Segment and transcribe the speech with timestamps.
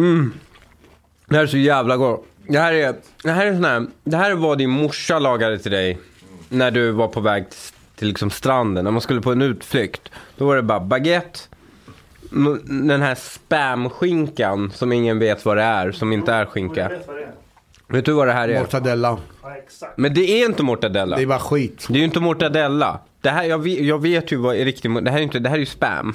[0.00, 0.32] Mm.
[1.26, 2.26] Det här är så jävla gott.
[2.48, 5.58] Det här är, det här är sån här, det här är vad din morsa lagade
[5.58, 5.98] till dig
[6.48, 7.44] när du var på väg
[7.96, 10.10] till liksom stranden, när man skulle på en utflykt.
[10.36, 11.38] Då var det bara baguette,
[12.64, 16.90] den här spamskinkan som ingen vet vad det är, som inte är skinka.
[17.86, 18.60] vet du vad det här är?
[18.60, 19.18] Mortadella.
[19.96, 21.16] Men det är inte mortadella.
[21.16, 21.86] Det är bara skit.
[21.88, 23.00] Det är ju inte mortadella.
[23.20, 25.48] Det här, jag, vet, jag vet ju vad är riktigt, det här är, inte, det
[25.48, 26.14] här är ju spam.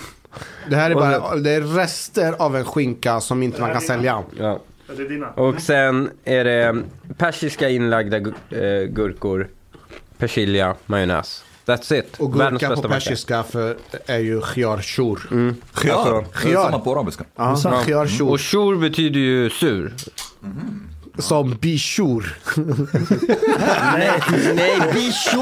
[0.69, 4.23] Det här är bara det är rester av en skinka som inte man kan sälja.
[4.39, 4.59] Ja.
[5.35, 6.83] Och sen är det
[7.17, 8.33] persiska inlagda gu-
[8.83, 9.47] eh, gurkor,
[10.17, 11.43] persilja, majonnäs.
[11.65, 12.15] That's it.
[12.19, 15.15] Och gurka på persiska för, är ju khiar shur.
[15.73, 15.93] Khiar.
[15.93, 17.23] Alltså, det är samma på arabiska.
[17.35, 17.55] Ja,
[17.85, 18.29] khiar shur.
[18.29, 19.93] Och shur betyder ju sur.
[21.17, 22.37] Som bishur.
[23.93, 24.11] Nej,
[24.55, 25.41] nej, bishoor!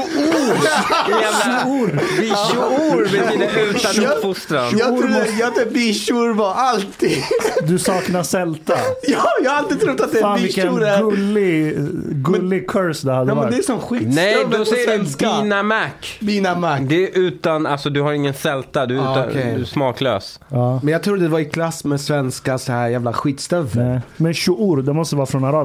[2.20, 4.78] Bishoor betyder utan uppfostran.
[4.78, 7.18] Jag trodde, jag trodde bishur var alltid.
[7.66, 8.72] Du saknar sälta.
[9.02, 11.00] ja, jag har alltid trott att det är Fan vilken bishur.
[11.10, 11.76] gullig,
[12.24, 13.64] gullig curse det hade Ja, men det är varit.
[13.64, 15.04] som skitstrumpor Nej, då säger du.
[15.42, 15.88] Bina Mac.
[16.20, 16.78] Bina Mac.
[16.80, 19.52] Det är utan, alltså du har ingen sälta, du är, Ah, okej.
[19.56, 20.40] du är smaklös.
[20.48, 20.80] Ja.
[20.82, 23.84] Men jag trodde det var i klass med svenska så här jävla skitstövlar.
[23.84, 24.00] Nej.
[24.16, 25.63] Men shuur, det måste vara från arabiska.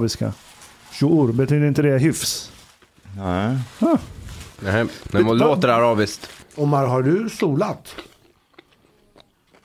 [0.92, 2.52] Shuur, betyder inte det hyfs?
[3.18, 3.58] Nej.
[4.60, 6.30] Nej, men vad låter arabiskt?
[6.56, 7.96] Omar, har du solat?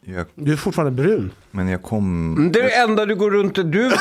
[0.07, 1.31] Jag, Du är fortfarande brun.
[1.51, 2.37] men jag kom...
[2.53, 3.97] Det är det enda du går runt du, va,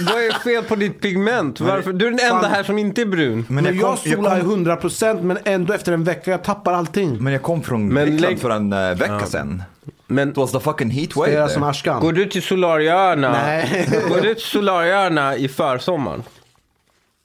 [0.00, 1.60] Vad är fel på ditt pigment?
[1.60, 1.92] Varför?
[1.92, 3.44] Du är den enda här som inte är brun.
[3.48, 7.22] Men jag, kom, jag, solar kom, 100% men ändå efter en vecka jag tappar allting.
[7.22, 9.62] men jag kom från Men Grekland lägg- för en uh, vecka sedan.
[10.06, 12.00] Men It was the fucking heat wave som Ashkan?
[12.00, 13.32] går du till Solarieöarna?
[13.32, 13.88] Nej.
[14.08, 16.22] Går du till Solarieöarna i försommaren?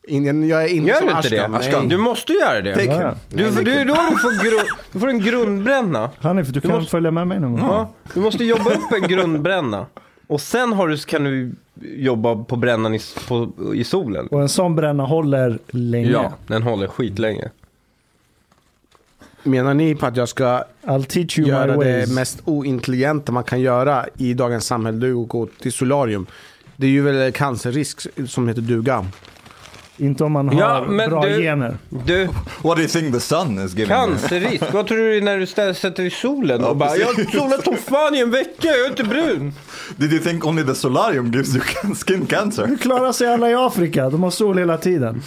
[0.07, 1.45] Ingen, jag är inte Gör som du inte det?
[1.57, 1.79] Ashkan.
[1.79, 1.89] nej.
[1.89, 2.73] Du måste göra det.
[2.73, 3.07] Take him.
[3.29, 4.57] Du, för, du, då du får, gru,
[4.91, 6.09] du får en grundbränna.
[6.19, 7.61] Hanif, du kan måste- följa med mig någon gång.
[7.69, 9.85] Ja, du måste jobba upp en grundbränna.
[10.27, 11.51] Och sen har du, kan du
[11.81, 14.27] jobba på brännan i, på, i solen.
[14.27, 16.09] Och en sån bränna håller länge.
[16.11, 17.49] Ja, den håller skitlänge.
[19.43, 22.09] Menar ni på att jag ska I'll teach you my göra ways.
[22.09, 24.97] det mest ointelligenta man kan göra i dagens samhälle?
[24.97, 26.25] Det är att gå till solarium.
[26.75, 29.05] Det är ju väl cancerrisk som heter duga.
[29.99, 31.77] Inte om man har Ja, men bra du- gener.
[31.89, 32.25] Du,
[32.61, 34.63] What do you think the sun is giving cancerrisk.
[34.73, 37.63] Vad tror du när du ställer, sätter dig i solen och bara Jag har solat
[37.63, 39.53] som fan i en vecka, jag är inte brun.
[39.97, 41.63] Did you think only the solarium gives you
[41.95, 42.65] skin cancer?
[42.67, 44.09] Hur klarar sig alla i Afrika?
[44.09, 45.21] De har sol hela tiden.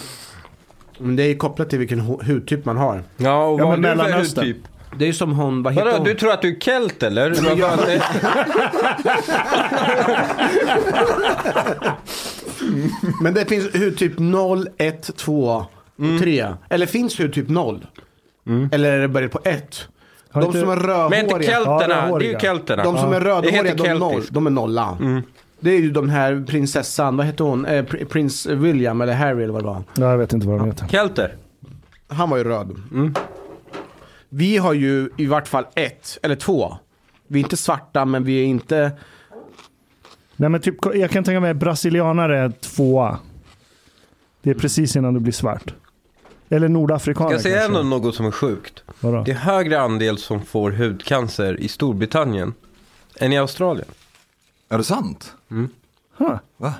[0.97, 3.03] Men det är kopplat till vilken hu- hudtyp man har.
[3.17, 4.57] Ja, och Ja, vad men har du för hudtyp?
[4.97, 6.05] Det är som hon, vad heter Vadå, hon?
[6.05, 7.31] du tror att du är kelt eller?
[7.31, 8.01] Är-
[13.23, 15.65] Men det finns hudtyp 0, 1, 2,
[15.99, 16.19] Mm.
[16.21, 16.47] 3.
[16.69, 17.85] Eller finns hudtyp 0?
[18.71, 19.87] Eller är det börjar på 1?
[20.31, 20.75] Har De inte- som är
[21.09, 21.51] Men inte rödhåriga.
[21.51, 22.39] kelterna, det är ju rödhåriga.
[22.39, 22.83] kelterna.
[22.83, 24.33] De som är Det rödhåriga, heter de, är noll, keltiskt.
[24.33, 24.97] de är nolla.
[25.59, 27.65] Det är ju de här prinsessan, vad heter hon?
[27.65, 29.83] Eh, pr- prins William eller Harry eller vad det var.
[29.97, 30.87] Ja, jag vet inte vad de heter.
[30.87, 31.35] Kelter.
[32.07, 32.75] Han var ju röd.
[34.33, 36.77] Vi har ju i vart fall ett, eller två.
[37.27, 38.91] Vi är inte svarta men vi är inte...
[40.35, 43.19] Nej, men typ, jag kan tänka mig brasilianare är tvåa.
[44.41, 45.73] Det är precis innan du blir svart.
[46.49, 47.79] Eller nordafrikaner Ska jag säga kanske.
[47.79, 48.83] ändå något som är sjukt?
[48.99, 49.23] Vadå?
[49.23, 52.53] Det är högre andel som får hudcancer i Storbritannien
[53.15, 53.87] än i Australien.
[54.69, 55.33] Är det sant?
[56.17, 56.37] Huh.
[56.57, 56.73] Va?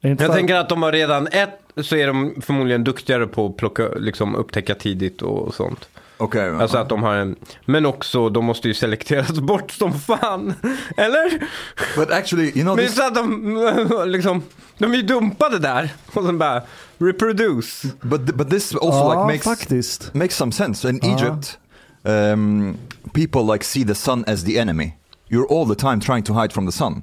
[0.00, 3.56] Jag för- tänker att de har redan ett så är de förmodligen duktigare på att
[3.56, 5.88] plocka, liksom upptäcka tidigt och sånt.
[6.18, 6.50] Okej.
[6.56, 10.54] Alltså att de har en, men också de måste ju selekteras bort som fan.
[10.96, 11.48] Eller?
[11.96, 12.96] But actually, you know Men this...
[12.96, 14.42] så att de, liksom,
[14.78, 15.92] de är ju dumpade där.
[16.14, 16.62] Och sen bara,
[16.98, 17.82] reproduce.
[18.02, 20.14] But, but this also Ja, like makes faktiskt.
[20.14, 20.88] makes some sense.
[20.88, 21.58] In Egypt,
[22.02, 22.76] um,
[23.12, 24.92] people like see the sun as the enemy.
[25.28, 27.02] You're all the time trying to hide from the sun.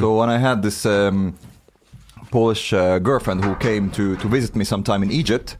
[0.00, 1.34] So when I had this um,
[2.30, 5.56] Polish uh, girlfriend who came to, to visit me sometime in Egypt,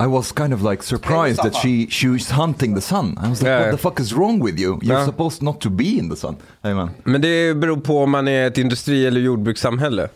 [0.00, 3.18] I was kind of like surprised that she she's hunting the sun.
[3.24, 4.78] I was like, what the fuck is wrong with you?
[4.82, 6.36] You're supposed not to be in the sun.
[6.62, 6.90] Amen.
[7.04, 10.08] Men det beror på om man är ett industri eller jordbrukssamhälle.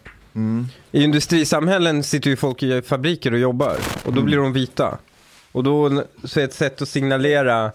[0.93, 3.77] I industrisamhällen sitter ju folk i fabriker och jobbar.
[4.05, 4.99] Och då blir de vita.
[5.53, 7.73] Och då så är ett sätt att signalera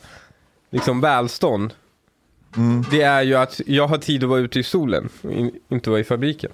[0.69, 1.73] liksom välstånd.
[2.91, 5.09] Det är ju att jag har tid att vara ute i solen.
[5.69, 6.51] Inte vara i fabriken.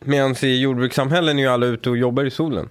[0.00, 2.68] Medan i jordbrukssamhällen är ju alla ute och jobbar i solen.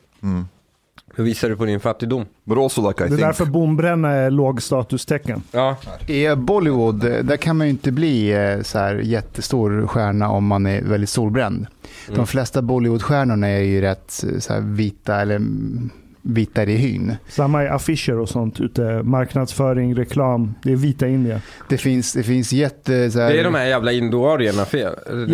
[1.16, 2.26] Hur visar du på din fattigdom?
[2.46, 3.20] Like I Det är think...
[3.20, 5.42] därför bombränna är lågstatustecken.
[5.52, 5.78] Ja,
[6.08, 10.66] I Bollywood, där kan man ju inte bli eh, så här jättestor stjärna om man
[10.66, 11.68] är väldigt solbränd.
[12.16, 15.90] De flesta Bollywoodstjärnorna är ju rätt eh, så här vita eller mm,
[16.22, 17.16] vita i hyn.
[17.28, 19.04] Samma i affischer och sånt ute.
[19.04, 20.54] Marknadsföring, reklam.
[20.64, 21.40] Det är vita Indien.
[21.70, 23.12] Det finns, det finns jätte...
[23.12, 24.94] Så här, Det är de här jävla indoarierna fel.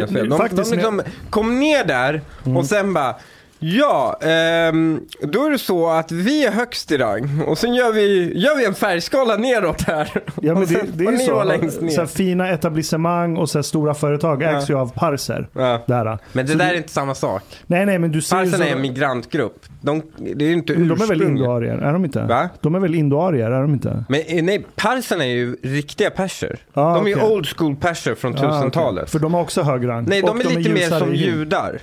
[0.10, 0.30] Fel.
[0.30, 2.22] De, faktiskt, de liksom kom ner där
[2.58, 3.16] och sen bara
[3.62, 7.92] Ja, ehm, då är det så att vi är högst i rang och sen gör
[7.94, 10.10] vi, gör vi en färgskala neråt här.
[10.42, 11.34] Ja, men och det, det är ju så.
[11.34, 11.90] vara längst ner.
[11.90, 14.48] så här fina etablissemang och så här stora företag Ja.
[14.50, 15.48] ägs ju av parser.
[15.54, 15.84] Ja.
[15.88, 16.18] Där.
[16.34, 17.44] Men det Så där du- är inte samma sak.
[17.68, 19.66] Nej, nej, men du ser så- är en migrantgrupp.
[19.82, 20.02] De,
[20.36, 21.78] det är inte de är väl indoarier?
[21.78, 22.22] Är de inte?
[22.24, 22.50] Va?
[22.62, 23.52] De är väl indoarier?
[23.52, 24.04] Är de inte?
[24.10, 26.60] Men eh, nej, perserna är ju riktiga perser.
[26.74, 27.30] Ah, de är ju okej.
[27.30, 28.70] old school perser från Ja, okej.
[28.70, 29.10] 1000-talet.
[29.10, 30.06] För de har också hög rang.
[30.08, 31.34] Nej, Och de är lite mer ljusare som i hyn.
[31.38, 31.80] judar.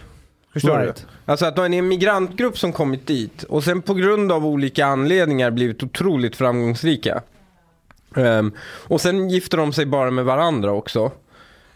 [0.56, 0.96] Förstår Right.
[0.96, 1.32] du?
[1.32, 4.86] Alltså att de är en migrantgrupp som kommit dit och sen på grund av olika
[4.86, 7.22] anledningar blivit otroligt framgångsrika.
[8.16, 8.52] Ehm,
[8.88, 11.12] och sen gifter de sig bara med varandra också.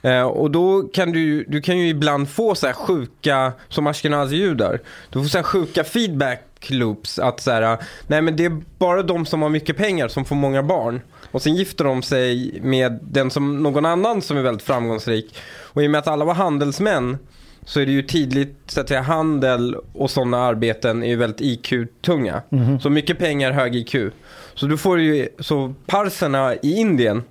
[0.03, 4.81] Eh, och då kan du, du kan ju ibland få så här sjuka, som ashkenazi-judar,
[5.11, 9.03] du får så här sjuka feedback loops att så här, nej men det är bara
[9.03, 11.01] de som har mycket pengar som får många barn.
[11.31, 15.37] Och sen gifter de sig med den som, någon annan som är väldigt framgångsrik.
[15.63, 17.19] Och i och med att alla var handelsmän
[17.65, 21.41] så är det ju tidigt så att säga, handel och sådana arbeten är ju väldigt
[21.41, 22.43] IQ-tunga.
[22.81, 23.95] Så mycket pengar, hög IQ.
[24.55, 27.23] Så du får ju, så parserna i Indien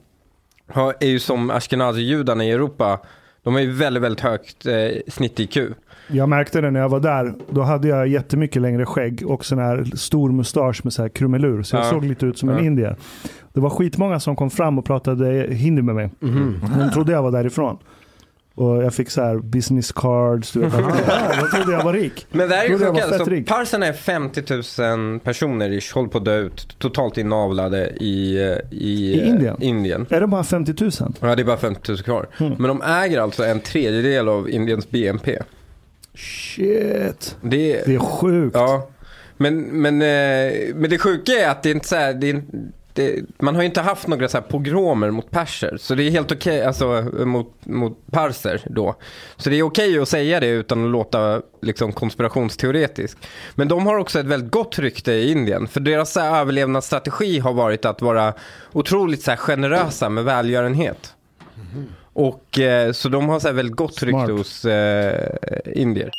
[0.67, 2.99] har, är ju som ashkenazi-judarna i Europa.
[3.43, 4.73] De har ju väldigt, väldigt högt eh,
[5.07, 5.57] snitt-IQ.
[6.11, 7.33] Jag märkte det när jag var där.
[7.49, 11.63] Då hade jag jättemycket längre skägg och sån här stor mustasch med så här krumelur.
[11.63, 11.89] Så jag Ja.
[11.89, 12.61] såg lite ut som en Ja.
[12.63, 12.95] indier.
[13.53, 16.09] Det var skitmånga som kom fram och pratade hindi med mig.
[16.79, 17.77] De trodde jag var därifrån.
[18.59, 20.51] Och jag fick så här business cards.
[20.51, 20.73] Du vet,
[21.07, 22.27] ja, de trodde jag var rik.
[22.31, 23.03] Men det här är ju sjukt.
[23.03, 24.43] Alltså, parserna är 50
[24.81, 26.75] 000 personer ish, håller på att dö ut.
[26.79, 29.61] Totalt inavlade i, eh, i, I eh, Indien?
[29.61, 30.05] Indien.
[30.09, 30.91] Är det bara 50 000?
[31.19, 32.27] Ja, det är bara 50 000 kvar.
[32.39, 32.53] Mm.
[32.59, 35.39] Men de äger alltså en tredjedel av Indiens BNP.
[36.15, 37.37] Shit.
[37.41, 38.55] Det är, Det är sjukt.
[38.55, 38.89] Ja,
[39.37, 42.41] men, men, eh, men det sjuka är att det är inte så här, det är,
[42.99, 45.77] det, man har ju inte haft några så här pogromer mot perser.
[45.79, 46.85] Så det är helt okej, alltså
[47.25, 48.95] mot, mot perser då.
[49.37, 53.17] Så det är okej att säga det utan att låta liksom konspirationsteoretisk.
[53.55, 55.67] Men de har också ett väldigt gott rykte i Indien.
[55.67, 58.33] För deras så här, överlevnadsstrategi har varit att vara
[58.73, 61.13] otroligt så här, generösa med välgörenhet.
[62.13, 64.29] Och eh, så de har så här, väldigt gott rykte Smart.
[64.29, 65.31] hos eh,
[65.65, 66.11] indier.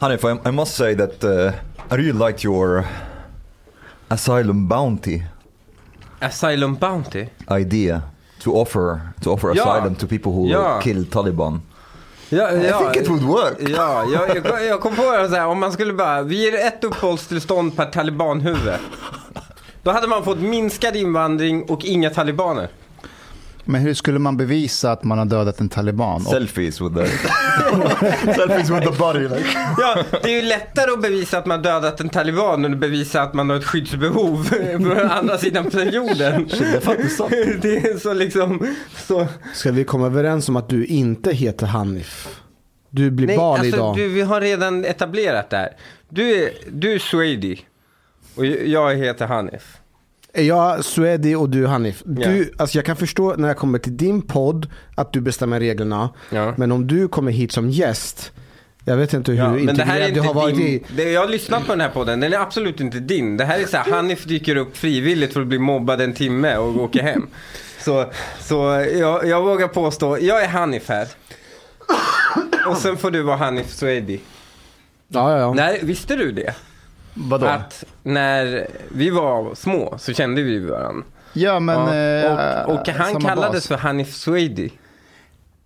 [0.00, 1.52] Hanif, I, I must say that uh,
[1.90, 2.84] I really liked your
[4.08, 5.22] asylum bounty
[6.20, 7.26] Asylum Bounty.
[7.50, 8.02] idea
[8.42, 9.62] to offer to offer Ja.
[9.62, 10.80] asylum to people who Ja.
[10.80, 11.62] killed Taliban.
[12.28, 13.56] Ja, I ja, think it would work.
[13.58, 16.66] Ja, jag, jag, jag kom på det så här, om man skulle bara, vi ger
[16.66, 18.74] ett uppehållstillstånd per talibanhuvud.
[19.82, 22.68] Då hade man fått minskad invandring och inga talibaner.
[23.64, 26.20] Men hur skulle man bevisa att man har dödat en taliban?
[26.20, 27.06] Selfies with the
[28.34, 29.20] selfies with the body.
[29.20, 29.44] Like.
[29.78, 33.22] Ja, det är ju lättare att bevisa att man dödat en taliban än att bevisa
[33.22, 36.48] att man har ett skyddsbehov på andra sidan jorden.
[36.58, 37.30] Det är faktiskt sant.
[37.62, 39.26] Det är så liksom, så.
[39.54, 42.40] Ska vi komma överens om att du inte heter Hanif?
[42.90, 43.96] Du blir Nej, barn alltså idag.
[43.96, 45.76] du, vi har redan etablerat det här.
[46.08, 47.60] Du är, du är Swedi
[48.34, 49.78] och jag heter Hanif.
[50.36, 52.02] Är jag Swedi och du Hanif?
[52.04, 56.10] Du, alltså jag kan förstå när jag kommer till din podd att du bestämmer reglerna.
[56.30, 56.54] Ja.
[56.56, 58.32] Men om du kommer hit som gäst.
[58.84, 60.66] Jag vet inte hur Ja, men det här är integrerad du inte har varit din,
[60.66, 60.82] i.
[60.96, 63.36] det, Jag har lyssnat på den här podden, den är absolut inte din.
[63.36, 66.56] Det här är så här, Hanif dyker upp frivilligt för att bli mobbad en timme
[66.56, 67.26] och åker hem.
[67.80, 68.10] Så,
[68.40, 68.54] så
[68.94, 71.08] jag, jag vågar påstå, jag är Hanif här.
[72.68, 74.20] Och sen får du vara Hanif Swedi.
[75.08, 75.52] Ja, ja, ja.
[75.54, 76.54] Nej, visste du det?
[77.14, 77.46] Vadå?
[77.46, 81.04] Att när vi var små så kände vi varandra.
[81.32, 81.76] ja, men...
[81.76, 82.60] ja.
[82.60, 83.66] eh, och, och han kallades bas.
[83.66, 84.70] för Hanif Swedi.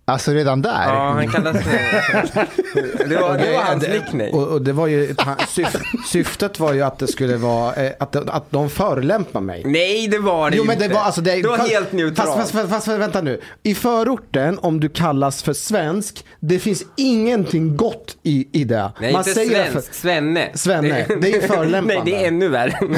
[0.09, 0.83] Alltså redan där?
[0.93, 1.71] Ja, han kallades för...
[3.09, 4.29] Det var, det var hans nickname.
[4.31, 5.15] Och, och det var ju,
[5.47, 5.75] syf,
[6.07, 9.61] syftet var ju att det skulle vara, eh, att, att de förolämpar mig.
[9.65, 10.95] Nej, det var det Jo ju men det inte.
[10.97, 12.29] var alltså det, det var fast- helt neutralt.
[12.29, 13.41] Fast, fast, fast, fast vänta nu.
[13.63, 18.91] I förorten, om du kallas för svensk, det finns ingenting gott i, i det.
[19.01, 20.49] Nej, inte säger svensk, svenne.
[20.53, 21.93] Svenne, det är förolämpande.
[21.95, 22.79] Nej, det är ännu värre.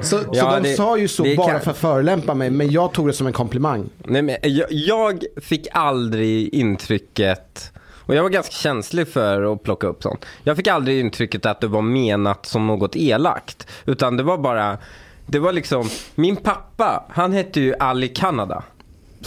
[0.00, 2.70] Så, så Ja, de det- sa ju så bara kan- för att förolämpa mig, men
[2.70, 3.88] jag tog det som en komplimang.
[4.04, 7.72] Nej, men jag, jag fick aldrig intrycket,
[8.06, 10.26] och jag var ganska känslig för att plocka upp sånt.
[10.44, 13.66] Jag fick aldrig intrycket att det var menat som något elakt.
[13.86, 14.78] Utan det var bara,
[15.26, 18.62] det var liksom, min pappa, han hette ju Ali Kanada.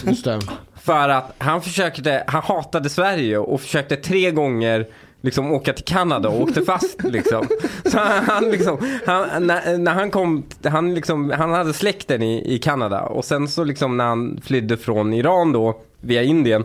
[0.04, 0.40] Just det.
[0.82, 4.88] För att han försökte, han hatade Sverige och försökte tre gånger
[5.22, 7.48] liksom åka till Kanada och åkte fast liksom.
[7.86, 12.56] Så han, han liksom, han, när, när han kom, han liksom, han hade släkten i,
[12.56, 16.64] i Kanada och sen så liksom när han flydde från Iran då via Indien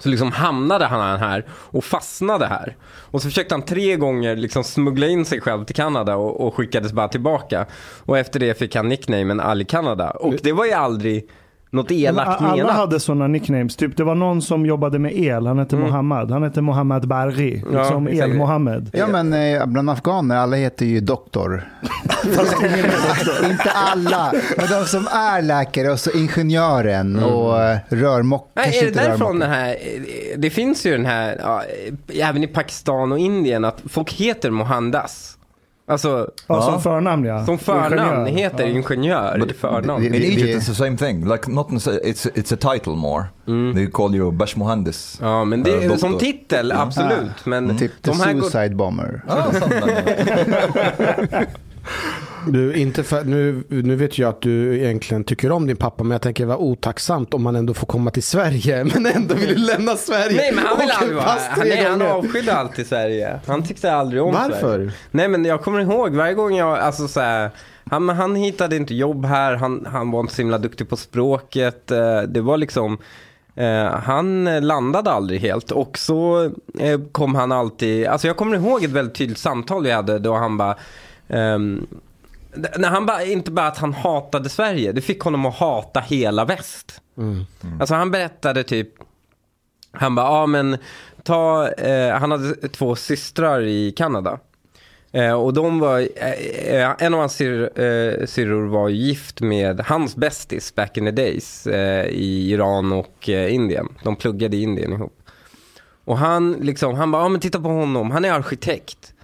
[0.00, 2.76] Så liksom hamnade han här och fastnade här.
[3.10, 6.54] Och så försökte han tre gånger liksom smuggla in sig själv till Kanada och, och
[6.54, 7.66] skickades bara tillbaka.
[8.04, 10.10] Och efter det fick han nicknamen Ali Kanada.
[10.10, 11.28] Och det var ju aldrig
[11.70, 12.72] något elakt Alla menat.
[12.76, 13.76] hade sådana nicknames.
[13.76, 15.46] Typ, det var någon som jobbade med el.
[15.46, 16.30] Han hette Mohammed.
[16.30, 17.56] Han hette Mohammed Barri.
[17.58, 17.74] Mm.
[17.74, 18.28] Ja, Liksom exakt.
[18.28, 18.90] El-Mohammed.
[18.92, 21.68] Ja men eh, bland afghaner, alla heter ju doktor.
[23.50, 28.50] inte alla, men de som är läkare och så ingenjören och eh, rörmock.
[28.54, 29.48] Nej, kanske är det därifrån rörmokare.
[29.48, 29.76] den här,
[30.36, 31.62] det finns ju den här, ja,
[32.22, 35.37] även i Pakistan och Indien, att folk heter Mohandas.
[35.88, 37.44] Alltså, Ja, som förnamn ja.
[37.46, 38.42] som förnamn Ingenjör.
[38.50, 38.70] heter Ja.
[38.70, 40.00] ingenjör i förnamn.
[40.02, 41.28] det- In Egypt it's the same thing.
[41.32, 43.24] Like not it's it's a title more.
[43.74, 45.18] They call you Bash Mohandis.
[45.22, 45.96] Ja, men det är doktor.
[45.96, 47.46] som titel, absolut.
[47.46, 48.40] Men Typ the de här går...
[48.40, 49.22] suicide bomber.
[49.28, 49.44] Ah.
[52.52, 56.10] Du, inte för, nu, nu vet jag att du egentligen tycker om din pappa, men
[56.10, 59.96] jag tänker vara otacksamt om man ändå får komma till Sverige, men ändå vill lämna
[59.96, 60.36] Sverige.
[60.36, 63.40] Nej men han vill aldrig vara han, nej, han avskydde alltid Sverige.
[63.46, 64.60] Han tyckte aldrig om Varför?
[64.60, 64.92] Sverige.
[65.10, 67.50] Nej men jag kommer ihåg varje gång jag, alltså så här,
[67.90, 71.90] han, han hittade inte jobb här, han, han var inte så himla duktig på språket.
[71.90, 72.98] eh, Det var liksom,
[73.54, 75.70] eh, han landade aldrig helt.
[75.70, 76.44] Och så
[76.78, 80.34] eh, kom han alltid, alltså jag kommer ihåg ett väldigt tydligt samtal vi hade då
[80.34, 80.76] han bara,
[81.28, 81.86] ehm,
[82.54, 86.44] när han bara, inte bara att han hatade Sverige, det fick honom att hata hela
[86.44, 87.00] väst.
[87.80, 88.88] Alltså han berättade typ,
[89.92, 90.78] han bara, ja men
[91.22, 94.38] ta, eh, han hade två systrar i Kanada.
[95.12, 100.16] Eh, och de var, eh, eh, en av hans eh, syrror var gift med hans
[100.16, 103.88] bästis back in the days eh, i Iran och Indien.
[104.04, 105.22] De pluggade i Indien ihop.
[106.04, 109.14] Och han liksom, han bara, ja men titta på honom, han är arkitekt.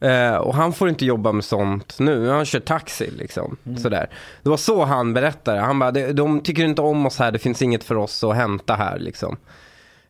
[0.00, 3.56] Eh, och han får inte jobba med sånt nu, han kör taxi liksom.
[3.82, 4.10] Sådär.
[4.42, 7.38] Det var så han berättade, han bara, de, de tycker inte om oss här, det
[7.38, 9.36] finns inget för oss att hämta här liksom.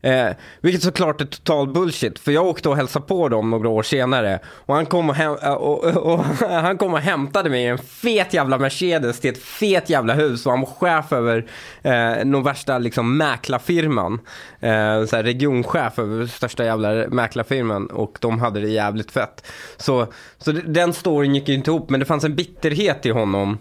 [0.04, 0.30] Eh,
[0.60, 4.38] vilket såklart är total bullshit, för jag åkte och hälsade på dem några år senare.
[4.46, 7.66] Och han kom och, häm- eh, och, och, och han kom och hämtade mig i
[7.66, 10.46] en fet jävla Mercedes till ett fet jävla hus.
[10.46, 11.46] Och han var chef över
[11.82, 14.20] eh, någon värsta liksom mäklarfirman.
[14.60, 17.86] Eh, så regionchef över största jävla mäklarfirman.
[17.86, 19.46] Och de hade det jävligt fett.
[19.76, 20.06] Så,
[20.38, 23.58] så den storyn gick ju inte ihop, men det fanns en bitterhet i honom.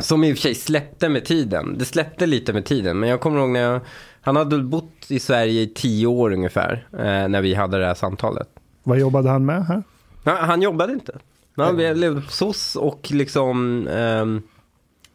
[0.00, 1.78] Som i och för sig släppte med tiden.
[1.78, 2.98] Det släppte lite med tiden.
[2.98, 3.80] Men jag kommer ihåg när jag,
[4.24, 6.86] han hade bott i Sverige i tio år ungefär.
[6.92, 8.48] Eh, när vi hade det här samtalet.
[8.82, 9.82] Vad jobbade han med här?
[10.24, 11.18] Han, han jobbade inte.
[11.56, 13.88] Han levde på SOS och liksom.
[13.88, 14.42] ehm,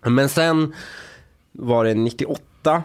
[0.01, 0.73] men sen
[1.51, 2.83] var det 98.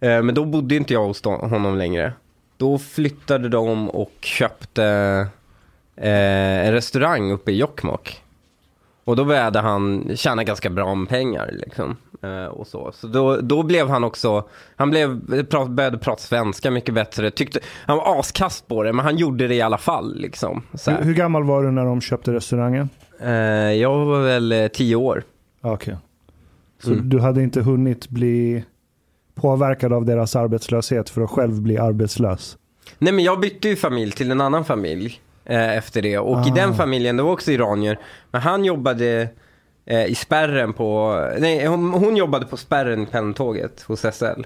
[0.00, 2.12] eh, men då bodde inte jag hos honom längre.
[2.56, 4.84] Då flyttade de och köpte
[5.96, 8.22] eh, en restaurang uppe i Jokkmokk.
[9.04, 11.96] Och då började han tjäna ganska bra med pengar liksom.
[12.24, 12.92] Eh, och så.
[12.94, 15.20] Så då, då blev han också, han blev,
[15.68, 17.30] började prata svenska mycket bättre.
[17.30, 20.62] Tyckte, han var askast på det, men han gjorde det i alla fall liksom.
[20.86, 22.88] Hur, hur gammal var du när de köpte restaurangen?
[23.20, 23.32] Eh,
[23.72, 25.22] jag var väl eh, tio år.
[25.60, 25.96] Ah, Okej.
[26.82, 27.08] Så Mm.
[27.08, 28.64] du hade inte hunnit bli
[29.34, 32.56] påverkad av deras arbetslöshet för att själv bli arbetslös?
[32.98, 36.18] Nej men jag bytte ju familj till en annan familj eh, efter det.
[36.18, 36.54] Och i Ah.
[36.54, 37.98] den familjen, det var också iranier.
[38.30, 39.28] Men han jobbade
[39.86, 44.44] eh, i spärren på, nej hon, hon jobbade på spärren i pendeltåget hos SL.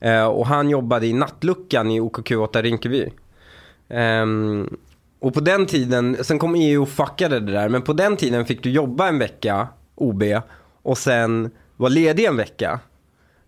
[0.00, 3.12] Eh, och han jobbade i nattluckan i OKQ8 Rinkeby.
[3.88, 4.26] Eh,
[5.20, 8.46] och på den tiden, sen kom EU och fuckade det där, men på den tiden
[8.46, 10.22] fick du jobba en vecka, OB,
[10.82, 12.80] och sen vara ledig en vecka.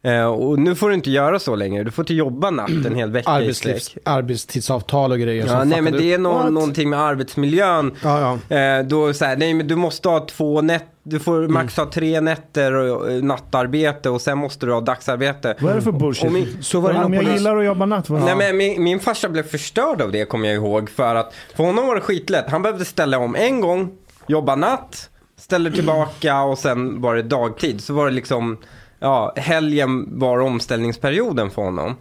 [0.03, 2.95] Eh, och nu får du inte göra så längre, du får inte jobba natt en
[2.95, 4.03] hel vecka i Arbetslivs, sträck.
[4.07, 5.47] arbetstidsavtal och grejer.
[5.47, 6.53] Ja, nej men det är nå- What?
[6.53, 7.95] någonting med arbetsmiljön.
[8.03, 8.57] Ja, ja.
[8.57, 11.91] Eh, då så här, nej men du måste ha två nätter, du får max ha
[11.91, 15.55] tre nätter och eh, nattarbete och sen måste du ha dagsarbete.
[15.61, 16.33] Vad är det för bullshit?
[16.33, 18.09] Min- så var det Om jag gillar att jobba natt.
[18.09, 21.65] Nej men min, min farsa blev förstörd av det kommer jag ihåg för att för
[21.65, 22.45] honom var det skitlätt.
[22.51, 23.91] Han behövde ställa om en gång,
[24.27, 27.81] jobba natt, ställer tillbaka och sen var det dagtid.
[27.81, 28.57] Så var det liksom,
[29.01, 31.97] ja helgen var omställningsperioden för honom.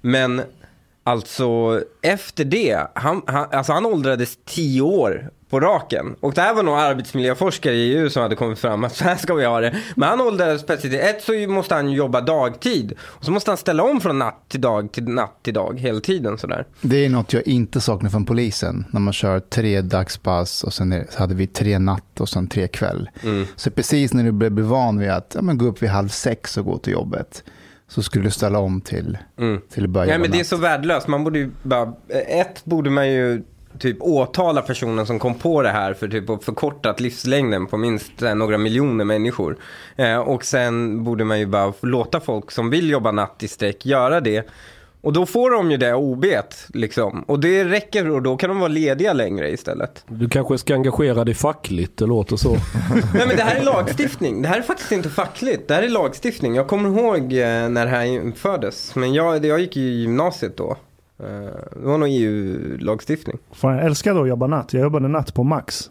[0.00, 0.42] Men
[1.04, 6.14] alltså efter det, han, han, alltså han åldrades tio år på raken.
[6.20, 9.16] Och det här var nog arbetsmiljöforskare i EU som hade kommit fram att så här
[9.16, 9.76] ska vi ha det.
[9.96, 12.92] Men han åldrades plötsligt, ett så måste han jobba dagtid.
[13.02, 16.00] Och så måste han ställa om från natt till dag till natt till dag hela
[16.00, 16.66] tiden sådär.
[16.80, 18.84] Det är något jag inte saknar från polisen.
[18.90, 22.48] När man kör tre dagspass och sen är- så hade vi tre natt och sen
[22.48, 23.10] tre kväll.
[23.22, 23.46] Mm.
[23.56, 26.56] Så precis när du blir van vid att ja, men gå upp vid halv sex
[26.56, 27.44] och gå till jobbet.
[27.90, 29.60] Så skulle du ställa om till, Mm.
[29.70, 31.08] till att börja Nej men det är så värdelöst.
[31.08, 31.92] Man borde ju bara,
[32.28, 33.42] ett borde man ju
[33.78, 38.22] typ åtala personen som kom på det här för typ att förkortat livslängden på minst
[38.22, 39.56] eh, några miljoner människor.
[39.96, 43.86] Eh, och sen borde man ju bara låta folk som vill jobba natt i sträck
[43.86, 44.48] göra det.
[45.02, 47.22] Och då får de ju det obet liksom.
[47.22, 50.04] Och det räcker och då kan de vara lediga längre istället.
[50.08, 52.52] Du kanske ska engagera dig fackligt, det låter så.
[53.14, 54.42] Nej men det här är lagstiftning.
[54.42, 55.68] Det här är faktiskt inte fackligt.
[55.68, 56.54] Det här är lagstiftning.
[56.54, 58.94] Jag kommer ihåg eh, när det här infördes.
[58.94, 60.70] Men jag, jag gick ju i gymnasiet då.
[61.22, 61.26] Eh,
[61.72, 63.38] Det var nog EU-lagstiftning.
[63.52, 64.72] Fan, jag älskade att jobba natt.
[64.72, 65.90] Jag jobbade natt på Max.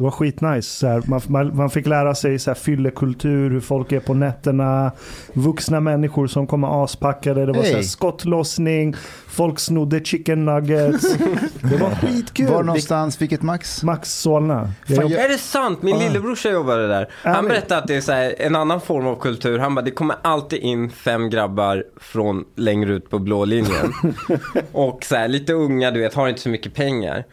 [0.00, 0.62] Det var skitnice.
[0.68, 4.14] Så här, man, man, man fick lära sig så här, fyllekultur, hur folk är på
[4.14, 4.92] nätterna.
[5.32, 7.46] Vuxna människor som kommer aspackade.
[7.46, 7.82] Det var så här, Hey.
[7.82, 8.94] skottlossning.
[9.28, 11.14] Folk snodde chicken nuggets.
[11.62, 12.46] det var skitkul.
[12.46, 13.82] Var någonstans, vilket Max?
[13.82, 14.72] Max Solna.
[14.86, 15.82] Jag Fan, jobb- Är det sant?
[15.82, 17.08] Min lillebrorsa jobbade där.
[17.22, 19.58] Han berättade att det är så här, en annan form av kultur.
[19.58, 23.92] Han bara, det kommer alltid in fem grabbar från längre ut på blå linjen.
[24.72, 27.24] och så här, lite unga, du vet, har inte så mycket pengar.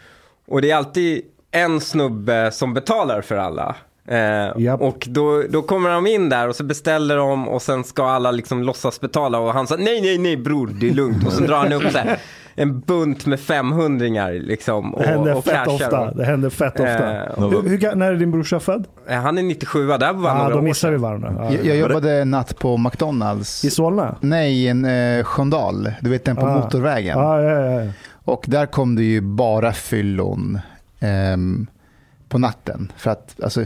[0.48, 1.22] Och det är alltid
[1.58, 3.76] en snubbe som betalar för alla.
[4.08, 4.82] Eh, Japp.
[4.82, 8.32] Och då, då kommer de in där och så beställer de och sen ska alla
[8.32, 11.26] liksom låtsas betala och han sa nej, nej, nej bror, det är lugnt.
[11.28, 12.18] Och så drar han upp så här,
[12.56, 14.94] en bunt med 500 liksom.
[14.94, 16.12] Och, Det händer och fett ofta.
[16.14, 17.16] Det händer fett ofta.
[17.16, 18.88] Eh, hur, hur, när är din brorsa född?
[19.10, 21.34] Eh, Han är 97, där var några då missar vi varandra.
[21.38, 21.52] Ja.
[21.54, 23.66] Jag, jag jobbade natt på McDonalds.
[23.66, 24.16] I Solna?
[24.22, 25.92] Nej, i en eh, Sköndal.
[26.02, 26.56] Du vet den på Ah.
[26.60, 27.20] motorvägen.
[27.20, 27.92] Ja, ja, ja.
[28.26, 30.60] Och där kom det ju bara fyllon
[31.00, 31.68] ehm,
[32.30, 32.92] på natten.
[32.98, 33.66] För att alltså,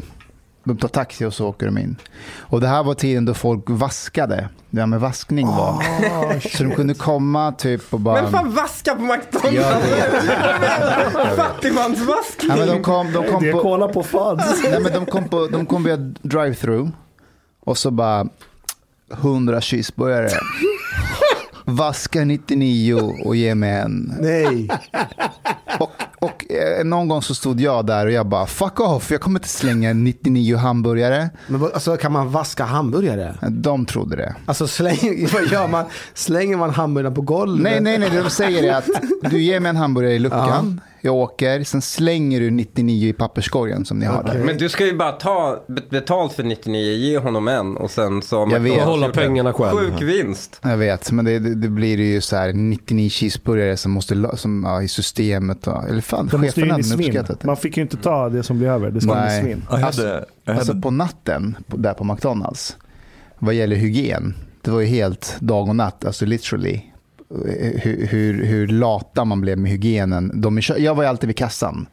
[0.63, 1.95] de tar taxi och så åker de in.
[2.37, 4.49] Och det här var tiden då folk vaskade.
[4.69, 5.83] Det här med vaskning var.
[6.11, 8.21] Ah, så de kunde komma typ och bara...
[8.21, 9.55] Men fan vaska på McDonalds!
[9.55, 12.49] Jag Fattigmansvaskning!
[12.49, 14.63] Ja, men de kom, de kom Det är på, cola på fads.
[14.63, 16.89] nej, men de kom på, de kom via drive-through
[17.59, 18.27] och så bara
[19.13, 20.29] 100 cheeseburgare.
[21.65, 22.95] Vaska 99
[23.25, 24.15] och ge mig en.
[24.19, 24.69] Nej.
[25.79, 25.91] Och,
[26.49, 29.39] och eh, någon gång så stod jag där och jag bara fuck off, jag kommer
[29.39, 31.29] inte slänga 99 hamburgare.
[31.47, 33.35] Men vad- alltså, kan man vaska hamburgare?
[33.49, 34.35] De trodde det.
[34.45, 35.85] Alltså släng, vad gör man?
[36.13, 37.63] Slänger man hamburgaren på golvet?
[37.63, 38.89] Nej, nej, nej, det de säger är att
[39.31, 43.85] du ger mig en hamburgare i luckan, jag åker, sen slänger du 99 i papperskorgen
[43.85, 44.43] som ni har där.
[44.45, 48.21] Men du ska ju bara ta be- betalt för 99, ge honom en och sen
[48.21, 48.47] så...
[48.51, 48.87] Jag vet.
[48.87, 49.77] Gjort en pengarna själv.
[49.77, 50.59] Sjuk vinst.
[50.63, 54.63] Jag vet, men det, det, det blir ju så här 99 cheeseburgare som måste som,
[54.67, 55.67] ja, i systemet.
[55.67, 56.99] Och, eller fan, ju cheferna hade svinn.
[56.99, 57.47] uppskattat det.
[57.47, 58.91] Man fick ju inte ta det som blir över.
[58.91, 59.43] Det ska Nej.
[59.43, 59.57] svinn.
[59.57, 62.77] I had Alltså- Alltså på natten, där på McDonalds,
[63.39, 66.81] vad gäller hygien, det var ju helt dag och natt, alltså literally.
[67.75, 70.41] Hur, hur, hur lata man blev med hygienen.
[70.41, 71.87] De i jag var ju alltid vid kassan.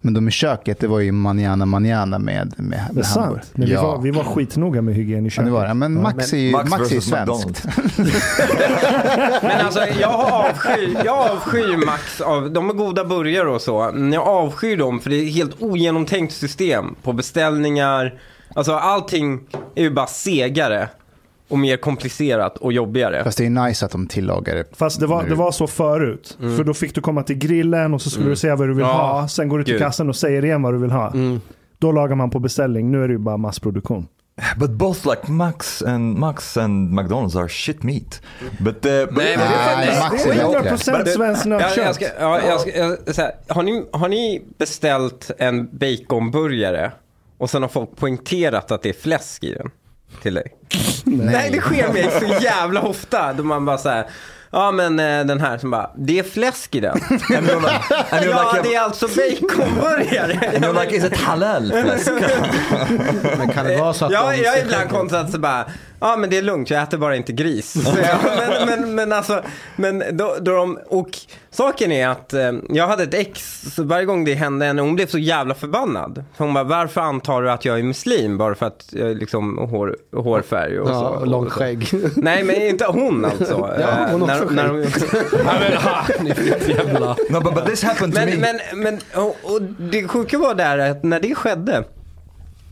[0.00, 3.26] Men de i köket, det var ju manana manana med, med, Det är med sant.
[3.26, 3.42] hamburg.
[3.52, 3.82] Men vi, ja.
[3.82, 5.46] var, vi var skitnoga med hygien i ja, köket.
[5.46, 5.74] det var det.
[5.74, 7.66] Men Max är ju, Max Max är ju versus svenskt.
[9.42, 13.90] Men alltså jag avskyr, jag avskyr Max av, de är goda burgare och så.
[13.94, 18.20] Men jag avskyr dem för det är ett helt ogenomtänkt system på beställningar.
[18.54, 19.40] Alltså allting
[19.74, 20.88] är ju bara segare
[21.48, 23.24] och mer komplicerat och jobbigare.
[23.24, 24.64] Fast det är nice att de tillagar det.
[24.76, 25.28] Fast det var, nu.
[25.28, 26.36] det var så förut.
[26.40, 28.84] För då fick du komma till grillen och så skulle du säga vad du vill
[28.84, 29.28] Ja, ha.
[29.28, 29.82] Sen går du till gud.
[29.82, 31.12] kassan och säger igen vad du vill ha.
[31.78, 32.90] Då lagar man på beställning.
[32.90, 34.06] Nu är det ju bara massproduktion.
[34.56, 38.20] but both like Max and Max and McDonald's are shit meat.
[38.58, 38.84] But, uh, but
[39.16, 40.70] Nej, men det är bättre.
[41.02, 41.94] 100% svenskt nötkött.
[41.94, 46.92] ska, ja, jag ska, jag, så här, har, ni, har ni beställt en baconburgare
[47.38, 49.70] och sen har folk poängterat att det är fläsk i den
[50.22, 50.44] till dig?
[51.04, 53.32] Nej, det sker mig så jävla ofta.
[53.32, 54.06] Då man bara så här,
[54.50, 56.92] ja men eh, den här som bara, det är fläsk i den.
[57.10, 60.32] and you're like, and you're ja, like, det är alltså baconburgare.
[60.54, 62.10] and you're like, is it halal fläsk?
[63.38, 65.64] Men kan det vara så att Ja, de jag har säger- ibland konstaterat så bara,
[66.00, 67.72] ja men det är lugnt, jag äter bara inte gris.
[67.84, 69.42] Så men, men, men alltså,
[69.76, 71.10] men då, då de, och
[71.50, 74.94] saken är att eh, jag hade ett ex, så varje gång det hände henne, hon
[74.94, 76.24] blev så jävla förbannad.
[76.36, 78.38] För hon bara, varför antar du att jag är muslim?
[78.38, 80.92] Bara för att jag är liksom hår, hårfärg och så.
[80.92, 81.88] Ja, och långt skägg.
[82.16, 83.76] Nej, men inte hon alltså.
[83.80, 84.80] Ja, hon Eh, också när, när hon,
[85.44, 87.16] Nej men ha, ni fick jävla...
[87.30, 88.58] No, but, but this happened to men, me.
[88.72, 91.84] men, men och, och det sjuka var där att när det skedde,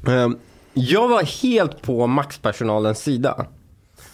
[0.09, 0.39] ehm,
[0.75, 3.47] jag var helt på Maxpersonalens sida.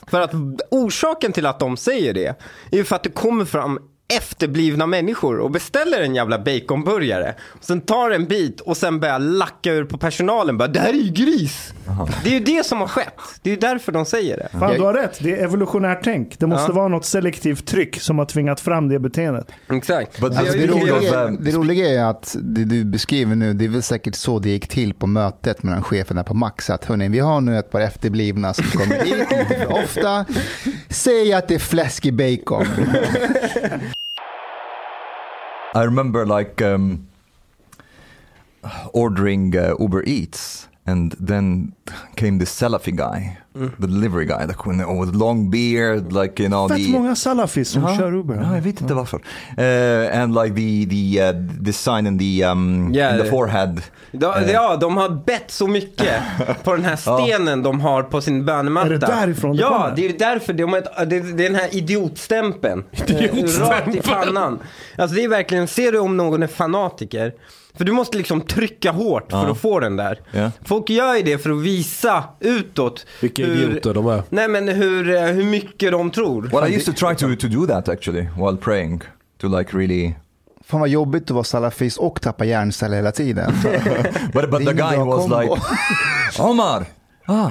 [0.07, 0.33] För att
[0.71, 2.27] orsaken till att de säger det
[2.73, 3.79] är ju för att det kommer fram
[4.17, 7.35] efterblivna människor och beställer en jävla baconburgare.
[7.61, 10.59] Sen tar en bit och sen börjar lacka ur på personalen.
[10.59, 11.73] Bara, det här är ju gris.
[12.25, 13.15] Det är ju det som har skett.
[13.43, 14.59] Det är ju därför de säger det.
[14.59, 15.19] Fan, du har rätt.
[15.21, 16.39] Det är evolutionärt tänk.
[16.39, 16.75] Det måste Ja.
[16.77, 19.47] vara något selektivt tryck som har tvingat fram det beteendet.
[19.73, 20.21] Exakt.
[20.21, 23.83] But Alltså, det, roliga, det roliga är att det du beskriver nu, det är väl
[23.83, 26.71] säkert så det gick till på mötet mellan cheferna på Max.
[26.71, 30.25] Att hörni, vi har nu ett par efterblivna som kommer hit lite för ofta.
[30.89, 32.67] Säg att det är fläsk i bacon.
[35.75, 37.09] I remember like um,
[38.93, 41.75] ordering uh, Uber Eats, and then
[42.17, 46.77] came this Salafi guy the delivery guy, like with, long beard, like you know Fett
[46.79, 46.89] the.
[46.93, 48.35] många salafis som Ja, kör Uber.
[48.35, 49.17] Ja, jag vet inte varför.
[49.59, 53.31] Uh, and like the the uh, the sign in the um, Yeah, in the the-
[53.31, 53.83] forehead.
[54.13, 54.51] De, Eh.
[54.53, 56.15] ja, de har bett så mycket
[56.65, 58.87] på den här stenen de har på sin bönematta.
[58.87, 59.97] Är det därifrån det Ja, kommer?
[59.97, 60.53] det är därför.
[60.53, 62.85] De har ett, det, det är den här idiotstämpeln.
[63.07, 63.15] Eh,
[63.69, 64.59] Rakt i pannan.
[64.99, 67.33] Alltså det är verkligen, ser du om någon är fanatiker.
[67.75, 69.51] För du måste liksom trycka hårt för Ja.
[69.53, 70.21] att få den där.
[70.31, 70.51] Ja.
[70.65, 73.07] Folk gör ju det för att visa utåt.
[73.21, 74.23] Vilka hur- idioter de är.
[74.29, 76.43] Nej men hur, eh, hur mycket de tror.
[76.53, 79.01] Well, I used to try to to do that actually while praying
[79.41, 80.15] to like really.
[80.65, 83.53] Fan vad jobbigt att vara salafist och tappa hjärnceller hela tiden.
[84.33, 85.41] But but the guy was kombo.
[85.41, 85.63] like,
[86.39, 86.85] Omar,
[87.27, 87.51] ah,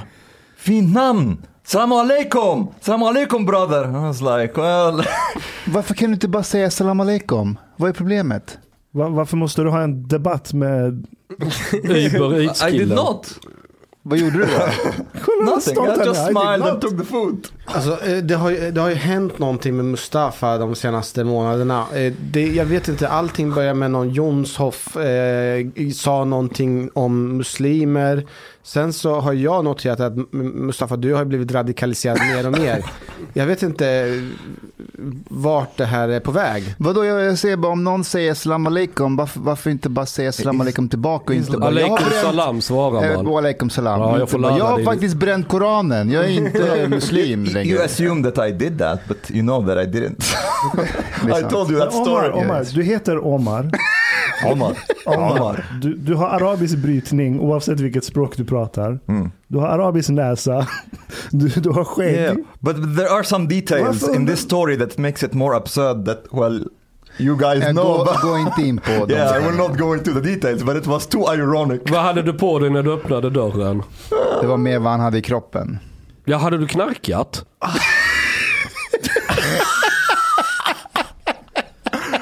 [0.58, 1.46] fint namn.
[1.66, 3.84] Salam alaikum, salam alaikum brother.
[3.86, 5.04] I was like, well,
[5.68, 7.58] Varför kan du inte bara säga salam aleikum?
[7.76, 8.58] Vad är problemet?
[8.92, 11.06] Va- varför måste du ha en debatt med...
[11.84, 12.88] Uber I Eats-killen.
[12.88, 13.40] did not.
[14.04, 14.52] Vad gjorde du då?
[15.46, 15.86] Nothing.
[15.86, 16.22] I just.
[16.22, 17.48] I smiled and took the food.
[17.66, 21.86] Alltså, eh, det, har ju, det har ju hänt någonting med Mustafa de senaste månaderna.
[21.94, 28.26] Eh, Det, jag vet inte, allting börjar med någon Jonshoff eh, sa någonting om muslimer.
[28.74, 32.86] Sen så har jag noterat att Mustafa, du har blivit radikaliserad mer och mer.
[33.34, 34.24] Jag vet inte eh,
[35.30, 36.76] vart det här är på väg.
[36.78, 40.32] Vadå, jag, jag säger bara om någon säger salam aleikum, varför, varför inte bara säga
[40.32, 43.26] salam aleikum tillbaka och inte bara Aleikum jag har bränt- salam svarar Eh, man.
[43.26, 44.00] wa alaikum salam.
[44.02, 47.84] Ja, jag får jag har faktiskt bränt Koranen, jag är inte muslim You längre.
[47.86, 50.24] assume that I did that, but you know that I didn't.
[51.40, 52.30] I told you that Omar, story.
[52.46, 53.72] Omar, du heter Omar.
[54.52, 54.78] Omar.
[55.06, 55.66] Omar.
[55.82, 58.59] Du, du har arabisk brytning oavsett vilket språk du pratar.
[59.08, 59.32] Mm.
[59.48, 60.68] Du har arabisk näsa.
[61.32, 62.16] Du, du har skägg.
[62.16, 66.06] Yeah, but there are some details Varför- in this story that makes it more absurd
[66.06, 66.64] that, well,
[67.18, 68.22] you guys know Gå, about.
[68.22, 69.10] gå inte in på dem.
[69.10, 71.82] Yeah, I will not go into the details, but it was too ironic.
[71.92, 73.84] Vad hade du på dig när du öppnade dörren?
[74.42, 75.80] Det var mer vad han hade i kroppen.
[76.26, 77.46] Ja, hade du knarkat?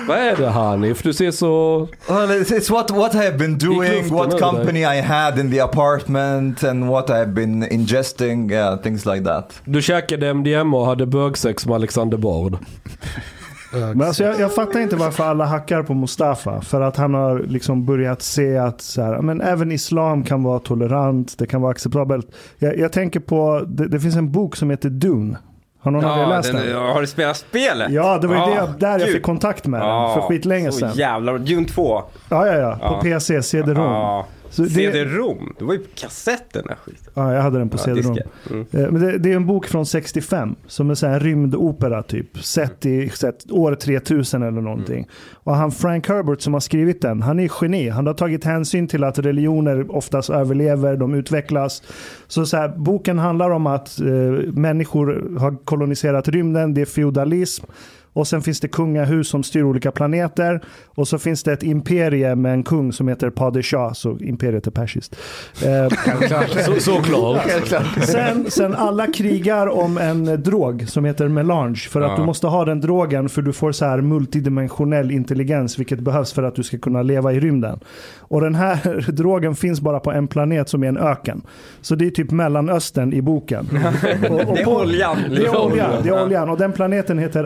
[0.08, 1.04] Vad är det Hanif?
[1.04, 1.80] Du ser så...
[2.10, 5.60] Well, it's, it's what, what I have been doing, what company I had in the
[5.60, 9.62] apartment, and what I have been ingesting, yeah, things like that.
[9.66, 12.58] Du käkade MDMA och hade bögsex med Alexander Bard.
[13.72, 16.62] Men alltså jag, jag fattar inte varför alla hackar på Mustafa.
[16.62, 20.60] För att han har liksom börjat se att så här, men även islam kan vara
[20.60, 22.28] tolerant, det kan vara acceptabelt.
[22.58, 25.38] Jag, jag tänker på, det, det finns en bok som heter Dune.
[25.80, 26.66] Har någon av er Ja, läst den?
[26.68, 27.92] den, har du spelat spelet?
[27.92, 29.10] Ja, det var ju det, jag- där jag gud.
[29.10, 30.92] fick kontakt med den Ja, för skitlänge så sedan.
[30.96, 32.02] jävlar, Dune 2.
[32.30, 32.76] Ja, ja, ja.
[32.90, 33.02] På Ja.
[33.02, 33.84] PC, CD-ROM.
[33.86, 34.26] Ja.
[34.50, 37.14] CD-ROM, det var ju på kassetten där skiten.
[37.14, 38.18] Ja, jag hade den på Ja, CD-ROM.
[38.50, 38.66] Mm.
[38.72, 42.38] Eh, Men det, det är en bok från 65 som är så här rymdopera typ.
[42.44, 44.98] Sett i sett, år 3000 eller någonting.
[44.98, 45.10] Mm.
[45.34, 47.90] Och han Frank Herbert som har skrivit den, han är geni.
[47.90, 51.84] Han har tagit hänsyn till att religioner oftast överlever, de utvecklas.
[52.28, 54.08] Så, så här, boken handlar om att eh,
[54.54, 57.66] människor har koloniserat rymden, det är feudalism.
[58.18, 60.62] Och sen finns det kungahus som styr olika planeter.
[60.96, 64.72] Och så finns det ett imperie med en kung som heter Padishah, så imperiet är
[64.72, 65.16] persiskt.
[65.66, 65.88] Eh,
[66.66, 67.42] Så, såklart.
[68.02, 71.76] Sen, sen alla krigar om en drog som heter melange.
[71.90, 72.16] För att Ja.
[72.18, 75.80] du måste ha den drogen för du får så här multidimensionell intelligens.
[75.80, 77.80] Vilket behövs för att du ska kunna leva i rymden.
[78.20, 81.42] Och den här drogen finns bara på en planet som är en öken.
[81.82, 83.68] Så det är typ Mellanöstern i boken.
[84.30, 85.18] Och, och Det är på- oljan.
[85.30, 86.24] Det är oljan, det är Ja.
[86.26, 86.50] oljan.
[86.50, 87.44] Och den planeten heter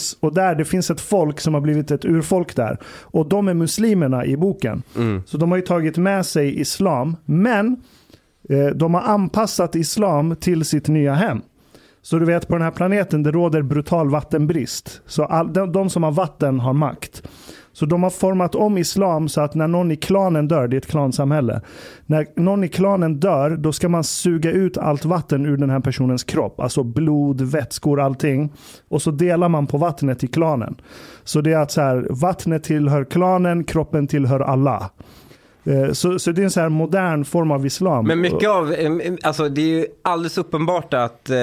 [0.00, 0.16] Arrakis.
[0.20, 2.78] Och där det finns ett folk som har blivit ett urfolk där.
[3.12, 4.82] Och de är muslimerna i boken.
[5.26, 7.16] Så de har ju tagit med sig islam.
[7.26, 7.76] Men
[8.48, 11.40] Eh, De har anpassat islam till sitt nya hem.
[12.02, 15.02] Så du vet på den här planeten det råder brutal vattenbrist.
[15.06, 17.22] Så all, de, de som har vatten har makt.
[17.72, 20.78] Så de har format om islam så att när någon i klanen dör, det är
[20.78, 21.60] ett klansamhälle.
[22.06, 25.80] När någon i klanen dör, då ska man suga ut allt vatten ur den här
[25.80, 26.60] personens kropp.
[26.60, 28.52] Alltså blod, vätskor, allting.
[28.88, 30.80] Och så delar man på vattnet i klanen.
[31.24, 34.90] Så det är att så här, vattnet tillhör klanen, kroppen tillhör Allah.
[35.64, 38.06] Eh, så, så det är en så här modern form av islam.
[38.06, 41.36] Men mycket av, eh, alltså det är ju alldeles uppenbart att eh,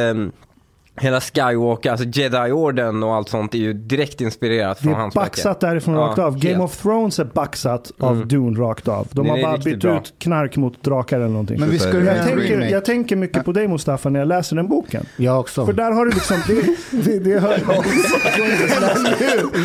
[1.02, 5.14] hela Skywalker, alltså Jedi-orden och allt sånt är ju direkt inspirerat Det från är hans
[5.14, 6.34] baxat därifrån Ja, rakt av.
[6.40, 6.64] Game helt.
[6.64, 8.28] of Thrones är baxat av Mm.
[8.28, 9.08] Dune rakt av.
[9.12, 9.98] De har är bara bytt bra.
[9.98, 11.60] ut knark mot drakar eller någonting.
[11.60, 14.56] Men vi skulle jag, en tänker, jag tänker mycket på dig Mustafa när jag läser
[14.56, 15.06] den boken.
[15.18, 15.66] Jag också.
[15.66, 16.62] För där har du liksom, det,
[17.04, 17.62] det, det är hög,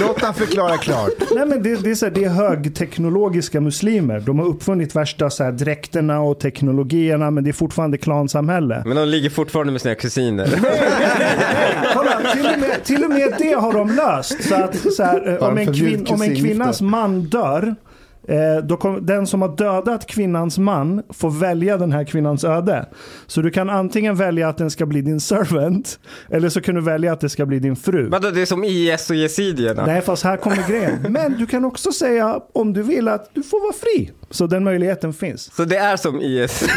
[0.01, 1.11] Låt han förklara klart.
[1.35, 4.21] nej men det, det, är så här, det är högteknologiska muslimer.
[4.21, 8.83] De har uppfunnit värsta så här, dräkterna och teknologierna men det är fortfarande klansamhälle.
[8.87, 10.47] Men de ligger fortfarande med sina kusiner.
[11.95, 14.49] Kolla, till och, med, till och med det har de löst.
[14.49, 17.75] Så att så här, eh, om, en kvin, om en kvinnas man dör
[18.29, 22.87] Eh, då kom, den som har dödat kvinnans man får välja den här kvinnans öde.
[23.27, 25.99] Så du kan antingen välja att den ska bli din servant,
[26.31, 28.09] eller så kan du välja att det ska bli din fru.
[28.09, 29.87] Vadå, det är som IS och yazidierna?
[29.87, 31.07] Nej, fast här kommer grejen.
[31.09, 34.11] Men du kan också säga om du vill att du får vara fri.
[34.33, 35.51] Så den möjligheten finns.
[35.57, 36.61] Så det är som IS?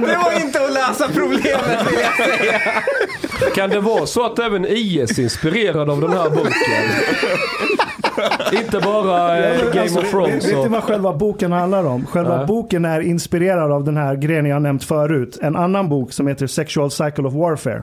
[0.00, 2.60] Det var inte att lösa problemet vill jag säga.
[3.54, 6.52] Kan det vara så att även IS är inspirerad av den här boken?
[8.52, 10.44] Inte bara eh, Game Alltså, of Thrones.
[10.44, 12.06] Vet, vet och- du vad själva boken handlar om?
[12.06, 12.46] Själva Nej.
[12.46, 15.38] boken är inspirerad av den här grejen jag nämnt förut.
[15.42, 17.82] En annan bok som heter Sexual Cycle of Warfare.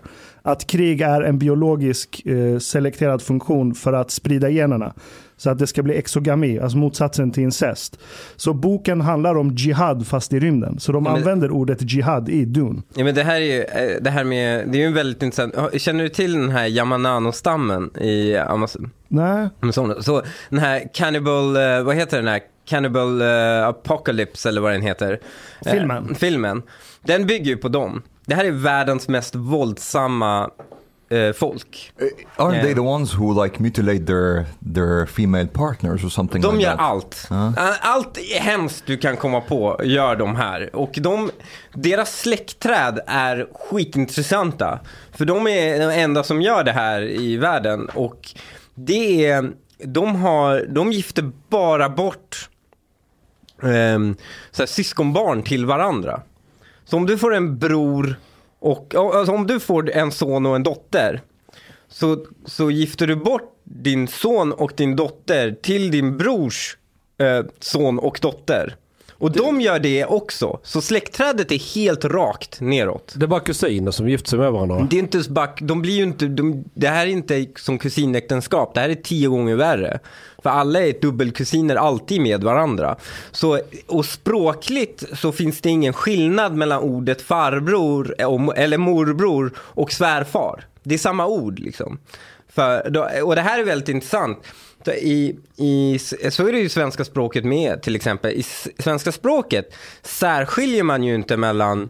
[0.52, 4.94] Att krig är en biologisk eh, selekterad funktion för att sprida generna.
[5.38, 8.00] Så att det ska bli exogami, alltså motsatsen till incest.
[8.36, 10.80] Så boken handlar om jihad fast i rymden.
[10.80, 12.82] Så de Men- använder ordet jihad i Dune.
[12.96, 15.24] Ja, men det här är ju, eh, det här med, det är ju en väldigt
[15.24, 18.92] intressant, känner du till den här Yamanano-stammen i Amazon?
[19.08, 20.04] Nej, Amazon?
[20.04, 22.40] Så den här Cannibal, eh, vad heter den här?
[22.70, 25.20] Cannibal eh, Apocalypse eller vad den heter.
[25.66, 26.16] Eh, Filmen.
[26.16, 26.62] filmen.
[27.06, 28.02] Den bygger ju på dem.
[28.30, 30.50] Det här är världens mest våldsamma
[31.10, 31.92] eh, folk.
[32.02, 32.08] Uh,
[32.46, 32.66] Aren't Yeah.
[32.66, 36.72] they the ones who like mutilate their their female partners or something De like gör
[36.72, 36.80] that?
[36.80, 37.28] allt.
[37.30, 37.54] Ja.
[37.82, 40.76] Allt hemskt du kan komma på gör de här.
[40.76, 41.32] Och de,
[41.74, 44.80] deras släktträd är skitintressanta.
[45.12, 47.90] För de är de enda som gör det här i världen.
[47.94, 48.30] Och
[48.76, 49.52] det är,
[49.84, 52.50] de har, de gifter bara bort
[53.62, 54.16] um,
[54.52, 56.22] så här, syskonbarn till varandra.
[56.90, 58.16] Så om du får en bror
[58.60, 61.22] och, alltså om du får en son och en dotter
[61.88, 66.78] så, så gifter du bort din son och din dotter till din brors
[67.18, 68.76] eh, son och dotter.
[69.20, 70.60] Och de gör det också.
[70.64, 73.14] Så släktträdet är helt rakt neråt.
[73.16, 74.88] Det är bara kusiner som gifter sig med varandra.
[74.90, 78.74] Det är inte back, de blir ju inte, de, det här är inte som kusinäktenskap,
[78.74, 80.00] det här är tio gånger värre.
[80.44, 82.96] För alla är dubbelkusiner alltid med varandra.
[83.32, 88.16] Så, och språkligt så finns det ingen skillnad mellan ordet farbror
[88.56, 90.66] eller morbror och svärfar.
[90.84, 92.00] Det är samma ord liksom.
[92.50, 94.38] För, och det här är väldigt intressant.
[94.86, 96.00] Så I, i,
[96.32, 98.32] så är det ju i svenska språket med till exempel.
[98.32, 98.44] I
[98.80, 101.90] svenska språket särskiljer man ju inte mellan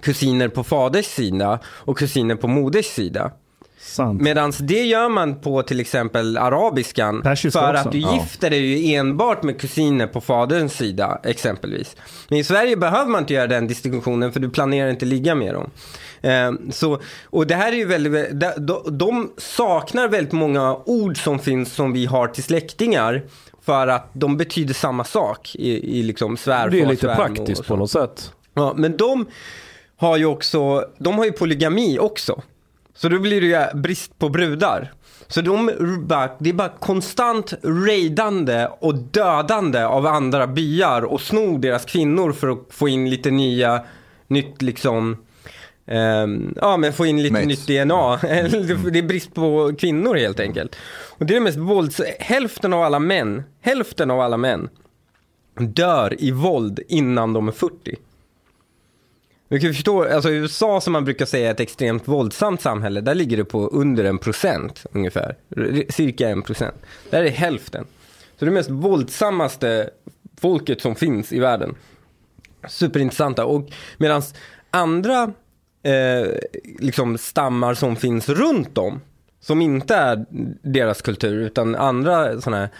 [0.00, 3.32] kusiner på faders sida och kusiner på moders sida
[3.82, 4.20] sant.
[4.22, 7.86] Medan det gör man på till exempel arabiskan Persiska för också.
[7.88, 8.14] att du Ja.
[8.14, 11.96] gifter dig ju enbart med kusiner på faderns sida exempelvis.
[12.28, 15.54] Men i Sverige behöver man inte göra den distinktionen för du planerar inte ligga med
[15.54, 15.70] dem.
[16.20, 21.38] Eh, så, och det här är ju väldigt, de, de- saknar väldigt många ord som
[21.38, 23.22] finns som vi har till släktingar
[23.64, 27.76] för att de betyder samma sak i, i liksom svärfar, Det är lite praktiskt på
[27.76, 28.32] något sätt.
[28.54, 29.26] Ja, men de
[29.96, 32.42] har ju också, de har ju polygami också.
[32.94, 34.92] Så då blir det ju brist på brudar.
[35.28, 35.66] Så de,
[36.38, 42.48] det är bara konstant raidande och dödande av andra byar och snor deras kvinnor för
[42.48, 43.82] att få in lite nya,
[44.26, 45.16] nytt liksom,
[45.86, 47.46] ehm, ja men få in lite Mates.
[47.46, 48.18] nytt DNA.
[48.28, 50.76] Eller det är brist på kvinnor helt enkelt.
[51.18, 52.00] Och det är det mest vålds...
[52.18, 54.68] Hälften av alla män, hälften av alla män
[55.58, 57.96] dör i våld innan de är 40.
[59.52, 63.14] Du kan förstå, alltså USA som man brukar säga är ett extremt våldsamt samhälle, där
[63.14, 65.36] ligger det på under en procent ungefär.
[65.88, 66.74] Cirka en procent.
[67.10, 67.86] Där är hälften.
[68.38, 69.90] Så det mest våldsammaste
[70.40, 71.74] folket som finns i världen.
[72.68, 73.44] Superintressanta.
[73.44, 74.22] Och medan
[74.70, 75.32] andra
[75.82, 76.28] eh,
[76.78, 79.00] liksom stammar som finns runt om,
[79.40, 80.24] som inte är
[80.62, 82.70] deras kultur, utan andra sådana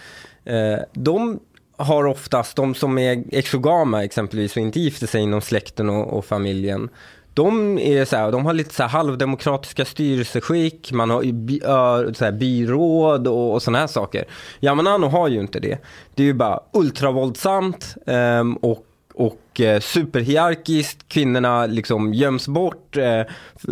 [0.45, 1.41] här, eh, de
[1.83, 6.25] har oftast, de som är exogama exempelvis och inte gifter sig inom släkten och, och
[6.25, 6.89] familjen,
[7.35, 12.15] de, är så här, de har lite så här halvdemokratiska styrelseskick, man har by, ö,
[12.15, 14.25] så här byråd och, och sådana här saker.
[14.61, 15.79] Yamanano har ju inte det.
[16.15, 23.23] Det är ju bara ultravåldsamt eh, och och eh, superhierarkiskt, kvinnorna liksom göms bort eh,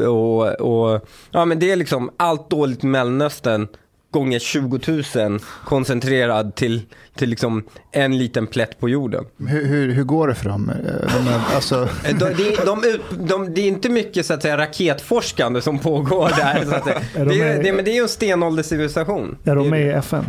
[0.07, 3.69] och, och ja men det är liksom allt dåligt i Mellanöstern
[4.11, 4.81] gånger 20
[5.29, 6.83] 000 koncentrerad till,
[7.17, 9.25] till liksom en liten plätt på jorden.
[9.49, 10.71] Hur, hur, hur går det för dem?
[10.71, 14.43] Eh, De är, alltså, Eh, De, de, de, de, det är inte mycket så att
[14.43, 16.65] säga raketforskande som pågår där.
[16.65, 16.87] Så att.
[16.87, 16.95] Är
[17.25, 19.37] de det, är- med- det, men det är ju en stenålderscivilisation.
[19.45, 20.25] är de med i FN?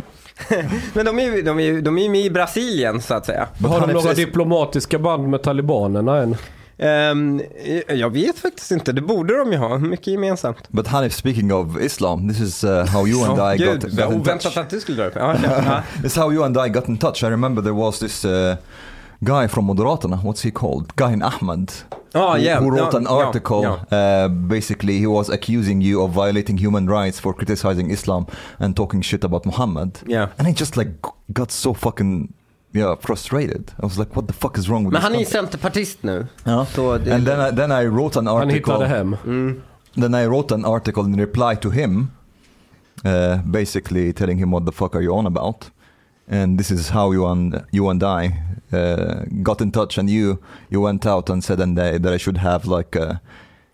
[0.94, 3.48] Men de är ju de är, de är med i Brasilien så att säga.
[3.64, 6.36] Har de några diplomatiska band med talibanerna än?
[6.82, 7.42] Ehm,
[7.88, 9.78] jag vet faktiskt inte, det borde de ju ha.
[9.78, 10.68] Mycket gemensamt.
[10.68, 13.90] But Hanif, speaking of Islam, this is uh, how you and Åh, I Gud, got,
[13.92, 14.56] got in touch.
[14.56, 16.04] att du skulle dra upp.
[16.04, 17.22] Is how you and I got in touch.
[17.22, 18.56] I remember there was this uh,
[19.20, 20.96] guy from Moderaterna, what's he called?
[20.96, 21.72] Gahin Ahmad.
[22.14, 22.60] Ja, who, yeah.
[22.62, 23.62] who wrote Ja, an article.
[23.62, 24.24] ja.
[24.24, 28.26] Uh, basically, he was accusing you of violating human rights for criticizing Islam
[28.58, 29.98] and talking shit about Muhammad.
[30.06, 30.28] Yeah.
[30.38, 30.90] And I just like
[31.32, 32.32] got so fucking
[32.72, 33.70] yeah frustrated.
[33.78, 36.02] I was like, what the fuck is wrong with Men this han är ju centerpartist
[36.02, 36.26] nu.
[36.44, 36.66] Ja.
[36.74, 38.54] Så det, And then I, then I wrote an Han article.
[38.72, 39.16] hittade hem.
[39.26, 39.62] mm.
[39.94, 42.10] Then I wrote an article in reply to him,
[43.04, 45.70] uh, basically telling him what the fuck are you on about,
[46.30, 48.26] and this is how you and you and I
[48.72, 50.36] uh, got in touch, and you
[50.70, 53.20] you went out and said and that I should have like a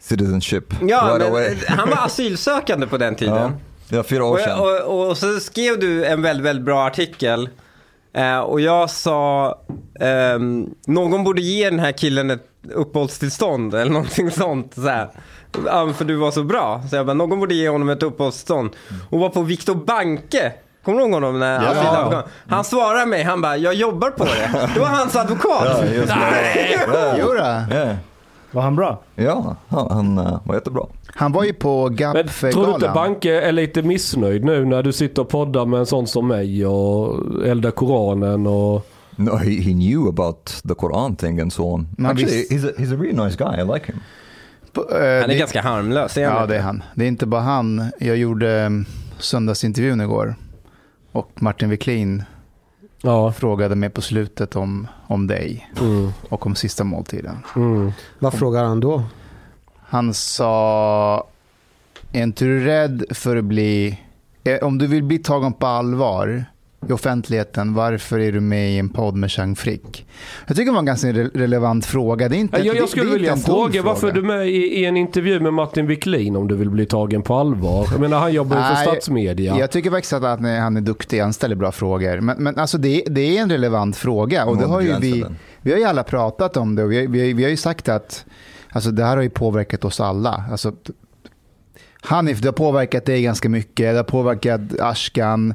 [0.01, 1.57] citizenship Ja, right men away.
[1.69, 3.35] han var asylsökande på den tiden.
[3.37, 3.53] Ja,
[3.97, 4.61] ja, fyra år Och, sedan.
[4.61, 7.49] och, och så skrev du en väldigt, väldigt bra artikel.
[8.19, 9.55] Eh, och jag sa,
[10.01, 14.75] ehm, någon borde ge den här killen ett uppehållstillstånd eller någonting sånt.
[14.75, 15.09] Så här.
[15.67, 16.83] Ja, för du var så bra.
[16.91, 18.71] Så jag bara, någon borde ge honom ett uppehållstillstånd.
[19.11, 20.53] Och var på Viktor Banke.
[20.85, 21.39] Kommer du ihåg honom?
[21.39, 21.69] När Ja.
[21.71, 22.17] asylsökande?
[22.49, 24.69] Han svarade mig, han bara, jag jobbar på det.
[24.75, 25.65] Det var hans advokat.
[25.65, 26.79] Ja, just det.
[26.93, 27.19] Ja.
[27.19, 27.63] Jodå.
[27.71, 27.87] Ja,
[28.53, 29.03] Var han bra?
[29.15, 30.83] ja, han, han uh, var jättebra.
[31.07, 32.95] Han var ju på Men tror du inte GAP-galan.
[32.95, 36.67] Banke är lite missnöjd nu när du sitter och poddar med en sån som mig
[36.67, 38.87] och eldar Koranen och...
[39.17, 41.89] No, he, he knew about the Quran thing and so on.
[41.99, 43.61] Man Actually, he's a, he's a really nice guy.
[43.61, 44.01] I like him.
[44.73, 46.17] På, eh, Han är det- ganska harmlös.
[46.17, 46.83] Ja, det är han.
[46.95, 47.91] Det är inte bara han.
[47.99, 48.87] Jag gjorde um,
[49.19, 50.35] söndagsintervjun igår.
[51.13, 52.23] Och Martin Wiklin
[53.03, 53.33] Ja.
[53.33, 57.39] frågade mig på slutet om, om dig Mm, och om sista måltiden.
[57.57, 57.93] mm.
[58.19, 59.03] Vad frågar han då?
[59.81, 61.27] Han sa,
[62.13, 64.01] är inte du rädd för att bli,
[64.45, 66.45] eh, om du vill bli tagen på allvar
[66.89, 70.07] i offentligheten, varför är du med i en podd med Chang Frick?
[70.47, 72.29] Jag tycker det var en ganska re- relevant fråga.
[72.29, 74.13] Det är inte, Jag, det- jag skulle det är inte vilja dum fråga varför är
[74.13, 77.35] du med i, i en intervju med Martin Wiklin om du vill bli tagen på
[77.35, 77.89] allvar.
[77.91, 79.59] Jag menar han jobbar ju för statsmedia.
[79.59, 82.21] Jag tycker faktiskt att han är, han är duktig, han ställer bra frågor.
[82.21, 85.25] Men, men alltså det, det är en relevant fråga och det har ju vi,
[85.61, 87.57] vi har ju alla pratat om det och vi, har- vi, har- vi har ju
[87.57, 88.25] sagt att
[88.71, 90.45] alltså det här har ju påverkat oss alla.
[90.51, 90.73] Alltså,
[92.01, 95.55] Hanif, det har påverkat dig ganska mycket, det har påverkat Ashkan.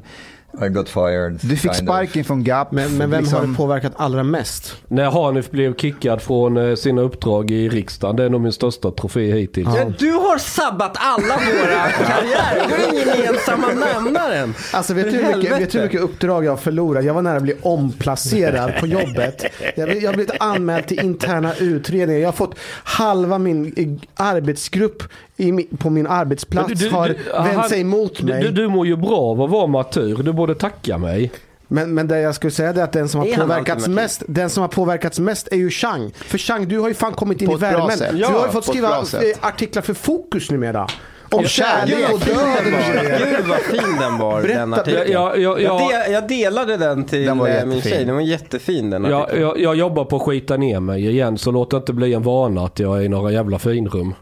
[0.62, 1.38] I got fired.
[1.42, 1.94] Du fick kind of.
[1.94, 2.72] sparken från GAP.
[2.72, 3.38] Men, men vem liksom.
[3.38, 4.76] har det påverkat allra mest?
[4.88, 8.16] När Hanif blev kickad från eh, sina uppdrag i riksdagen.
[8.16, 9.68] Det är nog min största trofé hittills.
[9.76, 12.68] Ja, du har sabbat alla våra karriärer.
[12.68, 14.54] Du är den gemensamma nämnaren.
[14.72, 17.04] Alltså vet du, hur mycket, vet du hur mycket uppdrag jag har förlorat?
[17.04, 19.44] Jag var nära att bli omplacerad på jobbet.
[19.76, 22.20] Jag, jag har blivit anmäld till interna utredningar.
[22.20, 25.02] Jag har fått halva min eh, arbetsgrupp
[25.36, 28.42] i, på min arbetsplats du- du- har du- vänt han- sig emot mig.
[28.42, 30.22] du, du mår ju bra av att vara matur.
[30.22, 31.32] Du borde tacka mig.
[31.68, 34.60] Men, men det jag skulle säga är att den som har påverkats mest, den som
[34.60, 36.10] har påverkats mest är ju Chang.
[36.16, 37.98] För Chang, du har ju fan kommit in På i värmen.
[37.98, 38.08] sätt.
[38.12, 39.04] du Ja, har ju fått skriva eh,
[39.40, 40.86] artiklar för Fokus numera.
[41.30, 42.36] Om Ja, kärlek och död.
[42.36, 43.18] var.
[43.36, 45.12] Gud vad fin den var, Berätta, den artikeln.
[45.12, 47.92] Jag, jag, Jag, jag, de, jag delade den till Den var eh, min jättefin.
[47.96, 48.04] tjej.
[48.04, 49.42] Den var jättefin den jag, artikeln.
[49.42, 51.38] jag, jag jobbar på att skita ner mig igen.
[51.38, 54.14] Så låt det inte bli en vana att jag är i några jävla finrum.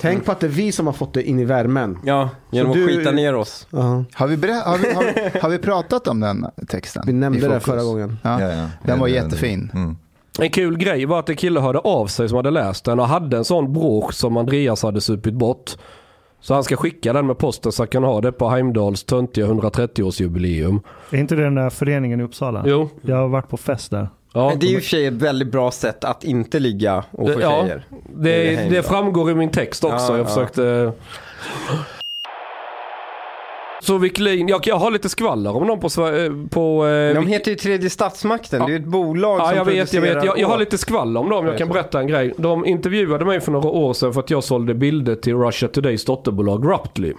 [0.00, 1.98] Tänk på att det är vi som har fått det in i värmen.
[2.04, 3.66] Ja, genom att du- skita ner oss.
[3.70, 4.04] Ja.
[4.14, 7.02] Har vi, berä- har, vi, har, har vi pratat om den texten?
[7.06, 7.64] Vi nämnde det Fokus?
[7.64, 8.18] förra gången.
[8.22, 8.40] Ja.
[8.40, 8.66] Ja, ja.
[8.84, 9.70] Den var Ja, jättefin.
[9.74, 9.96] Mm.
[10.38, 13.08] En kul grej var att en kille hörde av sig som hade läst den och
[13.08, 15.70] hade en sån brosch som Andreas hade supit bort.
[16.40, 19.46] Så han ska skicka den med posten så han kan ha det på Heimdals töntiga
[19.46, 20.80] 130-årsjubileum.
[21.10, 22.62] Är inte det den där föreningen i Uppsala?
[22.66, 22.88] Jo.
[23.02, 24.08] Jag har varit på fest där.
[24.32, 27.04] Ja, det är ju i och för sig ett väldigt bra sätt att inte ligga
[27.10, 27.82] och få ja, tjejer.
[28.16, 29.96] det, Det det framgår i min text också.
[29.96, 30.24] Ja, jag ja.
[30.24, 30.92] försökte...
[33.82, 35.88] Så Wiklin, jag, jag har lite skvaller om dem på...
[35.88, 38.60] Sver- på eh, De heter ju Tredje Statsmakten.
[38.60, 38.66] Ja.
[38.66, 40.24] Det är ju ett bolag Ja, som jag vet, jag vet.
[40.24, 41.46] Jag, jag har lite skvaller om dem.
[41.46, 42.34] Jag kan berätta en grej.
[42.36, 46.04] De intervjuade mig för några år sedan för att jag sålde bilder till Russia Todays
[46.04, 47.12] dotterbolag Ruptly.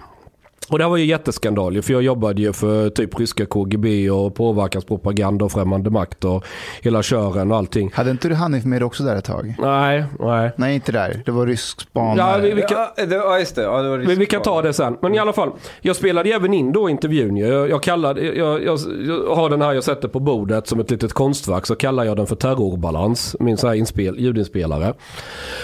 [0.72, 4.34] Och det här var ju jätteskandal för jag jobbade ju för typ ryska KGB och
[4.34, 6.44] påverkanspropaganda och främmande makt och
[6.82, 7.90] hela kören och allting.
[7.94, 9.54] Hade inte du Hanif med dig också där ett tag?
[9.58, 10.50] Nej, nej.
[10.56, 11.22] Nej, inte där.
[11.24, 12.40] Det var rysk Ja, spanare.
[12.42, 13.62] vi, vi, kan, Ja, det, ja, just det.
[13.62, 14.96] Ja, det var vi, vi kan ta det sen.
[15.02, 17.36] Men i alla fall, jag spelade även in då intervjun.
[17.36, 17.46] ju.
[17.46, 20.90] Jag, jag, kallade, jag, jag, jag har den här jag sätter på bordet som ett
[20.90, 21.66] litet konstverk.
[21.66, 23.36] Så kallar jag den för terrorbalans.
[23.40, 24.94] Min så här inspel, ljudinspelare.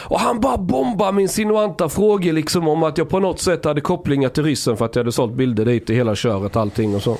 [0.04, 3.80] Och han bara bombar med insinuanta frågor liksom om att jag på något sätt hade
[3.80, 7.02] kopplingar till ryssen för att jag hade sålt bilder dit i hela köret allting och
[7.02, 7.16] så.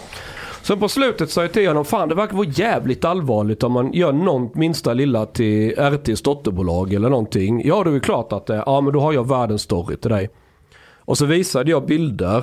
[0.62, 3.93] Sen på slutet sa jag till honom, fan det verkar vara jävligt allvarligt om man
[3.93, 7.62] gör någon minsta lilla till RTs dotterbolag eller någonting.
[7.66, 10.11] Ja det är klart att det är, ja men då har jag världens story till
[10.11, 10.31] dig.
[10.99, 12.43] Och så visade jag bilder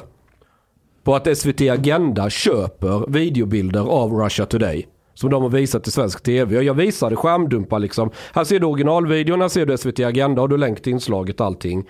[1.04, 4.88] på att SVT Agenda köper videobilder av Russia Today.
[5.14, 6.58] Som de har visat till svensk tv.
[6.58, 8.10] Och jag visade skärmdumpar liksom.
[8.34, 11.86] Här ser du originalvideon, här ser du SVT Agenda och du länk till inslaget allting.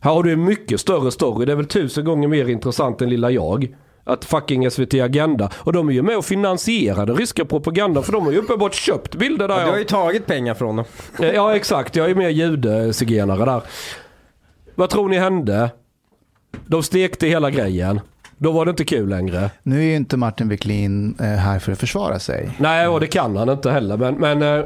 [0.00, 1.46] Här har du en mycket större story.
[1.46, 3.76] Det är väl tusen gånger mer intressant än lilla jag.
[4.04, 5.50] Att fucking SVT Agenda.
[5.56, 8.74] Och de är ju med och finansierar den ryska propagandan för de har ju uppenbart
[8.74, 9.64] köpt bilder där.
[9.64, 10.84] Du har ju tagit pengar från dem.
[11.18, 13.62] Ja exakt, jag är mer judezigenare där.
[14.74, 15.70] Vad tror ni hände?
[16.66, 18.00] De stekte hela grejen.
[18.38, 19.50] Då var det inte kul längre.
[19.62, 22.50] Nu är ju inte Martin Wiklin eh, här för att försvara sig.
[22.58, 23.96] Nej, och det kan han inte heller.
[23.96, 24.64] Men, men eh,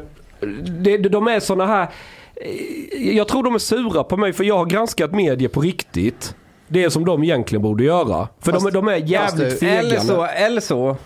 [0.81, 1.89] det, de är såna här...
[2.37, 6.35] eh, Jag tror de är sura på mig för jag har granskat medier på riktigt.
[6.69, 8.29] Det som de egentligen borde göra.
[8.41, 9.73] För de, är- de är jävligt fast fega.
[9.79, 10.97] Eller så, eller så,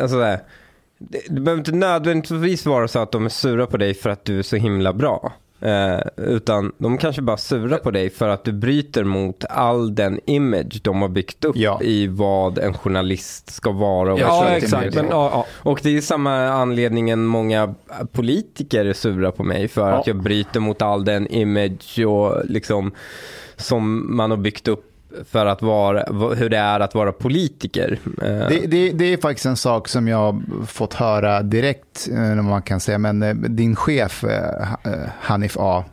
[0.00, 0.40] alltså det
[1.28, 4.38] det behöver inte nödvändigtvis vara så att de är sura på dig för att du
[4.38, 5.32] är så himla bra.
[5.62, 9.94] Eh, utan de kanske bara är sura på dig för att du bryter mot all
[9.94, 11.80] den image de har byggt upp Ja.
[11.82, 14.12] i vad en journalist ska vara.
[14.12, 14.94] Och Ja, exakt.
[14.94, 15.46] Men, ja, ja.
[15.70, 17.74] Och det är samma anledningen många
[18.12, 22.92] politiker är sura på mig för att jag bryter mot all den image och liksom
[23.56, 24.84] som man har byggt upp
[25.30, 26.02] för att vara,
[26.34, 27.98] hur det är att vara politiker.
[28.22, 32.38] Eh, Det, det, det är faktiskt en sak som jag har fått höra direkt, eh,
[32.38, 34.90] om man kan säga, men eh, din chef Ha-
[35.20, 35.84] Hanif A.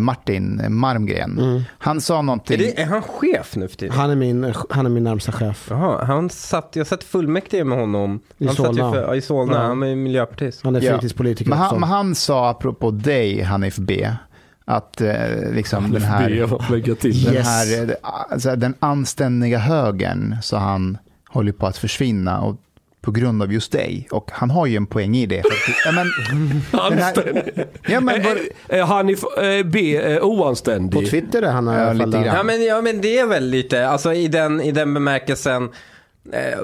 [0.00, 2.54] Martin Marmgren, han sa någonting.
[2.54, 3.94] är, det, är han chef nu för tiden?
[3.96, 5.66] Han är min, han är min närmsta chef.
[5.70, 8.20] Jaha, han satt, jag satt fullmäktige med honom.
[8.38, 8.92] I han satt ju Solna.
[8.92, 9.58] för, ja, i Solna, Ja.
[9.62, 10.60] han är miljöpartist.
[10.64, 10.92] Han är Ja.
[10.92, 14.08] fritidspolitiker Men han, men han sa apropå dig, Hanif B,
[14.64, 16.30] att eh, liksom den här...
[16.30, 17.46] Den, Yes.
[17.46, 20.98] här, eh, alltså, den anständiga högern, så han
[21.28, 22.56] håller på att försvinna och
[23.00, 24.08] på grund av just dig.
[24.10, 25.42] Och han har ju en poäng i det.
[25.42, 26.06] För att, ja, men,
[26.90, 27.42] den här,
[27.86, 31.10] ja, men, var, Är, är han i eh, B eh, På oanständig?
[31.10, 32.24] Twitter är han Ja, lite grann.
[32.24, 35.68] Ja men, ja men det är väl lite, alltså i den, i den bemärkelsen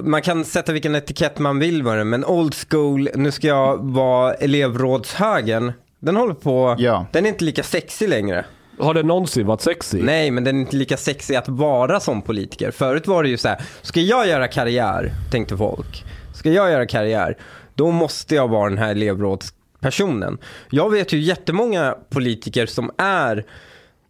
[0.02, 3.76] man kan sätta vilken etikett man vill med det, men old school, nu ska jag
[3.92, 7.06] vara elevrådshögern, den håller på, Ja.
[7.12, 8.44] den är inte lika sexig längre.
[8.78, 10.02] Har det någonsin varit sexy?
[10.02, 12.70] Nej, men den är inte lika sexig att vara som politiker.
[12.70, 16.04] Förut var det ju så här, ska jag göra karriär, tänkte folk.
[16.34, 17.36] Ska jag göra karriär,
[17.74, 20.38] då måste jag vara den här elevrådspersonen.
[20.70, 23.44] Jag vet ju jättemånga politiker som är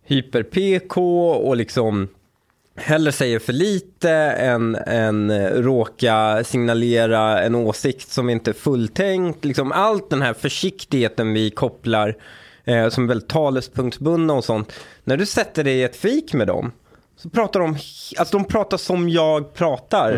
[0.06, 2.08] hyper-PK och liksom
[2.80, 9.44] hellre säger för lite än, än eh, råka signalera en åsikt som inte är fulltänkt.
[9.44, 12.16] Liksom allt den här försiktigheten vi kopplar
[12.64, 14.72] eh, som är väldigt talespunktsbundna och sånt.
[15.04, 16.72] När du sätter dig i ett fik med dem
[17.16, 17.76] så pratar de,
[18.18, 20.12] alltså de pratar som jag pratar.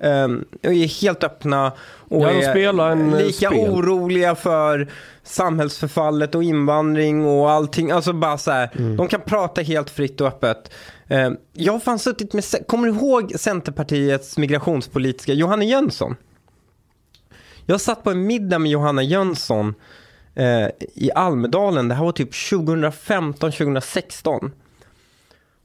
[0.00, 0.28] Eh,
[0.66, 1.72] och är helt öppna
[2.08, 3.70] och Ja, de är eh, lika spel.
[3.70, 4.88] oroliga för
[5.22, 7.90] samhällsförfallet och invandring och allting.
[7.90, 10.70] Alltså bara så här, de kan prata helt fritt och öppet.
[11.10, 16.16] Eh, Jag har fan suttit med, kommer du ihåg Centerpartiets migrationspolitiska Johanna Jönsson?
[17.66, 19.74] Jag satt på en middag med Johanna Jönsson
[20.34, 24.50] eh, i Almedalen, det här var typ 2015-2016.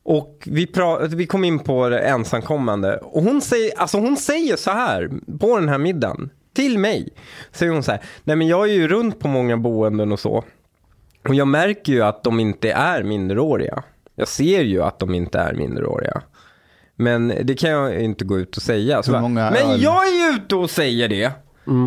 [0.04, 2.98] Och vi, pra- vi kom in på det ensamkommande.
[2.98, 6.30] Och hon säger, alltså hon säger så här på den här middagen.
[6.56, 7.10] Till mig.
[7.52, 8.02] Säger hon så här.
[8.24, 10.44] Nej men jag är ju runt på många boenden och så.
[11.28, 13.84] Och jag märker ju att de inte är minderåriga.
[14.16, 16.22] Jag ser ju att de inte är minderåriga.
[16.96, 19.04] Men det kan jag inte gå ut och säga.
[19.04, 21.32] Så bara, men öl?" jag är ju ute och säger det.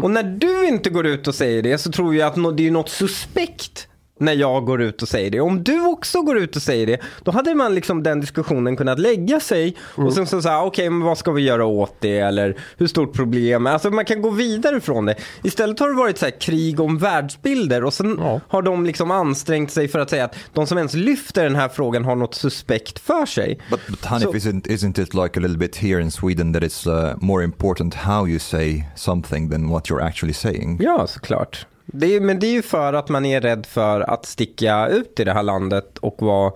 [0.03, 2.71] Och när du inte går ut och säger det så tror jag att det är
[2.71, 3.88] något suspekt
[4.21, 5.41] när jag går ut och säger det.
[5.41, 8.99] Om du också går ut och säger det, då hade man liksom den diskussionen kunnat
[8.99, 12.19] lägga sig och sen så säga, okej, men vad ska vi göra åt det?
[12.19, 13.67] Eller hur stort problem?
[13.67, 15.15] Alltså man kan gå vidare från det.
[15.43, 18.41] Istället har det varit så här krig om världsbilder och sen Ja.
[18.49, 21.69] har de liksom ansträngt sig för att säga att de som ens lyfter den här
[21.69, 23.59] frågan har något suspekt för sig.
[23.71, 26.63] But, but Hanif, So- isn't isn't it like a little bit here in Sweden that
[26.63, 30.79] it's uh, more important how you say something than what you're actually saying?
[30.83, 31.67] Ja, såklart.
[31.93, 35.21] Det är, men det är ju för att man är rädd för att sticka ut
[35.21, 36.53] i det här landet och vara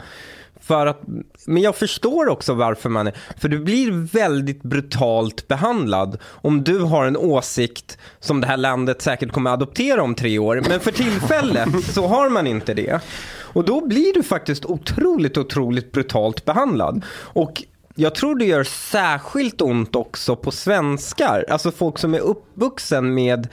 [0.61, 1.01] för att,
[1.47, 6.79] men jag förstår också varför man är, för du blir väldigt brutalt behandlad om du
[6.79, 10.93] har en åsikt som det här landet säkert kommer adoptera om tre år, men för
[10.93, 13.01] tillfället så har man inte det.
[13.39, 17.05] Och då blir du faktiskt otroligt, otroligt brutalt behandlad.
[17.15, 17.63] Och
[17.95, 23.49] jag tror det gör särskilt ont också på svenskar, alltså folk som är uppvuxen med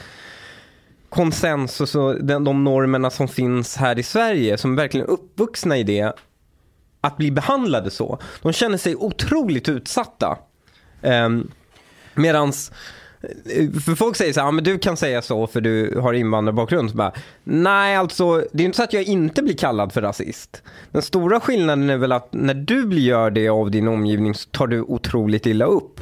[1.10, 5.84] konsensus och den, de normerna som finns här i Sverige, som verkligen är uppvuxna i
[5.84, 6.14] det,
[7.02, 8.20] att bli behandlade så.
[8.42, 10.38] De känner sig otroligt utsatta.
[11.02, 11.52] Um,
[12.16, 12.72] medans,
[13.22, 16.14] eh, för folk säger så här, ja, men du kan säga så för du har
[16.14, 16.90] invandrarbakgrund.
[16.90, 20.64] Så bara, Nej, alltså det är inte så att jag inte blir kallad för rasist.
[20.92, 24.50] Den stora skillnaden är väl att när du blir gör det av din omgivning så
[24.50, 26.02] tar du otroligt illa upp.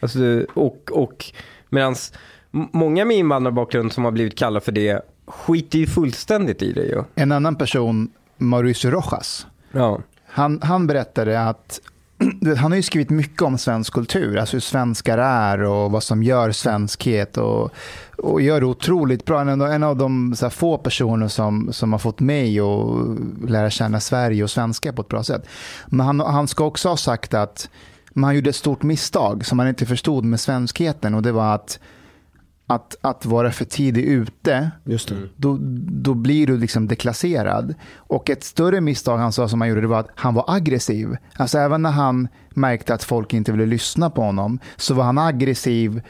[0.00, 1.24] Alltså, och, och
[1.68, 2.12] medans
[2.52, 7.02] många med invandrarbakgrund som har blivit kallade för det skiter ju fullständigt i det ju.
[7.14, 10.00] En annan person, Mauricio Rojas, Ja.
[10.26, 11.80] han, han berättade att
[12.40, 16.02] vet, han har ju skrivit mycket om svensk kultur, alltså hur svenskar är och vad
[16.02, 17.70] som gör svenskhet och,
[18.18, 19.40] och gör det otroligt bra.
[19.40, 24.00] En, en av de här, få personer som, som har fått mig att lära känna
[24.00, 25.46] Sverige och svenskar på ett bra sätt.
[25.86, 27.70] Men han, han ska också ha sagt att
[28.12, 31.78] man gjorde ett stort misstag som man inte förstod med svenskheten och det var att
[32.74, 35.14] att, att vara för tidigt ute, Just det.
[35.36, 35.58] då,
[35.90, 37.74] då blir du liksom deklasserad.
[37.96, 41.16] Och ett större misstag han sa som han gjorde, det var att han var aggressiv.
[41.36, 45.18] Alltså även när han märkte att folk inte ville lyssna på honom, så var han
[45.18, 46.02] aggressiv.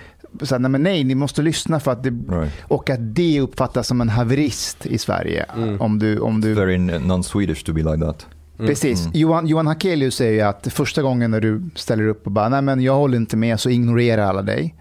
[0.42, 2.10] Så här, nej, men nej, ni måste lyssna för att det...
[2.10, 2.52] Right.
[2.62, 5.46] Och att det uppfattas som en haverist i Sverige.
[5.78, 8.26] Om du, om du Very non-Swedish to be like that.
[8.56, 9.08] Precis.
[9.14, 12.62] Johan, Johan Hakelius säger ju att första gången när du ställer upp och bara, nej
[12.62, 14.74] men jag håller inte med, så ignorerar alla dig.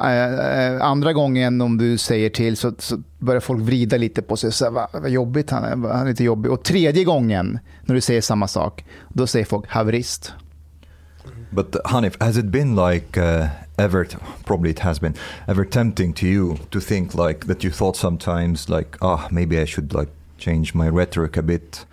[0.00, 4.36] Eh, eh, andra gången om du säger till så, så börjar folk vrida lite på
[4.36, 4.52] sig.
[4.52, 6.52] Så här, vad, vad jobbigt han är, han är lite jobbig.
[6.52, 10.32] Och tredje gången när du säger samma sak, då säger folk haverist.
[11.50, 14.08] But Hanif, has it been like uh, ever?
[14.44, 15.14] Probably it has been
[15.46, 17.64] ever tempting to you to think like that.
[17.64, 21.84] You thought sometimes like, ah, oh, maybe I should like change my rhetoric a bit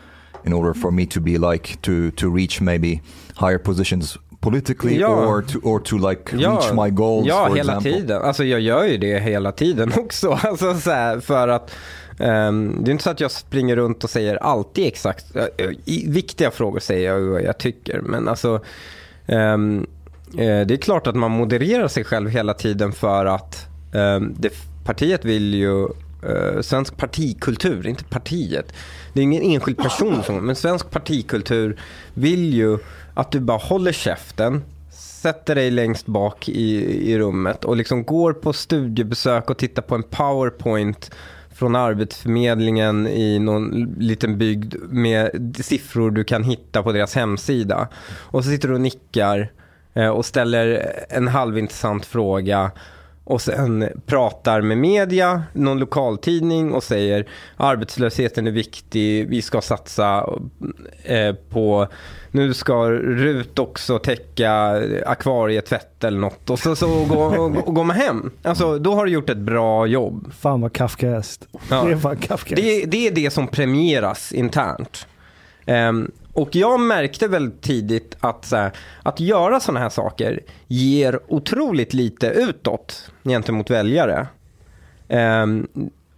[0.46, 3.02] in order for me to be like to to reach maybe
[3.36, 5.08] higher positions politically Ja.
[5.08, 7.28] or to or to like reach my goals.
[7.28, 7.92] Ja, for hela example.
[7.92, 8.22] tiden.
[8.22, 10.40] Alltså jag gör ju det hela tiden också.
[10.44, 11.72] Alltså så här, för att
[12.20, 15.26] ehm, det är inte så att jag springer runt och säger alltid exakt.
[15.86, 18.02] I viktiga frågor säger jag vad jag tycker.
[18.02, 18.56] Men alltså
[19.28, 19.58] eh,
[20.38, 24.50] det är klart att man modererar sig själv hela tiden för att ehm, det,
[24.86, 28.74] partiet vill ju eh, svensk partikultur, inte partiet.
[29.14, 31.80] Det är ingen enskild person som, men svensk partikultur
[32.14, 32.78] vill ju
[33.20, 36.76] att du bara håller käften, sätter dig längst bak i,
[37.12, 41.12] i rummet och liksom går på studiebesök och tittar på en powerpoint
[41.52, 47.88] från Arbetsförmedlingen i någon liten bygd med siffror du kan hitta på deras hemsida.
[48.18, 49.52] Och så sitter du och nickar
[49.94, 52.72] eh, och ställer en halvintressant fråga
[53.24, 60.30] och sen pratar med media, någon lokaltidning och säger arbetslösheten är viktig, vi ska satsa
[61.04, 61.88] eh, på,
[62.32, 67.84] nu ska RUT också täcka akvarietvätt eller något och så, så går, och, och går
[67.84, 68.32] man hem.
[68.44, 70.34] Alltså då har du gjort ett bra jobb.
[70.40, 71.48] Fan vad Kafkaeskt.
[71.70, 71.84] Ja.
[71.84, 72.18] Det är fan.
[72.50, 75.08] Det, det är det som premieras internt.
[75.66, 78.72] Ehm, och jag märkte väl tidigt att, här,
[79.04, 84.28] att göra sådana här saker ger otroligt lite utåt gentemot väljare.
[85.08, 85.68] Ehm,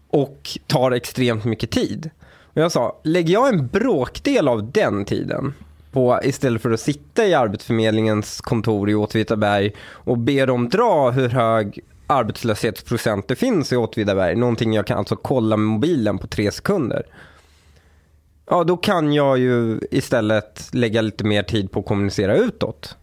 [0.09, 2.09] och tar extremt mycket tid.
[2.53, 5.53] Och jag sa, lägger jag en bråkdel av den tiden
[5.91, 11.29] på, istället för att sitta i Arbetsförmedlingens kontor i Åtvidaberg och be dem dra hur
[11.29, 16.51] hög arbetslöshetsprocent det finns i Åtvidaberg, någonting jag kan alltså kolla med mobilen på tre
[16.51, 17.03] sekunder.
[18.49, 22.95] Ja, då kan jag ju istället lägga lite mer tid på att kommunicera utåt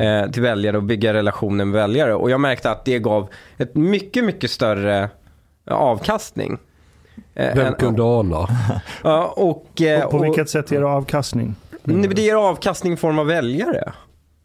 [0.00, 2.14] eh, till väljare och bygga relationer med väljare.
[2.14, 5.10] Och jag märkte att det gav ett mycket, mycket större
[5.70, 6.58] avkastning.
[7.34, 8.46] Eh, Vem kunde ana?
[9.04, 11.54] Ja, och, eh, Och på och- vilket sätt ger det avkastning?
[11.86, 13.92] Nej, Det ger avkastning i form av väljare.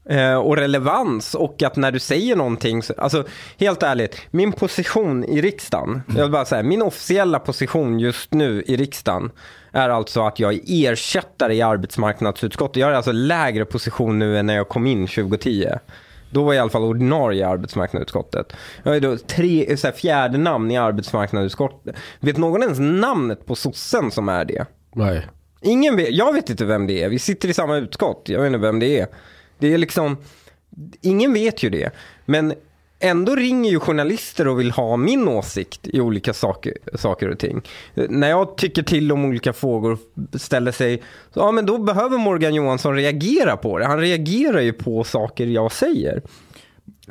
[0.10, 3.24] Eh, och relevans och att när du säger någonting, så, alltså
[3.58, 8.64] helt ärligt, min position i riksdagen, jag vill bara säga, min officiella position just nu
[8.68, 9.32] i riksdagen
[9.72, 12.76] är alltså att jag är ersättare i arbetsmarknadsutskottet.
[12.76, 15.70] Jag har alltså lägre position nu än när jag kom in 2010.
[16.32, 18.54] Då var jag i alla fall ordinarie i arbetsmarknadsutskottet.
[18.84, 21.96] Jag är då tre, så här, fjärde namn i arbetsmarknadsutskottet.
[22.20, 24.66] Vet någon ens namnet på sossen som är det?
[24.96, 25.28] Nej.
[25.62, 27.10] Ingen vet, jag vet inte vem det är.
[27.10, 28.22] Vi sitter i samma utskott.
[28.26, 29.08] Jag vet inte vem det är.
[29.60, 30.18] Det är liksom,
[31.02, 31.90] ingen vet ju det.
[32.26, 32.54] Men
[33.00, 37.62] ändå ringer ju journalister och vill ha min åsikt i olika saker, saker och ting.
[37.94, 41.02] När jag tycker till om olika frågor och ställer sig,
[41.34, 43.86] så, ja men då behöver Morgan Johansson reagera på det.
[43.86, 46.22] Han reagerar ju på saker jag säger.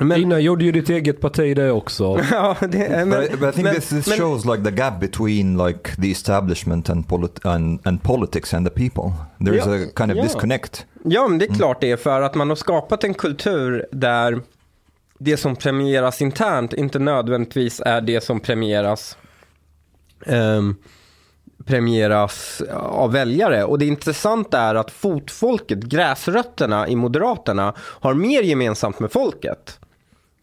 [0.05, 2.19] Men, Innan gjorde ju ditt eget parti det också.
[2.31, 4.71] ja, det, men, But, I, but I think men- this, this men- shows like the
[4.71, 9.13] gap between like the establishment and, polit- and, and politics and the people.
[9.45, 10.23] There is Ja, a kind of ja.
[10.23, 10.85] disconnect.
[11.05, 14.41] Ja, men det är klart det är för att man har skapat en kultur där
[15.19, 19.17] det som premieras internt inte nödvändigtvis är det som premieras
[20.25, 20.75] ehm,
[21.65, 23.63] premieras av väljare.
[23.63, 29.79] Och det intressanta är att fotfolket, gräsrötterna i Moderaterna, har mer gemensamt med folket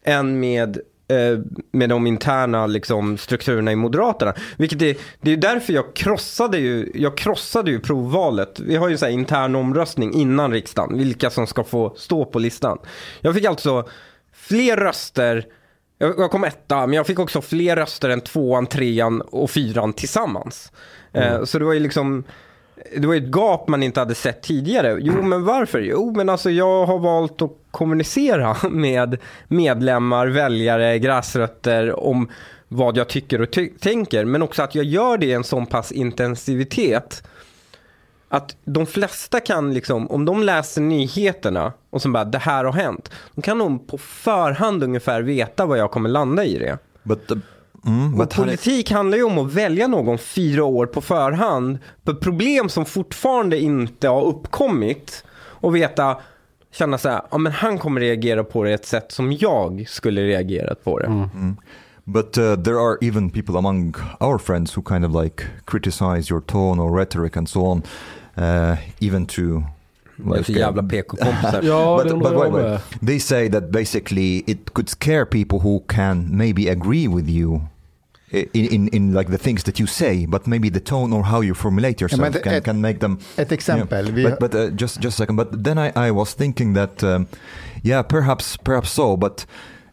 [0.09, 1.39] än med, eh,
[1.71, 4.33] med de interna liksom, strukturerna i Moderaterna.
[4.57, 8.59] Vilket är, det är därför jag krossade ju, jag krossade ju provvalet.
[8.59, 12.39] Vi har ju så här intern omröstning innan riksdagen, vilka som ska få stå på
[12.39, 12.77] listan.
[13.21, 13.87] Jag fick alltså
[14.33, 15.45] fler röster
[15.99, 20.71] jag kom etta, men jag fick också fler röster än tvåan, trean och fyran tillsammans.
[21.13, 22.23] Eh, så det var ju liksom
[22.97, 24.97] det var ett gap man inte hade sett tidigare.
[25.01, 25.79] Jo, men varför?
[25.79, 29.17] Jo, men alltså jag har valt att kommunicera med
[29.47, 32.29] medlemmar, väljare, gräsrötter om
[32.67, 34.25] vad jag tycker och ty- tänker.
[34.25, 37.23] Men också att jag gör det i en sån pass intensivitet
[38.29, 42.73] att de flesta kan liksom, om de läser nyheterna och så bara det här har
[42.73, 43.11] hänt.
[43.35, 46.77] Då kan de på förhand ungefär veta vad jag kommer landa i det.
[47.03, 47.35] But the,
[47.85, 51.79] mm, Och politik handlar ju om att välja någon fyra år på förhand.
[52.03, 55.23] På problem som fortfarande inte har uppkommit.
[55.61, 56.17] Och veta,
[56.71, 60.21] känna så här, ja men han kommer reagera på det ett sätt som jag skulle
[60.21, 61.27] reagerat på det.
[62.03, 66.41] But uh, there are even people among our friends who kind of like criticize your
[66.41, 67.83] tone or rhetoric and so on,
[68.37, 69.63] uh, even to
[70.25, 71.61] Det är så jävla PK-kompisar.
[71.63, 72.81] Ja, but, det but undrar wait, wait.
[73.07, 77.61] They say that basically it could scare people who can maybe agree with you
[78.31, 81.41] in, in, in like the things that you say, but maybe the tone or how
[81.41, 83.17] you formulate yourself men det- can, ett- can make them.
[83.37, 84.05] Ett exempel.
[84.05, 84.15] Yeah.
[84.15, 85.35] Vi, But, but uh, just just a second.
[85.37, 87.25] But then I, I was thinking that um,
[87.83, 89.45] yeah, perhaps perhaps so, but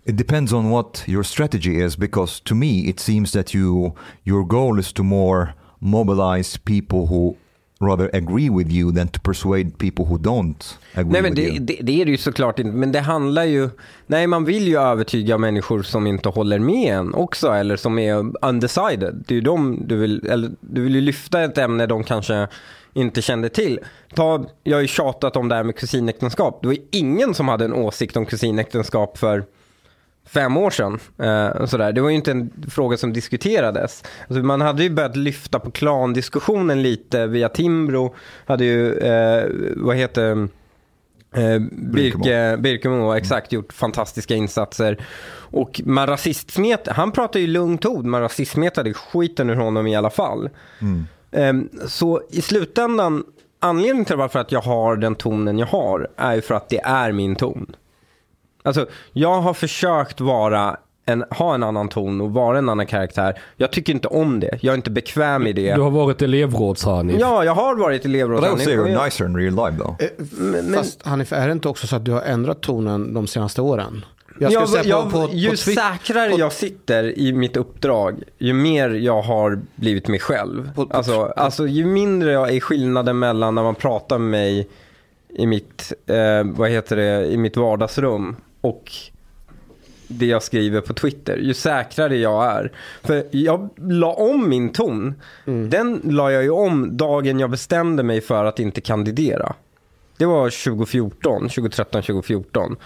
[0.05, 1.97] it depends on what your strategy is.
[1.97, 7.37] Because to me, it seems that you your goal is to more mobilize people who
[7.81, 11.49] rather agree with you than to persuade people who don't agree Nej men with det,
[11.49, 11.59] you.
[11.59, 13.71] det, det är det ju såklart inte, men det handlar ju,
[14.07, 18.33] nej man vill ju övertyga människor som inte håller med en också, eller som är
[18.45, 19.25] undecided.
[19.27, 22.49] Det är ju de du vill, eller du vill ju lyfta ett ämne de kanske
[22.95, 23.81] inte kände till.
[24.15, 26.59] Ta, jag har ju tjatat om det här med kusinäktenskap.
[26.63, 29.45] Det var ju ingen som hade en åsikt om kusinäktenskap för
[30.27, 30.99] fem år sedan.
[31.19, 31.93] Eh, sådär.
[31.93, 34.05] Det var ju inte en fråga som diskuterades.
[34.29, 38.15] Alltså, man hade ju börjat lyfta på klandiskussionen lite via Timbro.
[38.47, 39.45] Hade ju, eh,
[39.77, 40.49] vad heter
[41.35, 45.05] eh, Birke, Birkemo, exakt, gjort fantastiska insatser.
[45.51, 50.11] Och man rasistsmet, han pratar ju lugnt ord, man rasistsmetade skiten ur honom i alla
[50.11, 50.51] fall.
[51.33, 53.25] Ehm, så i slutändan,
[53.61, 56.81] anledningen till varför att jag har den tonen jag har är ju för att det
[56.85, 57.77] är min ton.
[58.67, 60.77] Alltså, jag har försökt vara
[61.09, 63.39] en, ha en annan ton och vara en annan karaktär.
[63.57, 64.59] Jag tycker inte om det.
[64.63, 65.75] Jag är inte bekväm i det.
[65.75, 67.17] Du har varit elevrådshanif.
[67.21, 68.65] Ja, jag har varit But I would elevrådshandling.
[68.67, 69.95] say och you're jag- nicer in real life though.
[69.99, 73.27] Eh, men- Fast Hanif, är det inte också så att du har ändrat tonen de
[73.27, 74.05] senaste åren?
[74.39, 78.53] Jag Jag, säga jag, på, på, ju på säkrare jag sitter i mitt uppdrag, ju
[78.53, 80.71] mer jag har blivit mig själv.
[80.75, 84.69] På- på- alltså, alltså ju mindre jag är skillnaden mellan när man pratar med mig
[85.39, 88.37] i mitt, eh, vad heter det, i mitt vardagsrum
[88.67, 88.93] och
[90.09, 92.73] det jag skriver på Twitter, ju säkrare jag är.
[93.03, 95.15] För jag la om min ton.
[95.45, 99.55] Den la jag ju om dagen jag bestämde mig för att inte kandidera.
[100.19, 102.77] Det var 2014, 2013, 2014.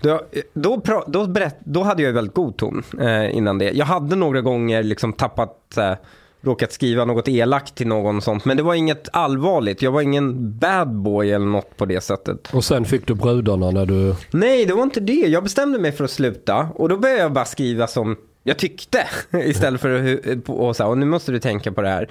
[0.00, 0.20] Då,
[0.52, 3.70] då, då, berätt, då hade jag väldigt god ton eh, innan det.
[3.70, 5.92] Jag hade några gånger liksom tappat, eh,
[6.40, 8.44] råkat skriva något elakt till någon sånt.
[8.44, 9.82] Men det var inget allvarligt.
[9.82, 12.54] Jag var ingen bad boy eller något på det sättet.
[12.54, 14.14] Och sen fick du brudarna när du...
[14.30, 15.12] Nej, det var inte det.
[15.12, 16.68] Jag bestämde mig för att sluta.
[16.74, 19.06] Och då började jag bara skriva som jag tyckte.
[19.32, 22.10] Istället för att och så här, och nu måste du tänka på det här.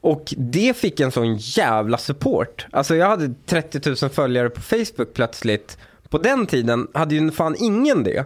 [0.00, 2.66] Och det fick en sån jävla support.
[2.70, 5.78] Alltså jag hade 30 000 följare på Facebook plötsligt.
[6.08, 8.24] På den tiden hade ju fan ingen det.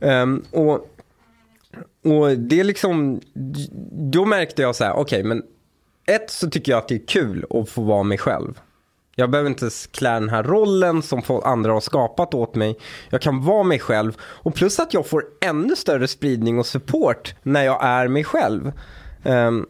[0.00, 0.91] Ehm, och,
[2.04, 3.20] och det liksom,
[4.12, 5.42] då märkte jag så här, okej men
[6.06, 8.60] ett så tycker jag att det är kul att få vara mig själv.
[9.14, 12.78] Jag behöver inte klä den här rollen som andra har skapat åt mig.
[13.10, 14.16] Jag kan vara mig själv.
[14.20, 18.72] Och plus att jag får ännu större spridning och support när jag är mig själv.
[19.24, 19.66] Um,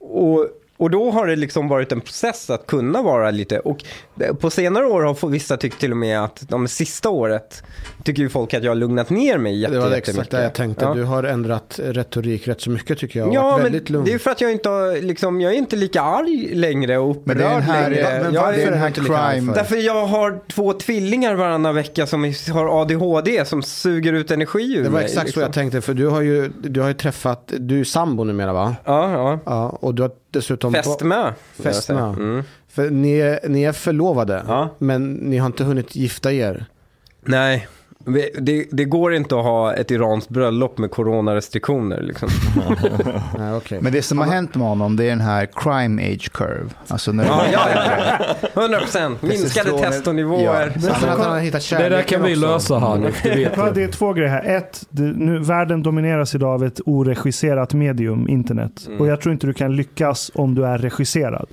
[0.00, 3.84] och, och då har det liksom varit en process att kunna vara lite, och
[4.20, 7.62] eh, på senare år har vissa tyckt till och med att de sista året
[8.04, 10.08] tycker ju folk att jag har lugnat ner mig jätte, Det var jättemycket.
[10.08, 10.84] exakt det jag tänkte.
[10.84, 10.94] Ja.
[10.94, 13.34] Du har ändrat retorik rätt så mycket tycker jag.
[13.34, 14.04] Ja, men väldigt lugn.
[14.04, 17.22] det är för att jag inte har, liksom, jag är inte lika arg längre och
[17.24, 18.20] Men det är upprörd här, längre.
[18.22, 19.46] men jag varför det är är, den här crime.
[19.52, 19.54] för?
[19.60, 24.82] Därför jag har två tvillingar varannan vecka som har ADHD som suger ut energi ur
[24.82, 25.04] Det var mig.
[25.04, 25.42] exakt så liksom.
[25.42, 25.80] jag tänkte.
[25.80, 28.76] För du har ju, du har ju träffat, du är sambo numera va?
[28.84, 29.38] Ja, ja.
[29.46, 30.72] Ja, och du har dessutom...
[30.72, 31.14] Fästmö.
[31.56, 31.64] jag.
[31.64, 32.08] Fästmö.
[32.08, 32.42] Mm.
[32.68, 34.74] För ni är, ni är förlovade, Ja.
[34.78, 36.66] men ni har inte hunnit gifta er.
[37.24, 37.68] Nej,
[38.38, 42.02] det, det går inte att ha ett iranskt bröllop med coronarestriktioner.
[42.02, 42.28] Liksom.
[43.38, 43.78] Nej, okej.
[43.82, 46.70] Men det som har hänt med honom det är den här crime age curve.
[46.88, 47.60] Alltså när Ja, ja,
[48.54, 48.60] ja.
[48.62, 49.22] 100 procent.
[49.22, 50.70] Minskade testonivåer.
[51.40, 52.40] Hittat Det där kan vi också.
[52.46, 53.72] lösa Hanif, det vet Ja, du.
[53.72, 54.56] det är två grejer här.
[54.56, 58.84] Ett, det, nu, världen domineras idag av ett oregisserat medium, internet.
[58.86, 59.00] Mm.
[59.00, 61.48] Och jag tror inte du kan lyckas om du är regisserad.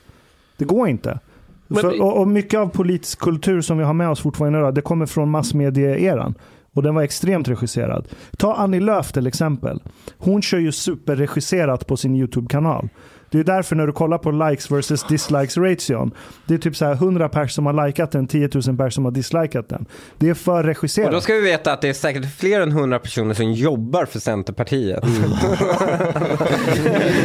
[0.57, 1.19] Det går inte.
[1.67, 4.75] Men- För, och, och mycket av politisk kultur som vi har med oss fortfarande idag,
[4.75, 6.33] det kommer från massmedieeran.
[6.73, 8.07] Och den var extremt regisserad.
[8.37, 9.81] Ta Annie Lööf till exempel.
[10.17, 12.89] Hon kör ju superregisserat på sin YouTube-kanal.
[13.35, 16.11] Det är därför när du kollar på likes versus dislikes ration.
[16.45, 19.05] Det är typ så här 100 pers som har likat den, 10 000 pers som
[19.05, 19.85] har dislikat den.
[20.17, 21.11] Det är för Och regisserat.
[21.11, 24.19] då ska vi veta att det är säkert fler än 100 personer som jobbar för
[24.19, 25.03] Centerpartiet.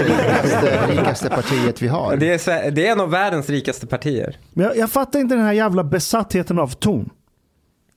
[0.05, 2.17] rikaste, rikaste partiet vi har.
[2.17, 4.37] Det, är, det är en av världens rikaste partier.
[4.53, 7.11] Men jag, jag fattar inte den här jävla besattheten av ton.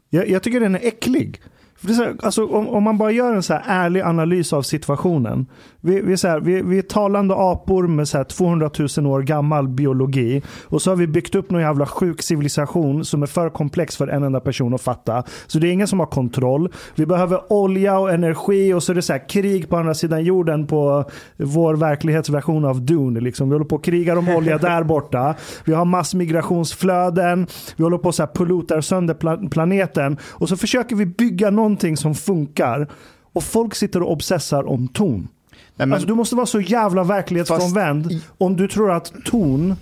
[0.10, 1.42] Jag, jag tycker den är äcklig.
[1.76, 4.02] För det är så här, alltså, om, om man bara gör en så här ärlig
[4.02, 5.46] analys av situationen.
[5.86, 9.08] Vi, vi, är så här, vi, vi är talande apor med så här 200 000
[9.08, 10.42] år gammal biologi.
[10.66, 14.08] Och så har vi byggt upp någon jävla sjuk civilisation som är för komplex för
[14.08, 15.24] en enda person att fatta.
[15.48, 16.70] Så det är ingen som har kontroll.
[16.96, 20.24] Vi behöver olja och energi och så är det så här krig på andra sidan
[20.24, 21.06] jorden på
[21.38, 23.20] vår verklighetsversion av Dune.
[23.20, 23.50] Liksom.
[23.50, 25.36] Vi håller på och krigar om olja där borta.
[25.66, 27.48] Vi har massmigrationsflöden.
[27.76, 30.18] Vi håller på och så här pollutar sönder pla- planeten.
[30.24, 32.88] Och så försöker vi bygga någonting som funkar.
[33.34, 35.28] Och folk sitter och obsessar om ton.
[35.76, 39.76] Nej, men, Alltså, du måste vara så jävla verklighetsfrånvänd om du tror att ton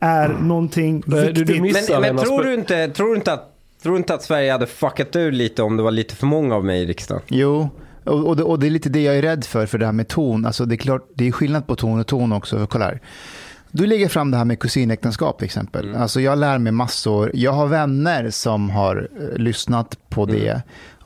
[0.00, 1.90] är någonting Nej, du- du viktigt.
[1.90, 3.52] Men, men en tror, du inte, tror, du inte att,
[3.82, 6.54] tror du inte att Sverige hade fuckat ur lite om det var lite för många
[6.54, 7.22] av mig i riksdagen?
[7.28, 7.68] jo,
[8.04, 9.92] och, och, det, och det är lite det jag är rädd för, för det här
[9.92, 10.46] med ton.
[10.46, 12.66] Alltså det är klart, det är skillnad på ton och ton också.
[12.70, 13.00] Kolla här.
[13.72, 15.88] Du lägger fram det här med kusinäktenskap till exempel.
[15.88, 16.02] Mm.
[16.02, 17.30] Alltså jag lär mig massor.
[17.34, 20.60] Jag har vänner som har eh, lyssnat på Mm.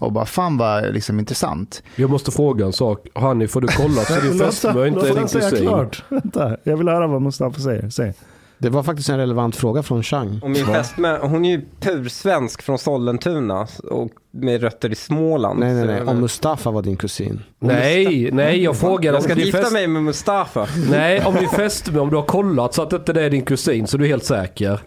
[0.04, 1.82] Och bara fan vad liksom, intressant.
[1.96, 3.06] Jag måste fråga en sak.
[3.14, 5.66] Hanni, får du kolla så din fästmö inte är din kusin?
[5.66, 6.04] klart.
[6.08, 7.90] Vänta, jag vill höra vad Mustafa säger.
[7.90, 8.14] Säg.
[8.58, 10.40] Det var faktiskt en relevant fråga från Chang.
[10.42, 15.60] Och min fästmö, hon är ju pursvensk från Sollentuna och med rötter i Småland.
[15.60, 16.02] Nej, nej, nej.
[16.02, 17.42] Om Mustafa var din kusin.
[17.58, 19.72] Nej, nej, jag frågar Jag ska gifta fäst...
[19.72, 20.66] mig med Mustafa.
[20.90, 23.86] Nej, om din fästmö, om du har kollat så att inte det är din kusin
[23.86, 24.80] så du är helt säker.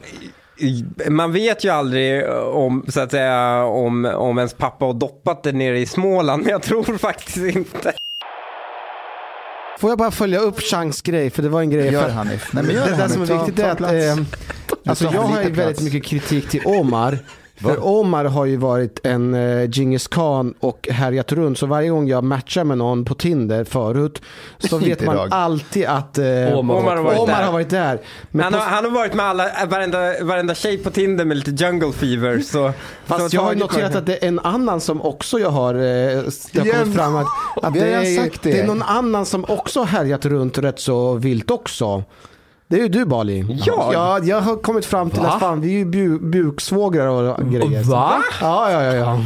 [1.10, 5.52] Man vet ju aldrig om, så att säga, om, om ens pappa har doppat det
[5.52, 7.94] nere i Småland, men jag tror faktiskt inte.
[9.80, 11.92] Får jag bara följa upp Changs grej, för det var en grej.
[11.94, 12.54] Gör Hanif.
[12.54, 14.26] Nej, men gör det, det som är viktigt är att eh,
[14.86, 17.20] alltså jag har ju väldigt mycket kritik till Omar.
[17.62, 21.58] För Omar har ju varit en eh, Genghis Khan och härjat runt.
[21.58, 24.22] Så varje gång jag matchar med någon på Tinder förut
[24.58, 25.28] så vet man idag.
[25.32, 26.26] alltid att eh,
[26.58, 27.44] Omar har varit Omar där.
[27.44, 28.00] har varit där.
[28.32, 31.64] Men Han har, han har varit med alla, varenda, varenda tjej på Tinder med lite
[31.66, 32.40] jungle fever.
[32.40, 32.74] Så,
[33.06, 35.80] fast så jag har noterat att det är en annan som också jag har, eh,
[35.80, 37.28] det har kommit fram att,
[37.62, 38.52] att det, är, sagt det.
[38.52, 42.04] det är någon annan som också har härjat runt rätt så vilt också.
[42.70, 43.46] Det är ju du Bali.
[43.66, 43.90] Jag?
[43.94, 45.28] Ja, jag har kommit fram till Va?
[45.28, 47.84] att fan, vi är ju bu buksvågrar och grejer.
[47.84, 48.22] Va?
[48.42, 48.94] Ja, ja, ja.
[48.96, 49.20] ja.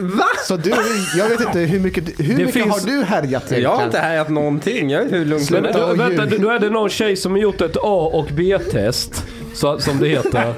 [0.00, 0.24] Va?
[0.48, 0.74] Så du,
[1.16, 3.82] jag vet inte hur mycket, hur mycket finns- har du härjat Jag har egentligen?
[3.86, 4.90] inte härjat någonting.
[4.90, 5.92] Jag är hur lugn som Men, Sluta.
[5.92, 9.24] du, vänta, då är det någon tjej som har gjort ett A och B-test.
[9.54, 10.54] Som det heter.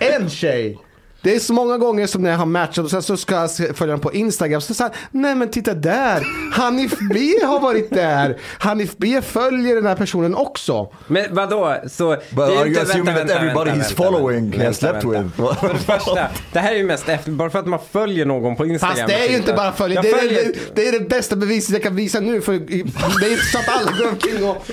[0.20, 0.78] En tjej!
[1.26, 3.50] Det är så många gånger som när jag har matchat och sen så ska jag
[3.76, 8.36] följa den på Instagram så säger nej men titta där, Hanif B har varit där.
[8.58, 10.92] Hanif B följer den här personen också.
[11.06, 11.76] Men vadå?
[11.90, 14.50] Så But det är are you inte- assuming vänta, that vänta, everybody vänta, he's following
[14.50, 15.36] vänta, has slept with?
[15.60, 18.56] För det första, det här är ju mest efter, bara för att man följer någon
[18.56, 18.96] på Instagram.
[18.96, 21.36] Fast det är ju inte bara följa, det är, följer- det, det är det bästa
[21.36, 24.66] beviset jag kan visa nu för det är inte så att alla går omkring och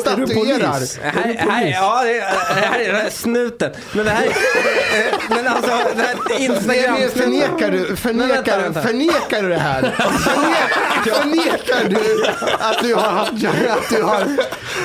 [0.00, 1.02] statuerar.
[1.02, 3.70] Här, här, ja, det är- här är snuten.
[3.92, 4.28] Men det här,
[5.28, 6.94] men alltså, det här Nej, Instagram.
[7.00, 8.82] men förnekar du, Men förnekar, vänta, vänta.
[8.82, 9.82] förnekar du det här?
[9.90, 12.26] Förnekar, förnekar du
[12.58, 14.26] att du har haft, att du har,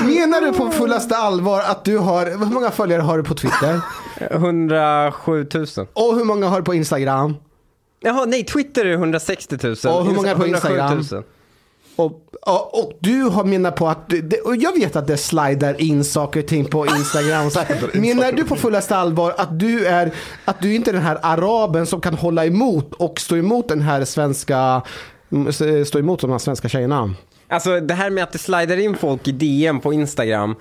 [0.06, 3.82] menar du på fullaste allvar att du har, hur många följare har du på Twitter?
[4.32, 5.66] 107 000.
[5.94, 7.36] Och hur många har du på Instagram?
[8.00, 9.72] Jaha, nej, Twitter är 160 000.
[9.72, 11.06] Och hur många är på 107 Instagram?
[11.12, 11.24] 000.
[11.96, 15.82] Och, och, och du har menat på att, det, och jag vet att det slidar
[15.82, 17.52] in saker och ting på Instagram.
[17.52, 17.90] Så här.
[18.00, 20.12] Menar du på fullaste allvar att du är,
[20.46, 23.82] att du inte är den här araben som kan hålla emot och stå emot den
[23.82, 24.82] här svenska,
[25.32, 25.54] mm,
[25.86, 27.14] stå emot de här svenska tjejerna?
[27.48, 30.56] Alltså det här med att det slidar in folk i DM på Instagram.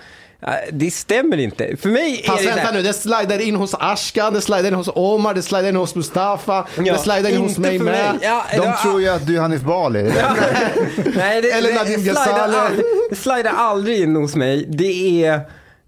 [0.72, 1.76] Det stämmer inte.
[1.76, 4.68] För mig är Fast det vänta där- nu, det slidar in hos Ashkan, det slidar
[4.68, 7.78] in hos Omar, det slidar in hos Mustafa, Ja, det slidar in hos inte mig
[7.78, 8.18] för med.
[8.22, 10.02] Ja, De ja, tror ju att du är Hanif Bali.
[11.16, 12.32] Nej, det, Eller Nadim Ghazali.
[12.58, 14.66] aldrig, det slidar aldrig in hos mig.
[14.68, 15.40] Det är...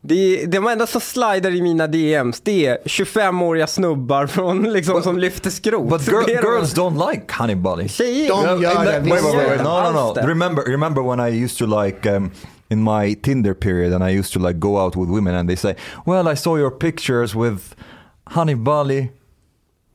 [0.06, 5.02] Det är, de enda som slidar i mina DMs, det är 25-åriga snubbar från, liksom,
[5.02, 5.88] som lyfter skrot.
[5.90, 7.88] But Så gir- det är de- girls don't like honey bunny.
[7.88, 9.62] Tjejer, De gör det, Wait, wait, wait.
[9.62, 10.26] No, no, no.
[10.26, 12.30] Remember, remember when I used to like um,
[12.70, 15.56] in my Tinder period, and I used to like go out with women, and they
[15.56, 15.74] say,
[16.06, 17.74] "Well, I saw your pictures with
[18.24, 19.08] Honey Bali.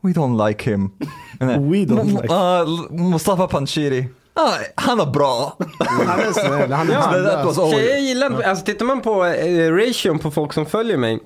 [0.02, 0.92] We don't like him."
[1.40, 4.06] And then, We don't "M- like uh, Mustafa Panshiri.
[4.36, 5.58] Ah, han är bra.
[5.80, 7.72] Han är snäll, han är.
[7.72, 11.20] Tjejer gillar alltså tittar man på eh, ration på folk som följer mig.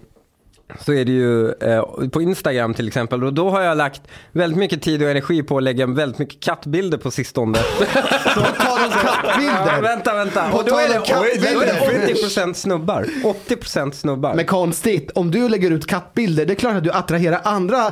[0.79, 4.01] Så är det ju eh, på Instagram till exempel och då har jag lagt
[4.31, 7.57] väldigt mycket tid och energi på att lägga väldigt mycket kattbilder på sistone.
[8.33, 9.81] Tal om Ja, kattbilder.
[9.81, 10.49] vänta, vänta.
[10.49, 12.07] På Och då är det, då är kattbilder.
[12.07, 13.05] det 80% snubbar.
[13.49, 14.33] 80% snubbar.
[14.35, 17.91] Men konstigt, om du lägger ut kattbilder, det är klart att du attraherar andra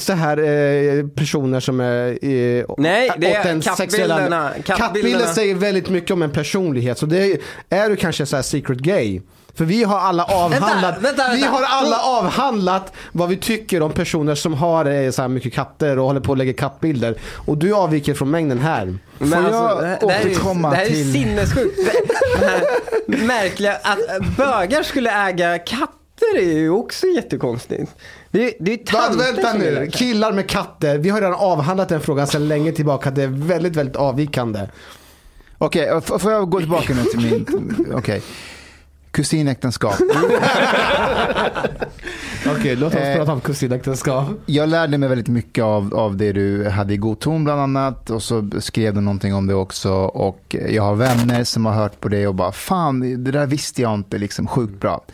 [0.00, 5.88] så här eh, personer som är eh, Nej, det är den kattbilderna- Kattbilder säger väldigt
[5.90, 7.38] mycket om en personlighet, så det är,
[7.68, 9.20] är du kanske så här secret gay.
[9.56, 11.48] För vi har alla avhandlat, vänta, vi vänta.
[11.56, 15.98] har alla avhandlat vad vi tycker om personer som har eh, så här mycket katter
[15.98, 17.14] och håller på att lägga kattbilder.
[17.46, 18.98] Och du avviker från mängden här.
[19.18, 21.78] Men Får jag det det här är ju- återkomma Det här är till- sinnessjukt.
[22.40, 22.62] Det- här
[23.26, 23.98] märkliga att
[24.36, 27.92] bögar skulle äga katter är ju också jättekonstigt.
[28.30, 30.98] Det är, det är tanter vänta nu, killar med katter.
[30.98, 33.10] Vi har redan avhandlat den frågan sedan länge tillbaka.
[33.10, 34.60] Det är väldigt, väldigt avvikande.
[35.58, 37.46] Okej, f- får jag gå tillbaka nu till min...
[37.94, 38.22] Okej.
[39.16, 39.94] Kusinäktenskap.
[42.46, 44.28] Okej, låt oss Eh, prata om kusinäktenskap.
[44.46, 48.10] Jag lärde mig väldigt mycket av, av det du hade i god ton bland annat.
[48.10, 49.92] Och så skrev du någonting om det också.
[49.94, 53.82] Och jag har vänner som har hört på det och bara fan, det där visste
[53.82, 55.04] jag inte, liksom sjukt bra.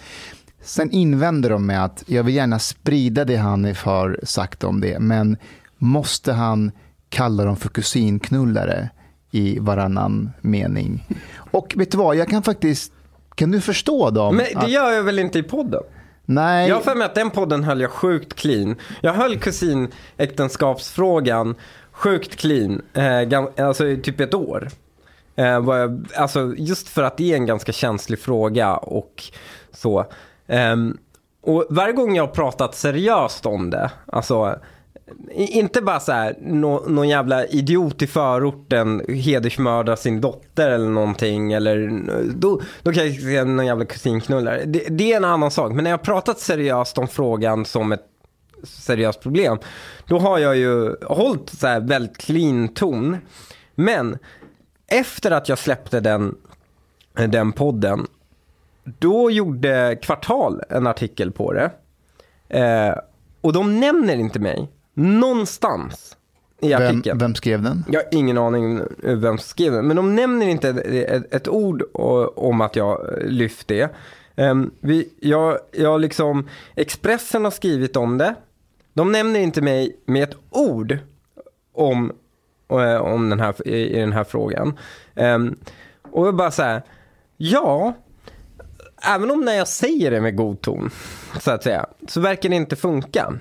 [0.62, 4.98] Sen invänder de med att jag vill gärna sprida det Hanif har sagt om det.
[4.98, 5.36] Men
[5.78, 6.72] måste han
[7.08, 8.90] kalla dem för kusinknullare
[9.30, 11.08] i varannan mening?
[11.34, 12.92] Och vet du vad, jag kan faktiskt,
[13.34, 14.36] kan du förstå dem?
[14.36, 15.82] Men det gör jag väl inte i podden?
[16.24, 18.76] Nej, Jag har för mig att den podden höll jag sjukt clean.
[19.00, 21.54] Jag höll kusinäktenskapsfrågan
[21.92, 24.68] sjukt clean, eh, alltså i typ ett år.
[25.36, 29.22] Eh, var jag, alltså just för att det är en ganska känslig fråga och
[29.72, 30.06] så.
[30.46, 30.98] Ehm,
[31.42, 34.58] och varje gång jag har pratat seriöst om det, alltså
[35.34, 41.52] inte bara så här, nå, någon jävla idiot i förorten hedersmördar sin dotter eller någonting.
[41.52, 42.02] Eller,
[42.34, 44.64] då, då kan jag säga någon jävla kusinknullare.
[44.64, 45.72] Det, det är en annan sak.
[45.72, 48.06] Men när jag har pratat seriöst om frågan som ett
[48.62, 49.58] seriöst problem.
[50.06, 53.16] Då har jag ju hållit så här väldigt clean ton.
[53.74, 54.18] Men
[54.86, 56.34] efter att jag släppte den,
[57.12, 58.06] den podden.
[58.84, 61.70] Då gjorde Kvartal en artikel på det.
[62.48, 62.94] Eh,
[63.40, 66.16] och de nämner inte mig någonstans
[66.60, 67.18] i vem, artikeln.
[67.18, 67.84] vem skrev den?
[67.88, 69.86] Jag har ingen aning vem som skrev den.
[69.86, 73.88] Men de nämner inte ett, ett, ord o- om att jag lyft det.
[74.36, 78.34] Um, vi, jag, jag liksom, Expressen har skrivit om det.
[78.94, 80.98] De nämner inte mig med ett ord
[81.74, 82.12] om,
[82.70, 84.78] eh, om den här, i, den här frågan.
[85.14, 85.56] Ehm,
[86.10, 86.82] och jag bara så här,
[87.36, 87.94] ja,
[89.14, 90.90] även om när jag säger det med god ton,
[91.40, 93.32] så att säga, så verkar det inte funka.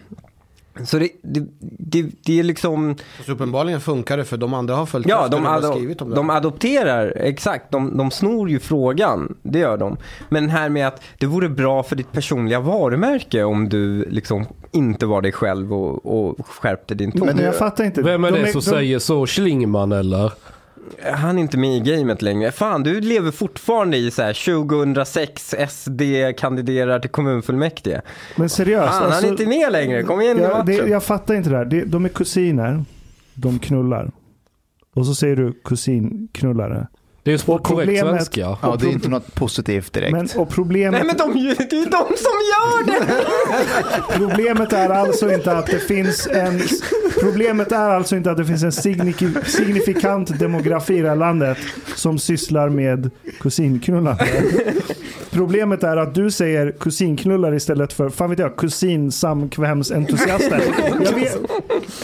[0.86, 2.96] Så det, det, det, det är liksom...
[3.26, 6.02] Så uppenbarligen funkar det för de andra har följt Ja, efter de, och ado- skrivit
[6.02, 6.16] om det.
[6.16, 7.72] de adopterar, exakt.
[7.72, 9.98] De, de snor ju frågan, det gör de.
[10.30, 15.06] Men här med att det vore bra för ditt personliga varumärke om du liksom inte
[15.06, 17.26] var dig själv och, och skärpte din ton.
[17.28, 18.02] Men jag fattar inte.
[18.02, 19.28] Vem är De det som de- säger så?
[19.28, 20.32] Schlingman eller?
[21.14, 22.52] Han är inte med i gamet längre.
[22.52, 26.02] Fan, du lever fortfarande i så här 2006 SD
[26.38, 28.02] kandiderar till kommunfullmäktige.
[28.36, 28.90] Men seriöst.
[28.90, 30.04] Fan, han alltså- är inte med längre.
[30.04, 31.66] Kom igen jag, det, jag fattar inte det här.
[31.66, 32.84] Det, de är kusiner.
[33.34, 34.12] De knullar.
[34.96, 36.88] Och så säger du kusinknullare.
[37.24, 38.58] Det är ju Och korrekt svenska.
[38.62, 40.12] Ja, det är inte något positivt direkt.
[40.12, 41.40] Men, och problemet, Nej men de, det
[41.74, 43.06] är ju de som gör det!
[44.18, 46.62] problemet är alltså inte att det finns en
[47.20, 51.58] Problemet är alltså inte att det finns en signif- signifikant demografi i det här landet
[51.96, 53.10] som sysslar med
[53.40, 54.28] kusinknullande.
[55.32, 60.62] Problemet är att du säger kusinknullare istället för, fan vet jag, kusinsamkvämsentusiaster.
[61.04, 61.38] Jag vet,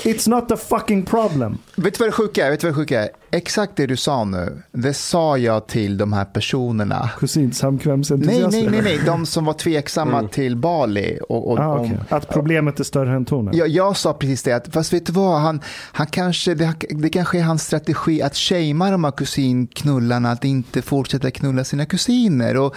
[0.04, 1.58] it's not a fucking problem.
[1.76, 2.50] Vet du vad det sjuka är?
[2.52, 3.10] Vet du vad det sjuka är?
[3.32, 7.00] Exakt det du sa nu, det sa jag till de här personerna.
[7.00, 8.62] Nej, Kusinsamkvämsentusiaster.
[8.62, 9.00] nej, nej, nej.
[9.06, 11.20] De som var tveksamma till Bali.
[11.30, 11.98] Och, och, Ah, om- okej.
[12.10, 13.58] Att problemet är större än tonen.
[13.58, 15.62] jag, jag sa precis det, att, fast vet du vad, han,
[15.92, 20.82] han kanske, det, det kanske är hans strategi att shamea de här kusinknullarna, att inte
[20.82, 22.58] fortsätta knulla sina kusiner.
[22.58, 22.76] Och,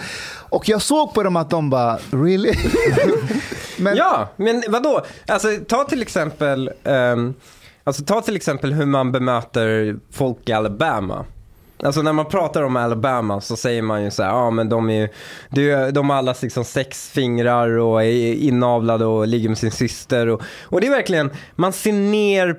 [0.49, 2.53] och jag såg på dem att de bara, really?
[3.77, 5.05] Men, Ja, men vadå?
[5.27, 7.00] Alltså ta till exempel, ehm,
[7.83, 11.25] alltså ta till exempel hur man bemöter folk i Alabama.
[11.83, 14.89] Alltså när man pratar om Alabama så säger man ju så här, ja men de
[14.89, 15.09] är
[15.51, 20.27] ju, de har alla liksom sex fingrar och är inavlade och ligger med sin syster.
[20.27, 22.55] Och, och det är verkligen, man ser ner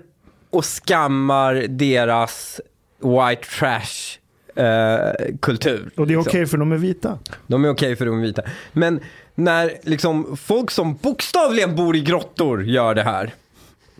[0.50, 2.60] och skammar deras
[3.00, 4.18] white trash
[4.64, 5.90] eh, kultur.
[5.96, 6.30] Och det är liksom.
[6.30, 7.18] okej för de är vita.
[7.46, 8.42] De är okej för de är vita.
[8.72, 9.00] Men
[9.34, 13.34] när liksom folk som bokstavligen bor i grottor gör det här.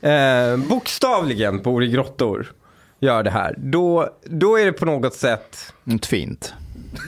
[0.02, 2.52] Eh, bokstavligen bor i grottor
[3.00, 3.54] gör det här.
[3.58, 5.72] Då, då är det på något sätt.
[5.84, 6.54] Inte fint.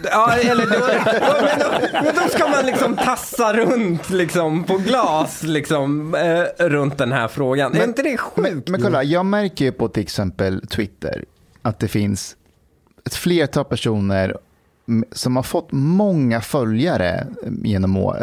[0.04, 4.76] Ja, eller då, då, men då, men då ska man liksom tassa runt liksom på
[4.78, 7.74] glas liksom eh, runt den här frågan.
[7.74, 8.68] är inte det Men, sjukt?
[8.68, 11.24] men kolla, jag märker ju på till exempel Twitter
[11.62, 12.36] att det finns
[13.06, 14.36] ett flertal personer
[15.12, 17.26] som har fått många följare
[17.62, 18.16] genom å-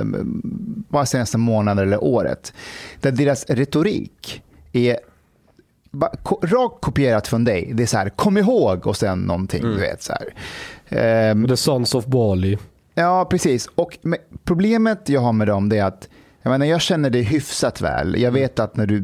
[0.90, 2.54] bara senaste månaden eller året.
[3.00, 4.44] Där deras retorik
[4.74, 4.98] är
[6.24, 7.72] ko- rakt kopierat från dig.
[7.74, 9.62] Det är så här, kom ihåg och sen någonting.
[9.62, 10.34] Du vet, så här.
[10.90, 12.58] Ehm, The Sons of Bali.
[12.96, 13.68] Ja, precis.
[13.76, 16.10] Och med, problemet jag har med dem det är att
[16.44, 18.22] jag, menar, jag känner dig hyfsat väl.
[18.22, 19.04] Jag vet att när du,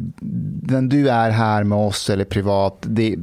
[0.72, 3.15] när du är här med oss eller privat, det,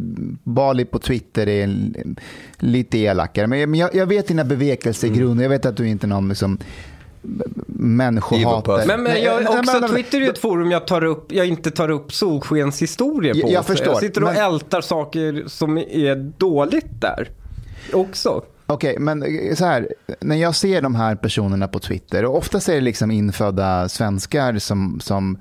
[0.44, 2.16] Bali på Twitter är en-
[2.58, 3.46] lite elakare.
[3.46, 5.42] Men, men jag, jag vet dina bevekelsegrunder.
[5.44, 6.58] Jag vet att du inte är någon liksom,
[7.66, 8.76] människohatare.
[8.82, 10.86] Evil Men, men Nej, jag, nej, också men- men- Twitter är ju ett forum jag,
[10.86, 13.50] tar upp, jag inte tar upp solskenshistorier på.
[13.50, 17.30] Jag- förstår, Jag sitter och men- ältar saker som är dåligt där.
[17.92, 18.42] Också.
[18.66, 19.88] Okej, men eh, så här,
[20.20, 24.58] när jag ser de här personerna på Twitter, och oftast är det liksom infödda svenskar
[24.58, 25.38] som, som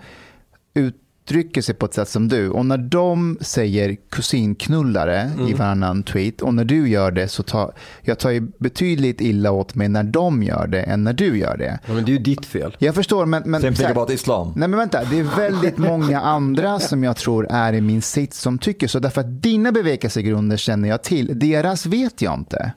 [1.24, 2.50] uttrycker sig på ett sätt som du.
[2.50, 7.72] Och när de säger kusinknullare i varannan tweet och när du gör det så tar
[8.02, 11.58] jag tar ju betydligt illa åt mig när de gör det än när du gör
[11.58, 11.80] det.
[11.88, 12.76] Ja, men det är ju ditt fel.
[12.80, 13.44] Jag förstår, men...
[13.46, 14.54] men Same så thing här- about Islam.
[14.56, 18.40] Nej men vänta, det är väldigt många andra som jag tror är i min sits
[18.40, 19.00] som tycker så.
[19.00, 22.72] Därför att dina bevekelsegrunder känner jag till, deras vet jag inte.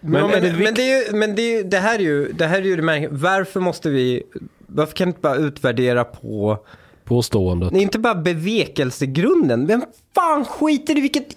[0.00, 2.32] Men, Men det men, det är ju, men det, är ju, det här är ju
[2.32, 4.22] det här är ju det märk- Varför måste vi,
[4.66, 6.58] varför kan vi inte bara utvärdera på,
[7.04, 7.72] Påståendet.
[7.72, 9.66] nej, inte bara bevekelsegrunden.
[9.66, 9.84] Vem
[10.14, 11.36] fan skiter i vilket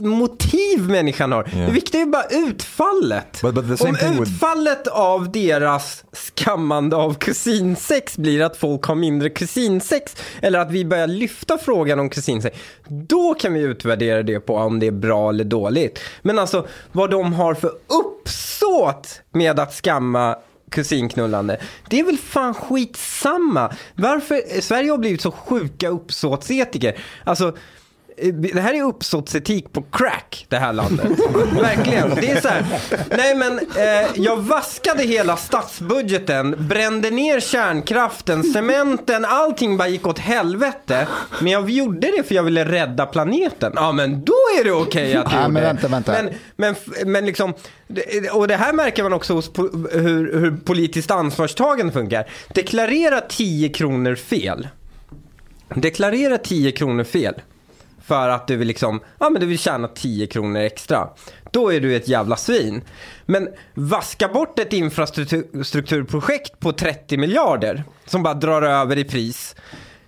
[0.00, 1.50] motiv människan har?
[1.52, 1.58] Ja.
[1.58, 3.42] Det viktiga är ju bara utfallet.
[3.42, 6.04] But- but Om thing with- utfallet av deras
[6.36, 12.00] skammande av kusinsex blir att folk har mindre kusinsex eller att vi börjar lyfta frågan
[12.00, 15.98] om kusinsex, då kan vi utvärdera det på om det är bra eller dåligt.
[16.22, 17.70] Men alltså vad de har för
[18.30, 20.36] uppsåt med att skamma
[20.70, 21.60] kusinknullande.
[21.88, 23.72] Det är väl fan skitsamma.
[23.94, 26.98] Varför, Sverige har blivit så sjuka uppsåtsetiker.
[27.24, 27.56] Alltså,
[28.32, 31.06] det här är uppsåtsetik på crack, det här landet.
[31.60, 32.14] Verkligen.
[32.14, 32.64] Det är så här,
[33.10, 40.18] nej men eh, jag vaskade hela statsbudgeten, brände ner kärnkraften, cementen, allting bara gick åt
[40.18, 41.06] helvete.
[41.40, 43.72] Men jag gjorde det för jag ville rädda planeten.
[43.76, 46.12] Ja men då är det okej att du Ja, gjorde men vänta, vänta.
[46.12, 46.74] Men, men,
[47.12, 47.54] men liksom,
[48.32, 52.30] och det här märker man också hos po- hur, hur politiskt ansvarstagande funkar.
[52.54, 54.68] Deklarera 10 kronor fel.
[55.74, 57.34] Deklarera 10 kronor fel.
[58.10, 61.08] För att du vill liksom, ja men du vill tjäna 10 kronor extra.
[61.50, 62.82] Då är du ett jävla svin.
[63.26, 69.56] Men vaska bort ett infrastrukturprojekt på 30 miljarder som bara drar över i pris.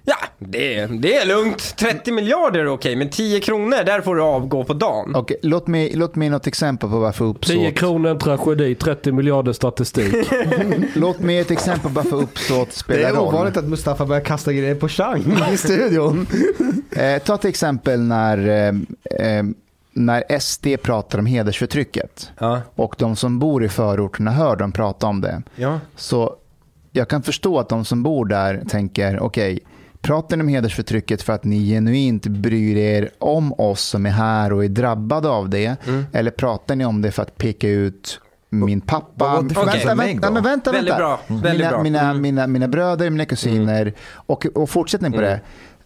[0.05, 1.77] Ja, det, är- det är lugnt.
[1.77, 5.13] 30 miljarder är okej, men 10 kronor, där får du avgå på dagen.
[5.17, 7.31] Okej, låt mig, låt mig något exempel på varför 10
[7.69, 7.79] uppsåt...
[7.79, 10.15] kronor en tragedi, 30 miljarder statistik.
[10.95, 13.29] Låt mig ett exempel på varför uppsåt Det spelar är roll.
[13.29, 16.27] ovanligt att Mustafa börjar kasta grejer på Chang i studion.
[16.97, 19.45] Eh, ta till exempel när, eh, eh,
[19.93, 22.61] när SD pratar om hedersförtrycket Ja.
[22.75, 25.43] och de som bor i förorterna hör dem prata om det.
[25.57, 25.81] Ja.
[25.97, 26.37] Så
[26.93, 29.59] jag kan förstå att de som bor där tänker, okej,
[30.03, 34.53] pratar ni om hedersförtrycket för att ni genuint bryr er om oss som är här
[34.53, 35.77] och är drabbade av det?
[35.89, 36.05] Mm.
[36.13, 39.35] Eller pratar ni om det för att peka ut min pappa?
[39.41, 40.33] Vänta, vänta, då?
[40.35, 40.97] men vänta, Väldigt vänta.
[40.97, 41.21] bra.
[41.29, 41.83] Väldigt mina, bra.
[41.83, 42.23] Mina, Mm.
[42.23, 45.41] mina, mina bröder, mina kusiner och, och fortsättning på det.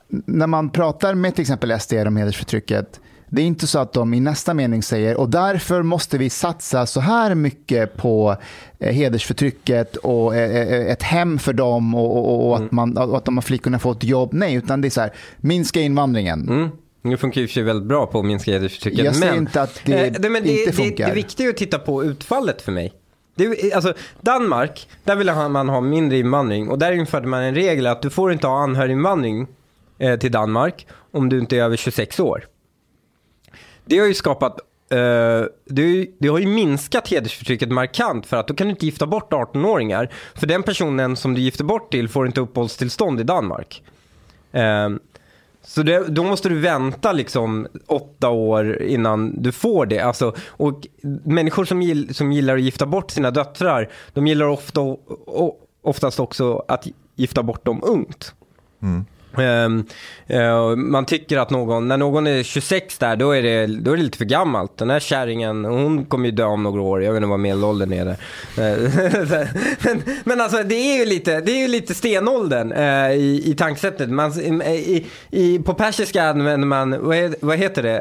[0.08, 4.14] När man pratar med till exempel SD om hedersförtrycket, det är inte så att de
[4.14, 8.36] i nästa mening säger och därför måste vi satsa så här mycket på
[8.78, 13.16] eh, hedersförtrycket och eh, eh, ett hem för dem och, och, och att, man, och
[13.16, 14.30] att de här flickorna får ett jobb.
[14.32, 16.48] Nej, utan det är så här, minska invandringen.
[16.48, 16.68] Mm.
[17.02, 19.04] Det funkar ju för sig väldigt bra på att minska hedersförtrycket.
[19.04, 21.04] Jag säger men, inte att det eh, men inte det, funkar.
[21.04, 22.92] Det, det viktiga är att titta på utfallet för mig.
[23.34, 27.86] Det, alltså, Danmark, där vill man ha mindre invandring och där införde man en regel
[27.86, 29.46] att du får inte ha anhöriginvandring
[29.98, 32.44] eh, till Danmark om du inte är över 26 år.
[33.86, 34.60] Det har ju skapat
[34.92, 38.70] Uh, det, har ju, det har ju minskat hedersförtrycket markant för att då kan du
[38.70, 40.12] inte gifta bort 18-åringar.
[40.34, 43.82] För den personen som du gifter bort till får inte uppehållstillstånd i Danmark.
[44.54, 44.96] Uh,
[45.62, 50.00] så det, då måste du vänta liksom åtta år innan du får det.
[50.00, 50.86] Alltså, och
[51.24, 56.20] människor som, gill, som gillar att gifta bort sina döttrar, de gillar ofta, o, oftast
[56.20, 58.34] också att gifta bort dem ungt.
[58.82, 59.04] Mm.
[59.38, 59.84] Ehm,
[60.26, 63.96] eh, man tycker att någon, när någon är 26 där, då är, det, då är
[63.96, 64.78] det lite för gammalt.
[64.78, 67.02] Den här kärringen, hon kommer ju dö om några år.
[67.02, 68.16] Jag vet inte vad medelåldern är där.
[68.56, 68.86] Men,
[69.40, 69.48] eh,
[70.24, 74.10] men alltså det är ju lite, det är ju lite stenåldern eh, i, i tankesättet.
[74.10, 77.98] Man, i, i, på persiska använder man, vad, är, vad heter det?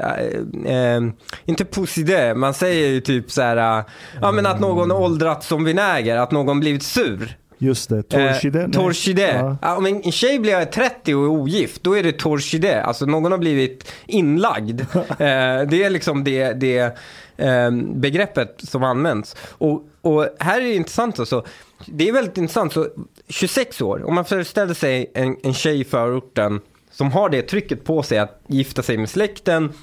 [0.65, 1.13] Eh, ehm,
[1.45, 3.83] inte poside, man säger ju typ så här,
[4.21, 7.37] ja men att någon åldrats som vinäger, att någon blivit sur.
[7.57, 8.55] Just det, Torshide.
[8.55, 9.57] Eh, torshide.
[9.61, 9.75] Ja.
[9.75, 12.81] Om en en tjej blir 30 och är ogift, då är det torshide.
[12.81, 14.81] Alltså någon har blivit inlagd.
[15.09, 16.97] eh, det är liksom det, det
[17.37, 19.35] eh, begreppet som används.
[19.49, 21.45] Och, och här är det intressant alltså.
[21.85, 22.73] Det är väldigt intressant.
[22.73, 22.87] Så
[23.29, 27.83] 26 år, om man föreställer sig en, en tjej i förorten som har det trycket
[27.83, 29.73] på sig att gifta sig med släkten.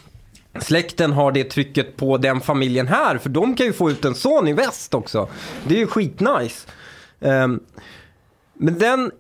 [0.60, 4.14] Släkten har det trycket på den familjen här, för de kan ju få ut en
[4.14, 5.28] son i väst också.
[5.68, 6.66] Det är ju skitnice.
[7.22, 7.60] Um,
[8.54, 9.10] men den,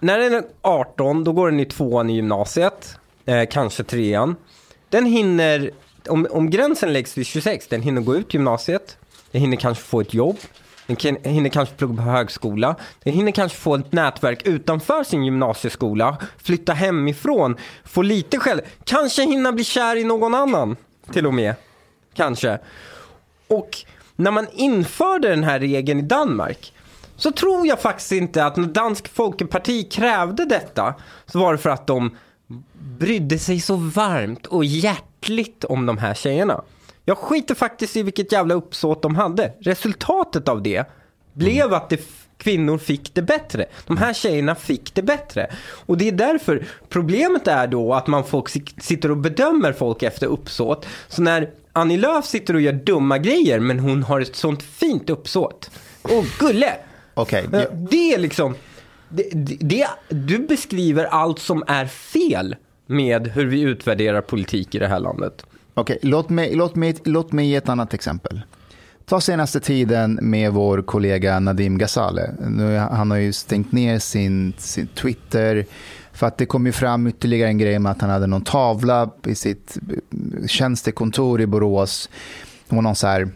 [0.00, 2.96] när den är 18, då går den i tvåan i gymnasiet.
[3.24, 4.36] Eh, kanske trean.
[4.88, 5.70] Den hinner,
[6.08, 8.96] om, om gränsen läggs vid 26, den hinner gå ut gymnasiet.
[9.30, 10.36] Den hinner kanske få ett jobb.
[10.86, 12.76] Den kan, hinner kanske plugga på högskola.
[13.02, 16.16] Den hinner kanske få ett nätverk utanför sin gymnasieskola.
[16.38, 17.56] Flytta hemifrån.
[17.84, 18.60] Få lite själv.
[18.84, 20.76] Kanske hinna bli kär i någon annan.
[21.12, 21.54] Till och med.
[22.14, 22.58] Kanske.
[23.48, 23.76] Och
[24.16, 26.72] när man införde den här regeln i Danmark
[27.20, 30.94] så tror jag faktiskt inte att när Dansk Folkeparti krävde detta
[31.26, 32.16] så var det för att de
[32.98, 36.62] brydde sig så varmt och hjärtligt om de här tjejerna.
[37.04, 39.52] Jag skiter faktiskt i vilket jävla uppsåt de hade.
[39.60, 40.84] Resultatet av det
[41.32, 42.00] blev att det
[42.36, 43.66] kvinnor fick det bättre.
[43.86, 45.50] De här tjejerna fick det bättre.
[45.86, 50.02] Och det är därför problemet är då att man folk sit- sitter och bedömer folk
[50.02, 50.86] efter uppsåt.
[51.08, 55.10] Så när Annie Lööf sitter och gör dumma grejer men hon har ett sånt fint
[55.10, 55.70] uppsåt.
[56.02, 56.74] Och gulle!
[57.20, 58.54] Okej, Men jag- Det är liksom,
[59.08, 62.56] det, det, det, du beskriver allt som är fel
[62.86, 65.46] med hur vi utvärderar politik i det här landet.
[65.74, 68.40] Okej, låt, mig, låt, mig, låt mig ge ett annat exempel.
[69.06, 72.30] Ta senaste tiden med vår kollega Nadim Ghazale.
[72.48, 75.66] Nu, han har ju stängt ner sin, sin Twitter
[76.12, 79.10] för att det kom ju fram ytterligare en grej med att han hade någon tavla
[79.26, 82.10] i sitt eh, tjänstekontor i Borås.
[82.68, 83.28] Det var någon så här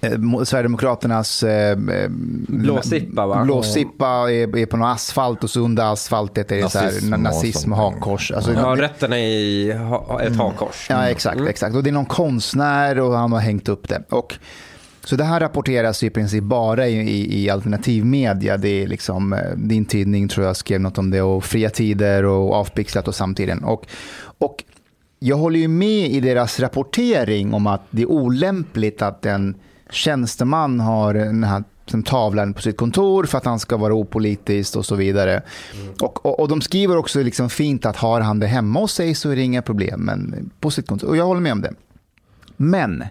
[0.00, 2.08] eh, mo- Sverigedemokraternas eh, eh,
[2.48, 3.44] Blåsippa, va?
[3.44, 7.12] Blåsippa är, är på någon asfalt och så under asfaltet är det så här, Nazism
[7.12, 8.30] na- och nazism hakkors.
[8.32, 10.86] Alltså, Ja, rätten är i ha, ett hakkors.
[10.90, 11.76] Ja, exakt, exakt.
[11.76, 14.02] Och det är någon konstnär och han har hängt upp det.
[14.08, 14.34] Och,
[15.04, 18.56] så det här rapporteras i princip bara i, i, i alternativmedia.
[18.56, 22.24] Det är liksom, eh, din tidning tror jag skrev något om det och Fria Tider
[22.24, 23.64] och Avpixlat och Samtiden.
[23.64, 23.86] Och,
[24.38, 24.64] och
[25.18, 29.54] jag håller ju med i deras rapportering om att det är olämpligt att en
[29.90, 34.76] tjänsteman har den här som tavlan på sitt kontor för att han ska vara opolitisk
[34.76, 35.42] och så vidare.
[36.00, 39.14] Och, och, och de skriver också liksom fint att har han det hemma hos sig
[39.14, 41.08] så är det inga problem, men på sitt kontor.
[41.08, 41.72] Och jag håller med om det.
[42.56, 43.04] Men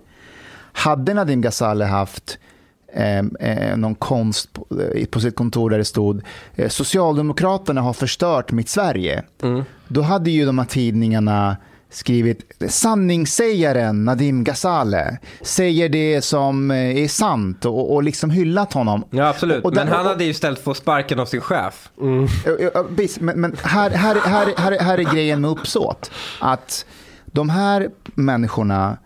[0.72, 2.38] hade Nadim Ghazale haft
[2.94, 6.22] eh, eh, någon konst på, eh, på sitt kontor där det stod
[6.56, 9.24] eh, Socialdemokraterna har förstört mitt Sverige.
[9.88, 11.58] Då hade ju de här tidningarna
[11.90, 19.04] skrivit sanningssägaren Nadim Ghazale säger det som eh, är sant och, och liksom hyllat honom.
[19.10, 19.58] Ja, absolut.
[19.60, 21.90] Och- och där- men han hade ju istället fått sparken av sin chef.
[22.90, 26.12] Visst, Men, men här, här, här, här, här är grejen med uppsåt.
[26.40, 26.86] Att
[27.26, 28.98] de här människorna,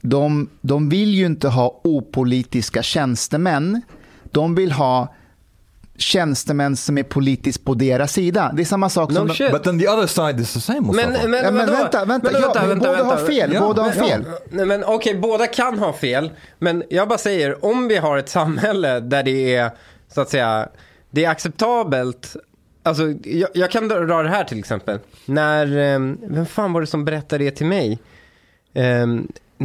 [0.00, 3.82] de, de vill ju inte ha opolitiska tjänstemän.
[4.30, 5.14] De vill ha
[6.02, 8.52] tjänstemän som är politiskt på deras sida.
[8.56, 9.26] Det är samma sak som...
[9.26, 9.52] No shit.
[9.52, 10.96] But then the other side is the same Men,
[11.30, 11.72] men, Ja, men vadå?
[11.72, 13.52] vänta, vänta, Men ja, men båda har fel.
[13.52, 14.24] Ja, båda har fel.
[14.50, 16.30] Nej, men okej, båda kan ha fel.
[16.58, 19.70] Men jag bara säger, om vi har ett samhälle där det är,
[20.14, 20.68] så att säga,
[21.10, 22.36] det är acceptabelt.
[22.82, 24.98] Alltså, jag, jag kan dra det här till exempel.
[25.26, 27.98] När, eh, vem fan var det som berättade det till mig?
[28.74, 29.06] Eh,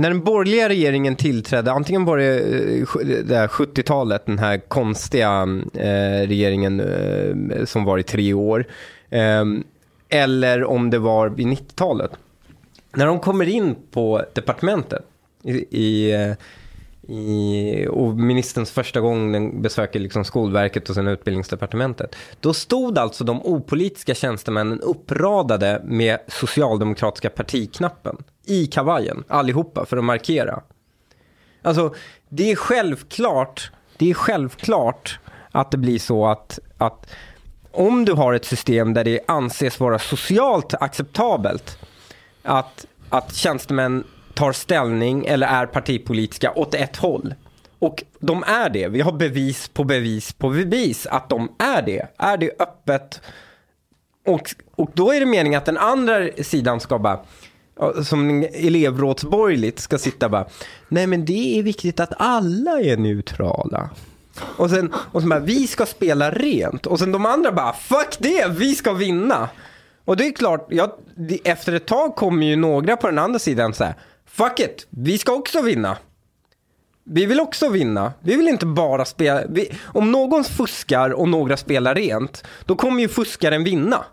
[0.01, 6.27] när den borgerliga regeringen tillträdde, antingen var det, eh, det 70-talet, den här konstiga eh,
[6.27, 8.67] regeringen eh, som var i tre år.
[9.09, 9.45] Eh,
[10.09, 12.11] eller om det var vid 90-talet.
[12.95, 15.05] När de kommer in på departementet
[15.43, 16.33] i, i, eh,
[17.15, 22.15] i, och ministerns första gång den besöker liksom Skolverket och sen Utbildningsdepartementet.
[22.39, 28.17] Då stod alltså de opolitiska tjänstemännen uppradade med socialdemokratiska partiknappen
[28.47, 30.61] i kavajen, allihopa, för att markera.
[31.61, 31.95] Alltså,
[32.29, 35.19] det är självklart, det är självklart
[35.51, 37.09] att det blir så att, att
[37.71, 41.79] om du har ett system där det anses vara socialt acceptabelt
[42.43, 44.03] att, att tjänstemän
[44.33, 47.33] tar ställning eller är partipolitiska åt ett håll.
[47.79, 48.87] Och de är det.
[48.87, 52.07] Vi har bevis på bevis på bevis att de är det.
[52.17, 53.21] Är det öppet
[54.27, 57.19] och, och då är det meningen att den andra sidan ska bara,
[58.03, 60.47] som elevrådsborgerligt, ska sitta bara,
[60.87, 63.89] nej men det är viktigt att alla är neutrala.
[64.39, 66.85] Och sen, och sen bara, vi ska spela rent.
[66.85, 69.49] Och sen de andra bara, fuck det, vi ska vinna.
[70.05, 70.91] Och det är klart, jag,
[71.43, 73.93] efter ett tag kommer ju några på den andra sidan så här,
[74.25, 75.97] fuck it, vi ska också vinna.
[77.03, 78.13] Vi vill också vinna.
[78.19, 79.41] Vi vill inte bara spela.
[79.49, 84.05] Vi, om någon fuskar och några spelar rent, då kommer ju fuskaren vinna.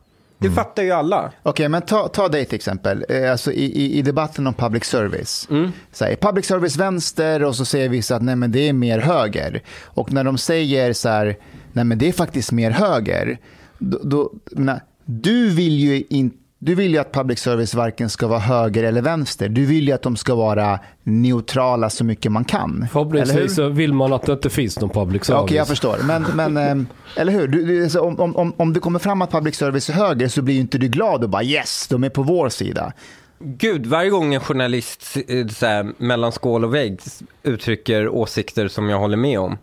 [0.49, 1.33] Det fattar ju alla.
[1.43, 3.05] Okej, men ta, ta dig till exempel.
[3.09, 5.49] Eh, Alltså i, i, I debatten om public service.
[5.93, 8.73] Så här, är public service vänster och så säger vissa att nej, men det är
[8.73, 9.63] mer höger.
[9.83, 11.37] Och när de säger så här,
[11.73, 13.39] nej men det är faktiskt mer höger.
[13.79, 18.27] Då, då, nej, du vill ju inte du vill ju att public service varken ska
[18.27, 19.49] vara höger eller vänster.
[19.49, 22.77] Du vill ju att de ska vara neutrala så mycket man kan.
[22.77, 23.49] Eller Förhoppningsvis hur?
[23.49, 25.43] så vill man att det inte finns någon public Ja, service.
[25.45, 25.97] Okej, jag förstår.
[26.05, 26.87] Men, men ehm,
[27.17, 27.49] eller hur?
[27.49, 30.43] Du, du, alltså, om, om, om, det kommer fram att public service är höger så
[30.43, 32.93] blir ju inte du glad och bara yes, de är på vår sida.
[33.39, 37.01] Gud, varje gång en journalist eh, så här, mellan skål och vägg
[37.43, 39.59] uttrycker åsikter som jag håller med om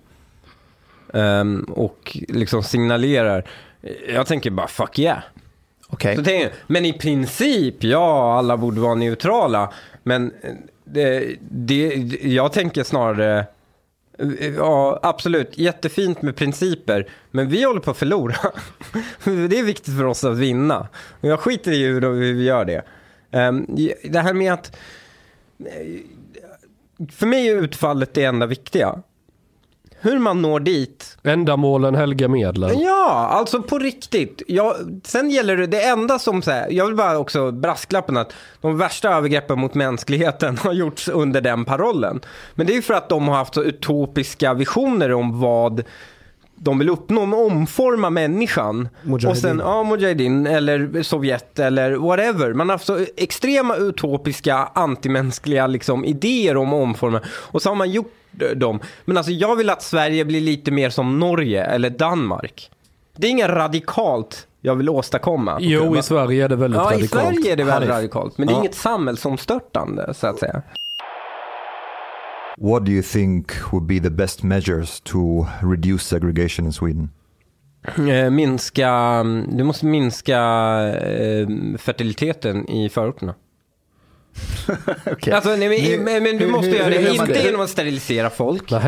[1.14, 3.44] ehm, och liksom signalerar,
[4.10, 5.20] jag tänker bara fuck yeah.
[5.92, 6.16] Okay.
[6.16, 9.74] Så tänker jag, men i princip, ja, alla borde vara neutrala.
[10.04, 10.54] Men eh,
[10.84, 13.46] det, det, jag tänker snarare,
[14.20, 18.36] eh, ja, absolut, jättefint med principer, men vi håller på att förlora.
[19.24, 20.88] Det är viktigt för oss att vinna.
[21.22, 22.84] Och jag skiter i hur vi gör det.
[23.32, 23.66] Ehm,
[24.04, 24.78] det här med att,
[25.60, 29.02] eh, för mig är utfallet det enda viktiga.
[30.04, 32.80] Hur man når dit, Ändamålen helga medlen.
[32.80, 34.42] Ja, alltså på riktigt.
[34.48, 38.34] Ja, sen gäller det, det enda som så här, jag vill bara också brasklappen att
[38.62, 42.22] de värsta övergreppen mot mänskligheten har gjorts under den parollen.
[42.56, 45.84] Men det är ju för att de har haft så utopiska visioner om vad
[46.56, 48.90] de vill uppnå, med omforma människan.
[49.04, 49.30] Mujahedin.
[49.30, 52.54] Och sen, ja, Mujahedin eller Sovjet eller whatever.
[52.54, 57.22] Man har haft så extrema utopiska antimänskliga liksom, idéer om att omforma.
[57.28, 58.14] Och så har man gjort
[58.56, 58.80] dem.
[59.06, 62.72] Men alltså jag vill att Sverige blir lite mer som Norge eller Danmark.
[63.18, 65.58] Det är inget radikalt jag vill åstadkomma.
[65.60, 67.22] Jo, i Sverige är det väldigt Ja, i radikalt.
[67.24, 67.90] Sverige är det väldigt Hanif.
[67.90, 68.38] radikalt.
[68.38, 68.60] Men det är Ja.
[68.60, 70.62] inget samhällsomstörtande, så att säga.
[72.58, 77.10] What do you think would be the best measures to reduce segregation in Sweden?
[78.10, 80.40] Eh, minska, du måste minska
[80.88, 81.48] eh,
[81.78, 83.34] fertiliteten i förorterna.
[85.12, 85.34] Okej.
[85.34, 87.40] Alltså, nej, men, Nu- men, men du hur- måste hur- göra hur det, man inte
[87.40, 87.46] det?
[87.46, 88.72] genom att sterilisera folk.
[88.72, 88.80] Eh,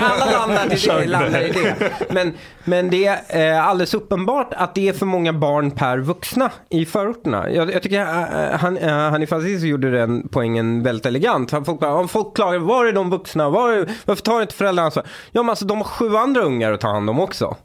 [0.00, 1.06] Alla landar i det.
[1.06, 1.90] Landar i det.
[2.10, 2.32] Men,
[2.64, 6.86] men det är eh, alldeles uppenbart att det är för många barn per vuxna i
[6.86, 7.50] förorterna.
[7.50, 11.50] Jag, jag tycker eh, han, Hanif Aziz gjorde den poängen väldigt elegant.
[11.50, 13.48] Han- Folk, bara, om folk klagar, var är de vuxna?
[13.50, 15.04] Var är, varför tar inte föräldrarna ansvar?
[15.32, 17.56] Ja, men alltså de har sju andra ungar att ta hand om också.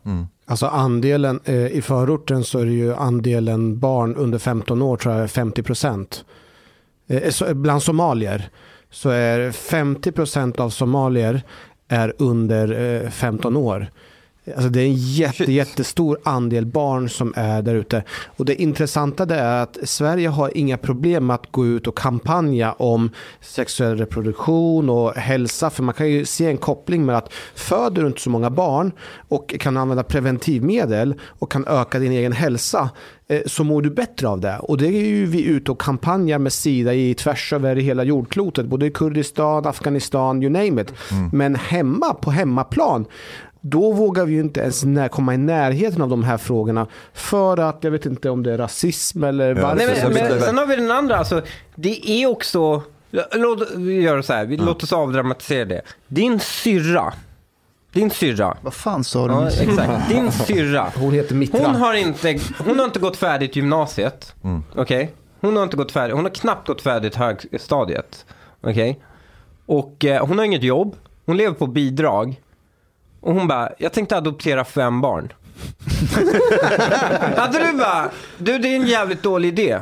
[0.50, 5.14] Alltså andelen eh, i förorten så är det ju andelen barn under 15 år tror
[5.14, 6.26] jag är 50 procent.
[7.08, 8.50] Eh, eh, så, bland somalier
[8.90, 11.42] så är 50 procent av somalier
[11.88, 13.92] är under eh, 15 år.
[14.48, 18.04] Alltså det är en jätte, jättestor andel barn som är där ute.
[18.38, 22.74] Och det intressanta är att Sverige har inga problem med att gå ut och kampanja
[22.74, 23.10] om
[23.42, 25.70] sexuell reproduktion och hälsa.
[25.70, 28.92] För man kan ju se en koppling med att föder du inte så många barn
[29.28, 32.90] och kan använda preventivmedel och kan öka din egen hälsa
[33.28, 34.60] eh, så mår du bättre av det.
[34.60, 38.66] Och det är ju vi ute och kampanjar med Sida i tvärs över hela jordklotet.
[38.66, 40.94] Både i Kurdistan, Afghanistan, you name it.
[41.34, 43.06] Men hemma, på hemmaplan,
[43.62, 46.88] då vågar vi ju inte ens när, komma i närheten av de här frågorna.
[47.14, 49.76] För att, jag vet inte om det är rasism eller varför.
[49.76, 51.42] Nej, så- men, men, sen har vi den andra, alltså,
[51.76, 52.82] det är också,
[53.32, 55.82] låt, vi gör så här, vi, låt oss avdramatisera det.
[56.08, 57.14] Din syrra,
[57.94, 59.34] din syrra, Vad fan sa du?
[59.34, 61.60] ja, exakt, din syrra, Hon heter Mitra.
[61.68, 64.36] hon har inte, hon har inte gått färdigt gymnasiet,
[64.76, 65.12] okej?
[65.42, 68.26] Hon har inte gått färdigt, hon har knappt gått färdigt högstadiet,
[68.62, 69.00] okej?
[69.66, 70.96] Och eh, hon har inget jobb,
[71.26, 72.42] hon lever på bidrag.
[73.20, 75.34] Och hon bara, jag tänkte adoptera fem barn.
[77.38, 79.80] Hade du bara, du det är en jävligt dålig idé.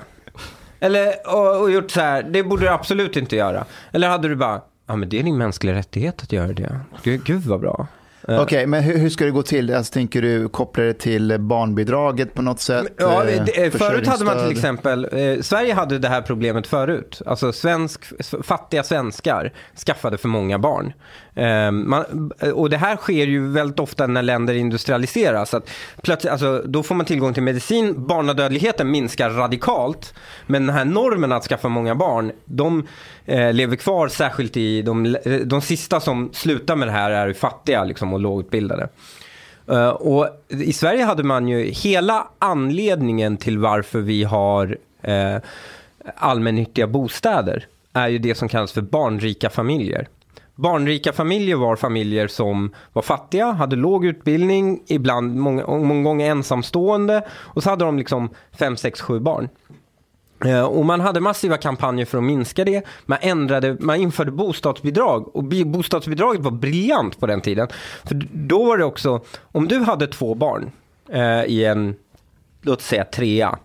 [0.79, 3.65] Eller, och, och gjort så här, det borde du absolut inte göra.
[3.91, 6.79] Eller hade du bara, ja men det är din mänskliga rättighet att göra det.
[7.03, 7.87] Gud, gud vad bra.
[8.27, 9.73] Eh, Okej, men hur, hur ska det gå till?
[9.73, 12.87] Alltså, tänker du koppla det till barnbidraget på något sätt?
[12.97, 17.21] Ja, det, eh, förut hade man till exempel, eh, Sverige hade det här problemet förut.
[17.25, 18.03] Alltså svensk,
[18.43, 19.53] fattiga svenskar
[19.85, 20.93] skaffade för många barn.
[21.37, 25.53] Ehm, man, och det här sker ju väldigt ofta när länder industrialiseras.
[25.53, 25.69] Att
[26.01, 30.13] plötsligt, alltså, då får man tillgång till medicin, barnadödligheten minskar radikalt.
[30.47, 32.87] Men den här normen att skaffa många barn, de
[33.25, 37.83] eh, lever kvar särskilt i de, de sista som slutar med det här är fattiga
[37.83, 38.89] liksom, och lågutbildade.
[39.71, 45.37] Uh, och i Sverige hade man ju hela anledningen till varför vi har eh,
[46.15, 50.07] allmännyttiga bostäder är ju det som kallas för barnrika familjer.
[50.57, 57.25] Barnrika familjer var familjer som var fattiga, hade låg utbildning, ibland många, många gånger ensamstående
[57.31, 58.29] och så hade de liksom
[58.59, 59.49] fem, sex, sju barn.
[60.45, 62.85] Eh, och man hade massiva kampanjer för att minska det.
[63.05, 67.67] Man, ändrade, man införde bostadsbidrag och bostadsbidraget var briljant på den tiden.
[68.03, 70.71] För då var det också, om du hade två barn
[71.09, 71.95] eh, i en,
[72.61, 73.57] låt säga trea,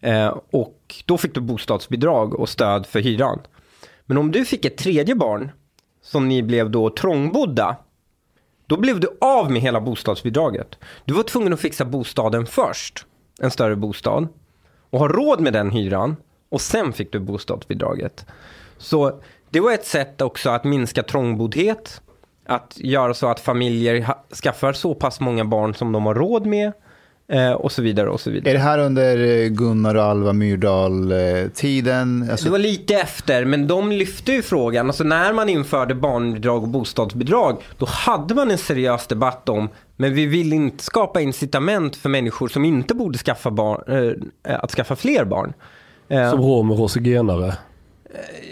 [0.00, 3.38] eh, och då fick du bostadsbidrag och stöd för hyran.
[4.06, 5.50] Men om du fick ett tredje barn,
[6.12, 7.76] som ni blev då trångbodda,
[8.66, 10.78] då blev du av med hela bostadsbidraget.
[11.04, 13.06] Du var tvungen att fixa bostaden först,
[13.40, 14.28] en större bostad,
[14.90, 16.16] och ha råd med den hyran
[16.48, 18.26] och sen fick du bostadsbidraget.
[18.78, 19.20] Så
[19.50, 22.00] det var ett sätt också att minska trångboddhet,
[22.46, 26.72] att göra så att familjer skaffar så pass många barn som de har råd med
[27.32, 28.50] eh, och så vidare och så vidare.
[28.50, 32.28] Är det här under eh, Gunnar och Alva Myrdal-tiden?
[32.30, 34.86] Alltså, Det var lite efter, men de lyfte ju frågan.
[34.86, 40.14] Alltså när man införde barnbidrag och bostadsbidrag, då hade man en seriös debatt om, men
[40.14, 43.82] vi vill inte skapa incitament för människor som inte borde skaffa barn,
[44.48, 45.52] eh, att skaffa fler barn.
[46.08, 47.54] Eh, Som romer och zigenare.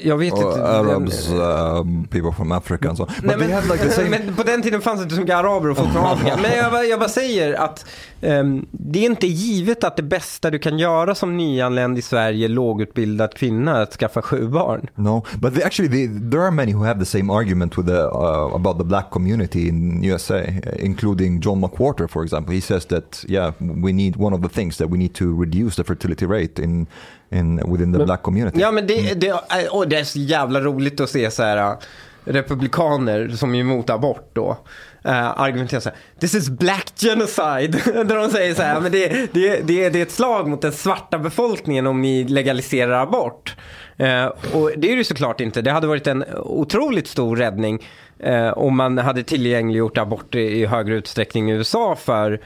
[0.02, 0.64] Jag vet inte.
[0.64, 3.04] Arabs, um, people from Africa and so.
[3.06, 4.08] But Nej, men, had like the same...
[4.08, 6.38] men på den tiden fanns det inte så mycket araber och folk från Afrika.
[6.42, 7.86] Men jag, bara- jag bara säger att
[8.20, 12.48] ehm, det är inte givet att det bästa du kan göra som nyanländ i Sverige,
[12.48, 14.86] lågutbildad kvinna, är att skaffa sju barn.
[14.94, 18.02] No, but they, actually, they, there are many who have the same argument with the,
[18.02, 20.40] uh, about the black community in USA,
[20.78, 22.54] including John McWhorter, for example.
[22.54, 25.76] He says that yeah, we need one of the things that we need to reduce
[25.76, 26.86] the fertility rate in,
[27.30, 28.60] in within the Men- black community.
[28.60, 29.32] Ja men det, det,
[29.70, 31.76] och det är så jävla roligt att se så här äh,
[32.24, 34.56] republikaner som är emot abort då.
[35.06, 37.68] Uh, argumenterar så här, this is black genocide.
[38.04, 40.72] Där de säger så här, men det, det, det, det är ett slag mot den
[40.72, 43.56] svarta befolkningen om ni legaliserar abort.
[44.00, 45.62] Eh, och det är det ju såklart inte.
[45.62, 47.88] Det hade varit en otroligt stor räddning
[48.18, 52.40] eh, om man hade tillgängliggjort abort i, i högre utsträckning i USA för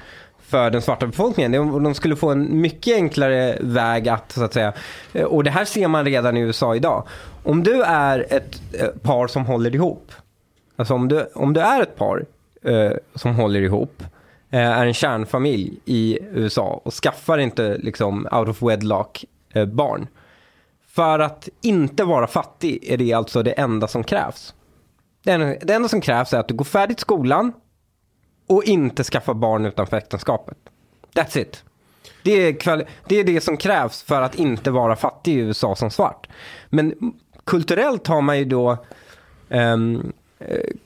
[0.46, 1.52] för den svarta befolkningen.
[1.52, 4.72] De, de skulle få en mycket enklare väg att, så att säga,
[5.12, 7.06] eh, och det här ser man redan i USA idag.
[7.42, 10.12] Om du är ett eh, par som håller ihop,
[10.76, 12.24] alltså om du, om du är ett par
[12.62, 14.02] eh, som håller ihop,
[14.50, 20.06] eh, är en kärnfamilj i USA och skaffar inte liksom out of wedlock eh, barn.
[20.88, 24.54] För att inte vara fattig är det alltså det enda som krävs.
[25.24, 27.52] Det enda, det enda som krävs är att du går färdigt skolan
[28.46, 30.56] och inte skaffa barn utanför äktenskapet.
[31.14, 31.64] That's it.
[32.22, 35.90] Det är, det är det som krävs för att inte vara fattig i USA som
[35.90, 36.26] svart.
[36.68, 36.94] Men
[37.44, 38.70] kulturellt har man ju då
[39.48, 39.76] eh,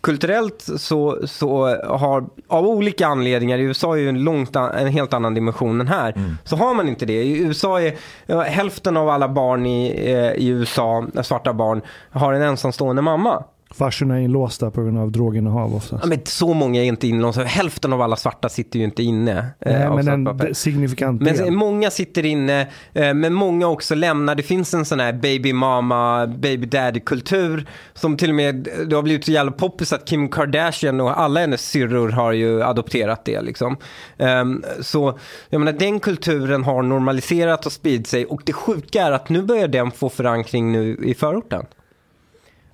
[0.00, 4.86] Kulturellt så, så har, av olika anledningar, i USA är ju en, långt, an- en
[4.86, 7.22] helt annan dimension än här, så har man inte det.
[7.22, 11.80] I USA är ja, hälften av alla barn i, eh, i USA, svarta barn,
[12.10, 13.44] har en ensamstående mamma.
[13.70, 16.02] Farsorna är inlåsta på grund av droginnehav oftast.
[16.02, 17.42] Ja, men så många är inte inlåsta.
[17.44, 19.38] Hälften av alla svarta sitter ju inte inne.
[19.60, 21.50] eh, Nej, av men en signifikant Men del.
[21.50, 22.60] många sitter inne,
[22.92, 24.34] eh, men många också lämnar.
[24.34, 28.96] Det finns en sån här baby mama, baby daddy kultur som till och med, det
[28.96, 33.24] har blivit så jävla poppis att Kim Kardashian och alla hennes syrror har ju adopterat
[33.24, 33.76] det liksom.
[34.18, 35.18] Ehm, så
[35.50, 39.42] jag menar den kulturen har normaliserat och spridit sig och det sjuka är att nu
[39.42, 41.66] börjar den få förankring nu i förorten.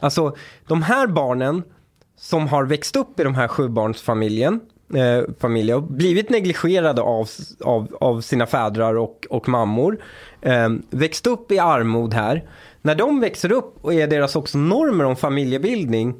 [0.00, 1.62] Alltså de här barnen
[2.16, 4.60] som har växt upp i de här sjubarnsfamiljen,
[4.94, 7.28] eh, familjer, och blivit negligerade av,
[7.60, 10.02] av, av sina fädrar och, och mammor,
[10.40, 12.48] eh, växt upp i armod här.
[12.82, 16.14] När de växer upp och är deras också normer om familjebildning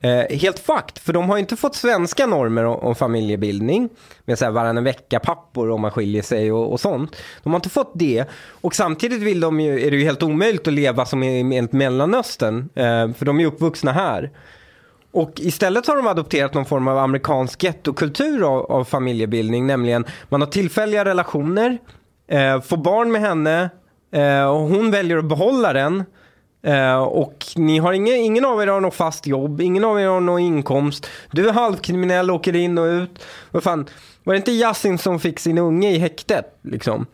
[0.00, 3.88] Eh, helt fakt, för de har inte fått svenska normer om, om familjebildning.
[4.24, 7.16] Med så här varannan vecka pappor om man skiljer sig och, och sånt.
[7.42, 8.24] De har inte fått det.
[8.50, 11.68] Och samtidigt vill de ju, är det ju helt omöjligt att leva som i i
[11.70, 12.68] Mellanöstern.
[12.74, 14.30] Eh, för de är uppvuxna här.
[15.10, 19.66] Och istället har de adopterat någon form av amerikansk gettokultur av, av familjebildning.
[19.66, 21.78] Nämligen man har tillfälliga relationer,
[22.28, 23.70] eh, får barn med henne
[24.12, 26.04] eh, och hon väljer att behålla den.
[26.62, 30.06] Eh, och ni har ingen, ingen av er har något fast jobb, ingen av er
[30.06, 31.06] har någon inkomst.
[31.32, 33.24] Du är halvkriminell, åker in och ut.
[33.50, 33.86] Vad fan,
[34.24, 36.58] var det inte Yasin som fick sin unge i häktet?
[36.62, 37.06] Liksom?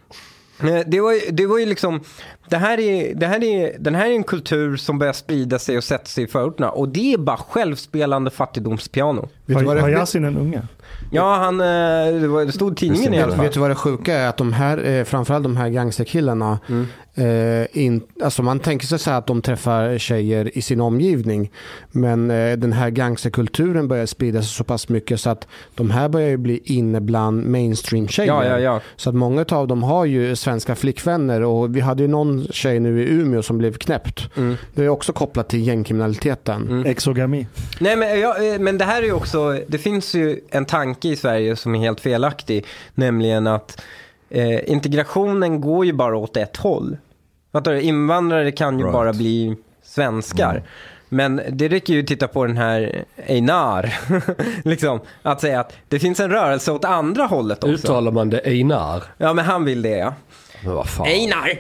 [0.61, 2.01] Eh, Det var, ju- det var ju liksom,
[2.49, 5.77] det här är, det här är, den här är en kultur som börjar sprida sig
[5.77, 6.71] och sätta sig i förorterna.
[6.71, 9.29] Och det är bara självspelande fattigdomspiano.
[9.47, 10.63] Vet Har, det, har Yasin en unge?
[11.11, 13.45] Ja, han, eh, det, var, det stod tidningen i alla vet, fall.
[13.45, 14.29] vet du vad det sjuka är?
[14.29, 16.87] Att de här, eh, framförallt de här gangsterkillarna, Mm.
[17.15, 21.51] eh, in, alltså man tänker sig så här att de träffar tjejer i sin omgivning.
[21.91, 26.09] Men eh, den här gangsterkulturen börjar sprida sig så pass mycket så att de här
[26.09, 28.29] börjar ju bli inne bland mainstream-tjejer.
[28.33, 28.81] Ja, ja, ja.
[28.97, 32.81] Så att många av dem har ju svenska flickvänner och vi hade ju någon tjej
[32.81, 34.29] nu i Umeå som blev knäppt.
[34.37, 34.57] Mm.
[34.75, 36.63] Det är också kopplat till gängkriminaliteten.
[36.69, 36.87] Mm.
[36.87, 37.47] Exogami.
[37.79, 40.84] Nej men, ja, eh, men det här är ju också, det finns ju en tanke
[41.05, 42.65] i Sverige som är helt felaktig.
[42.95, 43.83] Nämligen att
[44.31, 46.97] eh, integrationen går ju bara åt ett håll.
[47.53, 47.81] Fattar du?
[47.81, 48.93] Invandrare kan ju Right.
[48.93, 50.63] bara bli svenskar.
[51.09, 53.95] Men det räcker ju att titta på den här Einar.
[54.69, 57.75] liksom, att säga att det finns en rörelse åt andra hållet också.
[57.75, 59.03] Uttalar man det Einar?
[59.19, 60.15] Ja men han vill det ja.
[60.65, 61.07] Men vad fan.
[61.07, 61.51] Einar!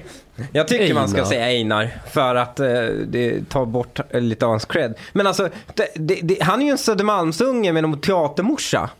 [0.52, 1.28] Jag tycker man ska Einar.
[1.28, 2.66] säga Einar för att eh,
[3.06, 4.94] det tar bort lite av hans cred.
[5.12, 8.90] Men alltså, det, det, det, han är ju en Södermalmsunge med en teatermorsa.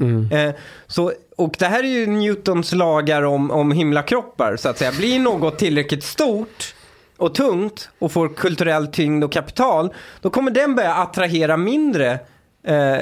[0.00, 0.32] Mm.
[0.32, 0.54] Eh,
[0.86, 4.92] så, och det här är ju Newtons lagar om, om himlakroppar så att säga.
[4.92, 6.74] Blir något tillräckligt stort
[7.16, 12.18] och tungt och får kulturell tyngd och kapital, då kommer den börja attrahera mindre
[12.66, 12.98] eh,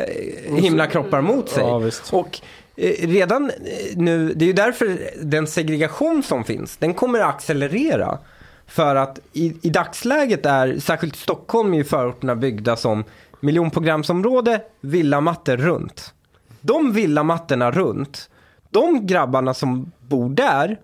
[0.56, 1.64] himlakroppar mot sig.
[1.64, 1.90] Ja.
[2.12, 2.40] Och
[2.77, 7.35] eh, redan eh, nu, det är ju därför den segregation som finns, den kommer att
[7.35, 8.18] accelerera.
[8.66, 13.05] För att i, i dagsläget är, särskilt Stockholm, är ju förorterna byggda som
[13.40, 16.12] miljonprogramsområde, villamattor runt.
[16.66, 18.30] De villamattorna runt,
[18.70, 20.76] de grabbarna som bor där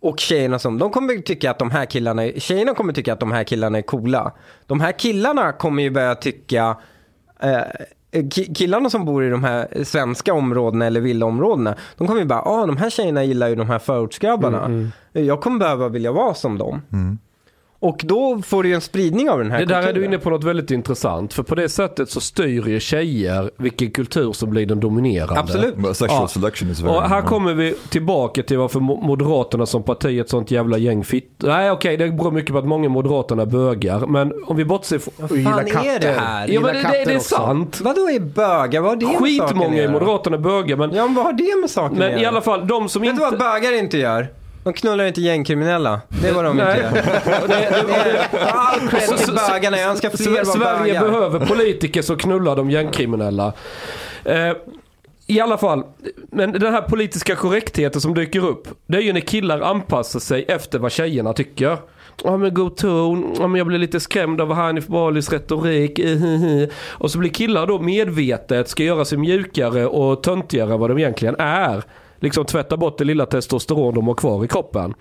[0.00, 3.32] och tjejerna som, de kommer tycka att de här killarna, tjejerna kommer tycka att de
[3.32, 4.32] här killarna är coola.
[4.66, 6.76] De här killarna kommer ju börja tycka,
[7.40, 7.58] eh,
[8.12, 12.42] ki- killarna som bor i de här svenska områdena eller villaområdena, de kommer ju bara,
[12.42, 14.68] ah de här tjejerna gillar ju de här förortsgrabbarna.
[15.12, 16.82] Jag kommer behöva vilja vara som dem.
[17.82, 20.08] Och då får du ju en spridning av den här Det där är du kulturen.
[20.12, 21.34] inne på något väldigt intressant.
[21.34, 25.40] För på det sättet så styr ju tjejer vilken kultur som blir den dominerande.
[25.40, 25.76] Absolut.
[25.76, 26.28] But sexual Ja.
[26.28, 30.20] selection is very Och här kommer vi tillbaka till varför Mo- Moderaterna som parti är
[30.20, 31.30] ett sånt jävla gäng fitt.
[31.38, 34.06] Nej okej, det beror mycket på att många Moderaterna bögar.
[34.06, 35.14] Men om vi bortser från...
[35.16, 35.70] Vad gillar fan är det
[36.06, 36.12] katter.
[36.20, 36.48] här?
[36.48, 37.34] Ja men det, det, det är katter också.
[37.34, 37.80] sant.
[37.82, 38.80] Vadå är bögar?
[38.80, 39.92] Vad har det med saken Skitmånga att i?
[39.92, 42.20] Moderaterna bögar men, Ja men vad har det med saken att men göra?
[42.20, 43.36] i alla fall de som Vet du inte...
[43.36, 44.28] vad bögar inte gör?
[44.64, 46.00] De knullar inte gängkriminella.
[46.08, 46.80] Det vad de inte Nej.
[46.82, 51.10] är All cred till bögarna, jag önskar fler var Sverige bögar.
[51.10, 53.52] behöver politiker som knullar de gängkriminella.
[54.24, 54.52] Eh,
[55.26, 55.84] I alla fall,
[56.32, 58.68] men den här politiska korrektheten som dyker upp.
[58.86, 61.78] Det är ju när killar anpassar sig efter vad tjejerna tycker.
[62.24, 66.00] Ja men god ton, ja, men jag blir lite skrämd av Hanif Balis retorik.
[66.88, 70.98] Och så blir killar då medvetet ska göra sig mjukare och töntigare än vad de
[70.98, 71.82] egentligen är.
[72.20, 74.94] Liksom tvätta bort det lilla testosteron de har kvar i kroppen.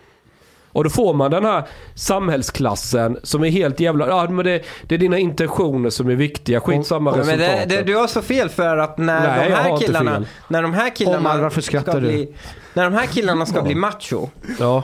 [0.72, 1.64] Och då får man den här
[1.96, 4.08] samhällsklassen som är helt jävla...
[4.08, 6.60] Ja men det, det är dina intentioner som är viktiga.
[6.60, 7.70] Skitsamma Ja, men det, resultatet.
[7.70, 10.96] det, du har så fel för att när Nej, de här killarna, när de här
[10.96, 12.08] killarna Omar, varför skrattar ska du?
[12.08, 12.36] Bli,
[12.74, 14.28] när de här killarna ska bli macho,
[14.60, 14.84] Ja.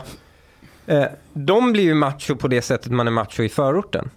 [0.87, 1.03] eh,
[1.33, 4.09] de blir ju macho på det sättet man är macho i förorten.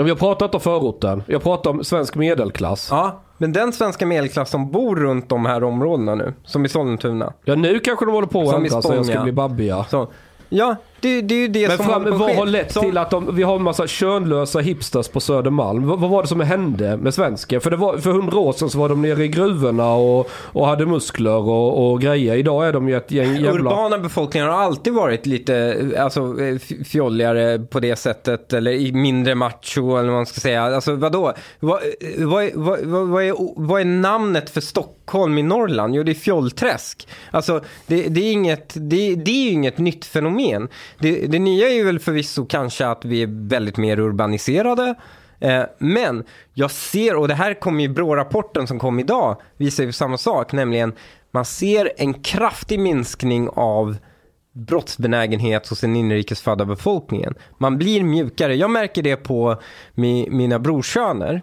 [0.00, 1.22] Men Vi har pratat om förorten.
[1.26, 2.88] Jag pratar om svensk medelklass.
[2.90, 6.68] Ja, Ja, men den svenska medelklass som bor runt de här områdena nu, som i
[6.68, 7.32] Sollentuna.
[7.44, 9.84] nu kanske de håller på att ändra sig och ska bli babbiga.
[9.84, 10.08] Så,
[10.48, 12.72] ja, det, det är ju det Men som fram, håller på att vad har lett
[12.72, 15.86] Som- till att de, vi har en massa könlösa hipsters på Södermalm?
[15.86, 17.60] Vad, vad var det som hände med svensken?
[17.60, 20.66] För, det var, för hundra år sedan så var de nere i gruvorna och, och
[20.66, 22.36] hade muskler och, och grejer.
[22.36, 23.50] Idag är de ju ett gäng jävla...
[23.70, 29.96] Urbana befolkningar har alltid varit lite alltså, eh, fjolligare på det sättet, eller mindre macho
[29.96, 30.62] eller vad man ska säga.
[30.62, 31.32] Alltså vadå?
[31.60, 35.94] Vad, eh, vad, är- vad, vad, vad, är, vad är namnet för Stockholm i Norrland?
[35.96, 37.08] Jo, det är fjollträsk.
[37.30, 40.68] Alltså, det, det, är inget, det, det är ju inget nytt fenomen.
[40.98, 44.94] Det, det nya är ju väl förvisso kanske att vi är väldigt mer urbaniserade.
[45.40, 49.92] Eh, Men jag ser, och det här kommer ju BRÅ-rapporten som kom idag, visar ju
[49.92, 50.92] samma sak, nämligen
[51.30, 53.96] man ser en kraftig minskning av
[54.52, 57.34] brottsbenägenhet hos den inrikesfödda befolkningen.
[57.58, 58.54] Man blir mjukare.
[58.54, 59.60] Jag märker det på
[59.94, 61.42] mi, mina brorsöner.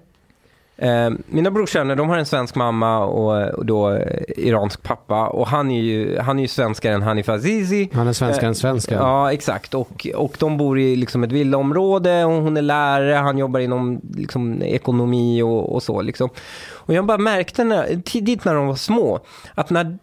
[0.77, 5.47] Eh, mina brorsöner, de har en svensk mamma och, och då eh, iransk pappa och
[5.47, 7.89] han är ju, han är ju svenskare än Hanif Azizi.
[7.93, 8.97] Han är svenskare än svensken.
[8.97, 9.73] Ja, exakt.
[9.73, 14.01] Och, och de bor i liksom ett villaområde och hon är lärare, han jobbar inom
[14.15, 16.01] liksom, ekonomi och, och så.
[16.01, 16.29] Liksom.
[16.73, 19.19] Och jag bara märkte när, tidigt när de var små
[19.55, 19.97] att när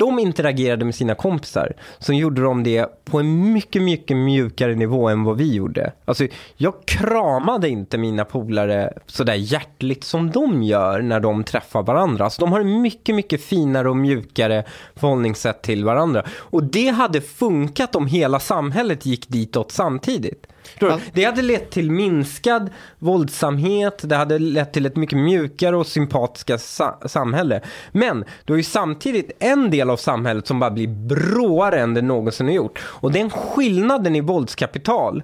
[0.00, 5.08] de interagerade med sina kompisar så gjorde de det på en mycket, mycket mjukare nivå
[5.08, 5.92] än vad vi gjorde.
[6.04, 12.24] Alltså, jag kramade inte mina polare sådär hjärtligt som de gör när de träffar varandra.
[12.24, 14.64] Alltså, de har en mycket, mycket finare och mjukare
[14.96, 16.24] förhållningssätt till varandra.
[16.36, 20.46] Och det hade funkat om hela samhället gick ditåt samtidigt.
[20.80, 20.98] Du?
[21.12, 26.58] Det hade lett till minskad våldsamhet, det hade lett till ett mycket mjukare och sympatiska
[26.58, 27.60] sa samhälle.
[27.92, 32.02] Men du har ju samtidigt en del av samhället som bara blir bråare än det
[32.02, 32.84] någonsin har gjort.
[32.84, 35.22] Och den skillnaden i våldskapital,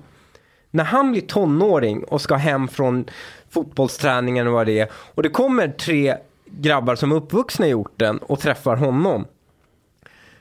[0.71, 3.05] när han blir tonåring och ska hem från
[3.51, 6.17] fotbollsträningen och vad det är, och det kommer tre
[6.47, 9.25] grabbar som är uppvuxna i orten och träffar honom.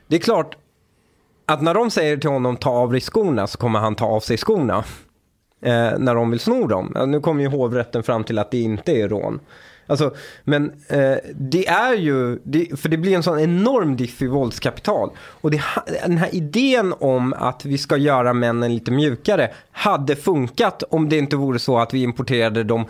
[0.07, 0.57] Det är klart
[1.45, 4.19] att när de säger till honom ta av dig skorna så kommer han ta av
[4.19, 4.83] sig skorna.
[5.61, 6.93] Eh, när de vill sno dem.
[7.07, 9.39] Nu kommer ju hovrätten fram till att det inte är rån.
[9.87, 10.13] Alltså,
[10.43, 15.09] men eh, det är ju, det, för det blir en sån enorm diff i våldskapital.
[15.17, 15.61] Och det,
[16.05, 21.17] den här idén om att vi ska göra männen lite mjukare hade funkat om det
[21.17, 22.85] inte vore så att vi importerade de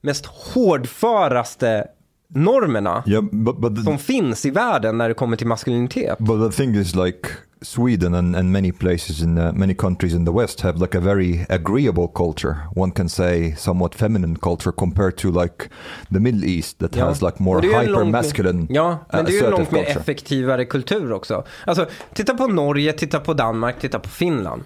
[0.00, 1.86] mest hårdföraste
[2.34, 6.18] normerna Yeah, but but the, som finns i världen när det kommer till maskulinitet.
[6.18, 7.28] But the thing is, like
[7.62, 11.00] Sweden and, and many places in uh, many countries in the West have like a
[11.00, 12.56] very agreeable culture.
[12.76, 15.68] One can say somewhat feminine culture compared to like
[16.12, 18.66] the Middle East that has like more ju hyper långt- masculine.
[18.70, 20.00] Ja, men uh, det är ju en assertive långt mer culture.
[20.00, 21.44] effektivare kultur också.
[21.64, 24.62] Alltså, titta på Norge, titta på Danmark, titta på Finland.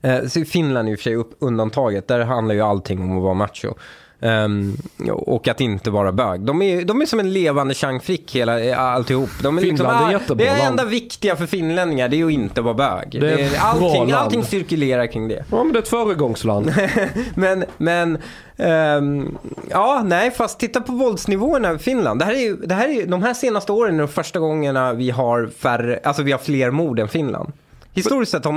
[0.00, 2.08] Eh, Finland är och för sig upp, undantaget.
[2.08, 3.74] Där handlar ju allting om att vara macho.
[4.20, 4.76] Ehm,
[5.10, 6.40] och att inte vara bög.
[6.40, 9.30] De är, de är som en levande Chang Frick hela, eh, alltihop.
[9.42, 10.70] De är Finland är ah, jättebra Det land.
[10.70, 13.08] enda viktiga för finlänningar det är att inte vara bög.
[13.20, 15.44] Det är Det allting, allting cirkulerar kring det.
[15.50, 16.74] Ja men det är ett föregångsland.
[17.34, 18.18] Men, men
[18.56, 19.38] ehm,
[19.70, 22.20] ja, nej, fast titta på våldsnivåerna i Finland.
[22.20, 25.10] Det här är det här är de här senaste åren är de första gångerna vi
[25.10, 27.52] har färre, alltså vi har fler mord än Finland.
[27.96, 28.52] Historiskt sett har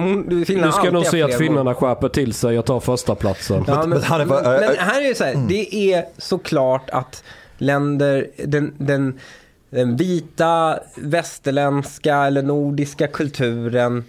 [0.46, 2.60] Finland Du ska nog se att finnarna skärper till sig.
[2.60, 3.64] Och tar första platsen.
[3.68, 7.24] Ja, men, but Hanif, men, men här är det så här, det är såklart att
[7.58, 9.20] länder, den, den,
[9.70, 14.04] den vita, västerländska eller nordiska kulturen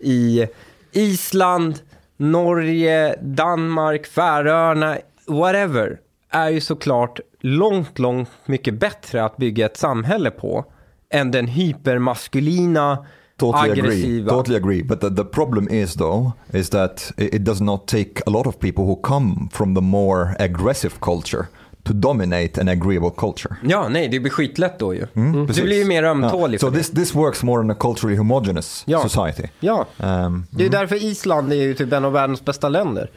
[0.00, 0.46] i
[0.92, 1.78] Island,
[2.16, 5.98] Norge, Danmark, Färöarna, whatever,
[6.30, 10.64] är ju såklart långt, långt mycket bättre att bygga ett samhälle på
[11.10, 13.06] än den hypermaskulina,
[13.40, 13.80] Totally agree.
[13.80, 14.30] aggressiva.
[14.30, 14.82] Totally agree.
[14.82, 18.46] But the, the problem is though is that it, it does not take a lot
[18.46, 21.46] of people who come from the more aggressive culture
[21.84, 23.56] to dominate an agreeable culture.
[23.62, 25.06] Ja, nej, det blir skitlätt då ju.
[25.14, 25.64] Mm, Du precis.
[25.64, 26.58] blir ju mer ömtålig Ja.
[26.60, 26.78] So det.
[26.78, 29.08] this, this works more in a culturally homogeneous Ja.
[29.08, 29.48] society.
[29.60, 33.10] Ja, Um, det är därför Island är ju typ en av världens bästa länder.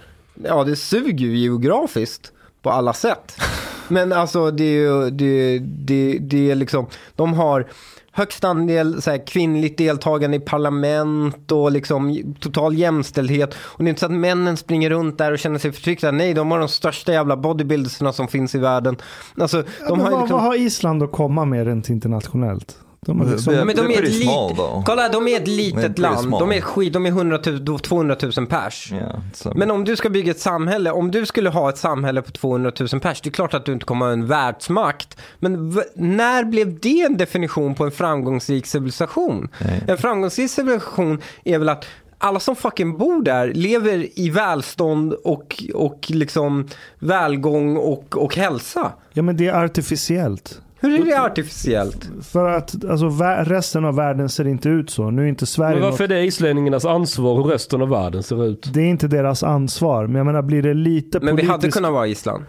[0.43, 2.31] Ja, det suger ju geografiskt
[2.61, 3.35] på alla sätt.
[3.87, 6.85] Men alltså det är ju, det, det, det är liksom,
[7.15, 7.67] de har
[8.15, 13.53] högst andel så här, kvinnligt deltagande i parlament och liksom total jämställdhet.
[13.55, 16.11] Och det är inte så att männen springer runt där och känner sig förtryckta.
[16.11, 18.97] Nej, de har de största jävla bodybuildersna som finns i världen.
[19.37, 20.37] Alltså, de men har vad, liksom...
[20.37, 22.77] vad har Island att komma med rent internationellt?
[23.05, 24.23] De har liksom, Det- Men de är, ett lit...
[24.23, 24.83] small.
[24.85, 26.19] Kolla, de är ett litet land.
[26.19, 26.39] small.
[26.39, 28.91] De är, skit, de är 100 000, 200 000 pers.
[28.91, 29.15] yeah,
[29.55, 32.71] Men om du ska bygga ett samhälle, om du skulle ha ett samhälle på 200
[32.79, 35.17] 000 pers, det är klart att du inte kommer ha en världsmakt.
[35.39, 39.49] Men v- när blev det en definition på en framgångsrik civilisation?
[39.65, 39.83] Nej.
[39.87, 41.85] En framgångsrik civilisation är väl att
[42.17, 46.67] alla som fucking bor där lever i välstånd och, och liksom
[46.99, 48.91] välgång och, och hälsa.
[49.13, 50.61] ja men det är artificiellt.
[50.83, 52.09] Hur är det artificiellt?
[52.21, 53.09] För att alltså,
[53.45, 55.11] resten av världen ser inte ut så.
[55.11, 58.23] Nu är inte Sverige Men något, varför är det islänningarnas ansvar hur resten av världen
[58.23, 58.69] ser ut?
[58.73, 60.07] Det är inte deras ansvar.
[60.07, 61.51] Men jag menar, blir det lite Men vi politiskt...
[61.51, 62.43] hade kunnat vara Island.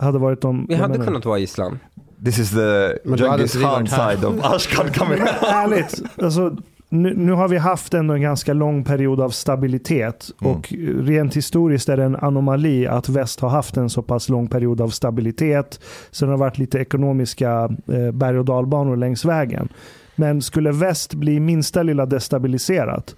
[0.00, 0.66] hade varit de...
[0.68, 1.78] Vi hade menar- kunnat vara Island.
[2.24, 6.56] this is the Genghis vi Khan side of Ashkan coming ärligt, alltså,
[6.88, 10.30] nu, nu har vi haft ändå en ganska lång period av stabilitet.
[10.40, 10.52] Mm.
[10.56, 10.72] Och
[11.06, 14.80] rent historiskt är det en anomali att väst har haft en så pass lång period
[14.80, 15.80] av stabilitet.
[16.10, 19.68] Sen har det varit lite ekonomiska eh, berg och dalbanor längs vägen.
[20.16, 23.16] Men skulle väst bli minsta lilla destabiliserat,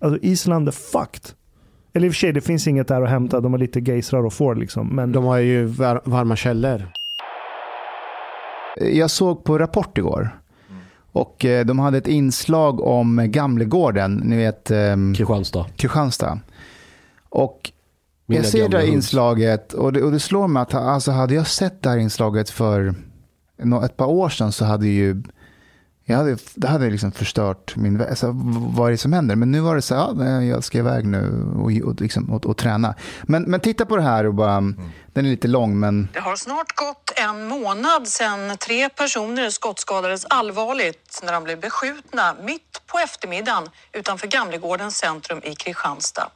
[0.00, 1.30] alltså Island är fucked.
[1.94, 3.40] Eller i och för sig, det finns inget där att hämta.
[3.40, 4.88] De har lite gejsrar och får liksom.
[4.88, 6.82] Men De har ju var- varma källor.
[8.76, 10.30] Jag såg på Rapport igår.
[11.14, 15.66] Och eh, de hade ett inslag om Gamlegården, ni vet ehm, Kristianstad.
[15.76, 16.38] Kristianstad.
[17.28, 17.72] Och
[18.26, 18.94] Mina jag ser det här hus.
[18.94, 22.50] inslaget och det, och det slår mig att alltså, hade jag sett det här inslaget
[22.50, 22.94] för
[23.62, 25.22] nå- ett par år sedan så hade ju
[26.04, 28.30] jag hade, det hade liksom förstört min alltså,
[28.74, 29.36] vad är det som händer.
[29.36, 32.46] Men nu var det så här, ja, jag ska iväg nu och, och, liksom, och,
[32.46, 32.94] och träna.
[33.22, 34.72] Men, men titta på det här och bara
[35.14, 40.24] den är lite lång men Det har snart gått en månad sedan tre personer skottskadades
[40.24, 46.30] allvarligt när de blev beskjutna mitt på eftermiddagen utanför Gamlegårdens centrum i Kristianstad.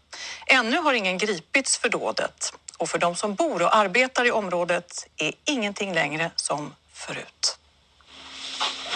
[0.46, 5.06] Ännu har ingen gripits för dådet och för de som bor och arbetar i området
[5.16, 7.58] är ingenting längre som förut.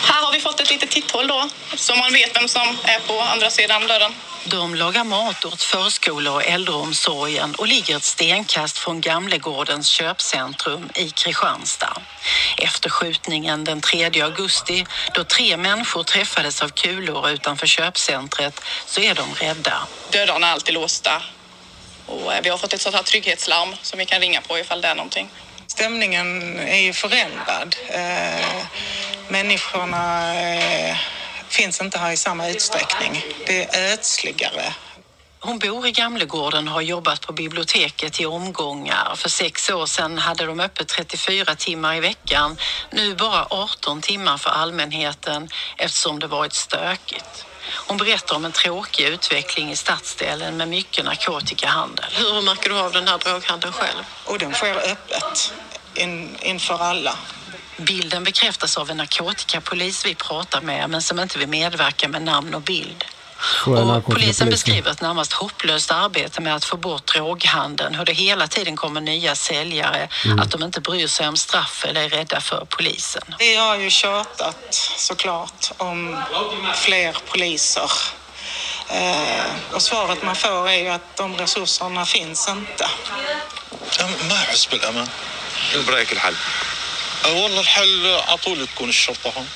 [0.03, 3.21] Här har vi fått ett litet titthål då, så man vet vem som är på
[3.21, 4.15] andra sidan dörren.
[4.45, 11.11] De lagar mat åt förskola och äldreomsorgen och ligger ett stenkast från Gamlegårdens köpcentrum i
[11.11, 12.03] Kristianstad.
[12.57, 14.85] Efter skjutningen den 3 augusti,
[15.15, 19.87] då tre människor träffades av kulor utanför köpcentret, så är de rädda.
[20.11, 21.23] Dörrarna är alltid låsta.
[22.07, 24.81] Och eh, vi har fått ett sånt här trygghetslarm som vi kan ringa på ifall
[24.81, 25.31] det är någonting.
[25.73, 27.77] Stämningen är ju förändrad.
[27.89, 28.67] Eh,
[29.29, 30.97] människorna eh,
[31.49, 33.25] finns inte här i samma utsträckning.
[33.47, 34.75] Det är ödsligare.
[35.41, 39.15] Hon bor i Gamlegården och har jobbat på biblioteket i omgångar.
[39.17, 42.57] För sex år sedan hade de öppet 34 timmar i veckan.
[42.91, 47.47] Nu bara 18 timmar för allmänheten eftersom det varit stökigt.
[47.65, 52.07] Hon berättar om en tråkig utveckling i stadsdelen med mycket narkotikahandel.
[52.13, 54.05] Hur märker du av den här droghandeln själv?
[54.25, 55.53] Och den sker öppet
[55.95, 57.17] in, inför alla.
[57.77, 62.55] Bilden bekräftas av en narkotikapolis vi pratar med men som inte vill medverka med namn
[62.55, 63.05] och bild.
[63.64, 64.26] Tror jag Och narkotikapolisen.
[64.26, 68.76] polisen beskriver ett närmast hopplöst arbete med att få bort droghandeln, hur det hela tiden
[68.76, 70.10] kommer nya säljare,
[70.40, 73.24] att de inte bryr sig om straff eller är rädda för polisen.
[73.40, 76.18] Vi har ju tjatat såklart om
[76.76, 77.92] fler poliser.
[78.90, 82.88] Eh, och svaret man får är ju att de resurserna finns inte.
[84.30, 85.08] ما احس بالامان
[85.88, 86.36] برايك الحل
[87.26, 89.48] والله الحل على طول تكون الشرطه هون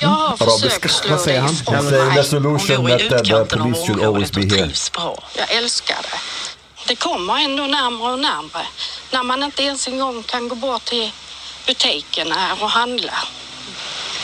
[0.00, 0.68] Jag har Arabiska.
[0.70, 1.50] försökt slå Vad säger han?
[1.50, 2.18] ris om Han säger mig.
[2.18, 4.50] resolution Hon bor i that, uh, the utkanten av police should always området be och
[4.50, 4.62] here.
[4.66, 5.22] trivs bra.
[5.36, 6.18] Jag älskar det.
[6.88, 8.66] Det kommer ändå närmare och närmare.
[9.10, 11.10] När man inte ens en gång kan gå bort till
[11.66, 13.12] butiken här och handla.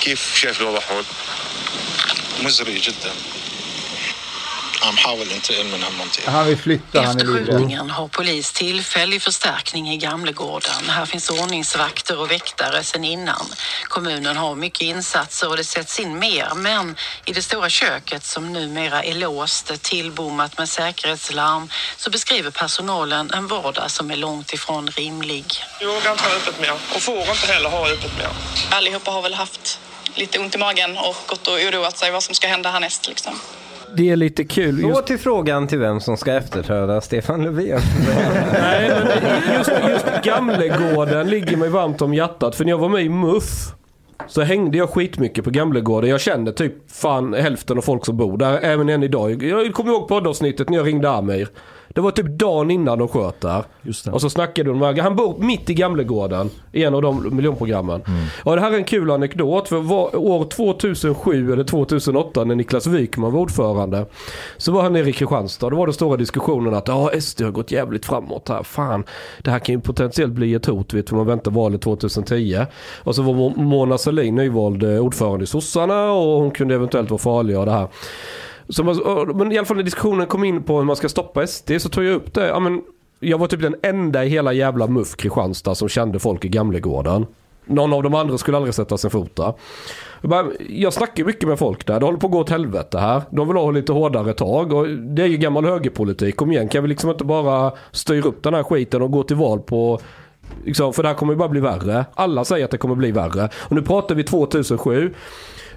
[0.01, 1.05] كيف شايف الوضع هون
[2.43, 3.13] مزري جدا
[4.80, 6.24] han har inte än, men någonting.
[6.28, 10.90] Han vill flytta, Efter skjutningen har polis tillfällig förstärkning i Gamlegården.
[10.90, 13.46] Här finns ordningsvakter och väktare sedan innan.
[13.84, 16.96] Kommunen har mycket insatser och det sätts in mer, men
[17.26, 23.48] i det stora köket som numera är låst, tillbommat med säkerhetslarm, så beskriver personalen en
[23.48, 25.46] vardag som är långt ifrån rimlig.
[25.80, 28.30] Jag vågar inte ha öppet mer och får inte heller ha öppet mer.
[28.70, 29.80] Allihopa har väl haft
[30.16, 33.40] lite ont i magen och gått och oroat sig vad som ska hända härnäst liksom.
[33.96, 34.82] Det är lite kul.
[34.82, 37.80] Så Just, till frågan till vem som ska efterträda Stefan Löfven.
[38.54, 42.56] nej, men just, just Gamlegården ligger mig varmt om hjärtat.
[42.56, 43.74] För när jag var med i MUF
[44.28, 46.10] så hängde jag skitmycket på Gamlegården.
[46.10, 49.44] Jag kände typ fan hälften av folk som bor där, även än idag.
[49.44, 51.48] Jag kommer ihåg poddavsnittet när jag ringde Amir.
[51.90, 53.64] Det var typ dagen innan de sköt där.
[54.14, 58.02] Och så snackade de med Han bor mitt i Gamlegården i en av de miljonprogrammen.
[58.44, 59.68] Och det här är en kul anekdot.
[59.68, 64.06] För var, år 2007 eller 2008 när Niklas Wykman var ordförande.
[64.58, 65.70] Så var han nere i Kristianstad.
[65.70, 68.64] Då var det stora diskussionen att ja, SD har gått jävligt framåt här.
[68.64, 69.04] Fan,
[69.40, 70.94] det här kan ju potentiellt bli ett hot.
[70.94, 72.66] Vet du, man väntar valet 2010.
[73.04, 77.10] Och så var Mo- Mona Sahlin nyvald eh, ordförande i sossarna och hon kunde eventuellt
[77.10, 77.88] vara farlig och det här.
[78.70, 78.98] Så man,
[79.38, 81.90] men i alla fall när diskussionen kom in på hur man ska stoppa SD så
[81.90, 82.48] tog jag upp det.
[82.48, 82.82] Ja, men,
[83.20, 87.26] jag var typ den enda i hela jävla MUF Kristianstad som kände folk i Gamlegården.
[87.66, 89.54] Någon av de andra skulle aldrig sätta sin fot där.
[90.22, 92.00] Jag, bara, jag snackar mycket med folk där.
[92.00, 93.22] Det håller på att gå åt helvete här.
[93.30, 94.74] De vill ha lite hårdare tag.
[94.74, 96.36] Och det är ju gammal högerpolitik.
[96.36, 99.36] Kom igen, kan vi liksom inte bara styra upp den här skiten och gå till
[99.36, 100.00] val på
[100.66, 102.06] Liksom, för det här kommer ju bara bli värre.
[102.14, 103.50] Alla säger att det kommer bli värre.
[103.56, 105.14] Och nu pratar vi 2007.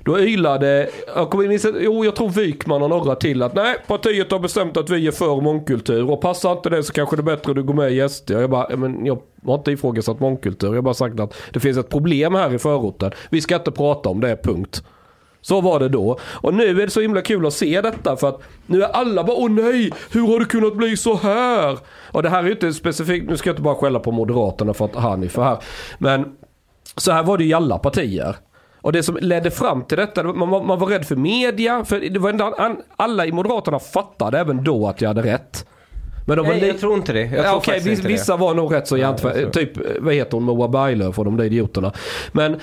[0.05, 4.33] Då ylade, jag kommer minns, jo jag tror Wykman och några till att nej partiet
[4.33, 7.37] har bestämt att vi är för mångkultur och passar inte det så kanske det är
[7.37, 8.31] bättre att du går med i SD.
[8.31, 11.79] Jag, bara, men jag har inte ifrågasatt mångkultur, jag har bara sagt att det finns
[11.79, 13.13] ett problem här i förorten.
[13.31, 14.83] Vi ska inte prata om det, punkt.
[15.41, 16.19] Så var det då.
[16.23, 19.25] Och nu är det så himla kul att se detta för att nu är alla
[19.25, 21.79] bara åh nej, hur har det kunnat bli så här?
[22.13, 24.75] Och det här är ju inte specifikt, nu ska jag inte bara skälla på Moderaterna
[24.75, 25.59] för att han är för här.
[25.99, 26.33] Men
[26.97, 28.37] så här var det i alla partier.
[28.83, 31.85] Och det som ledde fram till detta, man, var- man var rädd för media.
[31.85, 32.57] För det var ändå,
[32.97, 35.67] alla i Moderaterna fattade även då att jag hade rätt.
[36.27, 37.21] Men de Nej, jag tror inte det.
[37.21, 38.13] Jag ja, Okej, faktiskt vis- inte det.
[38.15, 39.41] vissa var nog rätt så Ja, hjärntvätt.
[39.41, 39.63] jag tror.
[39.65, 41.93] typ, vad heter hon, Moa Berglöf och de där idioterna.
[42.33, 42.61] Men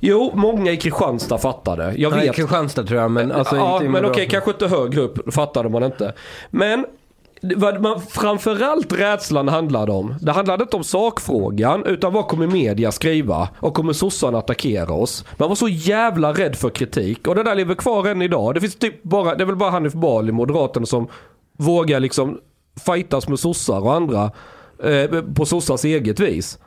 [0.00, 1.94] Jo, många i Kristianstad fattade.
[1.96, 2.36] Jag Nej, vet.
[2.36, 5.82] Kristianstad tror jag, men alltså ja, inte men okej, kanske inte högre upp fattade man
[5.82, 6.12] inte.
[6.50, 6.86] Men
[7.40, 10.14] vad man framförallt rädslan handlade om.
[10.20, 13.48] Det handlade inte om sakfrågan utan vad kommer media skriva?
[13.58, 15.24] Och kommer sossarna attackera oss?
[15.36, 18.54] Man var så jävla rädd för kritik och det där lever kvar än idag.
[18.54, 21.08] Det finns typ bara, det är väl bara Hanif Bali, Moderaterna som
[21.58, 22.38] vågar liksom
[22.86, 24.30] fightas med sossar och andra.
[24.84, 26.58] Eh, på sossars eget vis.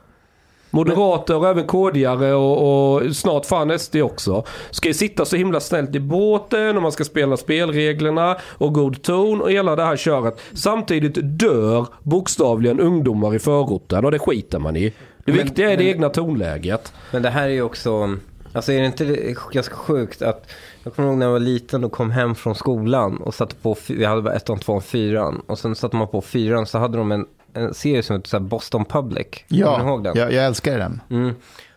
[0.70, 4.44] Moderater och även KD-are och, och snart fan SD också.
[4.70, 9.02] Ska ju sitta så himla snällt i båten och man ska spela spelreglerna och god
[9.02, 10.40] ton och hela det här köret.
[10.54, 14.92] Samtidigt dör bokstavligen ungdomar i förorten och det skiter man i.
[15.24, 16.92] Det Men- viktiga är det men- egna tonläget.
[17.12, 18.16] Men det här är ju också,
[18.52, 20.50] alltså är det inte ganska sjukt att
[20.84, 23.76] jag kommer ihåg när jag var liten och kom hem från skolan och satte på,
[23.88, 27.12] vi hade bara ettan, tvåan, fyran och sen satte man på fyran så hade de
[27.12, 29.26] en, en serie som här Boston Public.
[29.48, 30.22] Kommer ni ihåg Ja, den?
[30.22, 31.00] jag, jag älskar den.
[31.10, 31.34] Mm.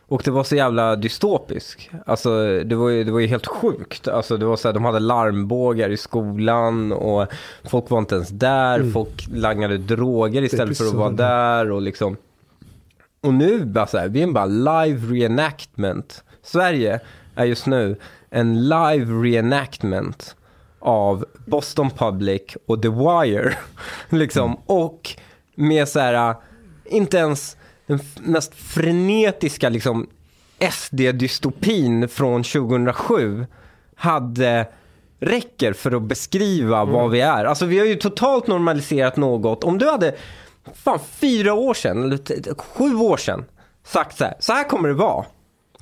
[0.07, 1.91] Och det var så jävla dystopisk.
[2.05, 4.07] Alltså det var ju, det var ju helt sjukt.
[4.07, 7.27] Alltså det var så här, de hade larmbågar i skolan och
[7.63, 8.91] folk var inte ens där.
[8.91, 12.17] Folk langade droger istället för att vara där och liksom.
[13.21, 16.23] Och nu bara så här, vi är bara live reenactment.
[16.43, 16.99] Sverige
[17.35, 17.95] är just nu
[18.29, 20.35] en live reenactment
[20.79, 23.53] av Boston Public och The Wire.
[24.09, 24.55] liksom.
[24.65, 25.15] Och
[25.55, 26.35] med så här,
[26.85, 27.57] inte ens
[27.87, 30.07] den mest frenetiska liksom
[30.59, 33.45] SD-dystopin från 2007
[33.95, 34.67] hade
[35.19, 37.45] räcker för att beskriva vad vi är.
[37.45, 39.63] Alltså vi har ju totalt normaliserat något.
[39.63, 40.15] Om du hade,
[40.73, 43.45] fan fyra år sedan, eller sju år sedan,
[43.83, 45.25] sagt så här, så här kommer det vara.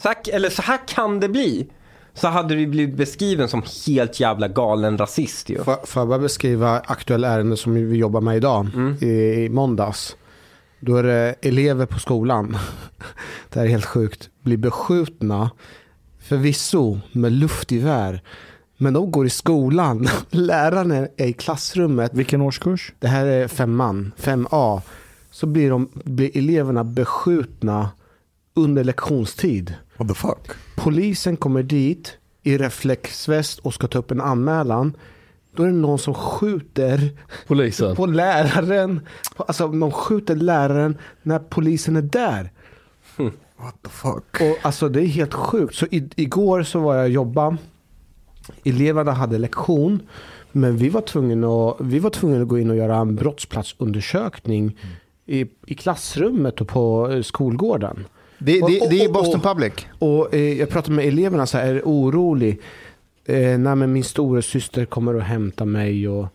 [0.02, 1.68] Så här, eller så här kan det bli.
[2.14, 5.64] Så hade du blivit beskriven som helt jävla galen rasist ju.
[5.64, 8.96] Får, får jag bara beskriva aktuella ärende som vi jobbar med idag, Mm.
[9.02, 10.16] i, i måndags.
[10.80, 12.58] Då är det elever på skolan,
[13.50, 15.50] det här är helt sjukt, blir beskjutna,
[16.20, 18.22] förvisso med luftgevär.
[18.78, 22.94] Men de går i skolan, läraren är i klassrummet, Vilken årskurs?
[23.00, 24.82] det här är femman, 5A.
[25.32, 27.90] Så blir, de, blir eleverna beskjutna
[28.54, 29.76] under lektionstid.
[29.98, 30.52] What the fuck?
[30.84, 34.98] Polisen kommer dit i reflexväst och ska ta upp en anmälan.
[35.56, 37.10] Då är det någon som skjuter
[37.48, 37.96] Polisen.
[37.96, 39.08] på läraren.
[39.38, 42.52] Alltså de skjuter läraren när polisen är där.
[43.58, 44.42] What the fuck?
[44.42, 45.76] Och alltså det är helt sjukt.
[45.76, 47.58] Så i, igår så var jag och jobba.
[48.66, 50.00] Eleverna hade lektion.
[50.52, 54.78] Men vi var tvungna att, vi var tvungna att gå in och göra en brottsplatsundersökning
[55.26, 58.06] i, i klassrummet och på eh, skolgården.
[58.44, 59.74] Det, det, Och- och- det är Boston Public.
[60.00, 62.62] Och eh, jag pratade med eleverna så här, är du orolig?
[63.26, 66.28] Eh, nej men min stora syster kommer och hämta mig och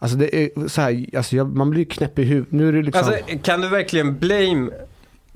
[0.00, 2.52] Alltså det är så här, alltså jag, man blir ju knäpp i huvudet.
[2.52, 3.04] Nu är det liksom...
[3.04, 4.70] Alltså, kan du verkligen blame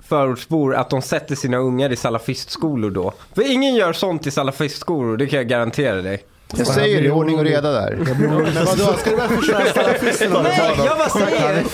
[0.03, 3.13] förortsbor att de sätter sina ungar i salafistskolor då?
[3.35, 6.23] För ingen gör sånt i salafistskolor, det kan jag garantera dig.
[6.57, 7.97] Jag säger det, ordning och reda där.
[8.19, 10.43] Men vadå, ska du väl förstöra salafisterna?
[10.43, 11.65] Nej, jag bara säger!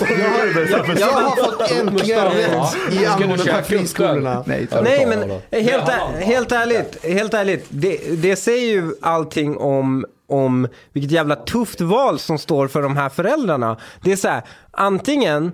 [0.99, 4.43] Jag har fått äntligen rätt i angående de här friskolorna.
[4.45, 5.19] Nej, Nej men
[5.63, 7.65] helt, ä- helt ärligt, helt ärligt.
[7.69, 12.97] Det, det säger ju allting om, om vilket jävla tufft val som står för de
[12.97, 13.77] här föräldrarna.
[14.03, 14.41] Det är så här,
[14.71, 15.51] antingen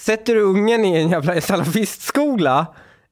[0.00, 2.66] sätter du ungen i en jävla salafistskola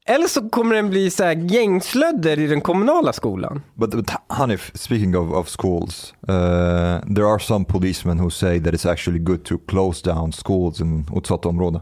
[0.07, 3.61] eller så kommer den bli så här gängslödder i den kommunala skolan.
[3.75, 8.73] But, but Hanif, speaking of, of schools, uh, there are some policemen who say that
[8.73, 11.81] it's actually good to close down schools in utsatta områden.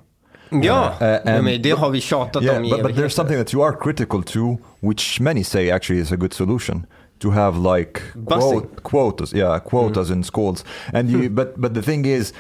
[0.50, 3.38] Ja, ja and- men det har vi tjatat Yeah, om i but, but there's something
[3.38, 6.86] that you are critical to, which many say actually is a good solution.
[7.20, 11.30] To have like quote, quotas, yeah, quotas in schools, and you.
[11.30, 12.34] But but the thing is,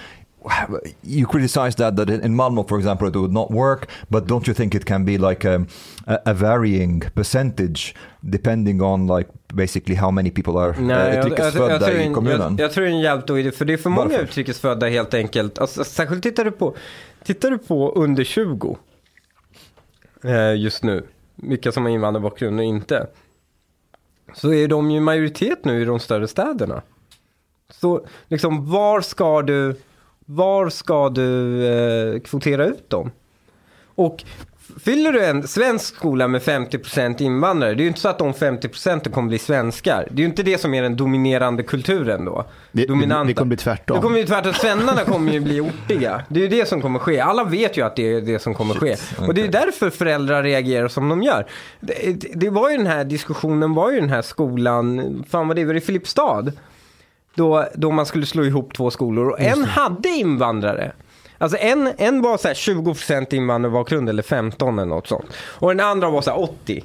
[1.03, 3.87] you criticize that that in Malmo, for example, it would not work.
[4.09, 5.65] But don't you think it can be like a,
[6.07, 7.95] a, a varying percentage
[8.29, 12.03] depending on like basically how many people are Nej, uh, jag, jag, jag, utrikesfödda i
[12.03, 12.57] en, kommunen?
[12.59, 14.23] jag, tror det är en jävligt dålig idé, för det är för många Varför?
[14.23, 15.59] utrikesfödda helt enkelt.
[15.59, 16.75] Alltså, särskilt tittar du på,
[17.23, 18.77] tittar du på under 20
[20.23, 23.07] eh, just nu, vilka som har invandrarbakgrund och inte,
[24.33, 26.81] så är de ju majoritet nu i de större städerna.
[27.69, 29.75] Så liksom var ska du,
[30.25, 33.11] var ska du eh, kvotera ut dem?
[33.95, 34.23] Och
[34.83, 38.33] fyller du en svensk skola med 50% invandrare, det är ju inte så att de
[38.33, 40.07] 50% kommer bli svenskar.
[40.11, 42.45] Det är ju inte det som är den dominerande kulturen då.
[42.71, 43.23] Det, Dominanta.
[43.27, 43.95] det kommer bli tvärtom.
[43.97, 46.23] Det kommer ju tvärtom, svennarna kommer ju bli ortiga.
[46.29, 47.19] Det är ju det som kommer ske.
[47.19, 48.95] Alla vet ju att det är det som kommer ske.
[49.27, 51.45] Och det är därför föräldrar reagerar som de gör.
[51.79, 55.55] Det, det- det var ju den här diskussionen, var ju den här skolan, fan vad
[55.55, 56.45] det var i Filipstad.
[57.35, 60.91] Då, då man skulle slå ihop två skolor och en hade invandrare.
[61.37, 65.25] Alltså en, en var så här 20% invandrarbakgrund eller 15 eller något sånt.
[65.35, 66.83] Och den andra var så här 80.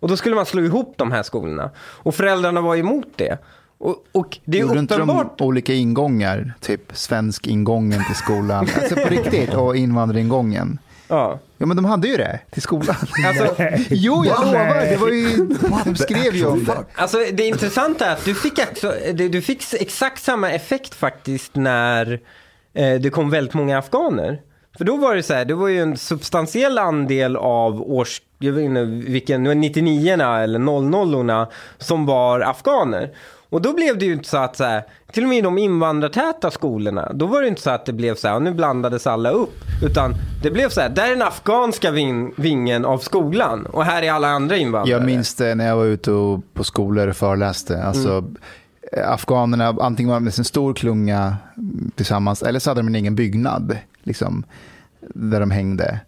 [0.00, 1.70] Och då skulle man slå ihop de här skolorna.
[1.78, 3.38] Och föräldrarna var emot det.
[3.78, 5.38] Och, och det är Gjorde inte uppenbart.
[5.38, 6.54] de olika ingångar?
[6.60, 8.68] Typ svensk ingången till skolan.
[8.82, 9.54] Alltså på riktigt.
[9.54, 10.78] Och invandraringången.
[11.10, 11.38] Ja.
[11.58, 12.96] Ja men de hade ju det till skolan.
[13.26, 13.54] Alltså,
[13.90, 14.86] Jo, jag lovar.
[14.90, 15.48] Det var ju...
[15.84, 16.84] De skrev ju om det.
[16.94, 22.20] Alltså det intressanta är att du fick, också, du fick exakt samma effekt faktiskt när
[22.74, 24.40] eh, det kom väldigt många afghaner.
[24.78, 28.52] För då var det så här, det var ju en substantiell andel av års, jag
[28.52, 31.46] vet inte vilken, det var 99 eller 00
[31.78, 33.10] som var afghaner.
[33.50, 34.82] Och då blev det ju inte så att så här,
[35.12, 38.14] till och med i de invandrartäta skolorna, då var det inte så att det blev
[38.14, 39.54] så här, nu blandades alla upp.
[39.82, 44.02] Utan det blev så här, där är den afghanska ving, vingen av skolan och här
[44.02, 44.98] är alla andra invandrare.
[44.98, 47.82] Jag minns det när jag var ute och på skolor och föreläste.
[47.84, 48.36] Alltså, Mm.
[49.06, 51.36] Afghanerna, antingen var de en stor klunga
[51.94, 54.44] tillsammans eller så hade de en egen byggnad liksom,
[55.14, 56.00] där de hängde.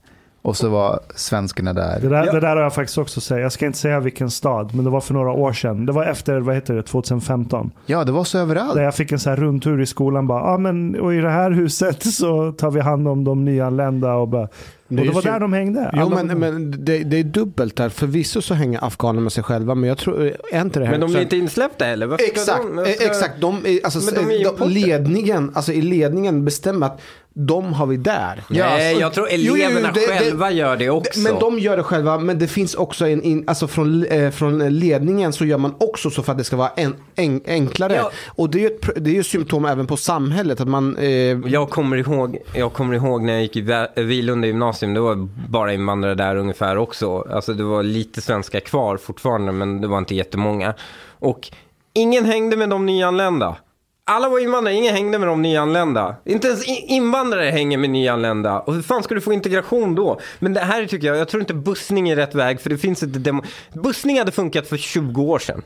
[0.44, 1.98] Och så var svenskarna där.
[2.00, 2.32] Det där, Ja.
[2.32, 3.40] det där har jag faktiskt också sagt.
[3.40, 5.86] Jag ska inte säga vilken stad, men det var för några år sedan.
[5.86, 7.70] Det var efter, vad heter det, 2015.
[7.86, 8.74] Ja, det var så överallt.
[8.74, 10.26] Där jag fick en så här rundtur i skolan.
[10.26, 14.14] Bara, ah, men, och i det här huset så tar vi hand om de nyanlända.
[14.14, 14.48] Och, bara, och
[14.88, 15.90] Det det var ju- där de hängde.
[15.94, 17.88] Jo Alla- men, men det, det är dubbelt där.
[17.88, 21.10] Förvisso så hänger afghaner med sig själva men jag tror, är inte det här Men
[21.12, 22.06] de är inte insläppta heller.
[22.06, 23.40] Varför Exakt, de, ska- exakt.
[23.40, 27.00] De, alltså, Men de är de, ledningen, alltså i ledningen bestämmer att
[27.34, 28.42] de har vi där.
[28.48, 31.20] Nej, alltså- jag tror Jo, jo, jo, eleverna det- det- själva gör det också.
[31.20, 34.78] Men de gör det själva, men det finns också en, in, alltså från, eh, från
[34.78, 37.94] ledningen så gör man också så för att det ska vara en, en, enklare.
[37.94, 38.10] Ja.
[38.26, 40.96] Och det är ju ett, det är ju symptom även på samhället, att man...
[40.96, 41.08] Eh,
[41.46, 45.28] Jag kommer, ihåg, jag kommer ihåg när jag gick i Vä- Vilunda gymnasium, det var
[45.48, 47.26] bara invandrare där ungefär också.
[47.30, 50.74] Alltså det var lite svenska kvar fortfarande, men det var inte jättemånga.
[51.18, 51.48] Och
[51.94, 53.56] ingen hängde med de nyanlända.
[54.04, 56.16] Alla var invandrare, ingen hängde med de nyanlända.
[56.24, 58.60] Inte ens invandrare hänger med nyanlända.
[58.60, 60.20] Och hur fan ska du få integration då?
[60.38, 63.02] Men det här tycker jag, jag tror inte bussning är rätt väg, för det finns
[63.02, 63.42] ett demo...
[63.72, 65.62] Bussning hade funkat för 20 år sedan.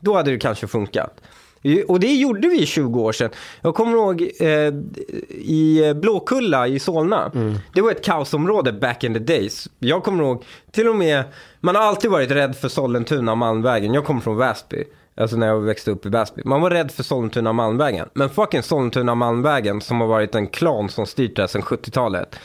[0.00, 1.20] Då hade det kanske funkat.
[1.88, 3.30] Och det gjorde vi 20 år sedan.
[3.60, 4.48] Jag kommer ihåg eh,
[5.28, 7.32] i Blåkulla i Solna.
[7.74, 9.68] Det var ett kaosområde back in the days.
[9.78, 11.24] Jag kommer ihåg, till och med,
[11.60, 13.94] man har alltid varit rädd för Sollentuna Malmvägen.
[13.94, 14.84] Jag kommer från Väsby.
[15.16, 16.42] Alltså när jag växte upp i Väsby.
[16.44, 18.08] Man var rädd för Sollentuna och Malmvägen.
[18.12, 22.36] Men fucking Sollentuna och Malmvägen som har varit en klan som styrt där sedan 70-talet.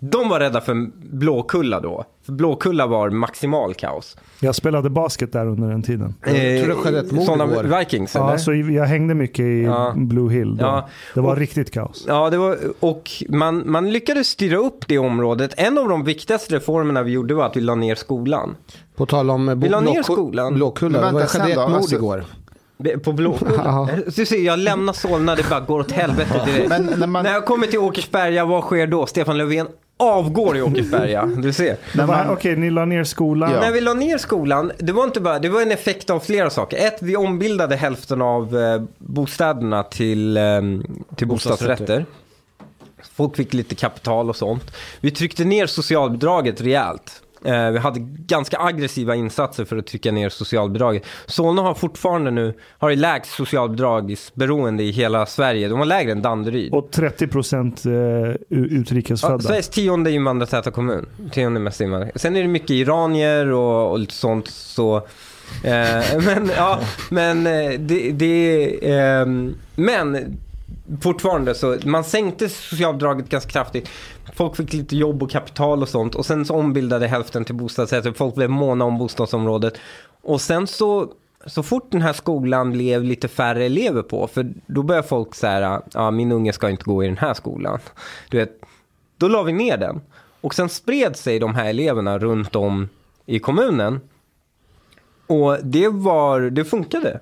[0.00, 0.86] De var rädda för
[1.16, 2.04] Blåkulla då.
[2.26, 4.16] För Blåkulla var maximal kaos.
[4.40, 6.14] Jag spelade basket där under den tiden.
[6.24, 6.30] Jag
[6.64, 7.78] tror det skedde ett mord Sådana.
[7.78, 8.30] Vikings eller?
[8.30, 9.92] Ja, så jag hängde mycket i Ja.
[9.96, 10.56] Blue Hill.
[10.56, 10.64] Då.
[10.64, 10.88] Ja.
[11.14, 12.04] Det var Och- riktigt kaos.
[12.08, 15.54] Ja, det var, och man, man lyckades styra upp det området.
[15.56, 18.56] En av de viktigaste reformerna vi gjorde var att vi la ner skolan.
[18.96, 20.54] på tal om eh, Vi la ner skolan.
[20.54, 22.24] Blåkulla, Men det vänta, skedde ett mord Alltså- igår.
[23.04, 23.88] På Blåkulla.
[24.16, 26.68] Du ser, jag lämnar Solna, det bara går åt helvete direkt.
[26.68, 29.06] Men när man- När jag kommer till Åkersberga, vad sker då?
[29.06, 29.66] Stefan Löfven
[30.00, 31.26] avgår i Åkersberga.
[31.42, 31.76] Du ser.
[32.06, 33.50] Man- Okej, ni la ner skolan.
[33.52, 33.60] Ja.
[33.60, 36.50] När vi la ner skolan, det var inte bara, det var en effekt av flera
[36.50, 36.76] saker.
[36.86, 40.42] Ett, vi ombildade hälften av eh, bostäderna till, eh,
[41.16, 42.06] till bostadsrätter.
[43.14, 44.76] Folk fick lite kapital och sånt.
[45.00, 47.22] Vi tryckte ner socialbidraget rejält.
[47.44, 51.02] Eh, vi hade ganska aggressiva insatser för att trycka ner socialbidraget.
[51.26, 55.68] Solna har fortfarande nu, har lägst socialbidragsberoende i hela Sverige.
[55.68, 56.72] De har lägre än Danderyd.
[56.72, 59.38] Och 30 procent eh, u- Ja, utrikesfödda.
[59.40, 61.06] Sveriges tionde invandrartäta kommun.
[61.32, 62.12] Tionde mest invandrare.
[62.14, 64.48] Sen är det mycket iranier och, och lite sånt.
[64.48, 65.02] Så, eh,
[66.24, 66.80] men ja,
[67.10, 70.36] men eh, det, det ehm, men
[71.00, 73.88] fortfarande så, man sänkte socialbidraget ganska kraftigt.
[74.32, 76.14] Folk fick lite jobb och kapital och sånt.
[76.14, 78.12] Och sen så ombildade hälften till bostadsrätter.
[78.12, 79.78] Folk blev måna om bostadsområdet.
[80.22, 81.12] Och sen så,
[81.46, 84.26] så fort den här skolan blev lite färre elever på.
[84.26, 87.78] För då började folk säga, ja min unge ska inte gå i den här skolan.
[88.30, 88.60] Du vet,
[89.16, 90.00] då la vi ner den.
[90.40, 92.88] Och sen spred sig de här eleverna runt om
[93.26, 94.00] i kommunen.
[95.26, 97.20] Och det var, det funkade.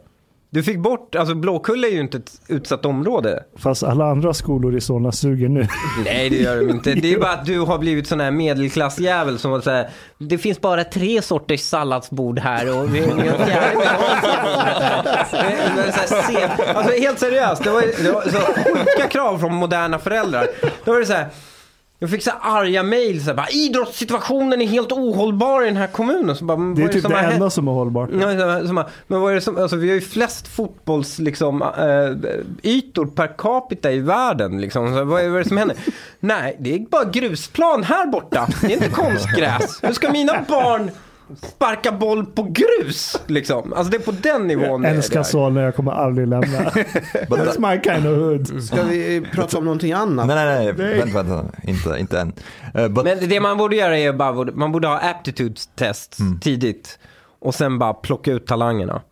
[0.51, 3.43] Du fick bort, alltså Blåkulla är ju inte ett utsatt område.
[3.57, 5.67] Fast alla andra skolor i Solna suger nu.
[6.05, 6.95] Nej det gör de inte.
[6.95, 9.89] Det är bara att du har blivit sån här medelklassjävel som var så här,
[10.19, 15.93] det finns bara tre sorters salladsbord här och vi har en fjärde vegansk här." Men
[15.93, 19.99] så här, se- Alltså helt seriöst, det var, det var så sjuka krav från moderna
[19.99, 20.47] föräldrar.
[20.85, 21.27] Då var det så här,
[21.99, 25.77] jag fick så här arga mejl, så här, bara, idrottssituationen är helt ohållbar i den
[25.77, 26.37] här kommunen.
[26.37, 27.35] Så bara, Det är typ det hänt?
[27.35, 28.11] enda som är hållbart.
[28.21, 28.73] Ja, så- så-
[29.07, 33.37] men vad är det som, alltså, vi har ju flest fotbolls, liksom, äh, ytor per
[33.39, 34.61] capita i världen.
[34.61, 34.89] Liksom.
[34.97, 35.77] Så vad, är, vad är det som händer?
[36.21, 38.49] Nej, det är bara grusplan här borta.
[38.61, 39.79] Det är inte konstgräs.
[39.83, 40.91] Hur ska mina barn
[41.37, 43.21] sparka boll på grus?
[43.27, 43.73] Liksom?
[43.73, 44.85] Alltså det är på den nivån.
[44.85, 45.23] är Älskar.
[45.23, 46.47] Solna, jag kommer aldrig lämna.
[47.29, 48.63] That's my kind of hood.
[48.65, 50.27] Ska vi prata om någonting annat?
[50.27, 52.33] Nej, nej, nej, vänta, vänta, inte, inte än.
[52.75, 56.99] Eh, but, Men det man borde göra är bara, man borde ha aptitude test tidigt.
[57.41, 59.03] Och sen bara plocka ut talangerna.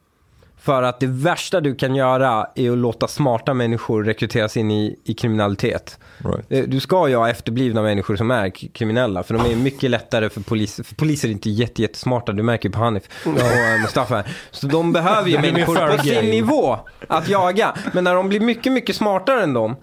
[0.66, 4.97] För att det värsta du kan göra är att låta smarta människor rekryteras in i,
[5.05, 5.98] i kriminalitet.
[6.18, 6.44] right.
[6.52, 9.22] Eh, Du ska ju ha efterblivna människor som är kriminella.
[9.22, 10.82] För de är mycket lättare för poliser.
[10.82, 12.32] För poliser är inte jätte, jättesmarta.
[12.32, 14.24] Du märker ju på Hanif och eh, Mustafa.
[14.51, 16.78] Så de behöver ju människor på sin nivå
[17.09, 17.74] att jaga.
[17.93, 19.76] Men när de blir mycket, mycket smartare än dem.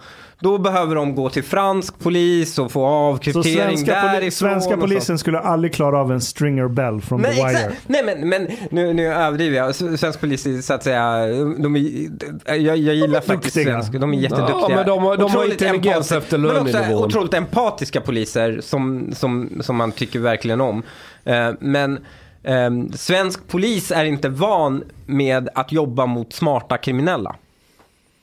[0.44, 4.30] Då behöver de gå till fransk polis och få Så avkryptering svenska, poli- därifrån.
[4.50, 4.80] svenska så.
[4.80, 7.72] polisen skulle aldrig klara av en stringer bell från Men The Wire.
[7.86, 9.74] nej men, men nu, nu överdriver jag.
[9.74, 11.26] Svensk polis är så att säga,
[11.58, 13.74] de är, jag, jag gillar faktiskt duktiga.
[13.74, 14.56] svenska, de är jätteduktiga.
[14.60, 16.16] Ja, men de har- de har intelligens empatiska.
[16.16, 17.04] efter Men också lönenivån.
[17.04, 20.82] otroligt empatiska poliser som, som, som man tycker verkligen om.
[21.24, 21.98] Eh, men
[22.42, 27.36] eh, svensk polis är inte van med att jobba mot smarta kriminella.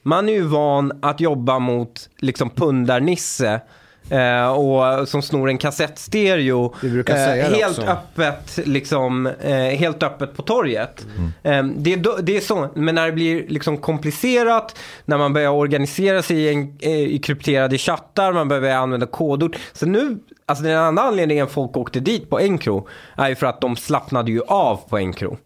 [0.04, 3.62] Man är ju van att jobba mot liksom pundarnisse
[4.10, 7.92] eh, och som snor en kassettstereo det helt också.
[7.92, 11.06] öppet liksom eh, helt öppet på torget.
[11.44, 15.52] Eh, det, är det är så, men när det blir liksom komplicerat, när man börjar
[15.52, 19.58] organisera sig i, en, eh, i krypterade chattar, man börjar använda kodord.
[19.74, 22.88] Så nu, alltså den andra anledningen folk åkte dit på Encro
[23.18, 25.38] är ju för att de slappnade ju av på Encro.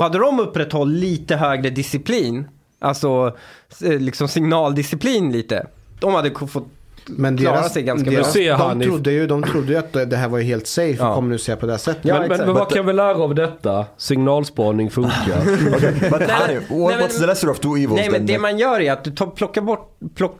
[0.00, 2.48] Hade de upprätthållit lite högre disciplin,
[2.82, 3.36] alltså
[3.84, 5.66] eh, liksom signaldisciplin lite,
[6.00, 6.66] de hade fått
[7.06, 8.68] Men klara deras, sig ganska deras, bra.
[8.68, 11.08] De, i- trodde ju, de trodde ju att det här var ju helt safe Ja.
[11.08, 12.04] att kommunicera på det här sättet.
[12.04, 13.86] Ja, men, men, men vad kan vi lära av detta?
[13.96, 15.44] Signalspaning funkar.
[16.10, 18.26] But Nej, what, men- what's the lesser of two evils Nej, men then?
[18.26, 20.36] det man gör är att du tar, plockar bort, plock,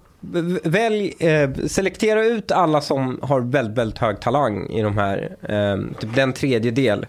[0.65, 5.99] välj, eh, selektera ut alla som har väldigt, väldigt hög talang i de här, eh,
[6.01, 7.07] typ den tredjedel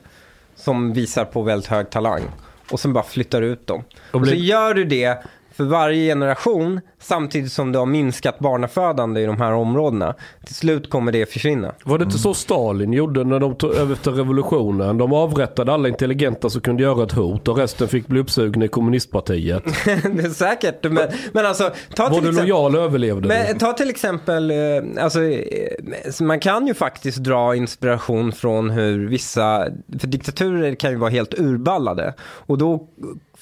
[0.55, 2.21] som visar på väldigt hög talang.
[2.69, 3.79] Och sen bara flyttar ut dem.
[3.79, 5.23] Och Och så blir- gör du det
[5.53, 10.15] för varje generation samtidigt som du har minskat barnafödande i de här områdena.
[10.45, 11.73] Till slut kommer det försvinna.
[11.83, 14.97] Var det inte så Stalin gjorde när de tog över efter revolutionen?
[14.97, 18.67] De avrättade alla intelligenta som kunde göra ett hot och resten fick bli uppsugna i
[18.67, 19.63] kommunistpartiet.
[19.85, 20.83] det är säkert.
[20.83, 22.49] Men, men alltså, ta Var till du exempel...
[22.49, 24.57] lojal överlevde Men ta till exempel, eh,
[25.03, 25.73] alltså, eh,
[26.21, 29.67] man kan ju faktiskt dra inspiration från hur vissa,
[29.99, 32.13] för diktaturer kan ju vara helt urballade.
[32.21, 32.87] Och då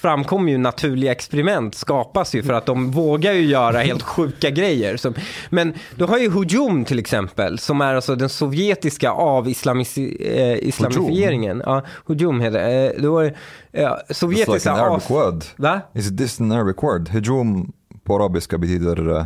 [0.02, 4.98] framkommer ju naturliga experiment skapas ju för att de vågar ju göra helt sjuka grejer.
[4.98, 5.14] Som,
[5.50, 11.62] men du har ju Hujum till exempel, som är alltså den sovjetiska avislamici- eh, islamifieringen.
[11.66, 12.90] Ja, Hujum heter det.
[12.96, 13.32] Eh, har eh,
[13.74, 15.44] It's sovjetiska like an Arabic as- word.
[15.58, 15.82] Va?
[15.96, 17.10] Is this an Arabic word?
[17.10, 17.72] Hujum
[18.04, 19.26] på arabiska betyder uh,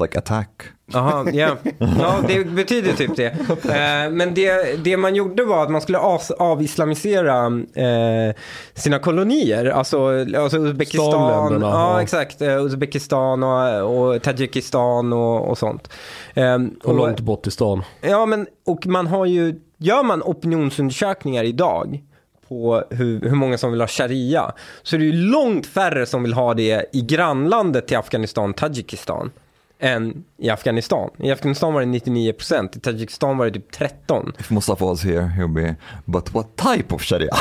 [0.00, 0.48] like attack.
[0.92, 1.56] Jaha, ja.
[1.78, 3.26] ja, det betyder typ det.
[3.26, 5.98] Eh, men det, det man gjorde var att man skulle
[6.38, 8.34] avislamisera eh,
[8.74, 9.66] sina kolonier.
[9.66, 12.02] Alltså, alltså Uzbekistan, ja, ja.
[12.02, 12.42] exakt.
[12.42, 15.90] Eh, Uzbekistan och, och Tadzjikistan och, och sånt.
[16.34, 17.82] Eh, Och långt bort i stan.
[18.00, 22.02] Ja, men och man har ju, gör man opinionsundersökningar idag
[22.48, 24.52] på hur, hur många som vill ha sharia,
[24.82, 29.30] så är det ju långt färre som vill ha det i grannlandet till Afghanistan, Tadzjikistan,
[29.78, 31.10] än i Afghanistan.
[31.18, 33.72] I Afghanistan var det 99%, i Tadzjikistan var det typ
[34.08, 34.32] 13%.
[34.38, 37.30] If Mustafa was here, he'll be, but what type of sharia?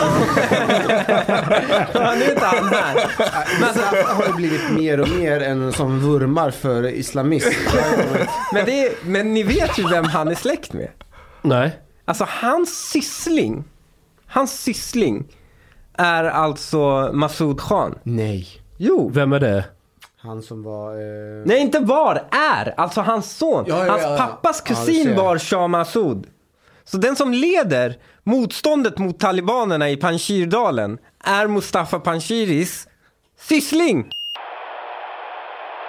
[1.93, 3.11] Ja, nu är inte han här.
[3.59, 3.83] Men alltså,
[4.13, 7.49] har det blivit mer och mer en som vurmar för islamism.
[8.53, 10.87] Men, det är, men ni vet ju vem han är släkt med.
[11.41, 11.79] Nej.
[12.05, 13.63] Alltså hans syssling,
[14.27, 15.25] hans syssling
[15.97, 17.99] är alltså Masoud Khan.
[18.03, 18.47] Nej.
[18.77, 19.11] Jo.
[19.13, 19.65] Vem är det?
[20.25, 20.91] Han som var...
[20.91, 21.45] Eh...
[21.45, 22.73] Nej, inte var, är.
[22.77, 23.65] Alltså hans son.
[23.67, 26.27] Ja, ja, hans ja, pappas kusin var Shah Massoud.
[26.83, 32.87] Så den som leder motståndet mot talibanerna i Panjshirdalen är Mustafa Panjshiris
[33.39, 34.09] syssling.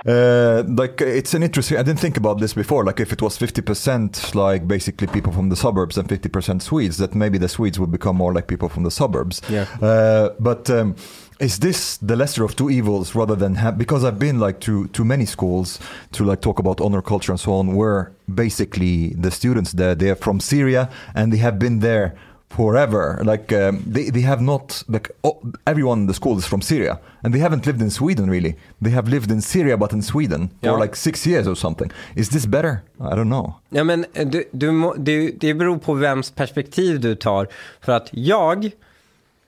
[0.09, 1.79] Uh, like it's an interesting.
[1.79, 2.85] I didn't think about this before.
[2.85, 6.63] Like if it was fifty percent, like basically people from the suburbs, and fifty percent
[6.63, 9.43] Swedes, that maybe the Swedes would become more like people from the suburbs.
[9.49, 9.67] Yeah.
[9.83, 10.95] Uh, but um,
[11.39, 14.87] is this the lesser of two evils rather than ha- because I've been like to
[14.89, 15.79] to many schools
[16.13, 20.17] to like talk about honor culture and so on, where basically the students there they're
[20.17, 22.15] from Syria and they have been there
[22.49, 23.21] forever.
[23.25, 25.37] Like um, they they have not like oh,
[25.67, 28.55] everyone in the school is from Syria and they haven't lived in Sweden really.
[28.81, 30.73] They have lived in Syria but in Sweden Yeah.
[30.73, 31.91] for like six years or something.
[32.15, 32.83] Is this better?
[33.01, 33.55] I don't know.
[33.71, 37.49] Ja, men eh, du, du, må- det, det beror på vems perspektiv du tar.
[37.81, 38.71] För att jag,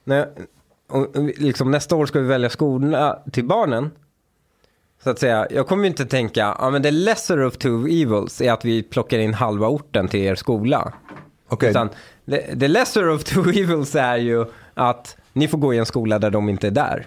[0.05, 0.29] när,
[0.89, 1.07] och,
[1.37, 3.91] liksom nästa år ska vi välja skola till barnen.
[5.05, 8.41] Så att säga, jag kommer ju inte tänka, ja men the lesser of two evils
[8.41, 10.93] är att vi plockar in halva orten till er skola.
[11.49, 11.71] Okay.
[11.71, 11.89] Utan
[12.31, 14.45] the, the lesser of two evils är ju
[14.75, 17.07] att ni får gå i en skola där de inte är där.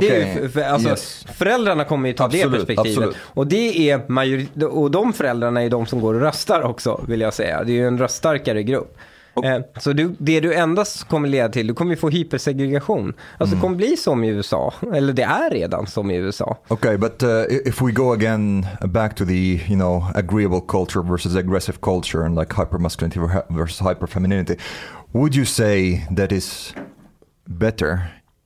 [0.00, 0.48] Det är ju, Okay.
[0.48, 1.26] för, alltså, Yes.
[1.34, 2.98] Föräldrarna kommer ju ta det Absolut, perspektivet.
[2.98, 3.16] absolut.
[3.24, 7.20] Och det är majori- och de föräldrarna är de som går och röstar också, vill
[7.20, 7.64] jag säga.
[7.64, 8.96] Det är ju en röststarkare grupp.
[9.44, 13.14] Eh, så du, det du endast kommer leda till, du kommer ju få hypersegregation.
[13.38, 16.56] Alltså det kommer bli som i USA, eller det är redan som i USA.
[16.68, 21.36] Okay, but uh, if we go again back to the you know agreeable culture versus
[21.36, 24.56] aggressive culture and like hypermasculinity ver- versus hyperfemininity,
[25.12, 26.74] would you say that is
[27.46, 27.98] better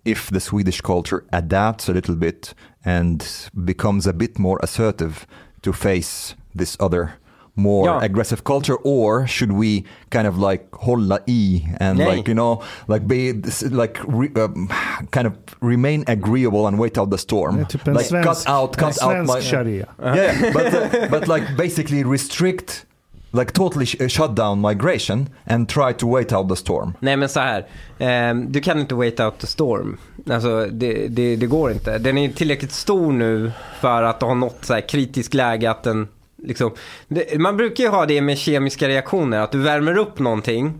[0.05, 2.55] if the Swedish culture adapts a little bit
[2.85, 5.27] and becomes a bit more assertive
[5.62, 7.12] to face this other
[7.56, 8.01] more Ja.
[8.02, 12.16] aggressive culture or should we kind of like hålla i and Nej.
[12.16, 13.32] like you know like be
[13.70, 14.68] like re, um,
[15.10, 19.02] kind of remain agreeable and wait out the storm typ like svensk, cut out cut
[19.02, 19.86] out my sharia.
[20.02, 22.86] yeah but uh, but like basically restrict
[23.32, 27.28] like totally sh- shut down migration and try to wait out the storm Nej men
[27.28, 27.66] så här.
[27.98, 29.97] ehm, du kan inte wait out the storm.
[30.31, 31.98] Alltså det, det, det går inte.
[31.98, 36.09] Den är tillräckligt stor nu för att ha nått så här kritisk läge att den
[36.44, 36.70] liksom.
[37.08, 39.40] Det, man brukar ju ha det med kemiska reaktioner.
[39.40, 40.74] Att du värmer upp någonting.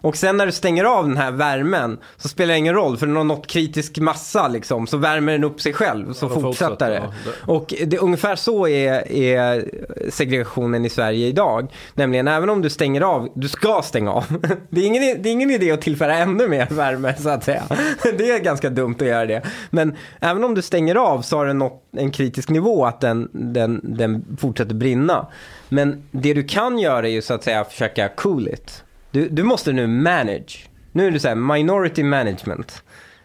[0.00, 3.06] Och sen när du stänger av den här värmen så spelar det ingen roll för
[3.06, 4.86] den har nått kritisk massa liksom.
[4.86, 7.02] Så värmer den upp sig själv så då fortsätter det.
[7.24, 7.32] ja.
[7.52, 9.70] Och det, ungefär så är, är
[10.10, 11.72] segregationen i Sverige idag.
[11.94, 14.24] Nämligen även om du stänger av, du ska stänga av.
[14.70, 17.62] Det är ingen, det är ingen idé att tillföra ännu mer värme så att säga.
[18.18, 19.42] Det är ganska dumt att göra det.
[19.70, 23.28] Men även om du stänger av så har den nått en kritisk nivå att den,
[23.32, 25.26] den, den fortsätter brinna.
[25.68, 28.84] Men det du kan göra är ju så att säga försöka cool it.
[29.10, 30.68] Du, du måste nu manage.
[30.92, 32.82] Nu är det så här minority management.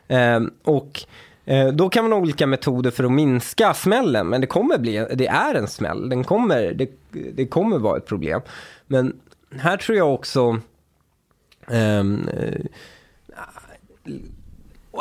[0.07, 1.03] Eh, och
[1.45, 4.27] eh, då kan man ha olika metoder för att minska smällen.
[4.27, 6.09] Men det kommer bli, det är en smäll.
[6.09, 6.89] Den kommer, det,
[7.33, 8.41] det kommer vara ett problem.
[8.87, 9.19] Men
[9.59, 10.59] här tror jag också
[11.67, 12.61] ehm, eh,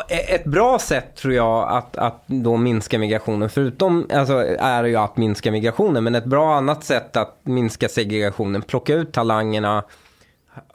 [0.09, 4.96] eh, ett bra sätt tror jag att, att då minska migrationen, förutom alltså, är ju
[4.96, 9.84] att minska migrationen, men ett bra annat sätt att minska segregationen, plocka ut talangerna,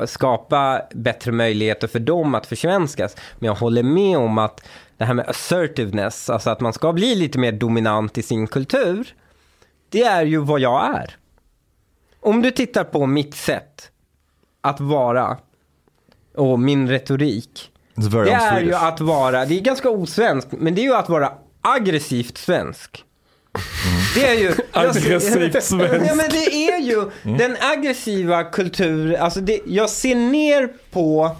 [0.06, 3.16] skapa bättre möjligheter för dem att försvenskas.
[3.40, 4.68] Men jag håller med om att
[4.98, 9.16] det här med assertiveness, alltså att man ska bli lite mer dominant i sin kultur,
[9.90, 11.16] det är ju vad jag är.
[12.20, 13.92] Om du tittar på mitt sätt
[14.62, 15.38] att vara
[16.36, 20.84] och min retorik, det är ju att vara, det är ganska osvenskt, men det är
[20.84, 23.04] ju att vara aggressivt svensk.
[24.16, 24.54] Det är ju...
[24.72, 26.10] Aggressivt svensk.
[26.10, 31.36] Ja men det är ju den aggressiva kultur, alltså det, jag ser ner på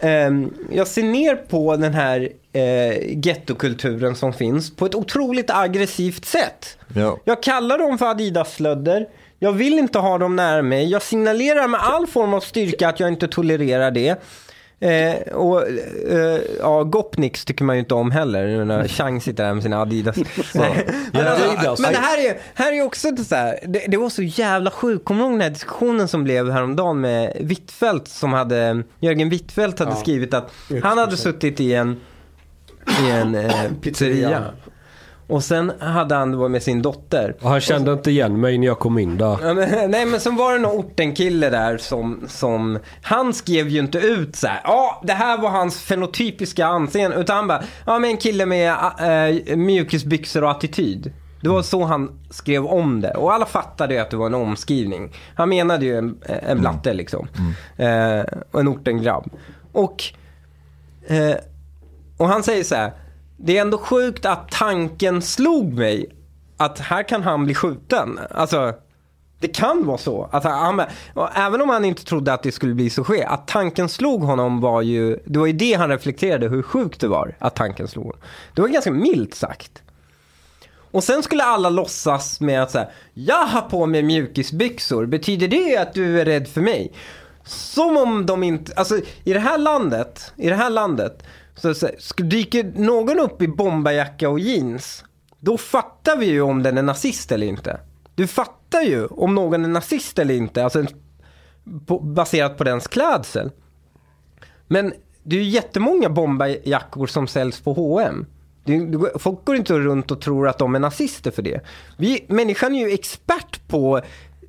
[0.00, 6.24] ehm, jag ser ner på den här eh, gettokulturen som finns på ett otroligt aggressivt
[6.24, 6.78] sätt.
[6.94, 7.18] Ja.
[7.24, 9.06] Jag kallar dem för Adidas-slödder.
[9.38, 10.90] Jag vill inte ha dem nära mig.
[10.90, 14.22] Jag signalerar med all form av styrka att jag inte tolererar det.
[14.82, 15.62] Eh, och
[16.08, 18.64] eh, ja, Gopniks tycker man ju inte om heller.
[18.64, 20.16] När Chang sitter där med sina Adidas.
[20.54, 20.86] Nej.
[21.14, 21.80] Adidas.
[21.80, 25.04] Men det här är, här är också så här, det, det var så jävla sjukt.
[25.04, 29.78] Kommer du ihåg den här diskussionen som blev häromdagen med Wittfeldt som hade, Jörgen Wittfeldt
[29.78, 29.96] hade Ja.
[29.96, 30.52] skrivit att
[30.82, 32.00] han hade suttit i en,
[33.06, 33.52] i en eh,
[33.82, 34.44] pizzeria.
[35.30, 37.36] Och sen hade han varit med sin dotter.
[37.40, 39.38] Och han kände inte igen mig när jag kom in där.
[39.42, 43.78] Ja, men, nej men sen var det någon ortenkille där som, som, han skrev ju
[43.78, 47.98] inte ut så här, ja det här var hans fenotypiska anseende, utan han bara, ja
[47.98, 48.74] men en kille med
[49.48, 51.12] äh, mjukisbyxor och attityd.
[51.42, 53.10] Det var så han skrev om det.
[53.10, 55.12] Och alla fattade ju att det var en omskrivning.
[55.34, 57.28] Han menade ju en, en blatte liksom.
[57.76, 58.20] Eh,
[58.50, 59.30] och en ortengrabb.
[59.72, 60.04] Och,
[61.06, 61.36] eh,
[62.16, 62.92] och han säger så här.
[63.42, 66.06] Det är ändå sjukt att tanken slog mig
[66.56, 68.18] att här kan han bli skjuten.
[68.30, 68.74] Alltså,
[69.40, 70.28] det kan vara så.
[70.32, 70.82] Att han,
[71.14, 74.22] och även om han inte trodde att det skulle bli så ske, att tanken slog
[74.22, 77.88] honom var ju, det var ju det han reflekterade hur sjukt det var att tanken
[77.88, 78.20] slog honom.
[78.54, 79.82] Det var ganska milt sagt.
[80.90, 85.76] Och sen skulle alla låtsas med att säga, jag har på mig mjukisbyxor, betyder det
[85.76, 86.92] att du är rädd för mig?
[87.44, 91.22] Som om de inte, alltså i det här landet, i det här landet,
[91.60, 95.04] så, så dyker någon upp i bomberjacka och jeans,
[95.38, 97.80] då fattar vi ju om den är nazist eller inte.
[98.14, 100.84] Du fattar ju om någon är nazist eller inte, alltså
[101.86, 103.50] på, baserat på dens klädsel.
[104.66, 104.92] Men
[105.22, 108.26] det är ju jättemånga bomberjackor som säljs på H&M.
[108.64, 111.60] Det, folk går inte runt och tror att de är nazister för det.
[111.98, 114.04] Vi, människan är ju expert på att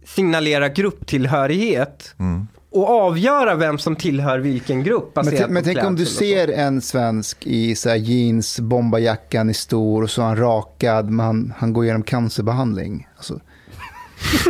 [0.05, 5.95] signalera grupptillhörighet mm och avgöra vem som tillhör vilken grupp Men, t- men tänk om
[5.95, 11.09] du ser en svensk i så jeans, bombarjackan är stor och så är han rakad,
[11.09, 13.07] men han, han går igenom cancerbehandling.
[13.17, 13.39] Alltså,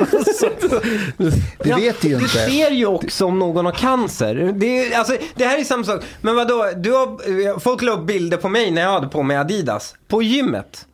[1.64, 2.28] det vet du ju Du inte.
[2.28, 4.54] ser ju också om någon har cancer.
[4.56, 6.04] Det, är, alltså, det här är samma sak.
[6.22, 9.38] Men vadå, du har, folk la upp bilder på mig när jag hade på mig
[9.38, 9.96] Adidas.
[10.08, 10.86] På gymmet.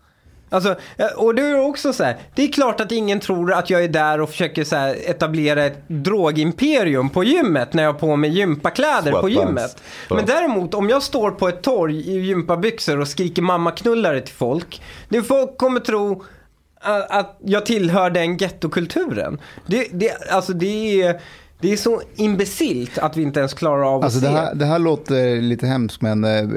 [0.50, 0.76] Alltså,
[1.16, 3.88] och det är också så här, det är klart att ingen tror att jag är
[3.88, 8.30] där och försöker så här, etablera ett drogimperium på gymmet när jag har på mig
[8.30, 9.36] gympakläder på Sweatpants.
[9.36, 9.82] gymmet.
[10.10, 14.82] Men däremot om jag står på ett torg i gympabyxor och skriker mammaknullare till folk,
[15.10, 16.24] det folk kommer tro
[16.82, 19.40] att att jag tillhör den gettokulturen.
[19.68, 21.22] Det, det, alltså det är,
[21.62, 24.36] det är så imbecilt att vi inte ens klarar av Alltså att det, se.
[24.36, 26.50] här, det här låter lite hemskt, men eh,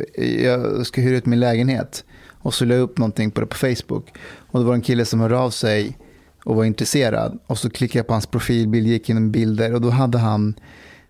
[0.45, 2.05] jag ska hyra ut min lägenhet.
[2.43, 4.13] Och så la jag upp någonting på det på Facebook.
[4.51, 5.99] Och det var en kille som hörde av sig
[6.45, 7.39] och var intresserad.
[7.47, 10.55] Och så klickade jag på hans profilbild, gick igenom bilder och då hade han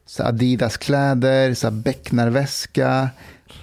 [0.06, 3.08] så Adidas-kläder, så Becknarväska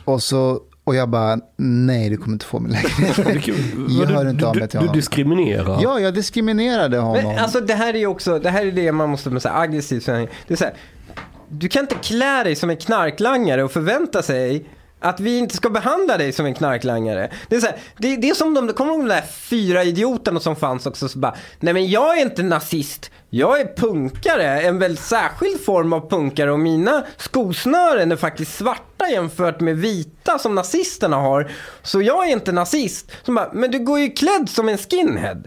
[0.05, 3.17] och så och jag bara, nej du kommer inte få min lägenhet.
[3.99, 4.95] jag hör inte av mig till Du honom.
[4.95, 5.79] diskriminerar.
[5.83, 7.23] Ja, jag diskriminerade honom.
[7.23, 9.49] Men alltså det här är ju också, det här är det man måste med så
[9.49, 10.27] här aggressivt säga.
[10.47, 10.73] Det är så här,
[11.49, 14.65] du kan inte klä dig som en knarklangare och förvänta sig
[14.99, 17.31] att vi inte ska behandla dig som en knarklangare.
[17.49, 20.55] Det är, så här, det, det är som de, kommer de där fyra idioterna som
[20.55, 25.03] fanns också så bara, nej men jag är inte nazist, jag är punkare, en väldigt
[25.03, 31.17] särskild form av punkare och mina skosnören är faktiskt svarta jämfört med vita som nazisterna
[31.17, 31.51] har.
[31.83, 33.11] Så jag är inte nazist.
[33.25, 35.43] Så bara, men du går ju klädd som en skinhead.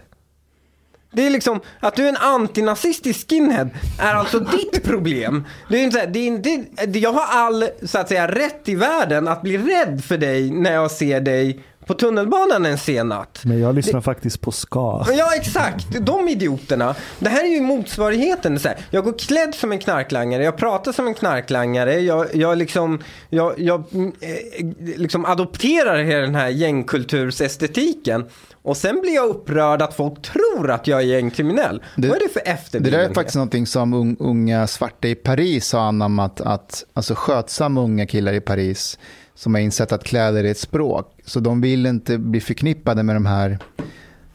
[1.13, 3.69] Det är liksom, att du är en antinazistisk skinhead
[3.99, 5.47] är alltså ditt problem.
[5.69, 8.27] Det är inte, så här, det är inte, det- jag har all, så att säga,
[8.27, 12.77] rätt i världen att bli rädd för dig när jag ser dig på tunnelbanan en
[12.77, 13.41] sen natt.
[13.45, 15.05] Men jag lyssnar faktiskt på ska.
[15.17, 15.85] Ja, exakt.
[16.05, 16.95] De idioterna.
[17.19, 18.59] Det här är ju motsvarigheten.
[18.59, 22.57] Så här, jag går klädd som en knarklangare, jag pratar som en knarklangare, jag, jag,
[22.57, 22.99] liksom,
[23.29, 24.65] jag, jag eh,
[24.97, 28.25] liksom adopterar hela den här gängkultursestetiken.
[28.63, 31.83] Och sen blir jag upprörd att folk tror att jag är gängkriminell.
[31.97, 33.05] Det- Vad är det för Det efterblivenhet?
[33.05, 36.41] där är faktiskt någonting som un, unga svarta i Paris har anammat.
[36.41, 38.99] Att, alltså skötsamma unga killar i Paris
[39.35, 41.15] som har insett att kläder är ett språk.
[41.25, 43.59] Så de vill inte bli förknippade med de här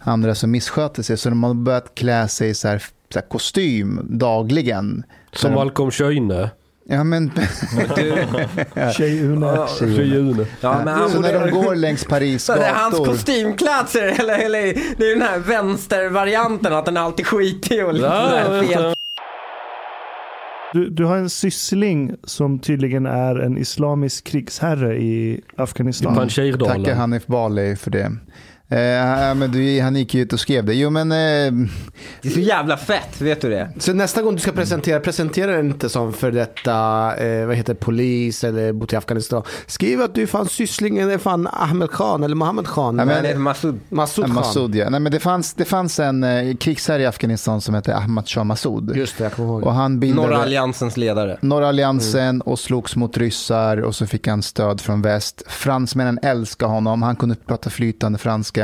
[0.01, 1.17] andra som missköter sig.
[1.17, 2.79] Så de har börjat klä sig i så här,
[3.13, 5.05] så här kostym dagligen.
[5.33, 6.51] Som Malcolm Schöne.
[6.89, 7.31] Ja, men,
[8.97, 9.67] Tjej-Une.
[9.67, 10.47] Schöne.
[10.61, 13.13] Ja, men han så när de går längs Paris Så det är hans gator.
[13.13, 14.61] kostymklädsel, eller, eller
[14.97, 18.95] det är den här vänstervarianten, att den är alltid skitig och lite Ja, fel.
[20.77, 26.15] Du, du har en syssling som tydligen är en islamisk krigsherre i Afghanistan.
[26.15, 26.97] Tackar Panjshirdalen.
[26.97, 28.13] Hanif Bali för det.
[28.69, 30.75] Eh, men du, han gick ju ut och skrev det.
[30.75, 31.17] Jo men, eh,
[32.23, 33.71] Det är så jävla fett, vet du det?
[33.79, 36.73] Så nästa gång du ska presentera, presentera den inte som för detta,
[37.17, 39.43] eh, vad heter polis eller bott i Afghanistan.
[39.67, 42.99] Skriv att du är fan sysslingen är fan Ahmed Khan eller Mohammed Khan.
[42.99, 43.81] Ja, men- Massoud.
[43.89, 44.35] Massoud eh, Khan.
[44.35, 44.91] Massoud ja.
[44.91, 48.45] Nej, men det, fanns, det fanns en eh, krigsherre i Afghanistan som hette Ahmad Shah
[48.45, 48.97] Massoud.
[48.97, 49.65] Just det, jag kommer ihåg.
[49.65, 51.39] Och han bildade Norra alliansens ledare.
[51.41, 55.43] Norra alliansen och slogs mot ryssar och så fick han stöd från väst.
[55.47, 58.56] Fransmännen älskade honom, han kunde prata flytande franska.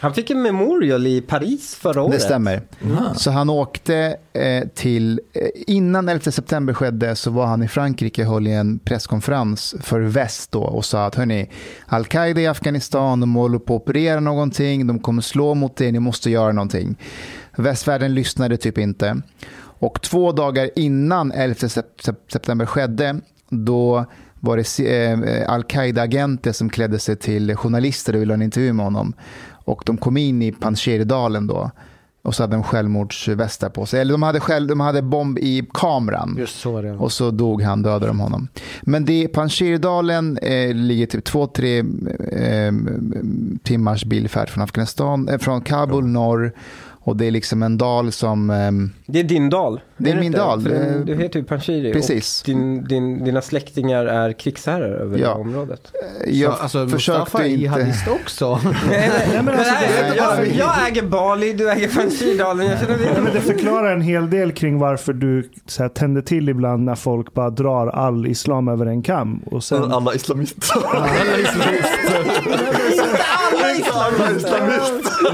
[0.00, 2.12] Han fick en memorial i Paris förra året.
[2.12, 2.62] Det stämmer.
[3.16, 8.22] Så han åkte eh, till, eh, innan 11 september skedde så var han i Frankrike
[8.26, 11.50] och höll i en presskonferens för väst då och sa att hörni,
[11.86, 15.98] Al-Qaida i Afghanistan, de håller på att operera någonting, de kommer slå mot er, ni
[16.00, 16.96] måste göra någonting.
[17.56, 19.20] Västvärlden lyssnade typ inte.
[19.78, 24.06] Och två dagar innan 11 sep- sep- september skedde, då
[24.40, 28.84] var det eh, Al-Qaida-agenter som klädde sig till journalister och ville ha en intervju med
[28.84, 29.14] honom.
[29.50, 31.70] Och de kom in i Panjshirdalen då.
[32.26, 34.00] Och så hade de självmordsvästar på sig.
[34.00, 36.36] Eller de hade, själv, de hade bomb i kameran.
[36.38, 36.92] Just så var det.
[36.92, 38.48] Och så dog han, dödade de honom.
[38.82, 41.78] Men det, Panjshirdalen eh, ligger typ två, tre
[42.32, 42.72] eh,
[43.62, 46.52] timmars bilfärd från Afghanistan, eh, från Kabul norr.
[47.06, 48.50] Och det är liksom en dal som...
[48.50, 49.80] ehm, Det är din dal.
[49.96, 50.38] Det är det min inte?
[50.38, 50.60] dal.
[50.62, 51.92] För Eh, Du heter ju Panshiri.
[51.92, 52.40] precis.
[52.42, 55.28] Och din, din, dina släktingar är krigsherrar över Ja.
[55.28, 55.92] det området.
[56.26, 57.60] jag så, alltså försökte Mustafa är inte...
[57.60, 58.58] jihadist också.
[58.90, 59.10] Nej,
[59.44, 62.66] men alltså, är- jag, jag äger Bali, du äger Panjshirdalen.
[62.66, 66.22] Jag känner Nej, men det förklarar en hel del kring varför du så här, tänder
[66.22, 69.38] till ibland när folk bara drar all islam över en kam.
[69.46, 70.76] Och sen, Alla islamister.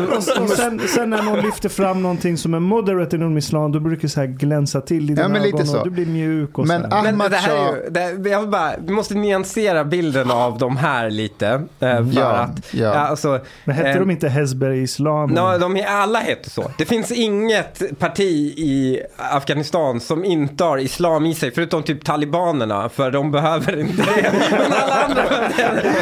[0.09, 3.81] och, och sen, sen när någon lyfter fram någonting som är moderate inom islam, då
[3.81, 5.79] brukar det så här glänsa till i dina Ja, men lite ögon så.
[5.79, 6.59] och du blir mjuk.
[6.59, 7.03] Och Men här.
[7.03, 10.59] Men Ahmad det här är ju, det, jag vill bara, vi måste nyansera bilden av
[10.59, 11.47] de här lite.
[11.49, 12.93] eh, För Ja, att, ja.
[12.95, 15.31] alltså, Men hette eh, de inte Hezber i islam?
[15.31, 16.71] No, de är, alla heter så.
[16.79, 22.89] Det finns inget parti i Afghanistan som inte har islam i sig, förutom typ talibanerna,
[22.89, 24.33] för de behöver inte det.
[24.51, 25.23] Men alla andra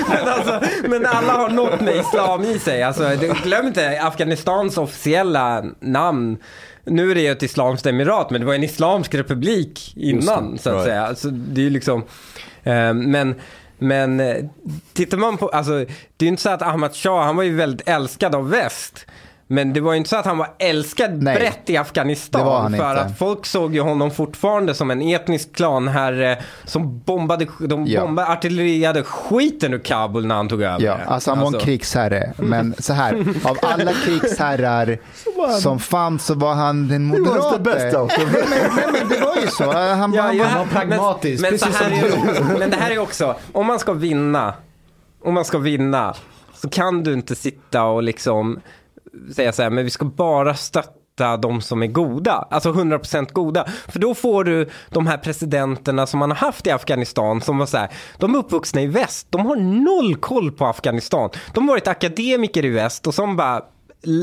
[0.09, 2.83] men, alltså, men alla har något med islam i sig.
[2.83, 3.11] Alltså,
[3.45, 6.39] glöm inte Afghanistans officiella namn.
[6.85, 10.71] Nu är det ju ett islamskt emirat, men det var en islamsk republik innan, så
[10.71, 11.07] att säga.
[11.07, 12.05] Alltså, det är liksom...
[12.63, 13.35] eh, men...
[13.83, 14.37] Men eh,
[14.93, 15.85] tittar man på, alltså det
[16.19, 19.07] är ju inte så att Ahmad Shah, han var ju väldigt älskad av väst.
[19.53, 22.45] Men det var ju inte så att han var älskad Nej, brett i Afghanistan.
[22.47, 23.01] det han för inte.
[23.01, 28.01] att folk såg ju honom fortfarande som en etnisk klanherre som bombade, de Ja.
[28.01, 30.81] bombade, artillerierade skiten ur Kabul när han tog över.
[30.85, 32.33] Ja, alltså han var en krigsherre.
[32.37, 34.99] Men så här, av alla krigsherrar
[35.61, 37.57] som fanns så var han den moderate.
[37.57, 39.73] the best out nej, men, men det var ju så.
[39.73, 42.77] Han, Ja, han, ja, var, pragmatisk, Men, men, så precis här som är, men det
[42.77, 44.55] här är också, om man ska vinna,
[45.25, 46.15] om man ska vinna,
[46.55, 48.61] så kan du inte sitta och liksom
[49.35, 53.67] säga så här, men vi ska bara stötta de som är goda, alltså 100% goda.
[53.89, 57.67] För då får du de här presidenterna som man har haft i Afghanistan som var
[57.67, 61.31] så här, de är uppvuxna i väst, de har noll koll på Afghanistan.
[61.55, 63.63] De har varit akademiker i väst och som bara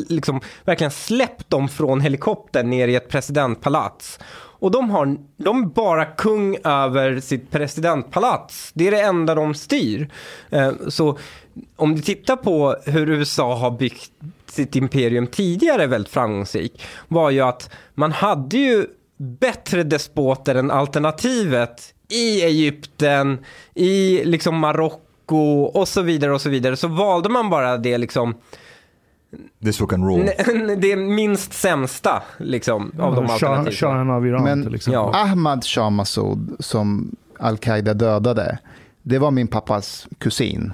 [0.09, 4.19] liksom verkligen släppt dem från helikoptern ner i ett presidentpalats.
[4.59, 8.71] Och de har, de är bara kung över sitt presidentpalats.
[8.73, 10.09] Det är det enda de styr.
[10.49, 11.17] Eh, så
[11.75, 14.11] om du tittar på hur USA har byggt
[14.57, 18.85] sitt imperium tidigare väldigt framgångsrik var ju att man hade ju
[19.39, 23.37] bättre despoter än alternativet i Egypten,
[23.75, 26.75] i liksom Marocko och så vidare och så vidare.
[26.77, 28.35] Så valde man bara det liksom
[29.63, 30.31] This we can rule.
[30.31, 33.71] n- det minst sämsta liksom av de alternativen.
[33.73, 34.93] Shahen av Iran Men- till exempel.
[34.93, 35.11] Ja.
[35.21, 38.59] Ahmad Shah Massoud som Al-Qaida dödade,
[39.03, 40.73] det var min pappas kusin.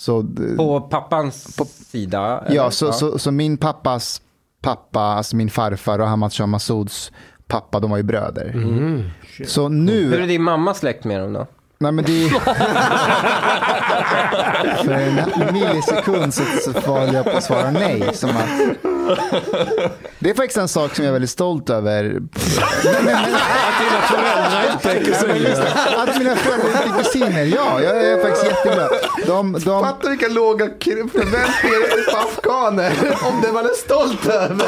[0.00, 0.24] Så,
[0.56, 1.60] På pappans
[1.90, 2.40] sida?
[2.40, 2.56] eller?
[2.56, 4.22] ja, så, Så, så min pappas
[4.62, 7.12] pappa, alltså min farfar och Ahmad Shah Massouds
[7.46, 8.54] pappa, de var ju bröder.
[9.46, 10.04] Så nu...
[10.10, 11.46] Hur är din mamma släkt med dem då?
[11.82, 12.28] Nej men det är...
[14.84, 15.14] För en
[15.52, 18.10] millisekund så, så valde jag på att svara nej.
[18.14, 18.46] Som att...
[20.18, 22.02] Det är faktiskt en sak som jag är väldigt stolt över.
[22.02, 22.12] Nej,
[22.94, 23.14] men, men...
[23.16, 25.04] Att mina föräldrar inte är
[27.02, 27.80] kusiner, ja.
[27.82, 28.90] Jag är faktiskt jätteglad.
[29.26, 29.84] De, de...
[29.84, 30.64] Fattar vilka låga
[31.12, 32.92] förväntningar på afghaner.
[33.24, 34.66] Om det man är stolt över.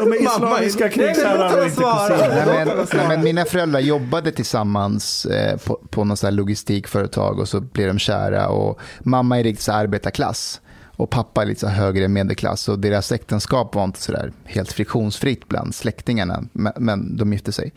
[0.00, 2.44] De är är- islamiska krigsherrar och inte kusiner.
[2.46, 7.38] Nej, men, nej, men mina föräldrar jobbade tillsammans eh, på, på något så här logistikföretag
[7.38, 8.48] och så blir de kära.
[8.48, 10.60] Och mamma är riktigt så arbetarklass
[10.96, 12.68] och pappa är lite så högre medelklass.
[12.68, 17.52] Och deras äktenskap var inte så där helt friktionsfritt bland släktingarna, men, men de gifte
[17.52, 17.72] sig.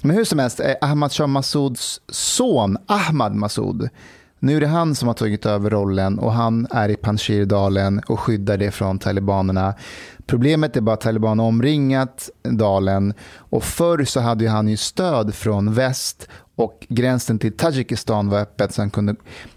[0.00, 3.88] Men hur som helst, eh, Ahmad Shah Massouds son Ahmad Massoud
[4.38, 8.20] nu är det han som har tagit över rollen och han är i Panjshirdalen och
[8.20, 9.74] skyddar det från talibanerna.
[10.26, 15.34] Problemet är bara att talibanerna omringat dalen och förr så hade ju han ju stöd
[15.34, 19.14] från väst och gränsen till Tadzjikistan var öppet så han kunde,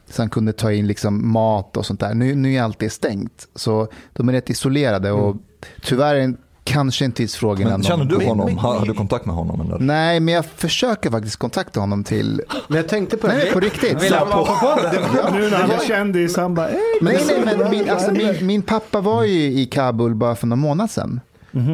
[0.10, 2.14] så han kunde ta in liksom mat och sånt där.
[2.14, 5.36] Nu, nu är allt det stängt så de är rätt isolerade och
[5.84, 8.58] tyvärr är det kanske en tidsfråga innan Men känner du honom?
[8.58, 9.62] Har, har du kontakt med honom?
[9.62, 9.80] Eller?
[9.80, 12.42] Nej, men jag försöker faktiskt kontakta honom till...
[12.68, 14.04] Men jag tänkte på Nej, på riktigt.
[14.04, 15.04] Vill han vara på podden?
[15.34, 18.62] Nu när han är kändis, han bara, "Ey, Nej, nej, men min, alltså, min, min
[18.62, 21.20] pappa var ju i Kabul bara för någon månad sedan.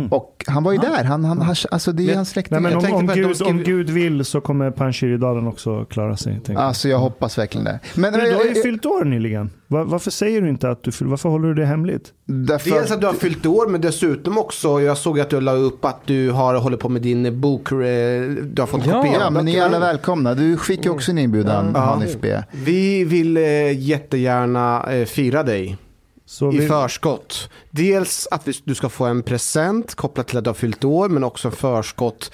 [0.10, 1.03] Och han var ju där.
[1.03, 2.61] Han, han, han, alltså, det är ju hans Nej, släktingar.
[2.61, 5.47] men Jag om, om, på att de Gud, skrev- om Gud vill så kommer Panjshirdalen
[5.47, 6.39] också klara sig.
[6.47, 6.57] jag.
[6.57, 7.80] Alltså jag hoppas verkligen det.
[7.95, 9.49] Men, Men du har ju eh, fyllt år nyligen.
[9.68, 12.11] Va- varför säger du inte att du fyller, varför håller du det hemligt?
[12.26, 15.52] därför, Dels att du har fyllt år, men dessutom också, jag såg att du la
[15.53, 19.22] upp att du har hållit på med din bok, eh, du har fått Ja, kopiera
[19.23, 20.34] ja, men ni är alla välkomna.
[20.34, 21.80] Du fick ju också en inbjudan, Ja.
[21.80, 22.38] Hanif B.
[22.52, 25.77] Vi vill eh, jättegärna eh, fira dig
[26.26, 27.49] Så i vi, förskott.
[27.69, 31.10] Dels att vi, du ska få en present kopplat till att du har fyllt år,
[31.10, 32.31] men också förskott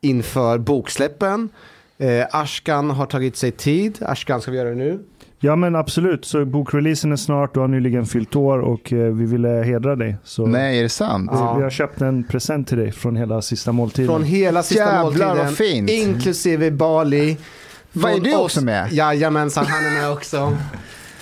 [0.00, 1.48] inför boksläppen.
[1.98, 3.98] Eh, Ashkan har tagit sig tid.
[4.00, 4.98] Ashkan, ska vi göra det nu?
[5.44, 9.24] ja men absolut, så bokreleasen är snart, du har nyligen fyllt år och eh, vi
[9.26, 10.16] ville hedra dig.
[10.24, 11.30] Så Nej, är det sant?
[11.32, 11.54] vi, Ja.
[11.56, 14.08] vi har köpt en present till dig från hela sista måltiden.
[14.08, 15.90] Från hela sista Jävlar, måltiden, vad fint.
[15.90, 17.36] inklusive Bali.
[17.92, 18.92] Vad är du också med?
[18.92, 20.56] Jajamensan, han är med också.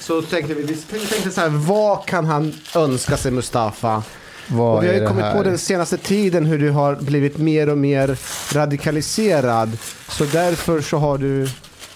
[0.01, 4.03] Så tänkte vi, vi tänkte så här, vad kan han önska sig Mustafa?
[4.47, 5.35] Vad och vi har ju kommit här?
[5.35, 8.17] på den senaste tiden hur du har blivit mer och mer
[8.55, 9.79] radikaliserad.
[10.09, 11.49] Så därför så har du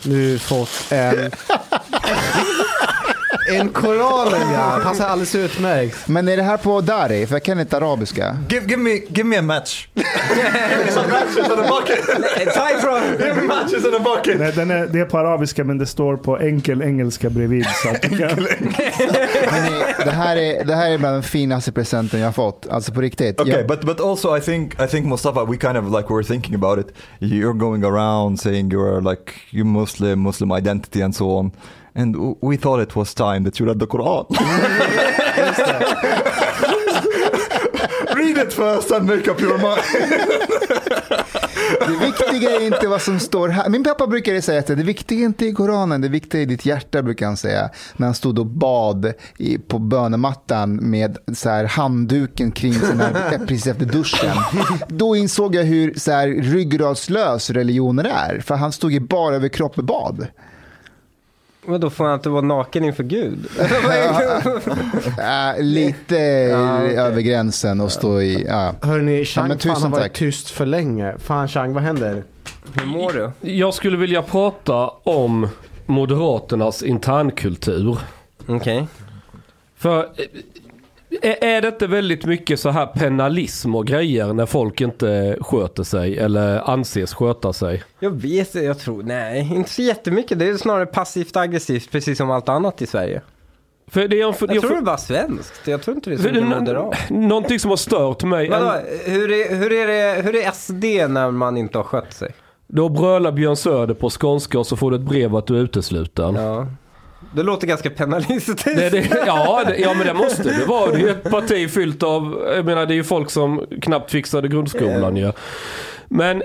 [0.02, 1.30] nu fått en...
[3.48, 6.08] en koranen ja, passar alldeles utmärkt.
[6.08, 7.26] Men är det här på Dari?
[7.26, 8.38] För jag kan inte arabiska.
[8.48, 9.88] Give, give, me, give me a match.
[9.94, 12.54] matches in bucket.
[12.54, 13.02] Ta ifrån!
[13.18, 14.40] Give me matches in a bucket.
[14.40, 17.66] Nej, den är, det är på arabiska men det står på enkel engelska bredvid.
[17.82, 22.32] Så att Hörrni, det, här är, det här är bland den finaste presenten jag har
[22.32, 22.66] fått.
[22.70, 23.40] Alltså på riktigt.
[23.40, 26.24] Okay, Jag, but but also I think I think Mustafa, we kind of like were
[26.24, 26.94] thinking about it.
[27.18, 31.52] You're going around saying you're like you Muslim, Muslim identity, and so on.
[31.96, 34.26] And we thought it was time that you read the Quran.
[38.16, 39.82] Read it first and make up your mind.
[41.86, 43.68] det viktiga är inte vad som står här.
[43.68, 46.66] Min pappa brukade säga att det viktiga är inte i Koranen, det viktiga är ditt
[46.66, 47.70] hjärta, brukar han säga.
[47.96, 53.10] När han stod och bad i, på bönemattan med så här handduken kring sina,
[53.46, 54.36] precis efter duschen.
[54.88, 58.40] Då insåg jag hur så här ryggradslös religioner är.
[58.40, 60.26] För han stod ju bara över kropp och bad.
[61.66, 63.46] Vadå, får han inte vara naken inför Gud?
[65.18, 66.18] Äh, lite
[66.96, 68.44] över gränsen och stå i...
[68.48, 68.74] Ja.
[68.82, 70.12] Hörni, Chang men fan tusen har varit tack.
[70.12, 71.14] tyst för länge.
[71.18, 72.24] Fan Chang, vad händer?
[72.74, 73.50] Hur mår du?
[73.52, 75.48] Jag skulle vilja prata om
[75.86, 77.98] Moderaternas internkultur.
[78.46, 78.86] Okej.
[79.76, 80.06] För eh,
[81.22, 86.18] Är, det inte väldigt mycket så här penalism och grejer när folk inte sköter sig
[86.18, 87.82] eller anses sköta sig?
[87.98, 90.38] Jag vet jag tror, nej, inte så jättemycket.
[90.38, 93.20] Det är snarare passivt aggressivt, precis som allt annat i Sverige.
[93.86, 95.68] För det är, för, Jag tror det är bara svenskt.
[95.68, 96.96] Jag tror inte det är så mycket moderat.
[97.10, 98.48] Någonting som har stört mig.
[98.48, 102.12] Vadå, En, hur, är, hur, är det, hur är SD när man inte har skött
[102.12, 102.34] sig?
[102.66, 105.60] då brölar Björn Söder på skånska och så får du ett brev att du är
[105.60, 106.34] utesluten.
[106.34, 106.66] Ja.
[107.34, 108.64] Det låter ganska penalistiskt.
[108.64, 110.90] Det, det, ja, det, ja, men det måste det vara.
[110.90, 114.10] Det är ju ett parti fyllt av, jag menar det är ju folk som knappt
[114.10, 115.32] fixade grundskolan ju.
[116.08, 116.42] Men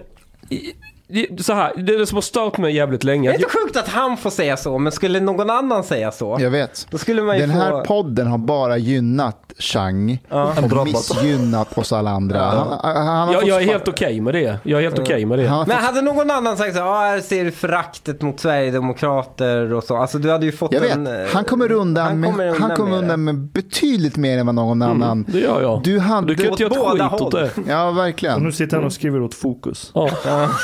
[0.49, 0.73] i-
[1.11, 3.29] i- så här, det är det som har stört mig jävligt länge.
[3.29, 6.37] Det är inte sjukt att han får säga så, men skulle någon annan säga så?
[6.39, 6.87] Jag vet.
[6.89, 7.57] Då skulle man ju Den få...
[7.59, 10.53] här podden har bara gynnat Chang Ja.
[10.79, 12.39] och missgynnat oss alla andra.
[12.41, 14.59] Han, han, han Jag, jag är helt okej med det.
[14.63, 15.43] Jag är helt okej med det.
[15.43, 19.83] Men fått, hade någon annan sagt så ja här ser du föraktet mot Sverigedemokrater och
[19.83, 19.97] så.
[19.97, 21.07] Alltså du hade ju fått jag vet, en...
[21.07, 24.37] eh, han kommer undan, han kommer med, undan han kommer med undan med betydligt mer
[24.37, 25.25] än vad någon annan.
[25.27, 25.83] Det gör jag.
[25.83, 26.27] Du hade...
[26.27, 27.51] Du kan inte göra ett skit åt det.
[27.67, 28.43] Ja, Och verkligen.
[28.43, 29.91] nu sitter han och skriver åt Fokus.
[29.93, 30.09] Ja.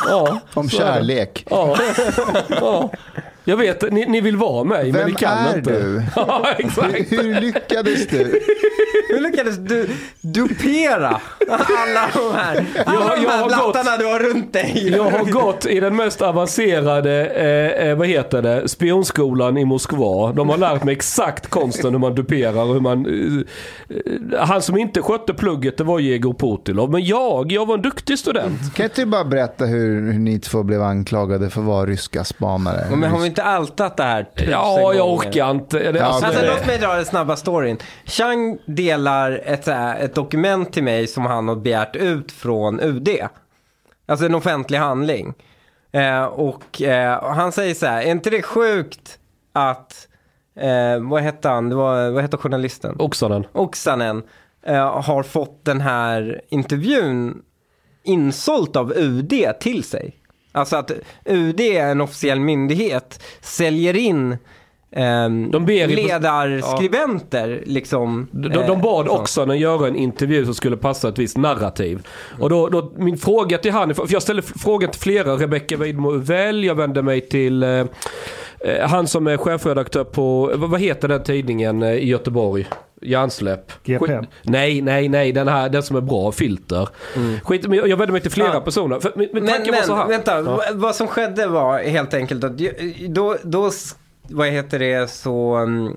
[0.09, 0.39] Ja.
[0.53, 1.47] Om kärlek.
[1.49, 1.77] Ja.
[2.49, 2.91] ja.
[3.47, 5.79] Jag vet, ni, ni vill vara mig, men Vem ni kan är inte.
[5.79, 6.03] du?
[6.15, 7.11] Ja, exakt.
[7.11, 8.41] Hur lyckades du?
[9.09, 9.89] Hur lyckades du
[10.21, 14.93] dupera alla de här, alla Jag- de jag här har blattarna du har runt dig?
[14.97, 20.31] Jag har gått i den mest avancerade, eh, eh, vad heter det, spionskolan i Moskva.
[20.31, 23.05] De har lärt mig exakt konsten hur man duperar och hur man...
[23.05, 26.91] Eh, eh, han som inte skötte plugget det var Jegor Putilov.
[26.91, 28.75] Men jag, jag var en duktig student.
[28.75, 32.23] Kan inte du bara berätta hur, hur ni två blev anklagade för att vara ryska
[32.23, 32.95] spanare?
[32.95, 35.29] Men har vi inte alltat det här tusen Ja, jag gånger?
[35.29, 35.91] orkar inte.
[35.91, 37.77] Det, Ja, alltså, Alltså det, låt mig dra den snabba storyn.
[38.05, 43.09] Chang delar ett, ett dokument till mig som han har begärt ut från UD.
[44.05, 45.33] Alltså en offentlig handling.
[45.91, 49.19] Eh, och eh, han säger så här, är inte det sjukt
[49.53, 50.07] att,
[50.59, 52.95] eh, vad hette han, det var, vad hette journalisten?
[52.99, 53.47] Oksanen.
[53.53, 54.23] Oksanen
[54.65, 57.41] eh, har fått den här intervjun
[58.03, 60.15] insålt av UD till sig.
[60.55, 60.91] Alltså att
[61.25, 64.37] UD, en officiell myndighet, säljer in
[64.91, 68.27] ehm, De ber ledarskribenter liksom.
[68.31, 69.21] De, de bad så.
[69.21, 72.07] Oksanen göra en intervju som skulle passa ett visst narrativ.
[72.39, 76.13] Och då, då min fråga till han, för jag ställde frågan till flera, Rebecka Weidmo
[76.13, 77.85] Uvell, jag vände mig till eh, eh,
[78.81, 82.67] han som är chefredaktör på, vad, vad heter den tidningen eh, i Göteborg?
[83.01, 83.71] Hjärnsläpp.
[83.83, 84.05] GP.
[84.05, 86.89] Skit- Nej, nej, nej, den här, den som är bra, Filter.
[87.43, 88.59] Skit, men jag, jag vände mig till flera Ja.
[88.61, 88.99] personer.
[88.99, 90.01] För, min, min Men, tanke var så här.
[90.01, 90.61] men vänta, Ja.
[90.73, 92.51] vad- som skedde var helt enkelt att
[93.09, 93.71] då, då
[94.29, 95.95] vad heter det, så, mm,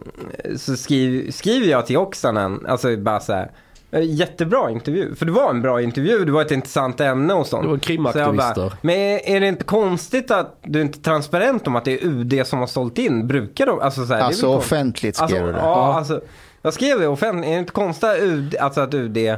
[0.57, 3.51] så skriv, skriver jag till Oksanen, alltså bara så här,
[3.91, 5.15] eh, jättebra intervju.
[5.15, 7.63] För det var en bra intervju, det var ett intressant ämne och sånt.
[7.63, 8.55] Det var Så jag krimaktivister.
[8.55, 11.93] bara, men är är det inte konstigt att du inte är transparent om att det
[11.93, 13.27] är UD som har sålt in?
[13.27, 15.59] Brukar de, alltså så här, är Alltså offentligt skrev Alltså, du det.
[15.59, 16.21] ja, alltså,
[16.63, 19.37] jag skrev det offentligt, är det inte konstigt att UD, alltså att UD eh,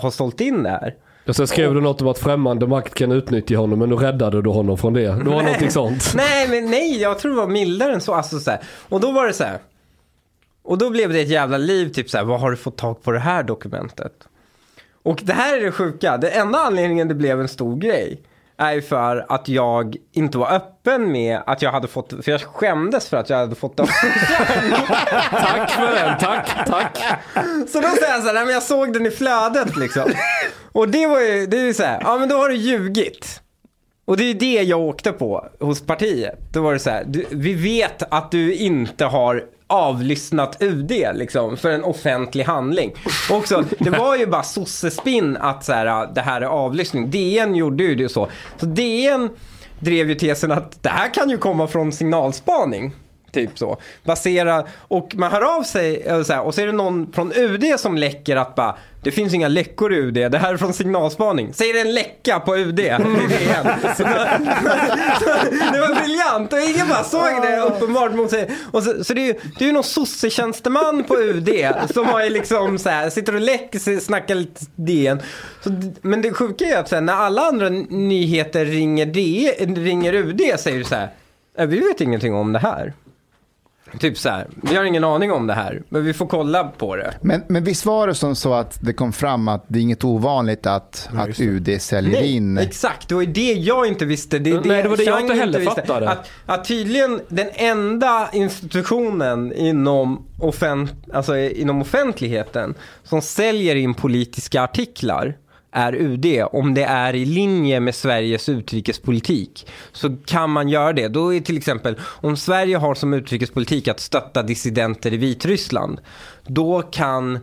[0.00, 0.94] har sålt in det här?
[1.26, 4.42] Och sen skrev du något om att främmande makt kan utnyttja honom, men då räddade
[4.42, 5.00] du honom från det.
[5.00, 6.12] Det var någonting sånt.
[6.16, 8.14] Nej, men nej, jag tror det var mildare än så.
[8.14, 8.60] Alltså, så här.
[8.88, 9.58] Och då var det så här.
[10.62, 13.02] Och då blev det ett jävla liv, typ så här, vad har du fått tag
[13.02, 14.12] på det här dokumentet?
[15.02, 18.20] Och det här är det sjuka, den enda anledningen det blev en stor grej
[18.72, 23.08] är för att jag inte var öppen med att jag hade fått, för jag skämdes
[23.08, 23.86] för att jag hade fått det.
[25.30, 26.98] Tack för den, tack, tack.
[27.68, 30.12] Så då säger jag så här, nej men jag såg den i flödet liksom.
[30.72, 33.40] Och det var ju, det är ju så här, ja men då har du ljugit.
[34.04, 36.38] Och det är ju det jag åkte på hos partiet.
[36.52, 41.56] Då var det så här, du, vi vet att du inte har avlyssnat UD liksom
[41.56, 42.94] för en offentlig handling.
[43.30, 47.10] Också, det var ju bara sossespinn att så här, det här är avlyssning.
[47.10, 48.28] DN gjorde ju det så.
[48.56, 49.28] Så DN
[49.80, 52.92] drev ju tesen att det här kan ju komma från signalspaning.
[53.34, 53.76] Typ så.
[54.04, 57.32] Basera, och man hör av sig eh, så här, och så är det någon från
[57.36, 60.72] UD som läcker att bara det finns inga läckor i UD, det här är från
[60.72, 61.54] signalspaning.
[61.54, 63.02] Säger en läcka på UD i DN.
[65.72, 68.50] Det var briljant och ingen bara såg det uppenbart mot sig.
[68.72, 71.48] Och så, så det är ju det är någon sossetjänsteman på UD
[71.94, 75.22] som har liksom så här, sitter och läcker, snackar lite DN.
[75.64, 75.70] Så,
[76.02, 80.40] men det sjuka är att så här, när alla andra nyheter ringer, D, ringer UD
[80.58, 81.08] säger du så här,
[81.58, 82.92] "Nej, vi vet ingenting om det här.
[84.00, 86.96] Typ så här, vi har ingen aning om det här, men vi får kolla på
[86.96, 87.14] det.
[87.20, 90.04] Men, men visst var det som så att det kom fram att det är inget
[90.04, 92.58] ovanligt att, att UD säljer in...
[92.58, 93.08] exakt.
[93.08, 94.38] Det var det jag inte visste.
[94.38, 95.74] Det, är Nej, det var det jag inte heller visste.
[95.74, 96.10] fattade.
[96.10, 104.62] Att, att tydligen den enda institutionen inom, offent, alltså inom offentligheten som säljer in politiska
[104.62, 105.36] artiklar
[105.74, 111.08] är UD, om det är i linje med Sveriges utrikespolitik, så kan man göra det.
[111.08, 116.00] Då är till exempel, om Sverige har som utrikespolitik att stötta dissidenter i Vitryssland,
[116.46, 117.38] då kan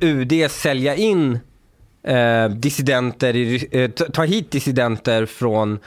[0.00, 1.38] UD sälja in
[2.04, 5.78] eh, dissidenter, i, eh, ta- hit dissidenter från,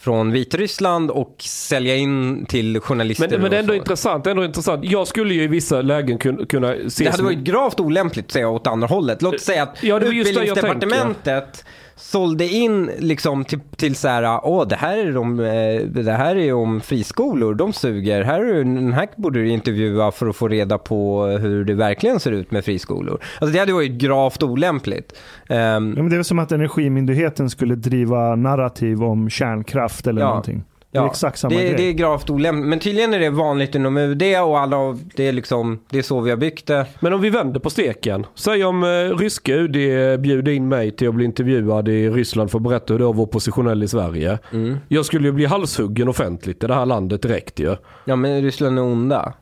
[0.00, 3.28] från Vitryssland och sälja in till journalister.
[3.28, 3.76] Men, men det är ändå så.
[3.76, 4.84] intressant, det är ändå intressant.
[4.84, 8.32] Jag skulle ju i vissa lägen kun, kunna se Det hade varit gravt olämpligt att
[8.32, 9.22] säga åt andra hållet.
[9.22, 11.64] Låt säga att Ja, det utbildningsdepartementet
[11.96, 16.36] sålde in liksom till, till så här, åh det här är de, eh, det här
[16.36, 20.48] är om friskolor, de suger, här är, den här borde du intervjua för att få
[20.48, 23.18] reda på hur det verkligen ser ut med friskolor.
[23.40, 25.12] Alltså det hade varit gravt olämpligt.
[25.48, 30.20] Ehm, Ja, men det är väl som att Energimyndigheten skulle driva narrativ om kärnkraft eller
[30.20, 30.28] Ja.
[30.28, 30.64] någonting.
[31.02, 31.74] Det är exakt samma det, grej.
[31.76, 32.68] det är gravt olämpligt.
[32.68, 36.20] Men tydligen är det vanligt inom UD och alla, det är liksom, det är så
[36.20, 36.86] vi har byggt det.
[37.00, 38.26] Men om vi vänder på steken.
[38.34, 39.72] Säg om eh, ryska UD
[40.20, 43.10] bjuder in mig till att bli intervjuad i Ryssland för att berätta hur det är
[43.10, 44.38] att vara oppositionell i Sverige.
[44.52, 44.76] Mm.
[44.88, 47.76] Jag skulle ju bli halshuggen offentligt i det här landet direkt ju.
[48.04, 49.32] Ja men Ryssland är onda.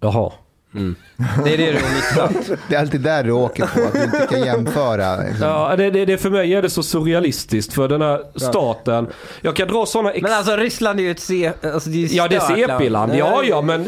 [0.00, 0.32] Jaha.
[1.44, 2.58] Det är det du har missat.
[2.68, 5.16] Det är alltid där du åker på, att du inte kan jämföra.
[5.16, 5.46] Liksom.
[5.46, 9.06] Ja, det, det, det för mig är det så surrealistiskt för den här staten.
[9.40, 11.52] Jag kan dra sådana ex- Men alltså Ryssland är ju ett C...
[11.74, 13.84] Alltså, det Ja det är CP-land, ja ja men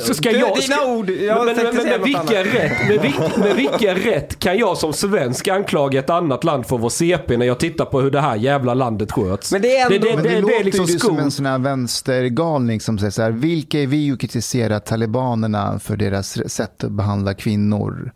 [0.00, 0.48] så ska Du, jag...
[0.48, 4.38] dina Ska, ord, jag men, men, men, med, vilken rätt, med, vilk, med vilken rätt
[4.38, 7.84] kan jag som svensk anklaga ett annat land för att vara CP när jag tittar
[7.84, 9.52] på hur det här jävla landet sköts?
[9.52, 10.98] Men det är ändå- det, Men det, det, det, det låter är liksom ju som
[10.98, 11.18] skon.
[11.18, 15.96] en sån här vänstergalning som säger så här, vilka är vi att kritisera talibanerna för
[15.96, 18.12] deras sätt att behandla kvinnor?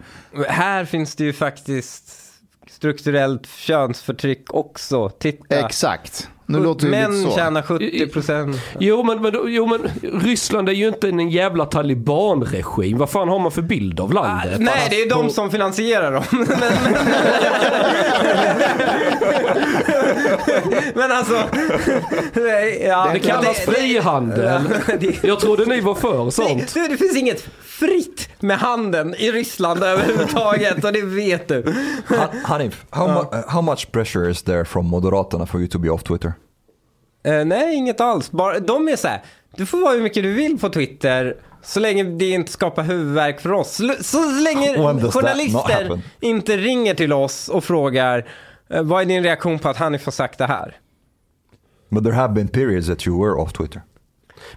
[0.49, 2.19] Här finns det ju faktiskt
[2.70, 5.09] strukturellt könsförtryck också.
[5.09, 5.66] Titta.
[5.66, 6.29] Exakt.
[6.53, 7.31] Nu låter det Män så.
[7.37, 8.57] tjänar 70 procent.
[8.79, 9.81] Jo men, men, jo men
[10.20, 12.99] Ryssland är ju inte en jävla talibanregim.
[12.99, 14.55] Vad fan har man för bild av landet?
[14.55, 16.24] Ah, Nej, det är de som finansierar dem.
[16.47, 16.47] men,
[20.95, 21.43] men alltså...
[22.35, 24.62] nej, Ja, Det kallas frihandel.
[25.01, 26.74] det- Jag trodde ni var för sånt.
[26.74, 31.74] Du, det finns inget fritt med handeln i Ryssland överhuvudtaget och det vet du.
[32.07, 35.79] Han- Hanif, how, mu- uh, how much pressure is there from Moderaterna for you to
[35.79, 36.33] be off Twitter?
[37.24, 38.31] Eh, nej, inget alls.
[38.31, 39.23] Bara, de är så här,
[39.57, 41.36] du får vara hur mycket du vill på Twitter.
[41.62, 43.74] Så länge det inte skapar huvudvärk för oss.
[43.77, 44.77] Så, så länge
[45.11, 48.28] journalister inte ringer till oss och frågar
[48.70, 50.77] eh, vad är din reaktion på att Hanif har sagt det här?
[51.90, 53.82] But there have been periods that you were off Twitter.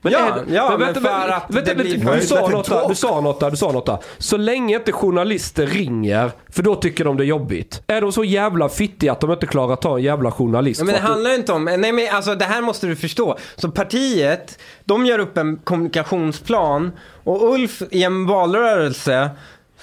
[0.02, 2.26] Men Ja, är ja, men vänta, för vänta, att vänta, det blir vänta, för- du,
[2.26, 3.98] sa något där, du sa något där, du sa något där.
[4.18, 7.82] Så länge inte journalister ringer, för då tycker de det är jobbigt.
[7.88, 10.80] Är de så jävla fittiga att de inte klarar att ta en jävla journalist?
[10.80, 13.38] Ja, men det för handlar inte om, nej men alltså det här måste du förstå.
[13.56, 16.92] Så partiet, de gör upp en kommunikationsplan
[17.24, 19.30] och Ulf i en valrörelse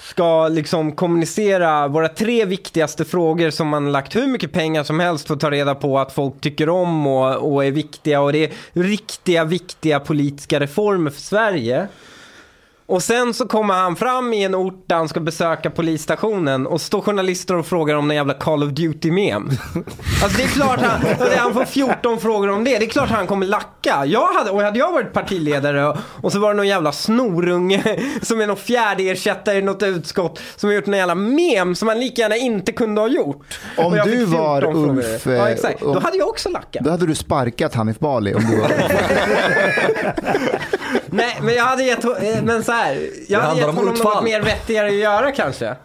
[0.03, 5.27] ska liksom kommunicera våra tre viktigaste frågor som man lagt hur mycket pengar som helst
[5.27, 8.43] för att ta reda på att folk tycker om och, och är viktiga och det
[8.43, 11.87] är riktiga, viktiga politiska reformer för Sverige.
[12.85, 16.81] Och sen så kommer han fram i en ort där han ska besöka polisstationen och
[16.81, 19.49] står journalister och frågar om en jävla Call of Duty-mem.
[20.23, 21.01] Alltså det är klart han,
[21.37, 22.77] han får 14 frågor om det.
[22.79, 24.05] Det är klart han kommer lacka.
[24.05, 27.99] Jag hade, och hade jag varit partiledare och, och så var det någon jävla snorunge
[28.21, 31.87] som är någon fjärde ersättare i något utskott som har gjort en jävla mem som
[31.87, 33.59] han lika gärna inte kunde ha gjort.
[33.77, 34.75] Om du fick 14 var.
[34.75, 35.79] Ulf, Ja eh, exakt.
[35.79, 36.83] Då om- hade jag också lackat.
[36.83, 38.69] Då hade du sparkat Hanif Bali om du var...
[41.05, 42.11] Nej men jag hade gett, eh,
[42.43, 45.75] men så här, jag hade gett om honom något mer vettigare att göra kanske.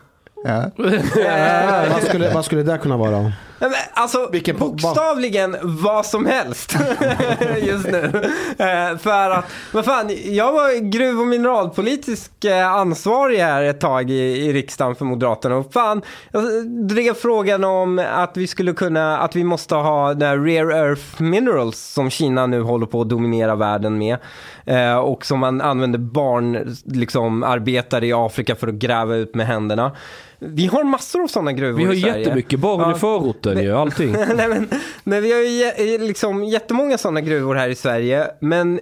[0.44, 0.70] ja.
[1.92, 3.32] Vad, skulle, vad skulle det kunna vara?
[3.58, 6.76] Men Alltså Vilken bokstavligen vad som helst
[7.62, 8.30] just nu.
[8.58, 14.10] Eh, för att, vad fan, jag var gruv och mineralpolitisk eh, ansvarig här ett tag
[14.10, 15.56] i, i riksdagen för Moderaterna.
[15.56, 16.02] Och fan,
[16.32, 20.88] jag drev frågan om att vi skulle kunna, att vi måste ha den här rare
[20.88, 24.18] earth minerals som Kina nu håller på att dominera världen med.
[24.66, 29.46] Eh, och som man använder barn, liksom arbetare i Afrika för att gräva ut med
[29.46, 29.92] händerna.
[30.38, 32.18] Vi har massor av sådana gruvor Vi har i Sverige.
[32.18, 32.96] jättemycket barn Ja.
[32.96, 34.12] i förorten ju, allting.
[34.34, 34.68] Nej, men,
[35.04, 38.26] men vi har ju jä- liksom jättemånga sådana gruvor här i Sverige.
[38.40, 38.80] Men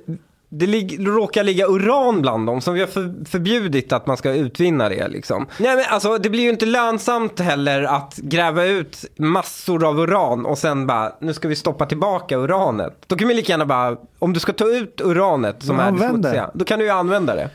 [0.48, 4.30] det lig- råkar ligga uran bland dem, som vi har för- förbjudit att man ska
[4.32, 5.08] utvinna det.
[5.08, 5.46] Liksom.
[5.58, 10.46] Nej, men alltså, det blir ju inte lönsamt heller att gräva ut massor av uran
[10.46, 12.96] och sen bara, nu ska vi stoppa tillbaka uranet.
[13.06, 15.92] Då kan vi lika gärna bara, om du ska ta ut uranet som Ja, är
[15.92, 15.98] det.
[16.08, 17.50] smutsiga, då kan du ju använda det.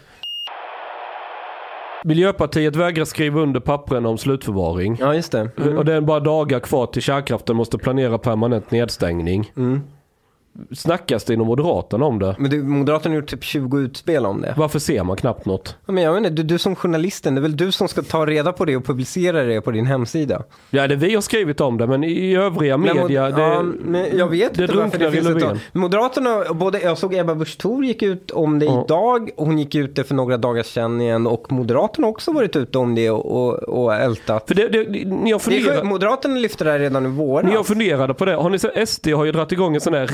[2.03, 4.97] Miljöpartiet vägrar skriva under pappren om slutförvaring.
[4.99, 5.49] Ja, just det.
[5.77, 9.51] Och det är bara dagar kvar till kärnkraften måste planera permanent nedstängning.
[10.75, 12.35] Snackas det inom Moderaterna om det.
[12.39, 14.53] Men du, Moderaterna har gjort typ 20 utspel om det.
[14.57, 15.75] Varför ser man knappt något?
[15.85, 18.25] Ja, Men jag inte, du, du som journalisten, det är väl du som ska ta
[18.25, 20.43] reda på det och publicera det på din hemsida?
[20.69, 23.63] Ja, det vi har skrivit om det, men i övriga Men mod- media, det, ja,
[23.81, 25.59] men jag vet det inte varför det finns ett.
[25.73, 28.83] Moderaterna, både, jag såg Ebba Busch Thor gick ut om det Ja.
[28.85, 32.31] idag, och hon gick ut det för några dagar sedan igen och Moderaterna har också
[32.31, 33.53] varit ute om det och, och,
[33.83, 34.47] och ältat.
[34.47, 35.75] För det, det, ni har Det är funderat...
[35.75, 37.45] sjukt, Moderaterna lyfte det här redan i våras.
[37.49, 38.35] Ni har funderade på det.
[38.35, 40.07] Har ni SD har ju dragit igång en sån här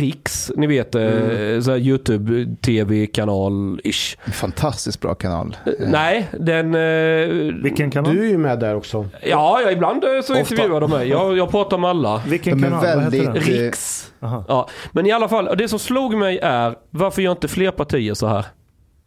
[0.55, 1.61] Ni vet, mm.
[1.63, 4.17] sån här YouTube-tv-kanal-ish.
[4.33, 5.57] Fantastiskt bra kanal.
[5.79, 6.75] Nej, den...
[6.75, 7.27] Eh,
[7.63, 8.15] Vilken kanal?
[8.15, 9.05] Du är ju med där också.
[9.21, 11.07] ja, ja, ibland eh, så intervjuar de mig.
[11.09, 12.21] Jag, jag pratar med alla.
[12.27, 12.79] Vilken kanal?
[12.79, 13.35] Vad heter väldigt- den?
[13.63, 14.11] Riks.
[14.19, 14.45] Aha.
[14.47, 18.13] Ja, men i alla fall, det som slog mig är, varför gör inte fler partier
[18.13, 18.45] så här?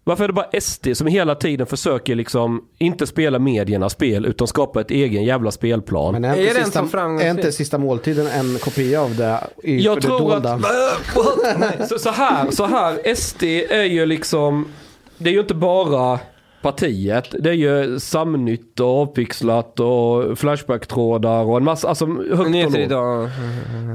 [0.05, 4.47] Varför är det bara SD som hela tiden försöker liksom inte spela mediernas spel utan
[4.47, 6.13] skapa ett egen jävla spelplan?
[6.13, 9.81] Men är Är inte, den sista, är inte sista måltiden en kopia av det i
[9.81, 11.89] Jag för det tror att...
[11.89, 14.73] så, så här, så här, SD är ju liksom...
[15.19, 16.19] Det är ju inte bara
[16.62, 17.35] partiet.
[17.39, 23.28] Det är ju Samnytt och Avpixlat och Flashback-trådar och en massa, alltså högt Nyheter idag.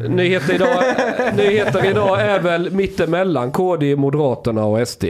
[0.09, 0.83] Nyheter idag,
[1.37, 5.03] nyheter idag är väl mittemellan KD, Moderaterna och SD.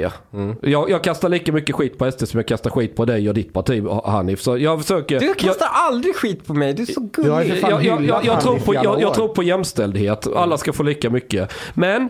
[0.62, 3.36] Jag, jag kastar lika mycket skit på SD som jag kastar skit på dig och
[3.36, 4.42] ditt parti Hanif.
[4.42, 5.20] Så jag försöker...
[5.20, 7.60] Du kastar aldrig skit på mig, du är så gullig.
[7.62, 10.28] jag, jag, jag, jag, tror på, jag, jag tror på jämställdhet.
[10.36, 11.54] Alla ska få lika mycket.
[11.74, 12.10] Men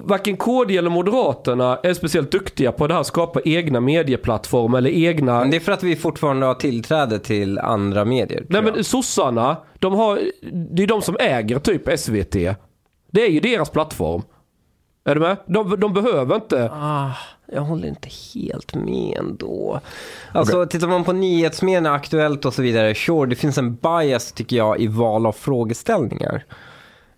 [0.00, 5.38] varken KD eller Moderaterna är speciellt duktiga på det här skapa egna medieplattformar eller egna...
[5.40, 8.46] Men det är för att vi fortfarande har tillträde till andra medier.
[8.48, 10.20] Nej men sossarna, de har,
[10.52, 12.32] det är de som äger typ SVT.
[13.10, 14.22] Det är ju deras plattform.
[15.04, 15.36] Är du med?
[15.46, 16.70] De, de behöver inte...
[16.72, 17.10] Ah,
[17.46, 19.80] jag håller inte helt med ändå.
[20.32, 24.56] Alltså tittar man på nyhetsmedierna, Aktuellt och så vidare, sure, det finns en bias tycker
[24.56, 26.44] jag i val av frågeställningar.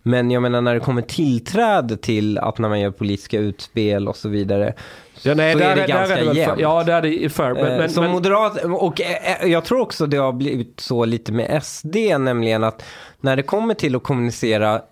[0.07, 4.17] Men jag menar när det kommer tillträde till att när man gör politiska utspel och
[4.17, 4.75] så vidare.
[5.23, 6.61] Ja, nej, så där är det där ganska det jämnt.
[6.61, 7.55] Ja, där är det fair.
[7.55, 11.05] Men, Eh, men, som men, moderat, och eh, jag tror också det har blivit så
[11.05, 12.85] lite med SD, nämligen att
[13.21, 14.83] när det kommer till att kommunicera,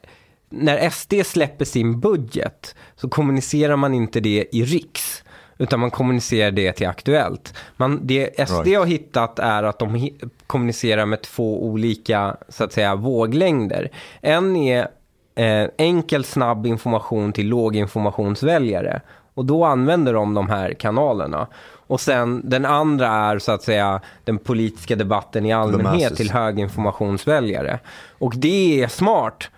[0.51, 5.25] när SD släpper sin budget så kommunicerar man inte det i riks.
[5.59, 7.55] Utan man kommunicerar det till Aktuellt.
[7.77, 8.79] Man, det SD Right.
[8.79, 10.11] har hittat är att de
[10.47, 13.91] kommunicerar med två olika så att säga, våglängder.
[14.21, 14.89] En är
[15.35, 19.01] eh, enkel, snabb information till låginformationsväljare.
[19.35, 21.47] Och då använder de de här kanalerna.
[21.87, 27.79] Och sen den andra är så att säga den politiska debatten i allmänhet till höginformationsväljare.
[28.19, 29.51] Och det är smart.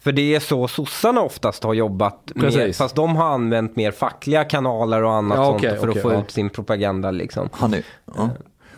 [0.00, 2.78] För det är så sossarna oftast har jobbat med, Precis.
[2.78, 6.02] fast de har använt mer fackliga kanaler och annat Ja, sånt okej, för okej, att
[6.02, 6.20] få ja.
[6.20, 7.48] ut sin propaganda liksom.
[7.52, 7.82] Honey,
[8.18, 8.28] uh,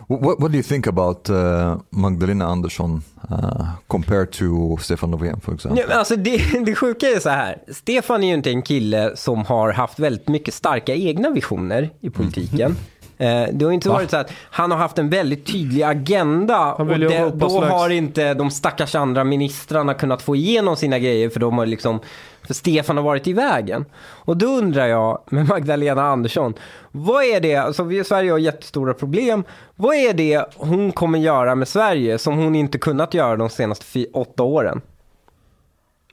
[0.07, 3.01] what, what do you think about uh, Magdalena Andersson
[3.31, 5.81] uh, compared to Stefan Löfven for example?
[5.81, 7.57] Ja, men alltså det, det sjuka är så här.
[7.67, 12.09] Stefan är ju inte en kille som har haft väldigt mycket starka egna visioner i
[12.09, 12.71] politiken.
[12.71, 12.77] Eh,
[13.17, 17.31] Det har inte varit så att han har haft en väldigt tydlig agenda och det,
[17.35, 21.65] då har inte de stackars andra ministrarna kunnat få igenom sina grejer för de har
[21.65, 21.99] liksom
[22.47, 23.85] för Stefan har varit i vägen.
[24.01, 26.53] Och då undrar jag med Magdalena Andersson,
[26.91, 29.43] vad är det, alltså vi i Sverige har jättestora problem,
[29.75, 34.05] vad är det hon kommer göra med Sverige som hon inte kunnat göra de senaste
[34.13, 34.81] åtta åren?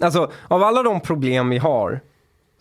[0.01, 2.01] Alltså, av alla de problem vi har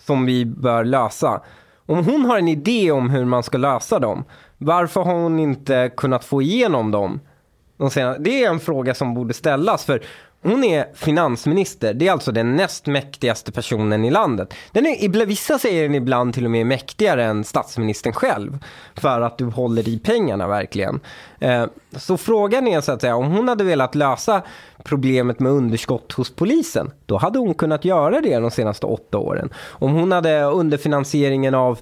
[0.05, 1.41] som vi bör lösa.
[1.85, 4.23] Om hon har en idé om hur man ska lösa dem,
[4.57, 7.19] varför har hon inte kunnat få igenom dem?
[7.77, 10.01] De senaste, det är en fråga som borde ställas, för
[10.43, 11.93] hon är finansminister.
[11.93, 14.53] Det är alltså den näst mäktigaste personen i landet.
[14.71, 18.57] Den är, vissa säger den ibland till och med mäktigare än statsministern själv.
[18.95, 20.99] För att du håller i pengarna verkligen.
[21.39, 21.65] Eh,
[21.97, 24.41] så frågan är så att säga, om hon hade velat lösa
[24.83, 29.49] problemet med underskott hos polisen, då hade hon kunnat göra det de senaste åtta åren.
[29.69, 31.79] Om hon hade underfinansieringen av,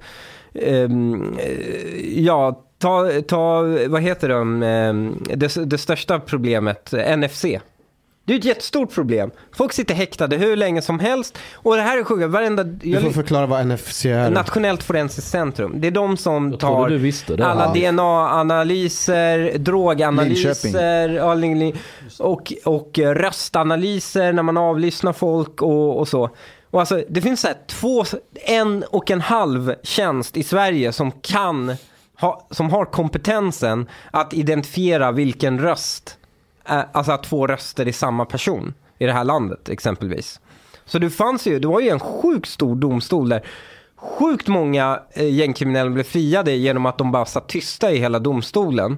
[0.53, 7.45] ehm, eh, ja, ta, ta, vad heter de, ehm, det, det största problemet, NFC.
[8.29, 9.31] Det är ett jättestort problem.
[9.55, 11.37] Folk sitter häktade hur länge som helst.
[11.53, 12.63] Och det här är sjukt, varenda...
[12.63, 14.29] Du jag- får förklara vad NFC är.
[14.31, 15.73] Nationellt forensiskt centrum.
[15.75, 17.45] Det är de som Jag tar du visste det.
[17.45, 17.91] alla Ja.
[17.91, 21.19] DNA-analyser, droganalyser
[22.19, 26.29] och, och röstanalyser när man avlyssnar folk och, och så.
[26.71, 31.11] Och alltså, det finns så här två, en och en halv tjänst i Sverige som
[31.11, 31.75] kan
[32.19, 36.17] ha, som har kompetensen att identifiera vilken röst,
[36.69, 40.39] Eh, alltså att två röster är samma person i det här landet exempelvis.
[40.85, 43.45] Så det fanns ju, det var ju en sjukt stor domstol där
[43.95, 48.97] sjukt många eh, gängkriminella blev friade genom att de bara satt tysta i hela domstolen.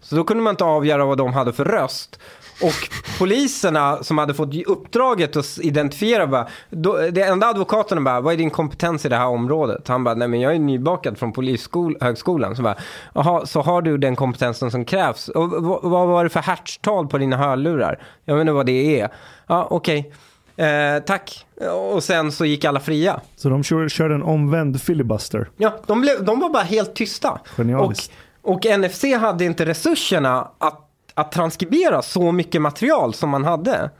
[0.00, 2.18] Så då kunde man inte avgöra vad de hade för röst.
[2.62, 8.34] Och poliserna som hade fått uppdraget att identifiera, bara, då, det enda advokaterna bara, vad
[8.34, 9.88] är din kompetens i det här området?
[9.88, 12.56] Han bara, nej men jag är nybakad från polishögskolan.
[12.56, 12.76] Så bara,
[13.14, 15.28] jaha, så har du den kompetensen som krävs?
[15.28, 15.50] Och
[15.82, 18.02] vad var det för hertztal på dina hörlurar?
[18.24, 19.08] Jag vet inte vad det är.
[19.46, 20.12] Ja, okej.
[20.56, 21.46] Eh, tack.
[21.92, 23.20] Och sen så gick alla fria.
[23.36, 25.50] Så de kör, körde en omvänd filibuster.
[25.56, 27.30] Ja, de, blev, de var bara helt tysta.
[27.30, 28.12] Och, Genialiskt.
[28.42, 33.90] och NFC hade inte resurserna att, att transkribera så mycket material som man hade.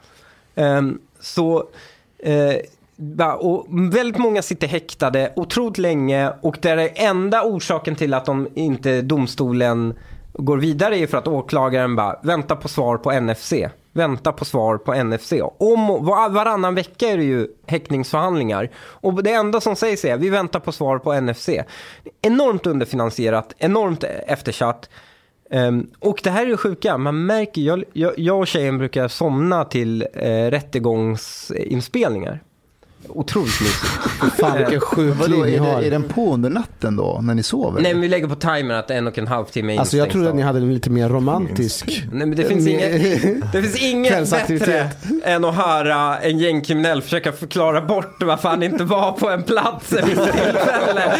[0.54, 1.58] Um, så,
[2.26, 8.14] uh, och väldigt många sitter häktade otroligt länge och det är den enda orsaken till
[8.14, 9.94] att de inte domstolen
[10.32, 13.52] går vidare är för att åklagaren bara väntar på svar på NFC.
[13.92, 15.32] Vänta på svar på NFC.
[15.58, 18.70] Om, var, varannan vecka är det ju häktningsförhandlingar.
[18.76, 21.48] Och det enda som sägs är vi väntar på svar på NFC.
[22.22, 24.88] Enormt underfinansierat, enormt eftersatt.
[25.54, 29.08] Um, och det här är det sjuka, man märker, jag, jag, jag och tjejen brukar
[29.08, 32.40] somna till eh, rättegångsinspelningar.
[33.08, 34.36] Otroligt mysigt.
[34.40, 37.34] Fan vilken sjuk Vadå, liv ni är, det, är den på under natten då, när
[37.34, 37.80] ni sover?
[37.80, 40.10] Nej men vi lägger på timern att en och en halv timme är Alltså jag
[40.10, 42.04] trodde att ni hade en lite mer romantisk.
[42.12, 43.02] Nej men det finns, inget,
[43.52, 44.90] det finns inget bättre
[45.24, 49.92] än att höra en gängkriminell försöka förklara bort varför han inte var på en plats
[49.92, 51.12] visst tillfälle.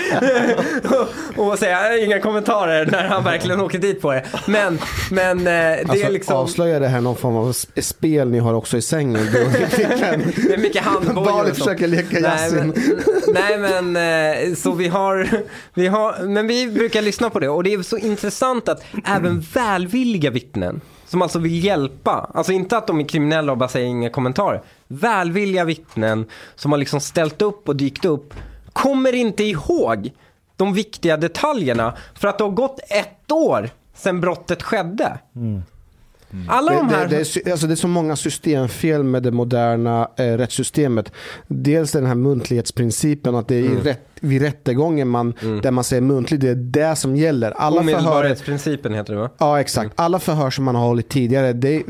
[1.37, 4.25] och, och säga inga kommentarer när han verkligen åker dit på det.
[4.47, 4.79] Men,
[5.11, 6.37] men eh, det Alltså, är liksom...
[6.37, 9.29] Avslöjar det här någon form av sp- spel ni har också i sängen?
[9.33, 11.71] Det är mycket handbojor och sånt.
[11.79, 12.73] Försöker leka Nej Yasin.
[12.77, 15.29] men, nej men, eh, så vi har,
[15.75, 19.41] vi har, men vi brukar lyssna på det och det är så intressant att även
[19.41, 23.87] välvilliga vittnen som alltså vill hjälpa, alltså inte att de är kriminella och bara säger
[23.87, 24.63] inga kommentarer.
[24.89, 28.35] Välvilliga vittnen som har liksom ställt upp och dykt upp
[28.73, 30.11] kommer inte ihåg
[30.57, 35.19] de viktiga detaljerna för att det har gått ett år sedan brottet skedde.
[36.49, 37.09] Alla de Det, här...
[37.09, 41.13] det, det, är, alltså det är så många systemfel med det moderna eh, rättssystemet.
[41.49, 43.81] Dels den här muntlighetsprincipen, att det är Mm.
[43.83, 47.51] rätt, vid rättegången man, där man säger muntligt, det är det som gäller.
[47.51, 49.31] Alla Omedelbarhetsprincipen heter det va?
[49.39, 49.93] ja, exakt.
[49.97, 51.83] Alla förhör som man har hållit tidigare, det är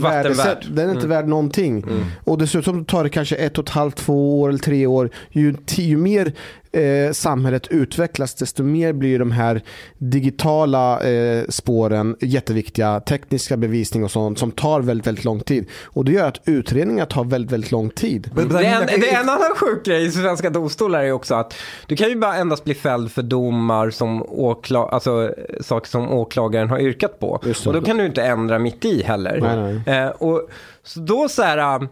[0.00, 1.84] värdesätt, den är inte värd någonting.
[2.24, 5.10] Och dessutom tar det kanske ett och ett halvt, två år eller tre år.
[5.30, 6.32] Ju, ju mer
[6.72, 9.62] eh, samhället utvecklas, desto mer blir de här
[9.98, 13.00] digitala eh, spåren jätteviktiga.
[13.00, 15.66] Tekniska bevisning och sånt som tar väldigt, väldigt lång tid.
[15.84, 18.26] Och det gör att utredningar tar väldigt, väldigt lång tid.
[18.26, 21.34] I Det är, en, det är en annan sjuk grej i svenska domstolar är också
[21.34, 21.54] att
[21.86, 26.70] du kan ju bara endast bli fälld för domar som åkla, alltså saker som åklagaren
[26.70, 27.40] har yrkat på.
[27.66, 29.40] Och då kan du inte ändra mitt i heller.
[29.40, 29.98] Nej, nej.
[29.98, 30.48] Eh, och
[30.82, 31.88] så då så här, äh,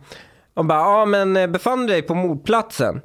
[0.57, 3.01] man bara, ja men eh, befann du dig på mordplatsen?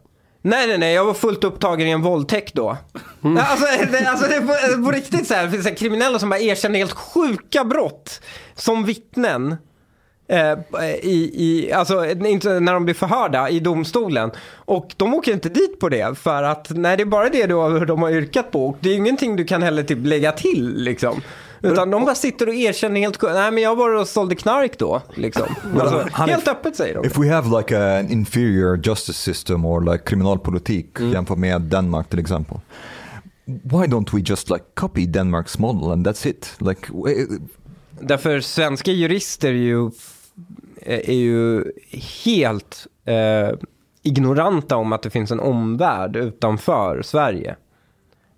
[0.46, 2.78] Nej, nej, nej, jag var fullt upptagen i en våldtäkt då.
[3.24, 3.38] Mm.
[3.38, 6.30] Alltså, det, alltså det är på, på riktigt så här, det finns här kriminella som
[6.30, 8.22] bara erkänner helt sjuka brott
[8.56, 9.56] som vittnen.
[10.28, 10.58] Eh,
[11.02, 14.32] i, i, alltså inte när de blir förhörda i domstolen.
[14.54, 17.80] Och de åker inte dit på det för att nej det är bara det då,
[17.80, 18.68] de har yrkat på.
[18.68, 21.22] Och det är ingenting du kan heller typ lägga till liksom.
[21.72, 23.22] Utan de bara sitter och erkänner helt.
[23.22, 25.02] Nej men jag var och sålde knark då.
[25.14, 25.44] Liksom.
[25.80, 27.06] Alltså, helt öppet säger de.
[27.06, 32.20] If we have like an inferior justice system or like kriminalpolitik jämfört med Danmark till
[32.20, 32.58] exempel.
[33.46, 36.56] Why don't we just like copy Denmark's model and that's it?
[36.60, 36.88] Like,
[38.00, 39.92] Därför svenska jurister är ju,
[40.86, 41.64] är ju
[42.26, 43.58] helt eh,
[44.04, 47.56] ignoranta om att det finns en omvärld utanför Sverige.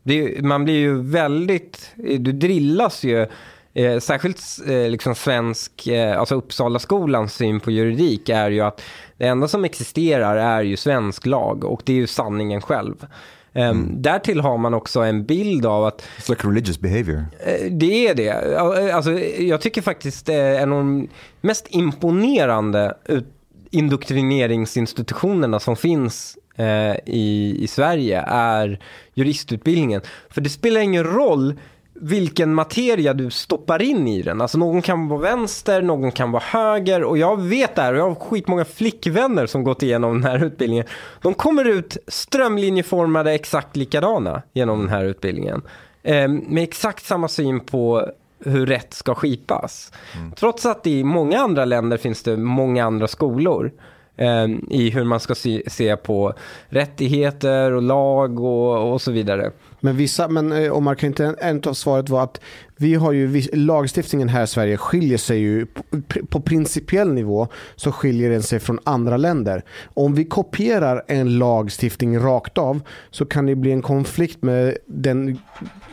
[0.07, 3.27] Det man blir ju väldigt, du drillas ju,
[3.73, 8.81] eh, särskilt eh, liksom svensk, eh, alltså Uppsala skolans syn på juridik är ju att
[9.17, 13.05] det enda som existerar är ju svensk lag och det är ju sanningen själv.
[13.53, 17.25] Um, Därtill har man också en bild av att it's like religious behavior.
[17.45, 18.57] Eh, Det är det.
[18.93, 21.07] Alltså, jag tycker faktiskt en av de
[21.41, 23.33] mest imponerande ut-
[23.71, 28.79] indoktrineringsinstitutionerna som finns eh, i, i Sverige är
[29.13, 30.01] juristutbildningen.
[30.29, 31.55] För det spelar ingen roll
[31.99, 34.41] vilken materia du stoppar in i den.
[34.41, 37.99] Alltså någon kan vara vänster, någon kan vara höger och jag vet det här och
[37.99, 40.85] jag har skitmånga flickvänner som gått igenom den här utbildningen.
[41.21, 45.61] De kommer ut strömlinjeformade exakt likadana genom den här utbildningen.
[46.03, 48.11] Eh, med exakt samma syn på
[48.45, 49.91] hur rätt ska skipas.
[50.35, 53.71] Trots att i många andra länder finns det många andra skolor
[54.17, 55.35] Ehm, i hur man ska
[55.67, 56.33] se, på
[56.69, 59.51] rättigheter och lag och, och så vidare.
[59.79, 62.41] Men vissa, men eh, Omar, kan inte en, en av svaret vara att
[62.77, 65.83] vi har ju, lagstiftningen här i Sverige skiljer sig ju på,
[66.29, 69.63] på principiell nivå så skiljer den sig från andra länder.
[69.93, 72.79] Om vi kopierar en lagstiftning rakt av
[73.11, 75.39] så kan det bli en konflikt med den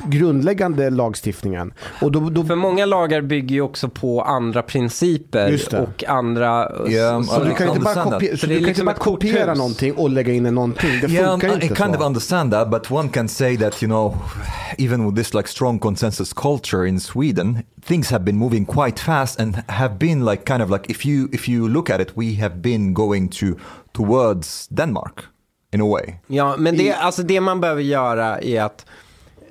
[0.07, 1.73] grundläggande lagstiftningen.
[2.01, 6.71] Och då, då, För många lagar bygger ju också på andra principer och andra...
[6.89, 8.99] Ja, så du kan inte bara, kopiera, så Så du kan inte liksom bara ett
[8.99, 9.59] kopiera korthus.
[9.59, 10.91] någonting och lägga in någonting.
[11.01, 12.01] Det Yeah, funkar I, I inte kind så.
[12.01, 14.17] of understand that, but one can say that you know,
[14.79, 19.41] even with this like strong consensus culture in Sweden, things have been moving quite fast
[19.41, 22.35] and have been like kind of like if you if you look at it, we
[22.35, 23.47] have been going to
[23.93, 25.25] towards Denmark
[25.73, 26.15] in a way.
[26.27, 28.87] Ja, men det, alltså det man behöver göra är att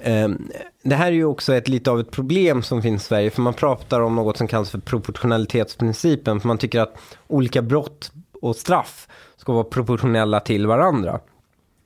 [0.03, 0.49] ehm,
[0.83, 3.41] det här är ju också ett lite av ett problem som finns i Sverige, för
[3.41, 6.95] man pratar om något som kallas för proportionalitetsprincipen, för man tycker att
[7.27, 8.11] olika brott
[8.41, 11.19] och straff ska vara proportionella till varandra.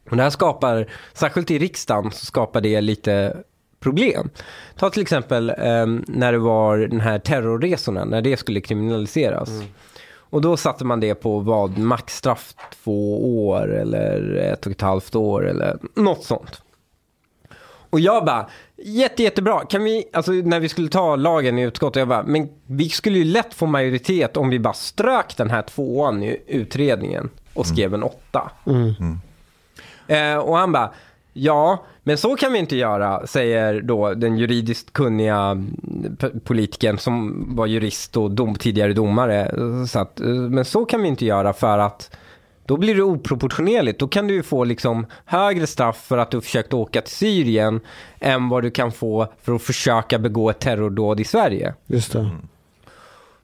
[0.10, 3.38] Och det här skapar, särskilt i riksdagen, så skapar det lite
[3.80, 4.30] problem.
[4.76, 9.50] Ta till exempel ehm, när det var den här terrorresorna, när det skulle kriminaliseras.
[10.30, 15.16] Och då satte man det på vad, maxstraff två år eller ett och ett halvt
[15.16, 16.62] år eller något sånt.
[17.90, 18.48] Och jag bara,
[18.78, 22.50] jätte, jättebra, kan vi, alltså när vi skulle ta lagen i utskottet, jag bara, men
[22.66, 27.30] vi skulle ju lätt få majoritet om vi bara strök den här tvåan i utredningen
[27.54, 28.52] och skrev en åtta.
[30.08, 30.94] Eh, och han bara,
[31.38, 37.46] ja, men så kan vi inte göra, säger då den juridiskt kunniga mm, politikern som
[37.56, 39.52] var jurist och dom, tidigare domare.
[39.88, 42.18] Så att, eh, men så kan vi inte göra för att
[42.66, 44.00] då blir det oproportionerligt.
[44.00, 47.80] Då kan du ju få liksom högre straff för att du försökt åka till Syrien
[48.20, 51.74] än vad du kan få för att försöka begå ett terrordåd i Sverige.
[51.86, 52.30] Just det.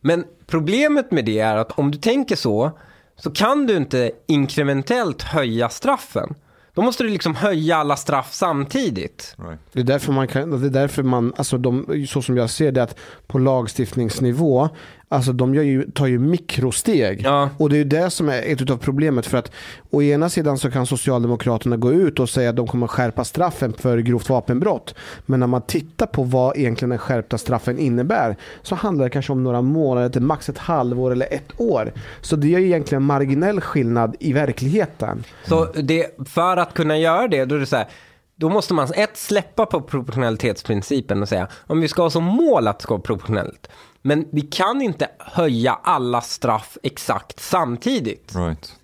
[0.02, 2.72] Men problemet med det är att om du tänker så,
[3.16, 6.36] så kan du inte inkrementellt höja straffen.
[6.76, 9.36] Då måste du liksom höja alla straff samtidigt.
[9.38, 9.60] Right.
[9.72, 12.72] Det är därför man kan, det är därför man, alltså de, så som jag ser
[12.72, 14.70] det, att på lagstiftningsnivå,
[15.14, 17.22] alltså de gör ju, tar ju mikrosteg.
[17.26, 17.50] Ja.
[17.58, 19.52] Och det är ju det som är ett av problemet för att
[19.90, 23.74] å ena sidan så kan Socialdemokraterna gå ut och säga att de kommer skärpa straffen
[23.74, 24.96] för grovt vapenbrott.
[25.26, 29.32] Men när man tittar på vad egentligen den skärpta straffen innebär så handlar det kanske
[29.32, 31.94] om några månader till max ett halvår eller ett år.
[32.22, 35.24] Så det är ju egentligen marginell skillnad i verkligheten.
[35.48, 37.88] Så det, för att kunna göra det, då är det så här,
[38.36, 42.68] då måste man ett släppa på proportionalitetsprincipen och säga om vi ska ha som mål
[42.68, 43.70] att det ska vara proportionellt.
[44.06, 48.36] Men vi kan inte höja alla straff exakt samtidigt.
[48.36, 48.76] Right.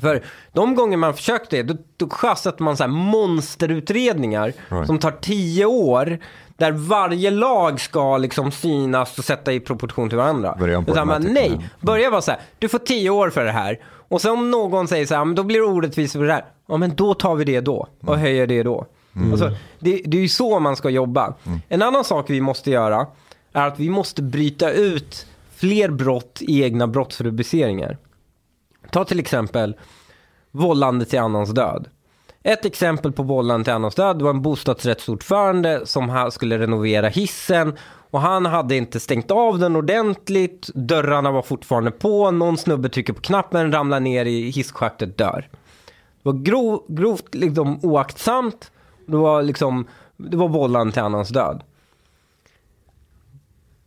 [0.00, 4.86] För de gånger man försökt det, då, då sjösätter man så här monsterutredningar Right.
[4.86, 6.18] som tar tio år.
[6.56, 10.58] Där varje lag ska liksom synas och sätta i proportion till varandra.
[10.86, 11.62] Utan man, nej, yeah.
[11.80, 13.80] börja vara så här, du får tio år för det här.
[14.08, 16.44] Och sen om någon säger så här, men då blir det orättvist för det här.
[16.68, 18.86] Ja men då tar vi det då och höjer det då.
[19.32, 21.34] Alltså, det, det är ju så man ska jobba.
[21.68, 23.06] En annan sak vi måste göra
[23.52, 27.98] är att vi måste bryta ut fler brott i egna brottsrubriceringar.
[28.90, 29.76] Ta till exempel
[30.50, 31.88] vållande till annans död.
[32.42, 37.76] Ett exempel på vållande till annans död var en bostadsrättsordförande som skulle renovera hissen
[38.10, 43.12] och han hade inte stängt av den ordentligt, dörrarna var fortfarande på, någon snubbe trycker
[43.12, 45.48] på knappen, ramlar ner i hisschaktet, dör.
[46.22, 48.70] Det var grov, grovt liksom, oaktsamt,
[49.06, 51.62] det var, liksom, det var vållande till annans död.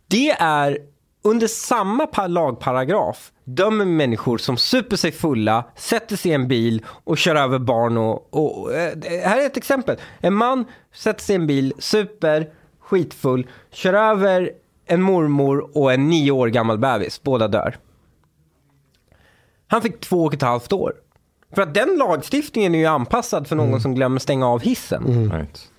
[0.08, 0.78] Det är
[1.24, 6.86] under samma pa- lagparagraf dömer människor som super sig fulla, sätter sig i en bil
[6.88, 8.94] och kör över barn och, och eh,
[9.24, 9.98] här är ett exempel.
[10.20, 14.52] En man sätter sig i en bil, super, skitfull, kör över
[14.86, 17.78] en mormor och en nio år gammal bebis, båda dör.
[19.68, 20.94] Han fick två och ett halvt år.
[21.56, 25.72] För att den lagstiftningen är ju anpassad för någon som glömmer stänga av hissen Right.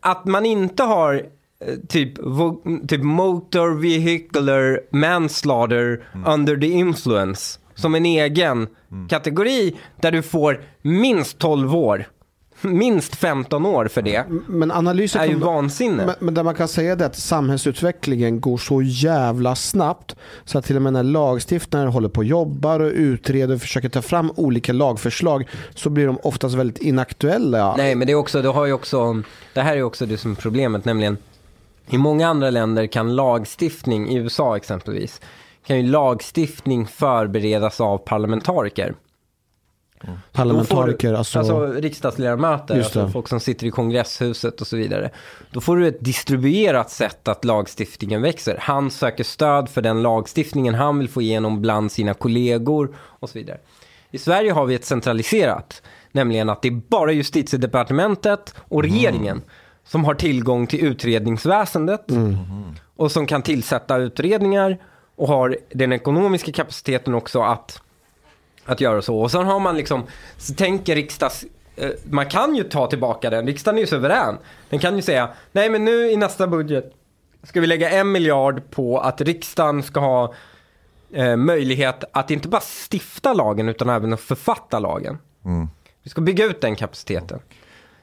[0.00, 1.26] att man inte har
[1.88, 8.68] typ, vo- typ motor vehicular manslaughter under the influence som en egen
[9.08, 12.04] kategori där du får minst 12 år.
[12.62, 14.24] Minst 15 år för det.
[14.48, 16.06] Men analysen är ju vansinne.
[16.06, 20.64] Men, men där man kan säga det att samhällsutvecklingen går så jävla snabbt så att
[20.64, 24.32] till och med när lagstiftare håller på och jobbar och utreder och försöker ta fram
[24.36, 27.74] olika lagförslag så blir de oftast väldigt inaktuella.
[27.76, 29.22] Nej, men det är också, det har ju också,
[29.54, 31.16] det här är också det som är problemet, nämligen
[31.90, 35.20] i många andra länder kan lagstiftning, i USA exempelvis,
[35.66, 38.94] kan ju lagstiftning förberedas av parlamentariker.
[40.32, 45.10] Parlamentariker, Då får, alltså, alltså riksdagsledamöter, alltså folk som sitter i kongresshuset och så vidare.
[45.50, 48.56] Då får du ett distribuerat sätt att lagstiftningen växer.
[48.60, 53.38] Han söker stöd för den lagstiftningen han vill få igenom bland sina kollegor och så
[53.38, 53.58] vidare.
[54.10, 59.42] I Sverige har vi ett centraliserat, Nämligen att det är bara justitiedepartementet och regeringen
[59.84, 62.04] som har tillgång till utredningsväsendet
[62.96, 64.78] och som kan tillsätta utredningar
[65.16, 67.82] och har den ekonomiska kapaciteten också att,
[68.64, 69.18] att göra så.
[69.18, 70.02] Och sen har man liksom,
[70.36, 71.44] så tänker riksdags,
[71.76, 74.38] eh, man kan ju ta tillbaka den, riksdagen är ju suverän.
[74.70, 76.94] Den kan ju säga, nej men nu i nästa budget
[77.42, 80.34] ska vi lägga en miljard på att riksdagen ska ha
[81.12, 85.18] eh, möjlighet att inte bara stifta lagen utan även att författa lagen.
[86.02, 87.40] Vi ska bygga ut den kapaciteten.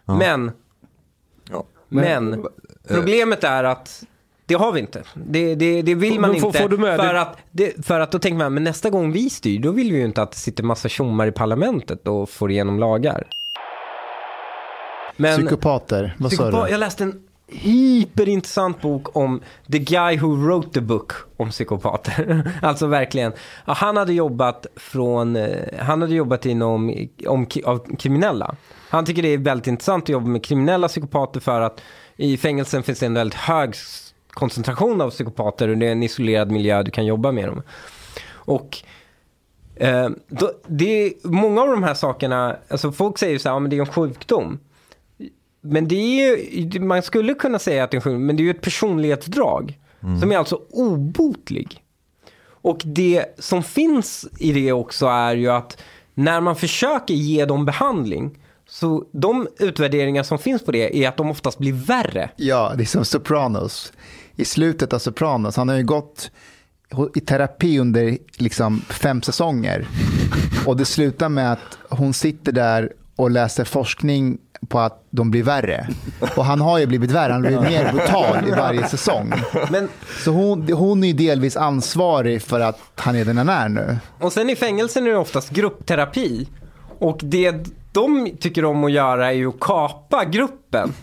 [0.05, 0.51] Men,
[1.89, 2.45] men,
[2.87, 4.03] problemet är att
[4.45, 5.03] det har vi inte.
[5.13, 6.59] Det, det, det vill man Men får- inte.
[6.59, 9.11] får du med för, det- att, det, för att då tänker man, men nästa gång
[9.11, 12.29] vi styr, då vill vi ju inte att det sitter massa tjommar i parlamentet och
[12.29, 13.27] får igenom lagar.
[15.15, 16.71] Men, Psykopater, vad sa Psykopat, du?
[16.71, 19.41] jag läste en hyperintressant bok om
[19.71, 22.51] The Guy Who Wrote the Book om psykopater.
[22.61, 23.33] alltså verkligen.
[23.65, 25.49] Han hade jobbat från, eh,
[25.79, 28.55] han hade jobbat inom, om, av kriminella.
[28.89, 31.81] Han tycker det är väldigt intressant att jobba med kriminella psykopater för att
[32.15, 33.73] i fängelsen finns det en väldigt hög
[34.29, 37.61] koncentration av psykopater och det är en isolerad miljö du kan jobba med dem.
[38.29, 38.77] Och
[39.75, 43.55] eh, då, det är, många av de här sakerna, alltså folk säger ju så här,
[43.55, 44.59] ja, men det är en sjukdom.
[45.61, 48.41] Men det är ju, man skulle kunna säga att det är en sjukdom, men det
[48.41, 49.79] är ju ett personlighetsdrag.
[50.21, 51.83] Som är alltså obotlig.
[52.61, 55.77] Och det som finns i det också är ju att
[56.13, 58.37] när man försöker ge dem behandling,
[58.69, 62.29] så de utvärderingar som finns på det är att de oftast blir värre.
[62.35, 63.93] Ja, det är som Sopranos.
[64.35, 66.31] I slutet av Sopranos, han har ju gått
[67.15, 69.87] i terapi under liksom fem säsonger.
[70.65, 74.37] Och det slutar med att hon sitter där och läser forskning
[74.67, 75.87] på att de blir värre.
[76.35, 79.33] Och han har ju blivit värre, han blivit mer brutal i varje säsong.
[79.71, 79.89] Men,
[80.23, 83.97] Så hon, hon är ju delvis ansvarig för att han är den han är nu.
[84.19, 86.47] och sen i fängelsen är det oftast gruppterapi.
[86.99, 90.93] Och det de tycker om att göra är ju att kapa gruppen.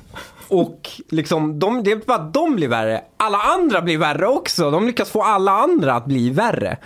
[0.48, 3.04] Och liksom, de, det är bara att de blir värre.
[3.16, 4.70] Alla andra blir värre också.
[4.70, 6.76] De lyckas få alla andra att bli värre.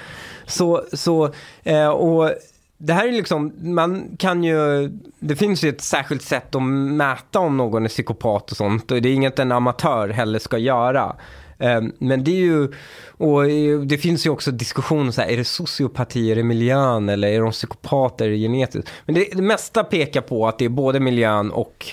[0.47, 1.31] Så, så
[1.63, 2.31] eh, och
[2.79, 4.89] det här är liksom, man kan ju,
[5.19, 8.91] det finns ju ett särskilt sätt att mäta om någon är psykopat och sånt.
[8.91, 11.17] Och det är inget en amatör heller ska göra.
[11.59, 12.69] Eh, Men det är ju,
[13.17, 13.45] och
[13.87, 17.41] det finns ju också diskussioner så här, är det sociopati, är det miljön eller är
[17.41, 18.91] de psykopater, är det genetiskt?
[19.07, 21.87] Men det, det mesta pekar på att det är både miljön och,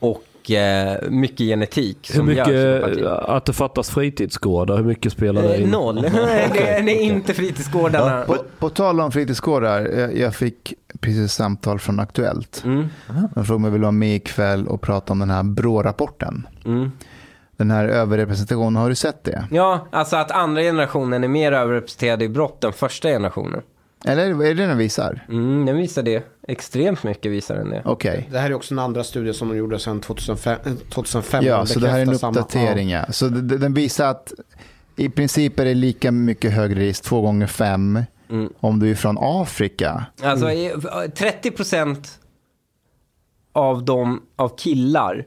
[0.00, 3.30] och eh, mycket genetik Hur som gör mycket, psykopati.
[3.32, 5.68] att det fattas fritidsgårdar, hur mycket spelar det Eh, in?
[5.68, 6.02] Noll.
[6.02, 8.24] det, är, det är inte fritidsgårdarna.
[8.24, 12.62] På, på tal om fritidsgårdar, jag, jag fick precis samtal från Aktuellt.
[12.64, 12.88] Mm,
[13.34, 16.46] De frågade om jag ville vara med ikväll och prata om den här BRÅ-rapporten.
[16.64, 16.92] mm.
[17.56, 19.48] Den här överrepresentationen, har du sett det?
[19.50, 23.62] Ja, alltså att andra generationen är mer överrepresenterad i brott än första generationen.
[24.06, 25.26] Eller är det den visar?
[25.28, 26.24] Mm, den visar det.
[26.48, 27.82] Extremt mycket visar den det.
[27.84, 28.28] Okej.
[28.32, 30.58] Det här är också en andra studie som de gjorde sedan 2005.
[30.64, 32.90] eh, 2005 Ja, Den så det här är en uppdatering.
[32.90, 33.04] Ja.
[33.12, 34.32] Så den visar att
[34.96, 38.52] i princip är det lika mycket högre risk, två gånger fem, Mm.
[38.60, 40.04] om du är från Afrika.
[40.22, 40.72] Alltså i-
[41.14, 42.18] 30%
[43.52, 45.24] av de, av killar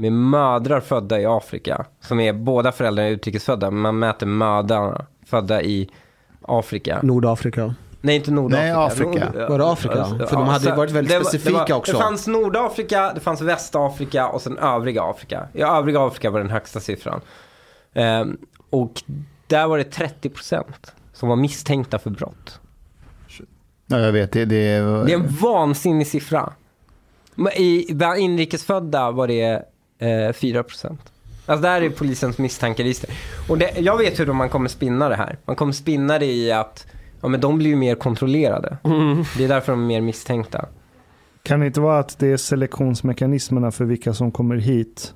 [0.00, 5.06] med mödrar födda i Afrika, som är båda föräldrarna är utrikesfödda, men man mäter mödrarna
[5.26, 5.88] födda i
[6.42, 7.00] Afrika.
[7.02, 7.74] Nordafrika.
[8.00, 8.62] Nej, inte Nordafrika.
[8.76, 9.32] Nej, Afrika.
[9.32, 10.04] Nord- Var det Afrika?
[10.04, 11.92] För de hade så varit väldigt det var- specifika det var, också.
[11.92, 15.48] Det fanns Nordafrika, det fanns Västafrika och sen övriga Afrika.
[15.52, 17.20] I övriga Afrika var den högsta siffran.
[17.94, 18.36] Ehm,
[18.70, 19.02] och
[19.46, 20.64] där var det 30%
[21.12, 22.60] som var misstänkta för brott.
[23.86, 24.32] Ja, jag vet.
[24.32, 24.56] Det, det,
[25.04, 26.52] Det är en vansinnig siffra.
[27.34, 29.62] Men I bland inrikesfödda var det
[30.00, 30.96] eh, 4%.
[31.46, 33.10] Alltså där är polisens misstankeregister.
[33.48, 35.38] Och det, jag vet hur man kommer spinna det här.
[35.44, 36.86] Man kommer spinna det i att
[37.20, 38.76] ja, men de blir ju mer kontrollerade.
[39.36, 40.64] Det är därför de är mer misstänkta.
[41.42, 45.14] Kan det inte vara att det är selektionsmekanismerna för vilka som kommer hit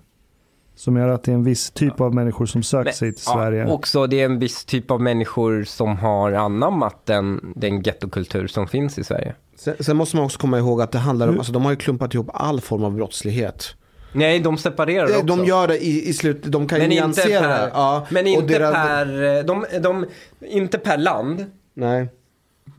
[0.76, 3.64] som gör att det är en viss typ av människor som söker sig till Sverige?
[3.64, 8.46] Ja, också det är en viss typ av människor som har anammat den, den gettokultur
[8.46, 9.34] som finns i Sverige.
[9.56, 11.76] Sen, sen måste man också komma ihåg att det handlar om, alltså de har ju
[11.76, 13.74] klumpat ihop all form av brottslighet.
[14.14, 15.26] Nej, de separerar De, också.
[15.26, 17.70] de gör det i, i slutet, de kan ju men inte nyansera per, det.
[17.74, 20.06] Ja, men inte deras- per, de, de,
[20.40, 21.44] inte per land
[21.74, 22.08] Nej.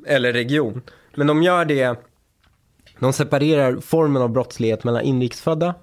[0.08, 0.82] eller region.
[1.16, 1.96] Men de gör det,
[3.00, 5.74] de separerar formen av brottslighet mellan inrikesfödda,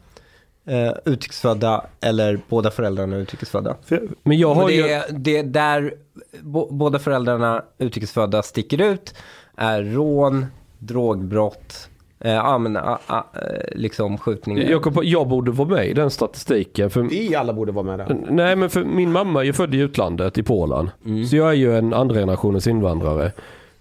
[0.67, 3.77] eh, utrikesfödda eller båda föräldrarna utrikesfödda.
[3.85, 4.83] För- Men jag har ju...
[4.83, 5.95] det, det där
[6.41, 9.15] bo, båda föräldrarna utrikesfödda sticker ut
[9.57, 10.47] är rån,
[10.79, 11.89] drogbrott,
[12.25, 14.71] eh, ja, men, ah, ah, eh, liksom skjutningar.
[14.71, 16.91] Jag, på, jag borde vara med i den statistiken.
[16.91, 18.17] För, Vi alla borde vara med där.
[18.31, 20.91] nej men för min mamma är ju född i utlandet, i Polen.
[21.31, 23.33] Så jag är ju en andra generationens invandrare.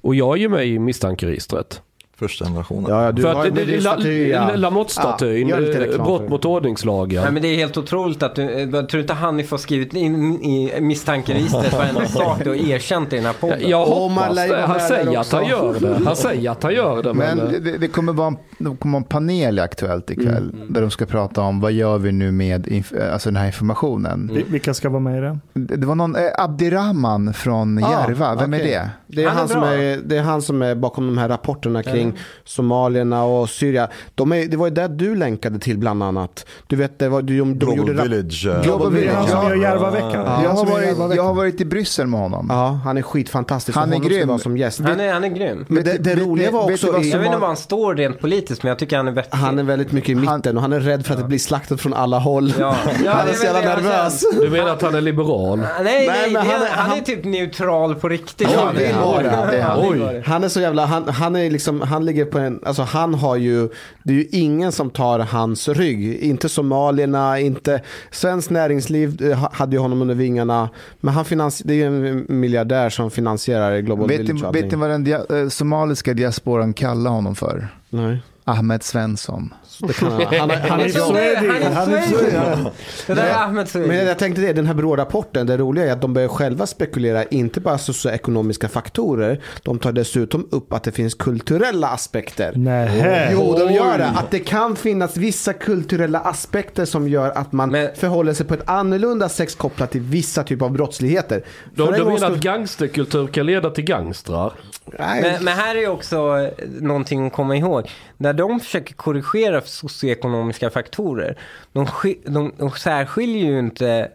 [0.01, 1.81] Och jag är ju med i misstankeregistret.
[2.22, 2.85] Första generationen.
[2.90, 4.56] Ja, ja, du För har att det, en det, La- ja.
[4.56, 7.24] Lamotte-statyn, Ja, eh, brott mot ordningslagen.
[7.24, 9.93] Nej men det är helt otroligt att du, eh, jag tror inte Hanif har skrivit
[9.93, 13.59] in i misstankeregistret varenda sak du har erkänt i den här podden.
[13.61, 14.61] Jag, jag hoppas det.
[14.67, 16.06] Han säger att han gör det.
[16.06, 17.14] Han säger att han gör det.
[17.14, 20.56] Men, Men eh, det, det, kommer vara en, det kommer en panel i Aktuellt ikväll
[20.69, 24.32] där de ska prata om vad gör vi nu med inf- alltså den här informationen.
[24.33, 25.40] Vi- Vilka ska vara med i det?
[25.77, 28.74] Det, var någon, eh, Abdirahman från Järva, vem okej.
[28.74, 28.90] är det?
[29.08, 29.74] Det är Han han, är som bra.
[29.74, 32.10] är, det är han som är bakom de här rapporterna kring
[32.43, 33.88] somalierna och Syrien.
[34.15, 36.45] De är, det var ju det du länkade till bland annat.
[36.67, 38.48] Du vet, det var, de, de Global gjorde Village.
[38.48, 40.11] eh, Global är han som gör Järvaveckan.
[40.25, 40.43] Ja.
[40.43, 41.15] Jag har, varit, Järvaveckan.
[41.17, 42.48] jag har varit i Bryssel med honom.
[42.49, 43.77] Ja, han är skitfantastisk.
[43.77, 44.40] Han är grym.
[44.40, 44.80] som gäst.
[44.80, 45.65] Han är, han är grym.
[45.67, 48.64] Men det, det roliga var också, du Jag vet inte var han står rent politiskt
[48.64, 49.38] men jag tycker han är vettig.
[49.38, 51.81] han är väldigt mycket i mitten och han är rädd för att det blir slaktat
[51.81, 52.53] från alla håll.
[52.59, 52.75] Ja.
[53.06, 54.23] Ja, han är så jävla nervös.
[54.41, 55.57] du menar att han är liberal?
[55.59, 58.48] Nej, nej, Nej, men han är- han, är typ neutral på riktigt.
[58.53, 59.99] Ja, Han är han.
[60.15, 60.23] är.
[60.27, 63.35] Han är så jävla, han, han är liksom, han ligger på en, alltså han har
[63.35, 63.69] ju,
[64.03, 66.13] det är ju ingen som tar hans rygg.
[66.15, 67.81] Inte somalierna, inte,
[68.11, 70.69] svenskt näringsliv eh, ha- hade ju honom under vingarna.
[70.99, 71.25] Men han
[71.63, 75.21] det är ju en miljardär som finansierar Global Vet Village vet ni vad den dia,
[75.30, 77.67] eh, somaliska diasporan kallar honom för?
[77.89, 78.21] Nej.
[78.51, 79.53] Ahmed Svensson.
[79.95, 82.69] Han, han, han, är Swedi.
[83.07, 84.05] Det där är Ahmed men Swedi.
[84.07, 87.59] jag tänkte det, den här BRÅ-rapporten, det roliga är att de börjar själva spekulera, inte
[87.59, 92.53] bara socioekonomiska faktorer, de tar dessutom upp att det finns kulturella aspekter.
[92.55, 93.30] Nej.
[93.33, 94.05] Jo, de gör det.
[94.15, 98.53] Att det kan finnas vissa kulturella aspekter som gör att man Men- förhåller sig på
[98.53, 101.43] ett annorlunda sätt kopplat till vissa typer av brottsligheter.
[101.75, 104.53] De, För de menar att gangsterkultur kan leda till gangstrar.
[104.85, 107.89] Men, men här är också eh, någonting att komma ihåg.
[108.17, 111.37] När de försöker korrigera för socioekonomiska faktorer,
[111.73, 111.87] de,
[112.25, 114.11] de, de särskiljer ju inte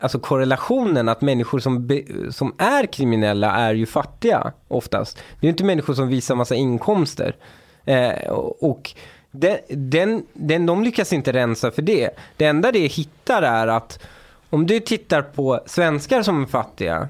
[0.00, 5.16] alltså korrelationen att människor som, be, som är kriminella är ju fattiga oftast.
[5.16, 7.36] Det är ju inte människor som visar massa inkomster.
[7.84, 8.94] Eh, och
[9.30, 12.10] den, den, den, de lyckas inte rensa för det.
[12.36, 14.06] Det enda det hittar är att
[14.50, 17.08] om du tittar på svenskar som är fattiga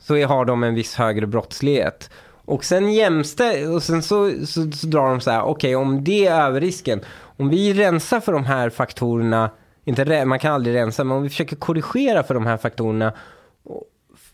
[0.00, 2.10] så har de en viss högre brottslighet.
[2.44, 6.26] Och sen jämste, och sen så, så, så drar de så här, okej om det
[6.26, 7.00] är överrisken,
[7.36, 9.50] om vi rensar för de här faktorerna,
[9.84, 13.12] inte, man kan aldrig rensa, men om vi försöker korrigera för de här faktorerna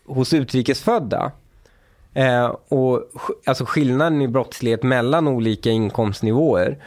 [0.05, 1.31] hos utrikesfödda,
[2.13, 3.09] eh, och
[3.45, 6.77] alltså skillnaden i brottslighet mellan olika inkomstnivåer,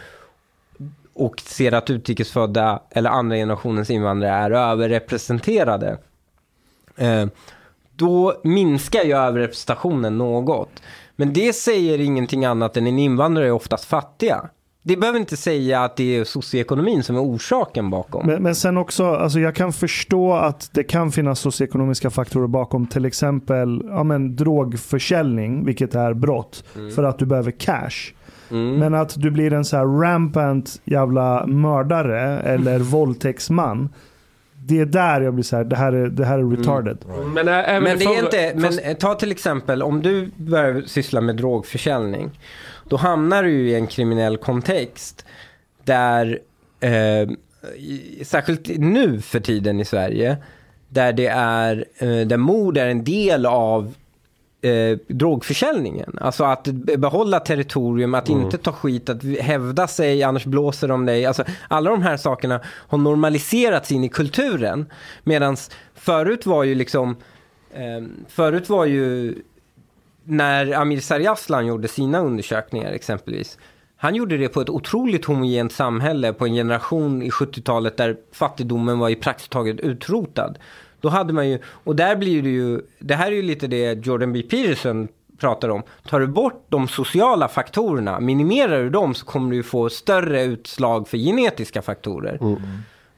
[1.15, 5.99] och ser att utrikesfödda eller andra generationens invandrare är överrepresenterade,
[6.97, 7.27] eh,
[7.97, 10.83] då minskar ju överrepresentationen något.
[11.17, 14.51] Men det säger ingenting annat än en invandrare är oftast fattiga.
[14.87, 18.27] Det behöver inte säga att det är socioekonomin som är orsaken bakom.
[18.27, 22.87] Men, men sen också, alltså jag kan förstå att det kan finnas socioekonomiska faktorer bakom
[22.87, 28.13] till exempel ja, men, drogförsäljning, vilket är brott, för att du behöver cash.
[28.51, 28.75] Mm.
[28.75, 33.89] Men att du blir en så här rampant jävla mördare eller våldtäktsman.
[34.67, 36.99] Det är där jag blir så här, det här är, det här är retarded.
[37.35, 40.83] Men, ä- även Men det är inte, men eh, ta till exempel om du börjar
[40.87, 42.31] syssla med drogförsäljning.
[42.89, 45.25] Då hamnar du i en kriminell kontext
[45.85, 46.39] där,
[46.81, 47.29] eh,
[48.23, 50.37] särskilt nu för tiden i Sverige,
[50.89, 53.95] där det är, eh, där mord är en del av
[54.65, 56.19] eh, drogförsäljningen.
[56.21, 56.65] Alltså att
[56.99, 61.27] behålla territorium, att inte ta skit, att hävda sig, annars blåser de dig.
[61.27, 64.87] Alltså, alla de här sakerna har normaliserats in i kulturen.
[65.25, 65.57] Medan
[65.95, 67.17] förut var ju liksom,
[67.75, 69.35] eh, förut var ju
[70.25, 73.59] när Amir Sarjaslan gjorde sina undersökningar exempelvis.
[73.97, 78.99] Han gjorde det på ett otroligt homogent samhälle på en generation i 70-talet där fattigdomen
[78.99, 80.59] var i praktiskt taget utrotad.
[81.05, 84.07] Då hade man ju, och där blir det ju, det här är ju lite det
[84.07, 84.43] Jordan B.
[84.43, 85.09] Peterson
[85.39, 85.83] pratar om.
[86.09, 91.09] Tar du bort de sociala faktorerna, minimerar du dem så kommer du få större utslag
[91.09, 92.39] för genetiska faktorer.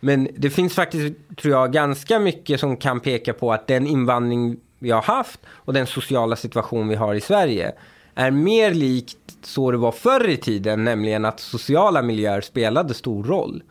[0.00, 4.56] Men det finns faktiskt, tror jag, ganska mycket som kan peka på att den invandring
[4.78, 7.73] vi har haft och den sociala situation vi har i Sverige
[8.15, 13.24] är mer likt så det var förr i tiden, nämligen att sociala miljöer spelade stor
[13.24, 13.62] roll.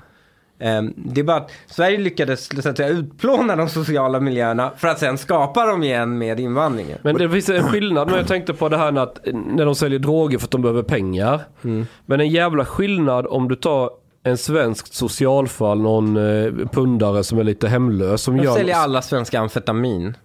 [0.59, 4.87] Ehm, Det är bara att Sverige lyckades så att säga, utplåna de sociala miljöerna för
[4.87, 6.99] att sen skapa dem igen med invandringen.
[7.01, 9.75] Men det finns en skillnad när jag tänkte på det här när, att, när de
[9.75, 11.41] säljer droger för att de behöver pengar.
[11.63, 11.85] Mm.
[12.05, 13.89] Men en jävla skillnad om du tar
[14.27, 18.21] en svensk socialfall, någon eh, pundare som är lite hemlös.
[18.21, 20.17] Som De gör, säljer alla svenska amfetamin.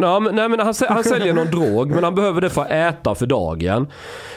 [0.00, 2.70] Ja, men, nej, men han, han säljer någon drog, men han behöver det för att
[2.70, 3.86] äta för dagen.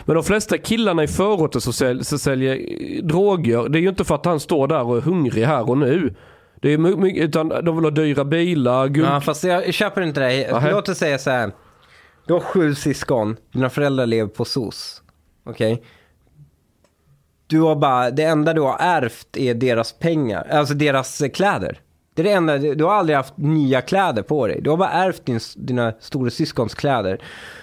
[0.06, 3.90] Men de flesta killarna i förorten som säljer, som säljer eh, droger, det är ju
[3.90, 6.16] inte för att han står där och är hungrig här och nu.
[6.62, 9.08] Det är my- mycket, utan de vill ha dyra bilar, guld...
[9.08, 10.52] Ja, fast jag köper inte det.
[10.52, 10.72] Nähä.
[10.72, 11.52] Låt oss säga så här.
[12.28, 15.02] Du har sju syskon, dina föräldrar lever på SOS.
[15.46, 15.84] Okej?
[17.54, 21.80] Du har bara, det enda du har ärvt är deras pengar, alltså deras eh, kläder.
[22.14, 24.62] Det är det enda, du har aldrig haft nya kläder på dig.
[24.62, 27.22] Du har bara ärvt din, dina storasyskons kläder.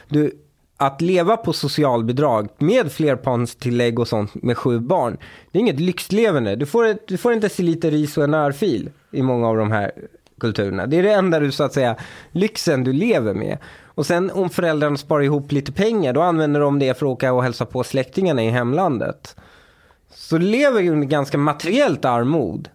[0.08, 0.32] Du,
[0.76, 5.16] att leva på socialbidrag med flerbarnstillägg och sånt med sju barn,
[5.52, 6.56] det är inget lyxlevande.
[6.56, 9.72] Du får, du får inte se lite ris och en örfil i många av de
[9.72, 9.92] här
[10.40, 10.86] kulturerna.
[10.86, 11.96] Det är det enda du så att säga,
[12.32, 13.58] lyxen du lever med.
[13.84, 17.32] Och sen om föräldrarna sparar ihop lite pengar, då använder de det för att åka
[17.32, 19.36] och hälsa på släktingarna i hemlandet.
[20.30, 22.68] Så lever ju under ganska materiellt armod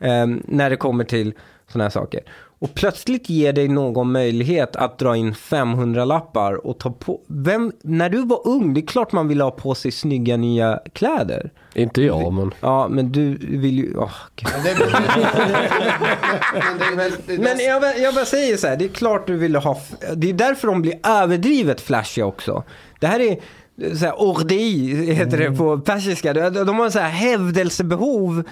[0.00, 1.34] eh, när det kommer till
[1.68, 2.20] sådana här saker.
[2.58, 7.20] Och plötsligt ger dig någon möjlighet att dra in 500 lappar och ta på...
[7.26, 10.80] Vem, när du var ung, det är klart man ville ha på sig snygga nya
[10.92, 11.50] kläder.
[11.74, 12.54] Inte jag, men...
[12.60, 13.92] Ja, men du vill ju...
[14.36, 14.48] gud.
[17.40, 19.80] Men jag, bara- jag bara säger så här, det är klart du ville ha...
[20.16, 22.64] Det är därför de blir överdrivet flashiga också.
[23.00, 23.36] Det här är
[23.78, 26.32] så här, ordi, heter det på persiska.
[26.32, 28.42] De, de har så här hävdelsebehov,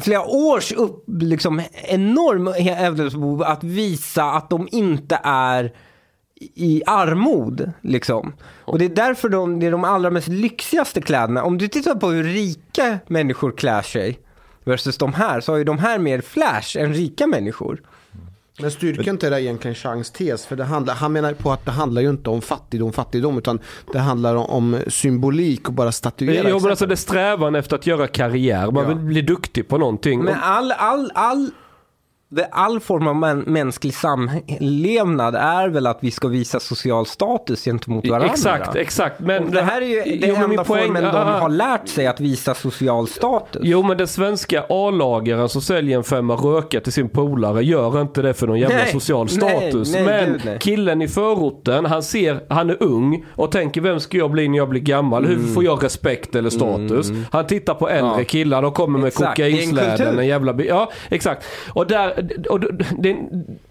[0.00, 5.72] flera års upp, liksom enorm hävdelsebehov att visa att de inte är
[6.54, 7.72] i armod.
[7.80, 8.32] Liksom.
[8.64, 11.42] Och det är därför de, det är de allra mest lyxigaste kläderna.
[11.42, 14.18] Om du tittar på hur rika människor klär sig
[14.64, 17.82] versus de här, så har ju de här mer flash än rika människor.
[18.60, 20.46] Men styrker inte det egentligen Changs tes?
[20.46, 23.58] För det handlar, han menar på att det handlar ju inte om fattigdom, fattigdom, utan
[23.92, 26.48] det handlar om, om symbolik och bara statuera.
[26.50, 28.70] Jo men alltså det är strävan efter att göra karriär.
[28.70, 28.88] Man Ja.
[28.88, 30.24] vill bli duktig på någonting.
[30.24, 31.50] Men all, all, all,
[32.32, 37.64] det- all form av män, mänsklig samlevnad är väl att vi ska visa social status
[37.64, 38.28] gentemot varandra.
[38.32, 39.20] Exakt, exakt.
[39.20, 41.40] Men Och det här är ju det Jo, enda poäng- formen de ah, ah.
[41.40, 43.62] har lärt sig att visa social status.
[43.64, 48.22] Jo men den svenska A-lagaren som säljer en femma röka till sin polare gör inte
[48.22, 49.92] det för någon jävla Nej, social nej, status.
[49.94, 50.58] nej, men gud, nej.
[50.60, 54.58] killen i förorten, han ser, han är ung och tänker vem ska jag bli när
[54.58, 55.24] jag blir gammal?
[55.24, 55.36] Mm.
[55.46, 57.10] Hur får jag respekt eller status?
[57.32, 58.24] Han tittar på äldre Ja.
[58.24, 60.18] killar, de kommer med Exakt, en kokainsläden, kultur.
[60.20, 61.44] en jävla Ja, exakt.
[61.72, 62.19] Och där,
[62.50, 62.60] och
[62.98, 63.16] det,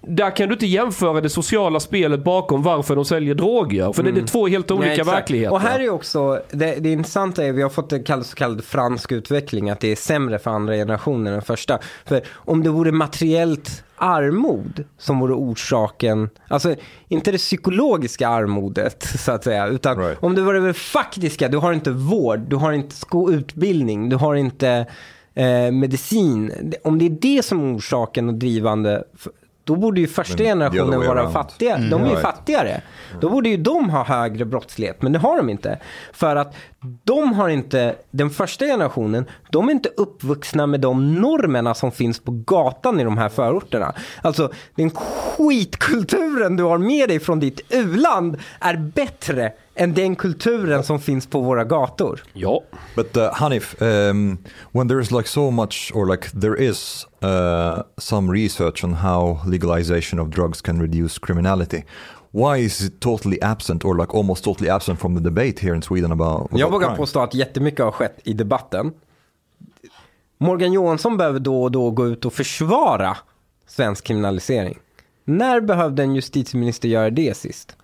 [0.01, 3.93] där kan du inte jämföra det sociala spelet bakom varför de säljer droger.
[3.93, 5.05] För det, det är två helt olika Mm.
[5.07, 5.53] Nej, verkligheter.
[5.53, 8.35] Och här är ju också, det, det intressanta är, vi har fått en kall- så
[8.35, 11.79] kallad fransk utveckling, att det är sämre för andra generationen än första.
[12.05, 16.75] För om det vore materiellt armod som vore orsaken, alltså
[17.07, 20.17] inte det psykologiska armodet så att säga, utan Right.
[20.23, 22.95] om det vore det faktiska, du har inte vård, du har inte
[23.29, 24.85] utbildning, du har inte
[25.39, 26.51] eh, medicin.
[26.83, 29.03] Om det är det som är orsaken och drivande,
[29.63, 31.77] då borde ju första generationen vara fattiga.
[31.77, 32.81] De är ju fattigare.
[33.21, 35.79] Då borde ju de ha högre brottslighet, men det har de inte.
[36.13, 36.55] För att
[37.03, 42.19] de har inte, den första generationen, de är inte uppvuxna med de normerna som finns
[42.19, 43.93] på gatan i de här förorterna.
[44.21, 50.83] Alltså, den skitkulturen du har med dig från ditt u-land är bättre än den kulturen
[50.83, 52.23] som finns på våra gator.
[52.33, 52.63] Ja.
[52.95, 54.37] But uh, Hanif, um,
[54.71, 59.39] when there is like so much, or like there is uh, some research on how
[59.45, 61.83] legalization of drugs can reduce criminality,
[62.31, 65.81] why is it totally absent, or like almost totally absent from the debate here in
[65.81, 66.47] Sweden about?
[66.51, 66.97] Jag about vågar crime?
[66.97, 68.91] påstå att jättemycket har skett i debatten.
[70.37, 73.17] Morgan Johansson behöver då och då gå ut och försvara
[73.67, 74.77] svensk kriminalisering.
[75.29, 77.75] När behövde en justitieminister göra det sist?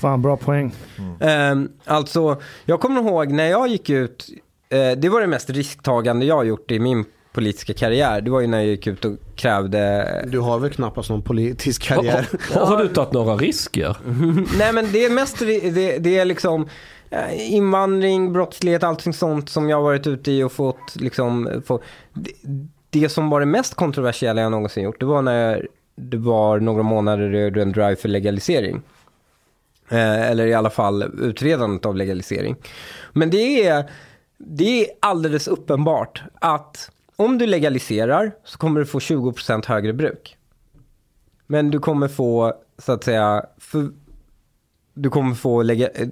[0.00, 0.74] Fan, bra poäng.
[1.20, 4.28] Ehm, alltså, jag kommer ihåg när jag gick ut,
[4.68, 8.20] eh, det var det mest risktagande jag har gjort i min politiska karriär.
[8.20, 11.82] Det var ju när jag gick ut och krävde Du har väl knappast någon politisk
[11.82, 12.28] karriär?
[12.54, 13.96] Har, har du tagit några risker?
[14.58, 16.68] Nej men det är mest, det, det är liksom
[17.10, 21.82] eh, invandring, brottslighet, allting sånt som jag har varit ute i och fått liksom, få,
[22.12, 22.32] det,
[22.90, 25.66] det som var det mest kontroversiella jag någonsin gjort, det var när
[25.96, 28.82] det var några månader ur en drive för legalisering.
[29.88, 32.56] Eh, eller i alla fall utredandet av legalisering.
[33.12, 33.90] Men det är,
[34.38, 40.36] det är alldeles uppenbart att om du legaliserar så kommer du få 20% högre bruk.
[41.46, 43.88] Men du kommer få, så att säga, för,
[44.94, 46.08] du kommer få lägga, eh,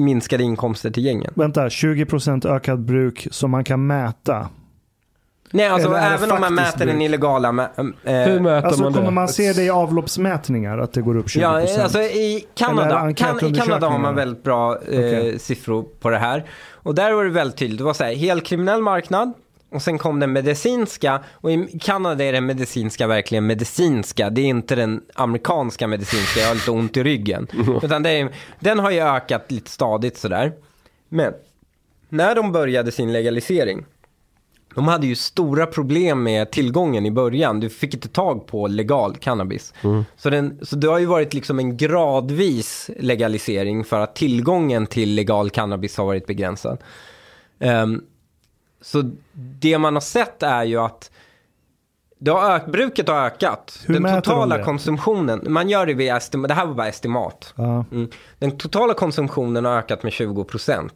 [0.00, 1.32] minskade inkomster till gängen.
[1.36, 4.48] Vänta, 20% ökad bruk som man kan mäta.
[5.54, 7.02] Nej, alltså Eller även om man mäter den bruk?
[7.06, 7.48] illegala...
[7.52, 9.10] mä- Hur mäter Alltså man kommer det?
[9.12, 11.40] man se det i avloppsmätningar att det går upp 20%?
[11.40, 15.38] Ja, alltså i Kanada, kan, i Kanada har man väldigt bra eh, Okej.
[15.38, 16.44] siffror på det här.
[16.72, 19.32] Och där var det väldigt tydligt, det var så här, helt kriminell marknad.
[19.70, 24.30] Och sen kom den medicinska, och i Kanada är den medicinska verkligen medicinska.
[24.30, 27.46] Det är inte den amerikanska medicinska, jag har lite ont i ryggen.
[27.82, 28.28] Utan det är,
[28.60, 30.52] den har ju ökat lite stadigt sådär.
[31.08, 31.32] Men
[32.08, 33.84] när de började sin legalisering,
[34.74, 37.60] de hade ju stora problem med tillgången i början.
[37.60, 39.74] Du fick inte tag på legal cannabis.
[40.16, 45.14] Så, den, så det har ju varit liksom en gradvis legalisering för att tillgången till
[45.14, 46.78] legal cannabis har varit begränsad.
[47.58, 48.02] Ehm,
[48.80, 51.10] så det man har sett är ju att
[52.18, 53.78] det har ök, bruket har ökat.
[53.86, 54.64] Hur Den de totala det?
[54.64, 57.54] konsumtionen, man gör det via estimat, det här var bara estimat.
[57.56, 57.84] Ja.
[57.92, 58.10] Mm.
[58.38, 60.90] Den totala konsumtionen har ökat med 20%.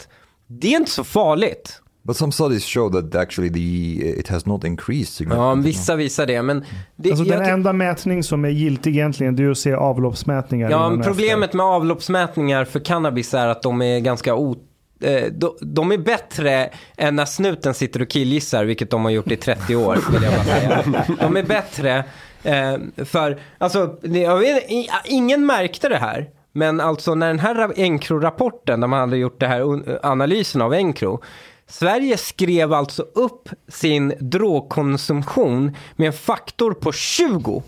[0.47, 1.81] Det är inte så farligt.
[2.07, 6.43] But some studies show that actually the it has not increased Ja, vissa visar det,
[6.43, 6.65] men...
[6.97, 10.71] Det, Alltså den enda mätning som är giltig egentligen det är att se avloppsmätningar.
[10.71, 14.57] Ja, problemet med avloppsmätningar för cannabis är att de är ganska o...
[15.01, 19.31] eh, de, de är bättre än när snuten sitter och killgissar, vilket de har gjort
[19.31, 21.05] i 30 år, vill jag bara säga.
[21.21, 22.05] De är bättre
[22.43, 24.65] eh, för, alltså, vet,
[25.05, 26.29] ingen märkte det här.
[26.53, 31.23] Men alltså när den här Encro-rapporten, där man hade gjort det här analysen av Encro,
[31.71, 37.63] Sverige skrev alltså upp sin drogkonsumtion med en faktor på 20.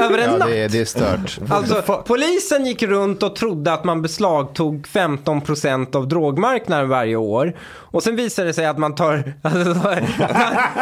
[0.00, 0.48] Över en Ja, natt.
[0.48, 1.38] det, är- det är stört.
[1.50, 7.56] Alltså, polisen gick runt och trodde att man beslagtog 15% av drogmarknaden varje år.
[7.70, 9.94] Och sen visade det sig att man tar, alltså, tar,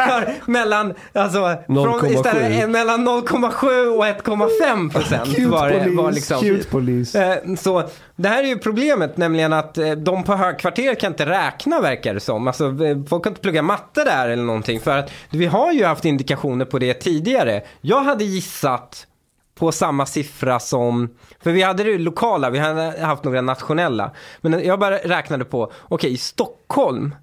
[0.07, 1.99] tar mellan, alltså, 0,7.
[1.99, 5.35] från, istället, eh, mellan 0,7 och 1,5 procent.
[5.35, 6.39] Cute var, var liksom.
[6.39, 7.15] cute polis.
[7.15, 11.25] Eh, Så det här är ju problemet, nämligen att eh, de på högkvarter kan inte
[11.25, 12.47] räkna verkar det som.
[12.47, 14.79] Alltså, eh, folk kan inte plugga matte där eller någonting.
[14.79, 17.63] För att vi har ju haft indikationer på det tidigare.
[17.81, 19.07] Jag hade gissat
[19.55, 24.11] på samma siffra som, för vi hade det lokala, vi hade haft några nationella.
[24.41, 27.15] Men jag bara räknade på, okej i Stockholm,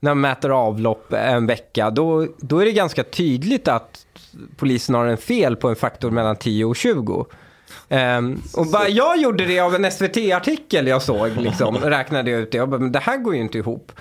[0.00, 4.06] när man mäter avlopp en vecka, då, då är det ganska tydligt att
[4.56, 7.26] polisen har en fel på en faktor mellan 10 och 20.
[7.94, 12.52] Ehm, och bara, jag gjorde det av en SVT-artikel jag såg, liksom, räknade jag ut
[12.52, 12.58] det.
[12.58, 13.92] Jag bara, men det här går ju inte ihop.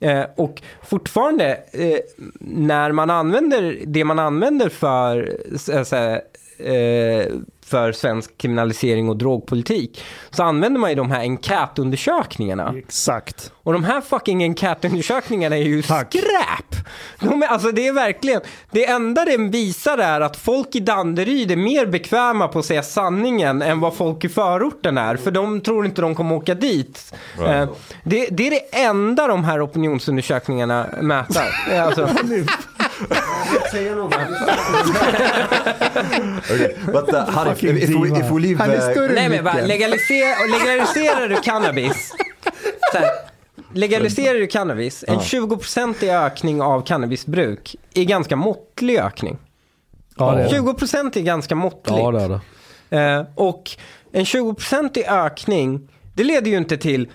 [0.00, 1.98] Eh, och fortfarande, eh,
[2.40, 6.20] när man använder det man använder för, så, så, här,
[6.64, 7.26] eh,
[7.70, 12.74] för svensk kriminalisering och drogpolitik, så använder man ju de här enkätundersökningarna.
[12.76, 13.52] Exakt.
[13.62, 16.08] Och de här fucking enkätundersökningarna är ju Tack.
[16.08, 16.84] skräp.
[17.20, 18.40] De är, alltså det är verkligen,
[18.70, 22.82] det enda det visar är att folk i Danderyd är mer bekväma på att säga
[22.82, 25.16] sanningen än vad folk i förorten är.
[25.16, 27.14] För de tror inte de kommer åka dit.
[27.38, 27.68] Eh,
[28.04, 31.42] det, det är det enda de här opinionsundersökningarna mäter.
[33.10, 33.16] Eh,
[33.50, 33.76] Alltså,
[36.54, 36.74] Okay.
[36.86, 38.58] But uh, Hanif, if, if, we, if we leave...
[38.58, 39.68] Han är större nej men bara, micken.
[39.68, 42.12] legalisera, legaliserar du cannabis?
[42.92, 43.10] Så här,
[43.72, 49.38] legaliserar du cannabis, en 20% ökning av cannabisbruk är ganska måttlig ökning.
[50.16, 50.58] Ja, det är det.
[50.58, 51.98] 20% är ganska måttligt.
[51.98, 52.40] Ja, det är det.
[53.18, 53.70] Eh, och
[54.12, 57.08] en 20% ökning, det leder ju inte till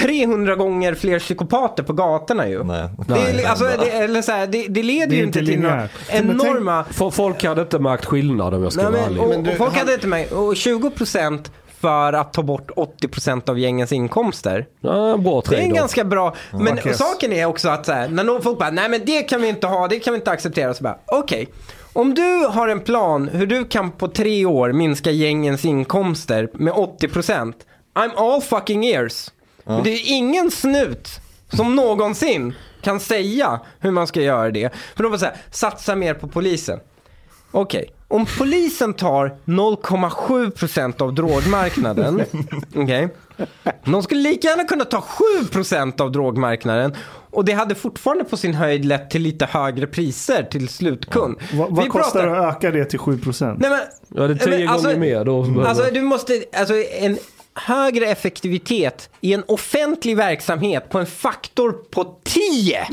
[0.00, 2.64] 300 gånger fler psykopater på gatorna ju.
[2.64, 2.88] Nej.
[3.08, 6.84] Det, är, alltså, det, eller så här, det, det leder ju inte till några enorma...
[6.90, 9.22] För folk hade inte märkt skillnad om jag ska Nej, vara ärlig.
[9.22, 10.32] och, du, och folk hade inte med.
[10.32, 14.66] Och 20% för att ta bort 80% av gängens inkomster.
[14.80, 16.98] Ja, bra Det är en ganska bra, men Marquez.
[16.98, 19.48] saken är också att så här, när någon folk bara, nej men det kan vi
[19.48, 20.74] inte ha, det kan vi inte acceptera.
[20.74, 21.48] Så bara, okej.
[21.92, 26.72] Om du har en plan hur du kan på tre år minska gängens inkomster med
[26.72, 27.52] 80%.
[27.94, 29.30] I'm all fucking ears.
[29.64, 31.08] Men det är ingen snut
[31.52, 34.74] som någonsin kan säga hur man ska göra det.
[34.96, 36.80] För de bara säga, satsa mer på polisen.
[37.52, 42.22] Okej, om polisen tar 0,7% av drogmarknaden,
[42.76, 43.08] okej.
[43.84, 45.04] De skulle lika gärna kunna ta
[45.52, 46.94] 7% av drogmarknaden
[47.30, 51.36] och det hade fortfarande på sin höjd lett till lite högre priser till slutkund.
[51.54, 53.56] Vad, vad Vi kostar pratar- det att öka det till 7%?
[53.60, 55.24] Nej, men, Ja, det är tio men alltså- gånger mer.
[55.24, 57.18] Då, Alltså du måste, alltså en
[57.66, 62.86] högre effektivitet i en offentlig verksamhet på en faktor på 10.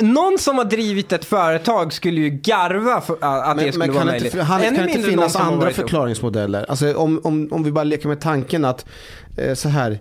[0.00, 3.94] Någon som har drivit ett företag skulle ju garva för att det Men, skulle men
[3.94, 4.34] vara möjligt.
[4.34, 6.66] inte, han, Ännu kan inte mindre finnas som har andra förklaringsmodeller?
[6.68, 8.86] Alltså om, om, om vi bara leker med tanken att
[9.36, 9.98] eh, så här.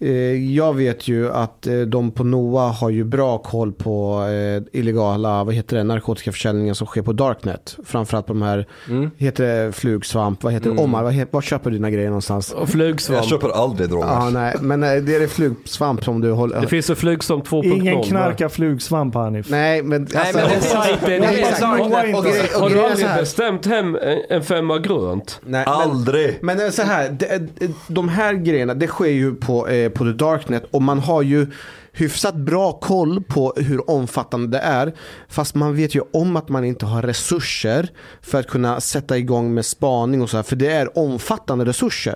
[0.00, 4.24] Eh, jag vet ju att eh, de på NOA har ju bra koll på
[4.72, 7.76] eh, illegala, vad heter det, narkotikaförsäljningen som sker på Darknet.
[7.84, 9.10] Framförallt på de här, Mm.
[9.16, 12.52] heter det flugsvamp, vad heter det, Omar, vad heter, var köper du dina grejer någonstans?
[12.52, 13.20] Och flugsvamp.
[13.22, 14.06] Jag köper aldrig droger.
[14.06, 16.60] Ja, nej, men eh, det är det flugsvamp som du håller...
[16.60, 17.64] Det finns en flugsvamp 2.0.
[17.64, 19.50] Ingen knarkar flugsvamp Hanif.
[19.50, 20.08] Nej, men...
[20.14, 23.98] Nej, alltså, men det är Sajten, Nej, det är- har- du aldrig bestämt hem
[24.30, 25.40] en, femma grönt?
[25.44, 26.38] Nej, men- Aldrig!
[26.42, 27.48] Men eh, så här, det-
[27.88, 31.46] de här grejerna, det sker ju på, Eh, på the darknet och man har ju
[31.92, 34.94] hyfsat bra koll på hur omfattande det är.
[35.28, 37.88] Fast man vet ju om att man inte har resurser
[38.22, 42.14] för att kunna sätta igång med spaning och så här, för det är omfattande resurser.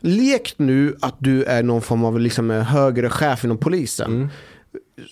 [0.00, 4.12] Lek nu att du är någon form av liksom, högre chef inom polisen.
[4.12, 4.28] Mm.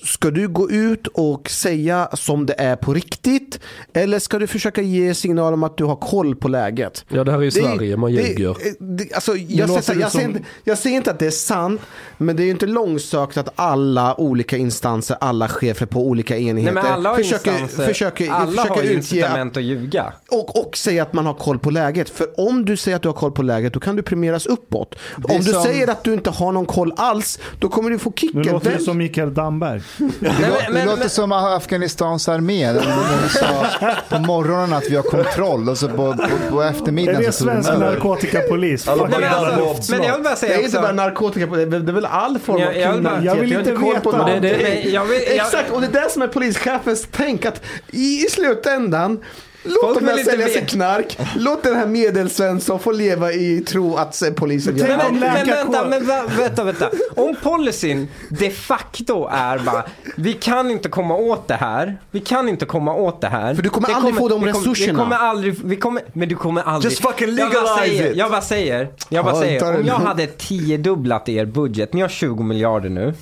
[0.04, 3.60] Ska du gå ut och säga som det är på riktigt?
[3.92, 7.04] Eller ska du försöka ge signal om att du har koll på läget?
[7.08, 8.56] Ja, det här är ju Sverige, man ljuger.
[8.78, 11.30] det- Alltså, jag, låter säger, det jag, som- inte, jag säger inte att det är
[11.30, 11.80] sant,
[12.18, 16.46] men det är ju inte långsökt att alla olika instanser, alla chefer på olika Nej
[16.48, 20.12] enheter men alla försöker, försöker, alla försöker har ju utge incitament att ljuga.
[20.30, 22.08] och, och säga att man har koll på läget.
[22.10, 24.94] För om du säger att du har koll på läget, då kan du premieras uppåt.
[25.24, 28.10] Om du som- säger att du inte har någon koll alls, då kommer du få
[28.10, 28.42] Nu kicken.
[28.42, 29.71] låter det Vem- som Mikael Damberg.
[29.78, 29.82] Det,
[30.20, 32.72] Nej, men- det men- låter men- som Afghanistans armé.
[32.72, 32.82] De
[33.28, 33.66] sa
[34.08, 36.16] på morgonen att vi har kontroll och så på, på,
[36.50, 37.90] på Är eftermiddagen det så tog de svensk över.
[37.90, 38.88] narkotikapolis?
[38.88, 41.56] Alla Nej, men, alltså, men jag vill bara Det säga är inte bara narkotika, på
[41.56, 43.24] det det är väl all form Jag- av kriminalitet.
[43.24, 44.40] jag vill inte veta.
[44.40, 47.44] Det- men jag vill- jag- Exakt, och det är det som är polischefens tänk.
[47.44, 47.60] Att
[47.90, 49.20] i, i slutändan,
[49.64, 51.18] låt dem sälja sig knark.
[51.36, 55.86] Låt den här medelsvensson få leva i tro att eh, polisen gör Men, men vänta,
[55.88, 56.90] men vänta, vänta.
[57.16, 59.84] Om policyn de facto är bara,
[60.16, 61.96] vi kan inte komma åt det här.
[62.10, 63.54] Vi kan inte komma åt det här.
[63.54, 64.92] För du kommer Det aldrig få de kommer- resurserna.
[64.92, 66.90] Vi kommer aldrig, vi kommer, men du kommer aldrig.
[66.92, 68.14] Just fucking jag bara legalize säger.
[68.14, 69.78] Jag bara säger, jag bara säger.
[69.80, 73.14] Om jag hade tiodubblat er budget, ni har 20 miljarder nu.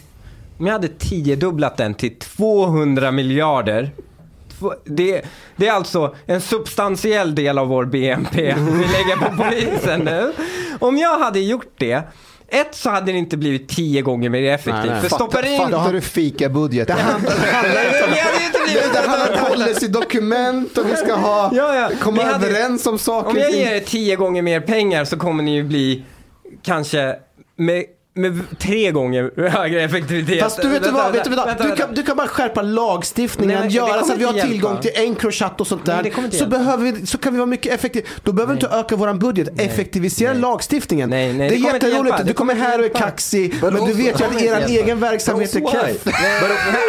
[0.59, 3.91] Om jag hade tiodubblat den till 200 miljarder.
[4.85, 5.23] Det,
[5.57, 10.33] det är alltså en substantiell del av vår BNP vi lägger på polisen nu.
[10.79, 12.03] Om jag hade gjort det,
[12.49, 14.75] ett så hade det inte blivit tio gånger mer effektivt.
[14.85, 15.01] Nej, nej.
[15.01, 15.59] För stoppar in...
[15.59, 16.97] Fattar du fikabudgeten?
[16.97, 17.33] Det handlar,
[19.43, 21.91] om policydokument och vi ska ha, Ja, ja.
[22.01, 23.31] komma Vi hade- överens om saker.
[23.31, 26.05] Om jag ger er tio gånger mer pengar så kommer ni ju bli
[26.63, 27.17] kanske
[27.57, 27.85] med,
[28.21, 30.43] med tre gånger högre effektivitet.
[30.43, 31.47] Fast du vet du Vänta, vad, vet du, vad?
[31.47, 31.85] vänta, du, vänta.
[31.87, 34.73] kan, du kan bara skärpa lagstiftningen, Nej, men det göra så att vi har tillgång
[34.73, 34.83] hjälpa.
[34.83, 36.03] till Encrochat och sånt Nej, där.
[36.03, 38.07] det inte så, behöver vi, så kan vi vara mycket effektiva.
[38.23, 41.11] Då behöver vi inte öka våran budget, effektivisera lagstiftningen.
[41.11, 43.75] Nej, nej, det är det inte jätteroligt, du Det kommer här och är kaxig, men
[43.87, 46.07] du vet ju att er egen verksamhet är keff.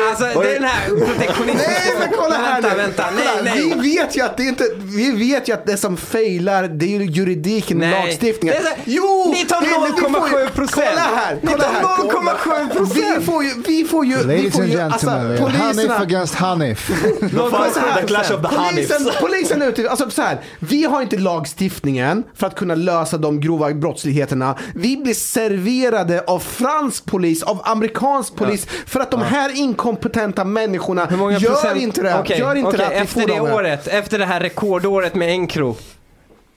[0.09, 1.71] Alltså den här protektionistiska...
[1.71, 2.81] Nej men kolla här Vänta, nu.
[2.81, 3.73] vänta, nej, nej.
[3.81, 6.99] Vi vet ju att det inte, vi vet ju att det som failar det är
[6.99, 7.91] ju juridiken, Nej.
[8.05, 8.57] lagstiftningen.
[8.63, 9.31] Det är jo!
[9.33, 9.73] Ni tar det- det-
[10.05, 10.67] vi får ju- 0,7%.
[10.71, 11.83] Kolla här, Ni kolla här.
[11.83, 13.17] 0,7%.
[13.17, 15.97] Vi får ju, vi får ju, vi Ladies får and ju, gentlemen, alltså, Hanif poliserna,
[15.97, 16.87] against Hanif.
[17.73, 21.01] så här, The clash of the polisen, polisen är ute, alltså så här, vi har
[21.01, 24.55] inte lagstiftningen för att kunna lösa de grova brottsligheterna.
[24.75, 31.07] Vi blir serverade av fransk polis, av amerikansk polis, för att de här inkompetenta människorna
[31.39, 32.19] gör inte det.
[32.19, 33.53] Okej, gör inte okej, det vi efter får det här.
[33.53, 35.75] året, efter det här rekordåret med Encro.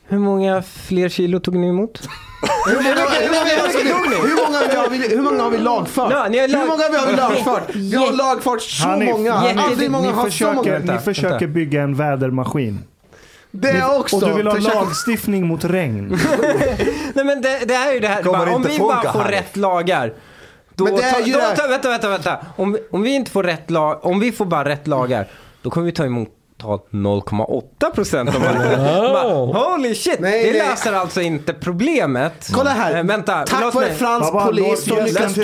[0.09, 2.01] Hur många fler kilo tog ni emot?
[2.67, 2.95] Hur många, hur,
[3.29, 6.13] många, hur, många har vi, hur många har vi lagfört?
[6.13, 7.75] Ja, ni har lag- Hur många har vi lagfört?
[7.75, 9.33] Vi har lagfört så Hanif, många.
[9.35, 10.71] Aldrig många har så försöker, många.
[10.73, 11.47] Vänta, ni försöker vänta.
[11.47, 12.79] bygga en vädermaskin.
[13.51, 14.17] Det är också.
[14.17, 16.09] Och du vill ha lagstiftning mot regn.
[17.15, 19.31] Nej men det, det här är ju det här, bara, om vi bara får här.
[19.31, 20.13] rätt lagar.
[20.75, 22.39] Då, Men det är ta, ju då, ta, vänta, vänta, vänta.
[22.57, 25.27] Om, vi- om vi inte får rätt lag, om vi får bara rätt lagar,
[25.63, 29.23] då kommer vi ta emot ta 0,8 procent av alla.
[29.75, 30.21] Holy shit!
[30.21, 30.69] Nej, det nej.
[30.69, 32.49] löser alltså inte problemet.
[32.53, 32.97] Kolla här.
[32.97, 35.37] Eh, vänta, Tack vare fransk polis gästen lyckas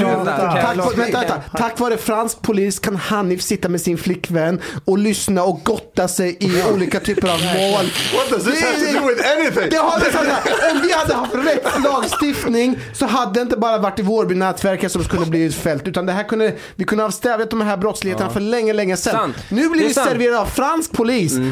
[0.97, 1.43] vänta.
[1.57, 6.37] Tack vare fransk polis kan Hanif sitta med sin flickvän och lyssna och gotta sig
[6.41, 7.85] i olika typer av mål.
[8.15, 9.71] What does this have to do with anything?
[9.71, 13.79] Det har det här, om vi hade haft rätt lagstiftning så hade det inte bara
[13.79, 17.51] varit i Vårbynätverket som skulle bli fält utan det här kunde, vi kunde ha stävjat
[17.51, 19.13] de här brottsligheterna för länge, länge sedan.
[19.13, 19.37] Sant.
[19.49, 21.00] Nu blir vi serverade av fransk polis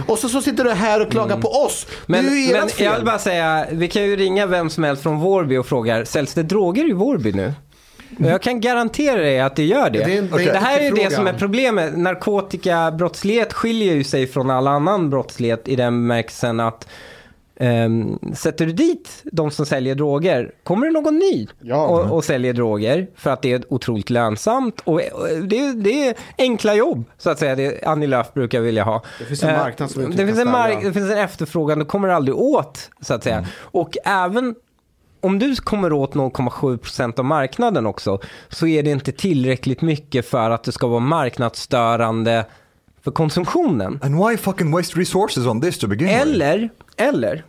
[0.06, 1.86] och så, så sitter du här och klagar på oss.
[2.06, 2.84] Men, det är ju men fel.
[2.86, 6.04] jag vill bara säga, vi kan ju ringa vem som helst från Vårby och fråga,
[6.04, 7.52] säljs det droger i Vårby nu?
[8.18, 9.98] Och jag kan garantera dig att det gör det.
[10.04, 11.96] Det är en- det är det här är ju det som är problemet.
[11.98, 16.86] Narkotikabrottslighet skiljer ju sig från all annan brottslighet i den bemärkelsen att
[17.60, 21.86] ehm, sätter du dit de som säljer droger, kommer det någon ny Ja.
[21.86, 24.98] och, och säljer droger för att det är otroligt lönsamt och,
[25.42, 27.54] det, är- det är enkla jobb så att säga.
[27.56, 29.02] Det Annie Lööf brukar vilja ha.
[29.18, 31.84] Det finns en Eh, marknad som det finns en mark- det finns en efterfrågan, du
[31.84, 33.46] kommer aldrig åt så att säga.
[33.60, 34.54] Och även
[35.20, 40.50] om du kommer åt 0,7% av marknaden också så är det inte tillräckligt mycket för
[40.50, 42.44] att det ska vara marknadsstörande
[43.02, 44.00] för konsumtionen.
[44.02, 46.20] And why fucking waste resources on this to begin with?
[46.20, 47.44] Eller, eller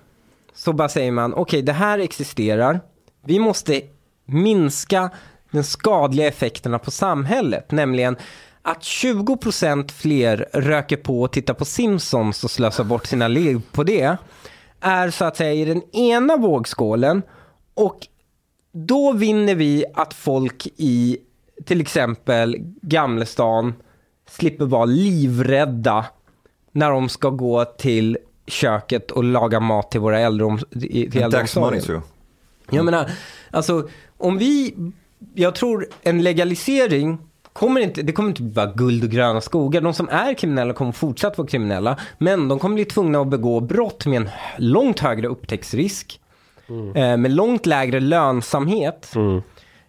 [0.53, 2.79] så bara säger man okej det här existerar.
[3.25, 3.81] Vi måste
[4.25, 5.09] minska
[5.51, 7.71] den skadliga effekterna på samhället.
[7.71, 8.17] Nämligen
[8.61, 13.83] att 20% fler röker på och tittar på Simpsons och slösar bort sina liv på
[13.83, 14.17] det.
[14.81, 17.21] Är så att säga i den ena vågskålen.
[17.73, 18.07] Och
[18.71, 21.17] då vinner vi att folk i
[21.65, 23.73] till exempel Gamlestan
[24.31, 26.05] slipper vara livrädda
[26.71, 28.17] när de ska gå till
[28.47, 32.01] köket och laga mat till våra till money äldreomsorgen.
[32.69, 33.11] Jag menar,
[33.51, 34.75] alltså om vi,
[35.33, 37.17] jag tror en legalisering
[37.53, 39.81] kommer inte, det kommer inte vara guld och gröna skogar.
[39.81, 41.99] De som är kriminella kommer fortsatt vara kriminella.
[42.17, 46.21] Men de kommer bli tvungna att begå brott med en långt högre upptäcktsrisk.
[46.95, 49.13] Eh, med långt lägre lönsamhet.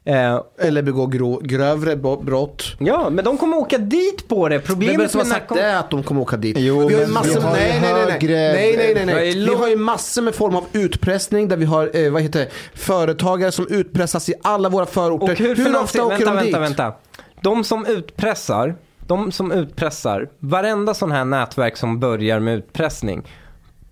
[0.04, 2.64] Eh, Eller begå grå, grövre brott.
[2.78, 4.54] ja, men de kommer åka dit på det.
[4.58, 6.56] Vem är Problemet det som har sagt narkom- det att de kommer åka dit?
[6.58, 8.28] Jo, vi har ju massor vi har nej, nej, nej, nej.
[8.30, 9.34] nej, nej, nej, nej.
[9.46, 13.52] Vi har ju massor med form av utpressning där vi har, eh, vad heter företagare
[13.52, 15.32] som utpressas i alla våra förorter.
[15.32, 16.54] Och hur, ofta finansierar, åker vänta, de dit?
[16.54, 16.94] vänta, vänta.
[17.42, 18.74] De som utpressar,
[19.06, 23.22] de som utpressar, varenda sån här nätverk som börjar med utpressning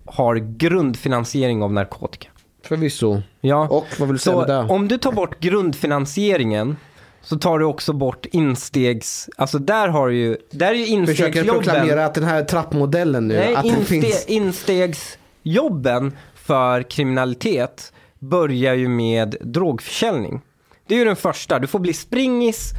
[0.05, 2.29] har grundfinansiering av narkotika.
[2.63, 3.21] Förvisso.
[3.41, 3.67] Ja.
[3.67, 4.57] Och vad vill du säga med det?
[4.57, 6.77] om du tar bort grundfinansieringen
[7.21, 11.23] så tar du också bort instegs, alltså där har du ju, där är ju Försöker
[11.39, 11.63] instegsjobben.
[11.63, 14.25] proklamera att den här trappmodellen nu, Nej, att den inste, finns.
[14.27, 20.41] instegsjobben för kriminalitet börjar ju med drogförsäljning.
[20.87, 22.71] Det är ju den första, du får bli springis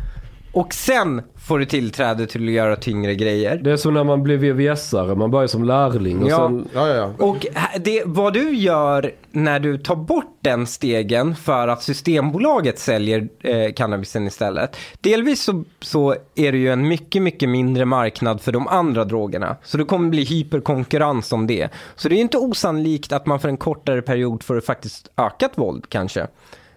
[0.52, 3.60] och sen får du tillträde till att göra tyngre grejer.
[3.64, 6.36] Det är som när man blir VVS-are, man börjar som lärling och Ja.
[6.36, 6.68] sen...
[6.74, 7.24] Ja, ja, ja.
[7.26, 7.46] Och
[7.80, 13.72] det, vad du gör när du tar bort den stegen för att Systembolaget säljer eh,
[13.72, 14.76] cannabisen istället.
[15.00, 19.56] Delvis så, så är det ju en mycket, mycket mindre marknad för de andra drogerna.
[19.62, 21.68] Så det kommer bli hyperkonkurrens om det.
[21.96, 25.84] Så det är inte osannolikt att man för en kortare period får faktiskt ökat våld
[25.88, 26.26] kanske.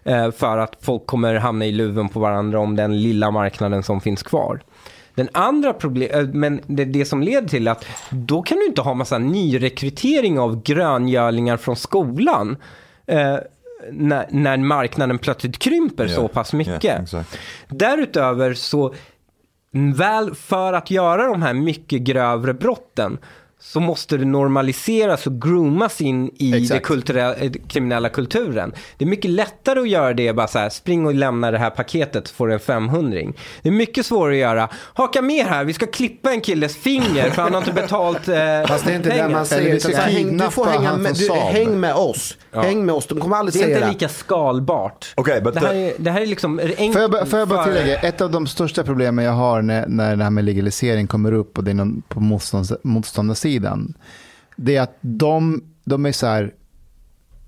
[0.03, 4.01] Eh, för att folk kommer hamna i luven på varandra om den lilla marknaden som
[4.01, 4.61] finns kvar.
[5.15, 8.93] Den andra problemet, men det, det som leder till att då kan du inte ha
[8.93, 12.57] massa nyrekrytering av gröngölingar från skolan.
[13.06, 13.38] Eh,
[13.91, 16.85] när, när marknaden plötsligt krymper så pass mycket.
[16.85, 17.40] Yeah, exactly.
[17.67, 18.93] Därutöver så,
[19.72, 23.17] väl för att göra de här mycket grövre brotten
[23.66, 28.74] så måste det normaliseras och groomas in i det kulturella, eh, kriminella kulturen.
[28.98, 31.69] Det är mycket lättare att göra det bara så här, spring och lämna det här
[31.69, 33.19] paketet så får du en 500
[33.61, 37.30] Det är mycket svårare att göra, haka med här, vi ska klippa en killes finger
[37.30, 38.35] för han har inte betalt eh,
[38.67, 39.30] Fast det är inte det pengar.
[39.30, 39.64] man säger.
[39.64, 42.38] vi utan ska så här, häng, du får hänga med, du, häng med oss.
[42.51, 43.08] Häng med oss.
[43.08, 43.93] De kommer aldrig Det är säga inte det.
[43.93, 45.14] lika skalbart.
[45.17, 46.93] Okay, but det, här är, det här är liksom enkelt.
[46.93, 49.61] Får jag, bara- får jag bara för- tillägga, ett av de största problemen jag har
[49.61, 52.83] när, när det här med legalisering kommer upp och det är någon på motståndarsidan,
[54.56, 56.53] det är att de, de är så här,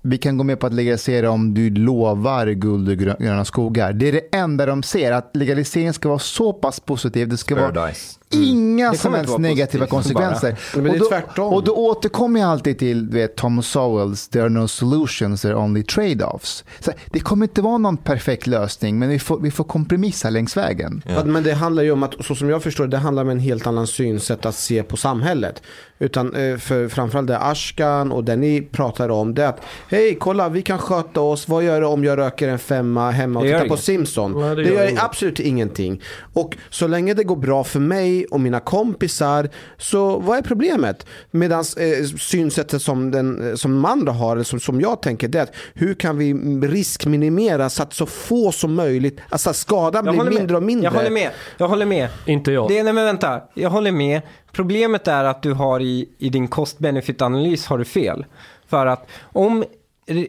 [0.02, 3.92] vi kan gå med på att legalisera om du lovar guld och gröna skogar.
[3.92, 7.54] Det är det enda de ser, att legalisering ska vara så pass positiv, det ska
[7.54, 10.80] vara Paradise inga Det som helst negativa positivt, konsekvenser.
[10.80, 14.28] Men det är och, då, och då återkommer jag alltid till du vet, Tom Sowells
[14.28, 16.64] “There are no solutions, there are only trade-offs”.
[16.80, 20.56] Så det kommer inte vara någon perfekt lösning, men vi får, vi får kompromissa längs
[20.56, 21.02] vägen.
[21.06, 21.24] Ja.
[21.24, 23.38] Men det handlar ju om att, så som jag förstår det, det handlar om en
[23.38, 25.62] helt annan synsätt att se på samhället.
[25.98, 30.16] Utan eh, för framförallt det Ashkan och det ni pratar om, det är att hej,
[30.20, 31.48] kolla, vi kan sköta oss.
[31.48, 33.82] Vad gör det om jag röker en femma hemma och Det gör tittar på.
[33.82, 34.40] Simpson?
[34.40, 35.02] Nej, det det, gör gör inget.
[35.02, 36.02] absolut ingenting.
[36.32, 41.06] Och så länge det går bra för mig och mina kompisar, så vad är problemet?
[41.30, 45.28] Medan eh, synsättet som, den, eh, som de andra har, eller som, som jag tänker,
[45.28, 46.34] det är att hur kan vi
[46.66, 50.38] riskminimera så att så få som möjligt, alltså skadan blir håller med.
[50.38, 50.84] mindre och mindre.
[50.84, 51.30] Jag håller med.
[51.56, 52.08] Jag håller med.
[52.26, 52.68] Inte jag.
[52.68, 54.22] Det, nej men vänta, jag håller med.
[54.52, 58.26] Problemet är att du har i, i din cost-benefit-analys har du fel.
[58.68, 59.64] För att om,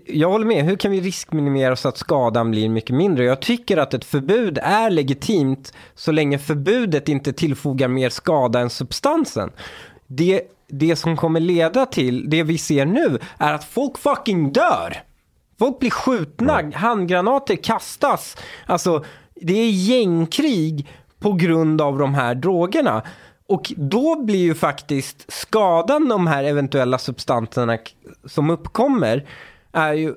[0.05, 3.25] jag håller med, hur kan vi riskminimera så att skadan blir mycket mindre?
[3.25, 8.69] Jag tycker att ett förbud är legitimt så länge förbudet inte tillfogar mer skada än
[8.69, 9.51] substansen.
[10.07, 14.97] Det, det som kommer leda till, det vi ser nu, är att folk fucking dör.
[15.59, 18.37] Folk blir skjutna, handgranater kastas.
[18.65, 20.87] Alltså, det är gängkrig
[21.19, 23.03] på grund av de här drogerna.
[23.47, 27.77] Och då blir ju faktiskt skadan de här eventuella substanserna
[28.25, 29.27] som uppkommer
[29.71, 30.15] är ju,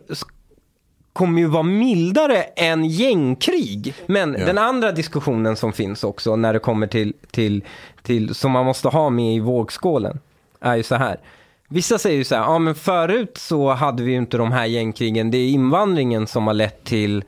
[1.12, 3.94] kommer ju vara mildare än gängkrig.
[4.06, 7.64] Men den andra diskussionen som finns också när det kommer till, till,
[8.02, 10.18] till, som man måste ha med i vågskålen,
[10.60, 11.20] är ju så här.
[11.68, 14.66] Vissa säger ju så här, ja men förut så hade vi ju inte de här
[14.66, 17.24] gängkrigen, det är invandringen som har lett till,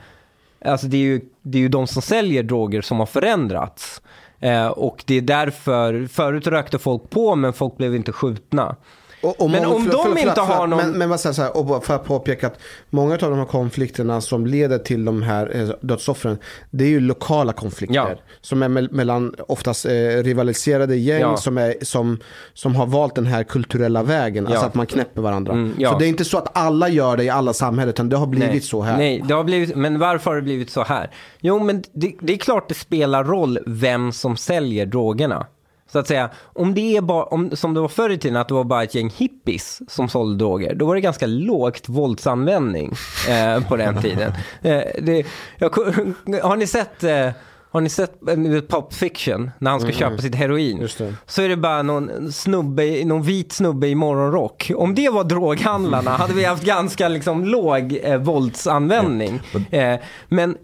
[0.65, 4.03] alltså det är ju, det är ju de som säljer droger som har förändrats.
[4.41, 8.77] Eh, och det är därför, förut rökte folk på men folk blev inte skjutna.
[9.23, 11.09] Och, och Men många- om för- de för- för- inte för- har någon- Men, men
[11.09, 12.59] vad säger så här, och för att påpeka att
[12.91, 16.39] många av de här konflikterna som leder till de här eh, dödsoffren,
[16.71, 17.95] det är ju lokala konflikter.
[17.97, 18.09] Ja.
[18.41, 19.91] Som är me- mellan oftast eh,
[20.23, 21.37] rivaliserade gäng Ja.
[21.37, 22.19] som, är, som,
[22.55, 24.47] som har valt den här kulturella vägen.
[24.47, 24.67] Alltså Ja.
[24.67, 25.53] att man knäpper varandra.
[25.53, 25.75] Mm.
[25.93, 28.27] Så det är inte så att alla gör det i alla samhällen, utan det har
[28.27, 28.61] blivit Nej.
[28.61, 28.97] så här.
[28.99, 31.11] Nej, det har blivit, men varför har det blivit så här?
[31.41, 35.47] Jo, men det, det är klart det spelar roll vem som säljer drogerna.
[35.93, 38.49] Så att säga, om det är bara, om, som det var förr i tiden, att
[38.49, 42.93] det var bara ett gäng hippies som sålde droger, då var det ganska lågt våldsanvändning
[43.29, 44.33] eh, på den tiden.
[44.63, 45.27] Eh, det,
[45.59, 45.71] jag,
[46.43, 47.29] har ni sett, eh,
[47.71, 49.51] Har ni sett eh, Pop Fiction?
[49.59, 50.89] När han ska köpa sitt heroin.
[51.27, 54.71] Så är det bara någon snubbe, någon vit snubbe i morgonrock.
[54.77, 59.41] Om det var droghandlarna hade vi haft ganska liksom låg eh, våldsanvändning.
[59.71, 59.97] Eh,
[60.29, 60.57] men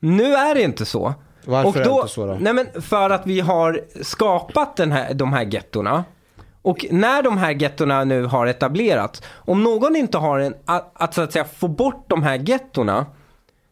[0.00, 1.14] nu är det inte så.
[1.44, 2.36] Varför Och är det inte så då?
[2.40, 6.04] Nej men för att vi har skapat den här, de här gettorna.
[6.62, 11.14] Och när de här gettorna nu har etablerats, om någon inte har en, att, att
[11.14, 13.06] så att säga få bort de här gettorna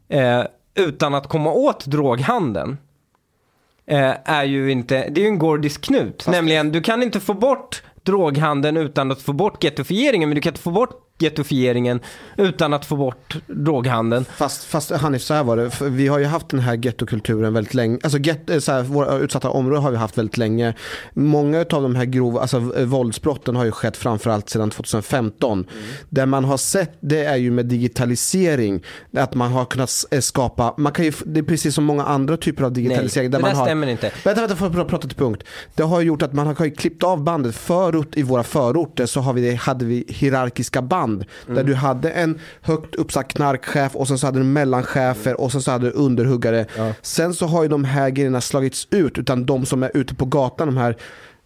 [0.09, 0.43] eh,
[0.75, 2.79] utan att komma åt droghandeln.
[3.87, 6.27] Eh, är ju inte, det är ju en gordisk knut.
[6.29, 10.51] Nämligen, du kan inte få bort droghandeln utan att få bort gettofieringen, men du kan
[10.51, 12.01] inte få bort gettofieringen
[12.37, 14.25] utan att få bort droghandeln.
[14.37, 15.71] Fast, fast Hanif, så här var det.
[15.71, 17.99] För Vi har ju haft den här gettokulturen väldigt länge.
[18.03, 20.75] Alltså get, eh, så här, våra utsatta områden har vi haft väldigt länge.
[21.13, 25.67] Många av de här grova, alltså eh, våldsbrotten har ju skett framförallt sedan 2015.
[26.09, 28.83] Det man har sett det är ju med digitalisering,
[29.17, 32.37] att man har kunnat eh, skapa, man kan ju, det är precis som många andra
[32.37, 33.31] typer av Nej, digitalisering.
[33.31, 34.13] det där man där har, stämmer inte.
[34.25, 35.43] Vänta, vänta, får jag prata till punkt.
[35.75, 37.57] Det har gjort att man har klippt av bandet.
[37.57, 41.12] Förut i våra förorter så har vi, hade vi hierarkiska band.
[41.47, 45.63] Där du hade en högt uppsatt knarkchef och sen så hade du mellanchefer och sen
[45.63, 46.67] så hade du underhuggare.
[47.03, 49.19] Sen så har ju de här grejerna slagits ut.
[49.19, 50.97] Utan de som är ute på gatan, de här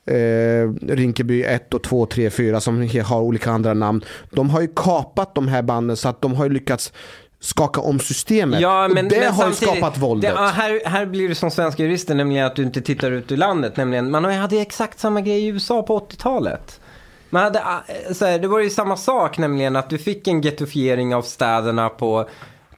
[0.06, 4.04] eh, Rinkeby 1 och 2, 3, 4 som har olika andra namn.
[4.30, 6.92] De har ju kapat de här banden så att de har ju lyckats
[7.40, 8.60] skaka om systemet.
[8.60, 10.34] Ja, men, och det men har ju skapat våldet.
[10.34, 13.32] Det, ja, här, här blir det som svenska jurister, nämligen att du inte tittar ut
[13.32, 13.76] ur landet.
[13.76, 16.80] Nämligen, man hade ju exakt samma grej i USA på 80-talet.
[17.36, 20.40] Man hade, äh, så här, det var ju samma sak, nämligen att du fick en
[20.40, 22.28] gettofiering av städerna på,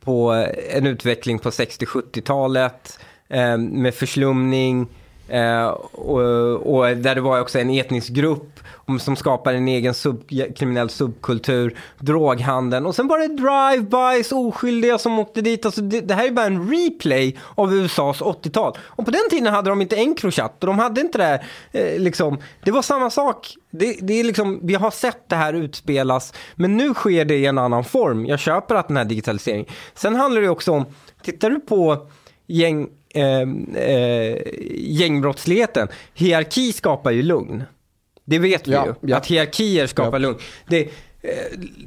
[0.04, 4.88] på en utveckling på 60-70-talet eh, med förslumning.
[5.28, 8.60] Eh, och, och där det var också en etnisk grupp
[9.00, 15.18] som skapade en egen sub, kriminell subkultur, droghandeln och sen var det drive-bys, oskyldiga som
[15.18, 15.66] åkte dit.
[15.66, 18.78] Alltså det, det här är bara en replay av USAs 80-tal.
[18.80, 21.98] Och på den tiden hade de inte Encrochat och de hade inte det här, eh,
[21.98, 23.54] liksom, det var samma sak.
[23.70, 27.46] Det, det är liksom, vi har sett det här utspelas, men nu sker det i
[27.46, 28.26] en annan form.
[28.26, 29.66] Jag köper att den här digitaliseringen.
[29.94, 30.86] Sen handlar det också om,
[31.22, 32.06] tittar du på
[32.46, 33.40] gäng, eh,
[33.82, 34.36] eh,
[34.74, 37.64] gängbrottsligheten, hierarki skapar ju lugn.
[38.24, 39.16] Det vet vi Ja, ju, ja.
[39.16, 40.18] att hierarkier skapar Ja.
[40.18, 40.38] lugn.
[40.68, 40.88] Det, eh,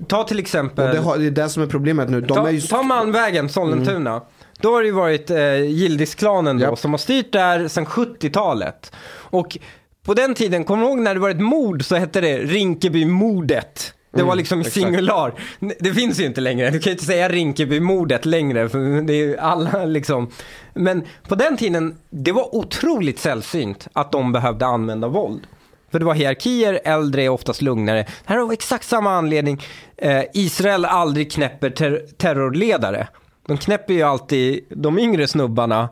[0.07, 0.87] ta till exempel...
[0.89, 2.21] Och det, har, det är det som är problemet nu.
[2.21, 2.61] De ta, är ju...
[2.61, 4.21] ta Malmvägen, Sollentuna.
[4.61, 8.91] Då har det ju varit eh, Gildisklanen då, som har styrt där sedan 70-talet.
[9.13, 9.57] Och
[10.05, 13.93] på den tiden, kommer du ihåg när det var ett mord så hette det Rinkeby-mordet.
[14.13, 14.73] Det var liksom i exakt.
[14.73, 15.33] singular.
[15.79, 16.69] Det finns ju inte längre.
[16.69, 18.69] Du kan ju inte säga Rinkeby-mordet längre.
[18.69, 20.31] För det är ju alla liksom.
[20.73, 25.47] Men på den tiden, det var otroligt sällsynt att de behövde använda våld.
[25.91, 27.97] För det var hierarkier, äldre är oftast lugnare.
[27.97, 29.61] Det här är av exakt samma anledning
[29.97, 33.07] eh, Israel aldrig knäpper ter- terrorledare.
[33.47, 35.89] De knäpper ju alltid de yngre snubbarna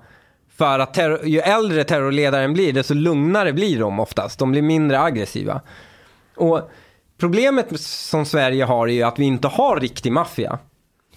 [0.58, 4.40] för att ju äldre terrorledaren blir, desto lugnare blir de oftast.
[4.40, 5.62] De blir mindre aggressiva.
[6.36, 6.72] Och
[7.20, 10.60] problemet som Sverige har är ju att vi inte har riktig maffia.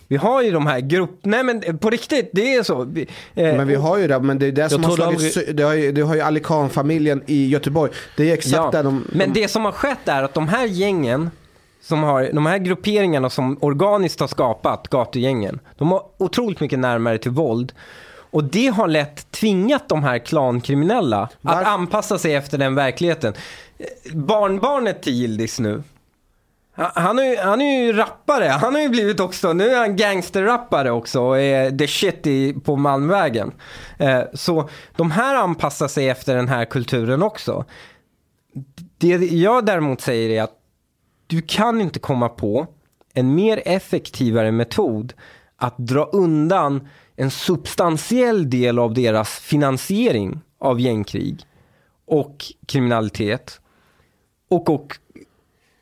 [0.08, 1.18] Vi har ju de här grupp...
[1.22, 2.84] Nej men på riktigt, det är så.
[2.84, 3.02] Vi,
[3.34, 5.56] eh, Men vi har ju det, men det är det som har slagit...
[5.56, 7.92] Det har ju, det har ju Ali Khan-familjen i Göteborg.
[8.16, 9.04] Det är exakt Ja, där de...
[9.12, 11.30] Men det som har skett är att de här gängen,
[11.82, 17.18] som har, de här grupperingarna som organiskt har skapat gatugängen, de har otroligt mycket närmare
[17.18, 17.72] till våld.
[18.30, 23.34] Och det har lätt tvingat de här klankriminella att Varför- anpassa sig efter den verkligheten.
[23.78, 25.82] Eh, Barnbarnet till Gildis nu,
[26.74, 29.96] han- är, ju, han är ju rappare, han har ju blivit också, nu är han
[29.96, 33.52] gangsterrappare också och är the shit i, på Malmvägen.
[33.98, 37.64] Eh, så de här anpassar sig efter den här kulturen också.
[38.98, 40.58] Det jag däremot säger är att
[41.26, 42.66] du kan inte komma på
[43.14, 45.12] en mer effektivare metod
[45.56, 51.40] att dra undan en substantiell del av deras finansiering av gängkrig
[52.06, 52.36] och
[52.66, 53.60] kriminalitet
[54.50, 54.96] och, och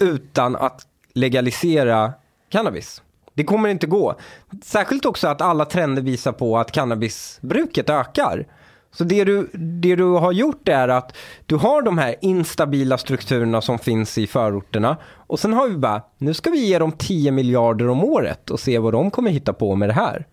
[0.00, 2.12] utan att legalisera
[2.48, 3.02] cannabis.
[3.34, 4.14] Det kommer inte gå.
[4.62, 8.46] Särskilt också att alla trender visar på att cannabisbruket ökar.
[8.92, 13.60] Så det du, det du har gjort är att du har de här instabila strukturerna
[13.60, 17.30] som finns i förorterna och sen har vi bara, nu ska vi ge dem 10
[17.30, 20.26] miljarder om året och se vad de kommer hitta på med det här.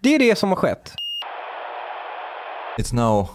[0.00, 0.92] Det är det som har skett.
[2.78, 3.28] It's now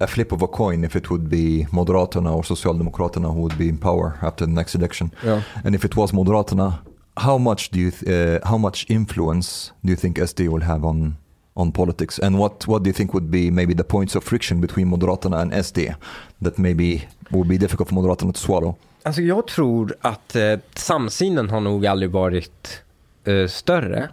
[0.00, 3.68] a flip of a coin if it would be Moderaterna or Socialdemokraterna who would be
[3.68, 5.10] in power after the next election.
[5.24, 5.42] Ja.
[5.64, 6.78] And if it was Moderaterna,
[7.16, 10.84] how much do you th- uh, how much influence do you think SD will have
[10.84, 11.16] on
[11.54, 12.18] on politics?
[12.18, 15.40] And what what do you think would be maybe the points of friction between Moderaterna
[15.40, 15.94] and SD
[16.42, 18.76] that maybe would be difficult for Moderaterna to swallow?
[19.02, 22.82] Alltså jag tror att eh, samsynen har nog aldrig varit
[23.24, 24.08] eh, större.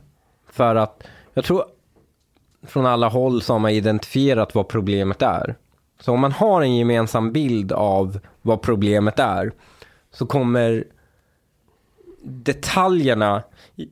[0.51, 1.65] För att jag tror
[2.67, 5.55] från alla håll så har man identifierat vad problemet är.
[5.99, 9.51] Så om man har en gemensam bild av vad problemet är
[10.11, 10.83] så kommer
[12.23, 13.43] detaljerna
[13.75, 13.87] i,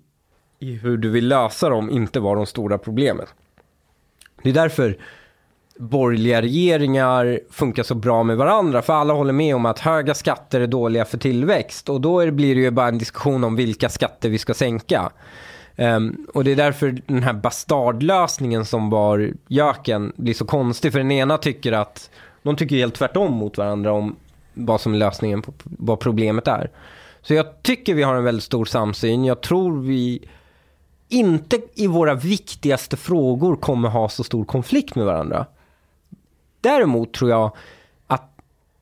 [0.59, 3.25] i hur du vill lösa dem inte vara de stora problemen.
[4.43, 4.97] Det är därför
[5.77, 8.81] borgerliga regeringar funkar så bra med varandra.
[8.81, 11.89] För alla håller med om att höga skatter är dåliga för tillväxt.
[11.89, 15.11] Och då blir det ju bara en diskussion om vilka skatter vi ska sänka.
[15.75, 20.91] Um, och det är därför den här bastardlösningen som var göken blir så konstig.
[20.91, 22.09] För den ena tycker att,
[22.43, 24.15] de tycker helt tvärtom mot varandra om
[24.53, 26.69] vad som är lösningen på vad problemet är.
[27.21, 29.25] Så jag tycker vi har en väldigt stor samsyn.
[29.25, 30.27] Jag tror vi
[31.09, 35.45] inte i våra viktigaste frågor kommer ha så stor konflikt med varandra.
[36.61, 37.51] Däremot tror jag
[38.07, 38.39] att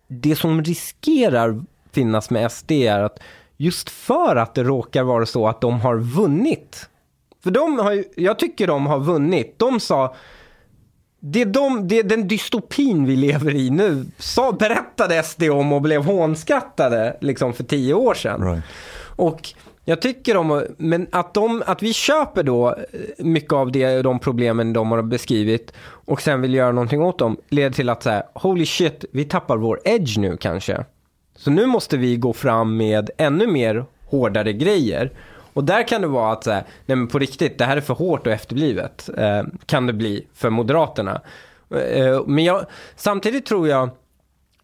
[0.08, 1.62] det som riskerar
[1.92, 3.20] finnas med SD är att
[3.62, 6.90] just för att det råkar vara så att de har vunnit.
[7.44, 9.60] För de har ju, jag tycker de har vunnit.
[9.60, 10.16] De sa,
[11.20, 15.74] det är, de, det är den dystopin vi lever i nu, sa, berättade SD om
[15.74, 18.44] och blev hånskrattade liksom för tio år sedan.
[18.44, 18.64] Right.
[19.16, 19.50] Och
[19.86, 22.76] jag tycker om, men att, de, att vi köper då eh,
[23.18, 27.38] mycket av det, de problemen de har beskrivit och sen vill göra någonting åt dem
[27.50, 30.86] leder till att säga holy shit, vi tappar vår edge nu kanske.
[31.42, 35.12] Så nu måste vi gå fram med ännu mer hårdare grejer.
[35.54, 37.94] Och där kan det vara att säga, nej men på riktigt, det här är för
[37.94, 39.10] hårt och efterblivet.
[39.18, 41.22] Eh, kan det bli för Moderaterna.
[41.76, 43.90] Eh, eh men jag, samtidigt tror jag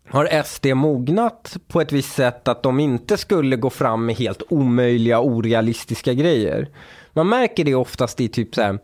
[0.10, 4.42] har SD mognat på ett visst sätt att de inte skulle gå fram med helt
[4.50, 6.70] omöjliga, orealistiska grejer.
[7.14, 8.80] Man märker det oftast i typ så här,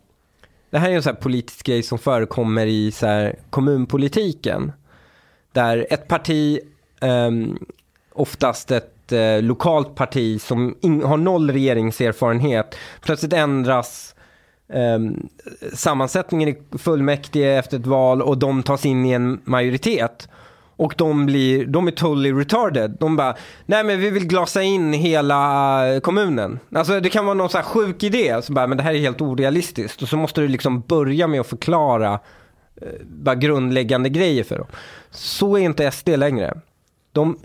[0.70, 4.72] det här är en sån här politisk grej som förekommer i så här kommunpolitiken.
[5.52, 6.60] Där ett parti,
[7.02, 7.66] um,
[8.16, 14.16] oftast ett eh, lokalt parti som in, har noll regeringserfarenhet, plötsligt ändras
[14.74, 15.00] eh,
[15.74, 20.28] sammansättningen i fullmäktige efter ett val och de tas in i en majoritet.
[20.76, 22.98] Och de, blir, de är totally retarded.
[23.00, 23.36] De bara,
[23.66, 26.60] nej men vi vill glasa in hela kommunen.
[26.76, 28.42] Alltså det kan vara någon så här sjuk idé.
[28.42, 30.02] Så bara, men det här är helt orealistiskt.
[30.02, 32.20] Och så måste du liksom börja med att förklara
[32.82, 34.68] eh, bara grundläggande grejer för dem.
[35.12, 36.54] Så är inte SD längre.
[37.12, 37.38] De,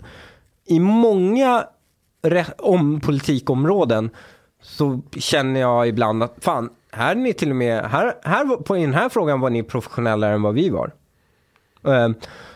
[0.69, 1.65] i många
[2.57, 4.09] om politikområden
[4.61, 8.75] så känner jag ibland att fan, här är ni till och med, här, här, på
[8.75, 10.91] den här frågan var ni professionellare än vad vi var.
[11.87, 12.09] Eh,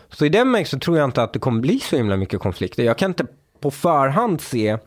[0.08, 2.40] så i den meningen så tror jag inte att det kommer bli så himla mycket
[2.40, 2.82] konflikter.
[2.82, 3.26] Jag kan inte
[3.60, 4.78] på förhand se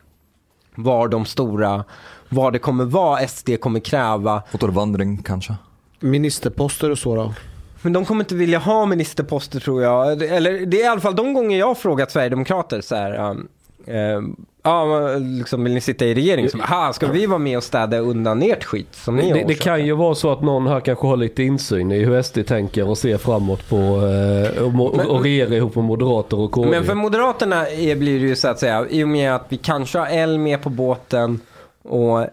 [0.75, 1.83] var de stora,
[2.29, 4.43] vad det kommer vara SD kommer kräva.
[4.53, 5.55] Återvandring kanske?
[5.99, 7.33] Ministerposter och så då?
[7.81, 10.23] Men de kommer inte vilja ha ministerposter tror jag.
[10.23, 13.29] Eller det är i alla fall de gånger jag har frågat Sverigedemokrater så här.
[13.29, 13.47] Um,
[13.85, 14.85] um, ja,
[15.17, 16.49] liksom vill ni sitta i regering?
[16.49, 19.45] Så, Aha, ska vi vara med och städa undan ert skit som ni Det, det
[19.45, 22.47] orsakar?" kan ju vara så att någon här kanske har lite insyn i hur SD
[22.47, 26.69] tänker och ser framåt på eh, och, mo- och regera ihop med moderater och KD.
[26.69, 29.57] Men för Moderaterna är, blir det ju så att säga, i och med att vi
[29.57, 31.39] kanske har L med på båten
[31.83, 32.25] och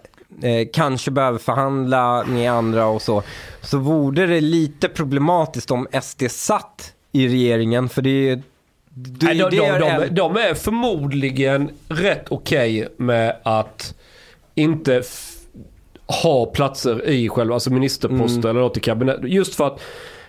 [0.43, 3.23] eh, kanske behöver förhandla med andra och så,
[3.61, 8.43] så vore det lite problematiskt om SD satt i regeringen, för det är
[8.97, 13.95] det- Nej, de, de, är de, de är förmodligen rätt okej med att
[14.55, 15.03] inte
[16.23, 19.19] ha platser i själva, alltså ministerposter eller något i kabinett.
[19.23, 19.81] Just för att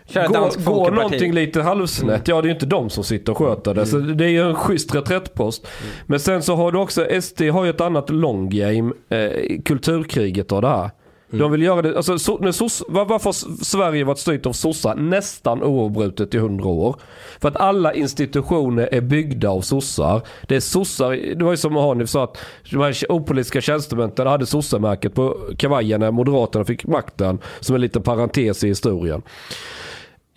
[0.08, 0.32] Mm.
[0.32, 3.38] Köra Går, går någonting lite halvsnett, ja det är ju inte de som sitter och
[3.38, 3.86] sköter det.
[3.86, 5.68] Så det är ju en schysst reträttpost.
[6.06, 10.52] Men sen så har du också, SD har ju ett annat long game, eh, kulturkriget
[10.52, 10.90] och det här.
[11.32, 13.32] De vill göra det, alltså so, när soss, var, varför
[13.64, 16.96] Sverige varit styrt av sossar nästan oavbrutet i hundra år?
[17.40, 20.22] För att alla institutioner är byggda av sossar.
[20.48, 22.38] Det är sossar, det var ju som Hanif sa att
[22.72, 27.40] de här opolitiska tjänstemännen hade sossamärket på kavajen när Moderaterna fick makten.
[27.60, 29.22] Som en liten parentes i historien.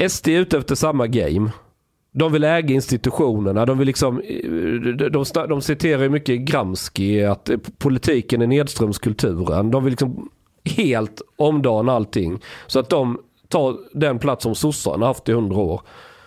[0.09, 1.51] SD är ute efter samma game.
[2.12, 3.67] De vill äga institutionerna.
[3.67, 4.51] De, vill liksom, eh,
[4.97, 9.70] de, de, de citerar ju mycket Gramsci att eh, politiken är nedströmskulturen.
[9.70, 10.28] De vill liksom
[10.65, 12.39] helt omdana allting.
[12.67, 13.18] Så att de
[13.49, 15.81] tar den plats som sossarna haft i hundra år.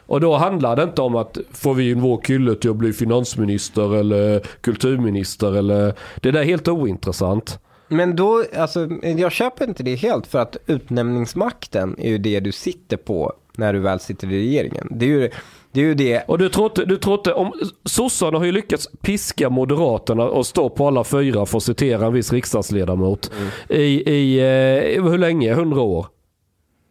[0.05, 2.93] Och då handlar det inte om att får vi in vår kille till att bli
[2.93, 5.93] finansminister eller kulturminister eller...
[6.21, 7.59] Det där är helt ointressant.
[7.87, 12.51] Men då, alltså, jag köper inte det helt för att utnämningsmakten är ju det du
[12.51, 14.87] sitter på när du väl sitter i regeringen.
[14.91, 15.29] Det är ju
[15.71, 17.53] det, är ju det Och du tror inte, du tror inte om
[17.85, 22.13] sossarna har ju lyckats piska moderaterna och stå på alla fyra för att citera en
[22.13, 23.31] viss riksdagsledamot.
[23.69, 25.53] I, i eh, hur länge?
[25.53, 26.07] Hundra år?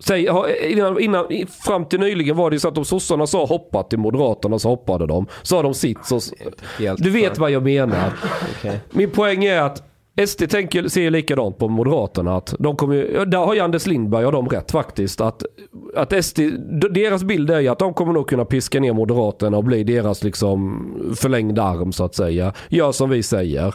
[0.04, 0.28] Säg,
[0.70, 1.26] innan, innan,
[1.64, 4.68] fram till nyligen var det ju så att om sossarna sa hoppa till moderaterna så
[4.68, 5.26] hoppade de.
[5.42, 6.20] Sa de sitt så...
[6.78, 8.12] helt Du vet vad jag menar.
[8.58, 8.80] Okej.
[8.90, 9.89] Min poäng är att
[10.26, 12.36] SD tänker, ser ju likadant på Moderaterna.
[12.36, 15.20] Att de kommer, ju- där har ju Anders Lindberg och de rätt faktiskt.
[15.20, 15.42] Att,
[15.96, 16.40] att SD,
[16.90, 20.24] deras bild är ju att de kommer nog kunna piska ner Moderaterna och bli deras
[20.24, 22.52] liksom förlängda arm så att säga.
[22.68, 23.74] Gör som vi säger.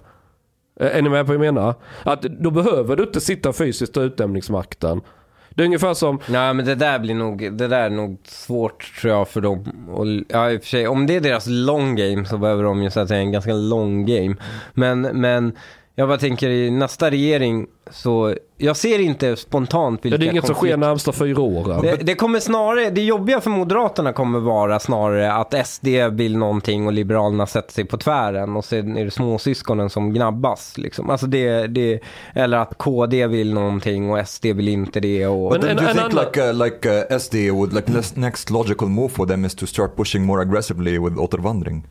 [0.79, 1.73] Är ni med på vad jag menar?
[2.03, 5.01] Att då behöver du inte sitta fysiskt och utnämningsmakten.
[5.49, 8.93] Det är ungefär som, Nej men det där blir nog, det där är nog svårt
[9.01, 9.65] tror jag för dem.
[9.93, 12.83] Och, ja i och för sig, om det är deras long game så behöver de
[12.83, 14.35] ju så att säga en ganska long game.
[14.73, 15.55] Men, men
[15.95, 20.45] jag bara tänker i nästa regering så, jag ser inte spontant vilka det är inget
[20.45, 21.81] som sker konflikt- närmsta fyra åren.
[21.81, 26.87] det, det kommer snarare, det jobbiga för Moderaterna kommer vara snarare att SD vill någonting
[26.87, 30.77] och Liberalerna sätter sig på tvären och sen är det småsyskonen som gnabbas.
[30.77, 31.09] Liksom.
[31.09, 31.99] Alltså det, det,
[32.33, 35.27] eller att KD vill någonting och SD vill inte det.
[35.27, 38.49] Och, Men But en- do you think like uh, like uh, SD would like next
[38.49, 41.83] logical move for them is to start pushing more aggressively with återvandring?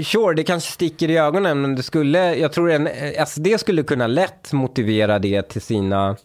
[0.04, 3.84] sure, det kanske sticker i ögonen, men det skulle, jag tror en eh, SD skulle
[3.84, 6.16] kunna lätt motivera det till sina,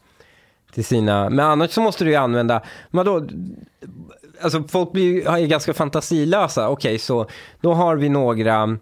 [0.72, 3.26] till sina, men annars så måste du ju använda, vadå,
[4.42, 7.26] alltså folk blir ju ganska fantasilösa, okej så
[7.60, 8.78] då har vi några,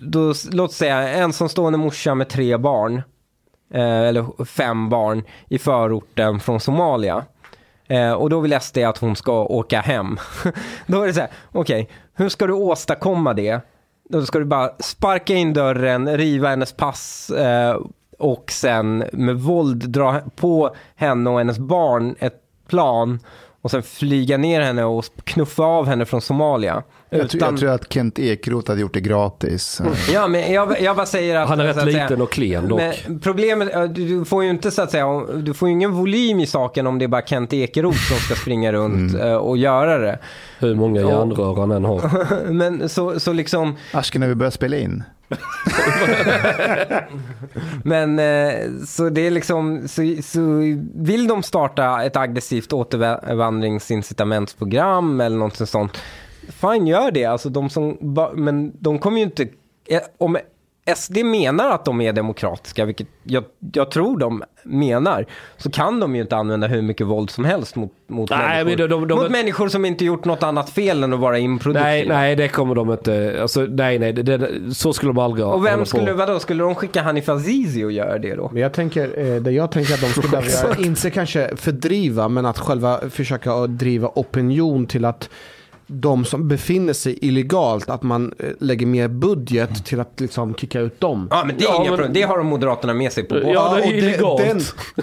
[0.00, 3.02] då, låt säga ensamstående morsa med tre barn,
[3.74, 7.24] eh, eller fem barn i förorten från Somalia.
[7.90, 10.18] Eh, och då vill SD att hon ska åka hem.
[10.86, 13.60] då är det så här, okej, hur ska du åstadkomma det?
[14.08, 17.80] Då ska du bara sparka in dörren, riva hennes pass eh,
[18.20, 23.18] och sen med våld dra på henne och hennes barn ett plan
[23.62, 27.58] och sen flyga ner henne och knuffa av henne från Somalia jag, tror, Utan- jag
[27.60, 29.80] tror att Kent Ekeroth hade gjort det gratis.
[30.12, 31.48] Ja, men jag, jag bara säger att...
[31.48, 32.80] Han är rätt så att säga- liten och klen dock.
[33.06, 36.40] Men problemet, du, du får ju inte så att säga, du får ju ingen volym
[36.40, 39.26] i saken om det är bara Kent Ekeroth som ska springa runt Mm.
[39.28, 40.18] eh, och göra det.
[40.58, 42.10] Hur många järnrör han än har.
[42.52, 45.02] Men så, så liksom, Aske, när vi börjar spela in.
[47.84, 48.52] men eh,
[48.86, 50.40] så det är liksom, så, så
[50.94, 55.98] vill de starta ett aggressivt återvandringsincitamentsprogram eller något sånt,
[56.50, 57.24] fine gör det.
[57.24, 57.98] Alltså de som,
[58.34, 59.48] men de kommer ju inte,
[60.18, 60.38] om
[60.96, 66.14] SD menar att de är demokratiska, vilket jag, jag tror de menar, så kan de
[66.16, 69.14] ju inte använda hur mycket våld som helst mot, mot, Nej, människor, de- de- de-
[69.18, 71.84] mot människor som inte gjort något annat fel än att vara improduktiva.
[71.88, 73.38] Nej, nej det kommer de inte.
[73.42, 75.84] Alltså, nej, nej, det, det, så skulle de aldrig Och vem på.
[75.86, 78.50] skulle, vadå, skulle de skicka Hanif Azizi och göra det då?
[78.52, 82.28] Men jag tänker, eh, det jag tänker att de skulle behöva göra, inte kanske fördriva,
[82.28, 85.30] men att själva försöka driva opinion till att
[85.92, 90.80] de som befinner sig illegalt, att man eh, lägger mer budget till att liksom kicka
[90.80, 91.28] ut dem.
[91.30, 92.12] Ja, men det är Ja, inga men- problem.
[92.12, 93.36] Det har de Moderaterna med sig på.
[93.44, 94.40] Ja, det är illegalt.
[94.42, 94.60] Den,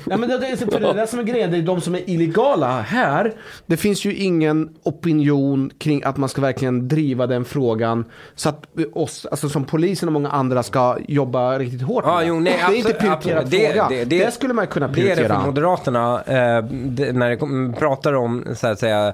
[0.10, 1.82] ja, men det, det, är- för det är det som är grejen, det är de
[1.82, 3.34] som är illegala här.
[3.66, 8.66] Det finns ju ingen opinion kring att man ska verkligen driva den frågan så att
[8.94, 12.74] oss, alltså som polisen och många andra ska jobba riktigt hårt Ja, jo, nej, det
[12.76, 13.62] är inte absolut, prioriterad absolut.
[13.62, 13.88] Det- fråga.
[13.90, 15.40] det- Det, det- skulle man kunna Det är det prioritera.
[15.40, 19.14] för Moderaterna, eh, det, när det pratar om så att säga,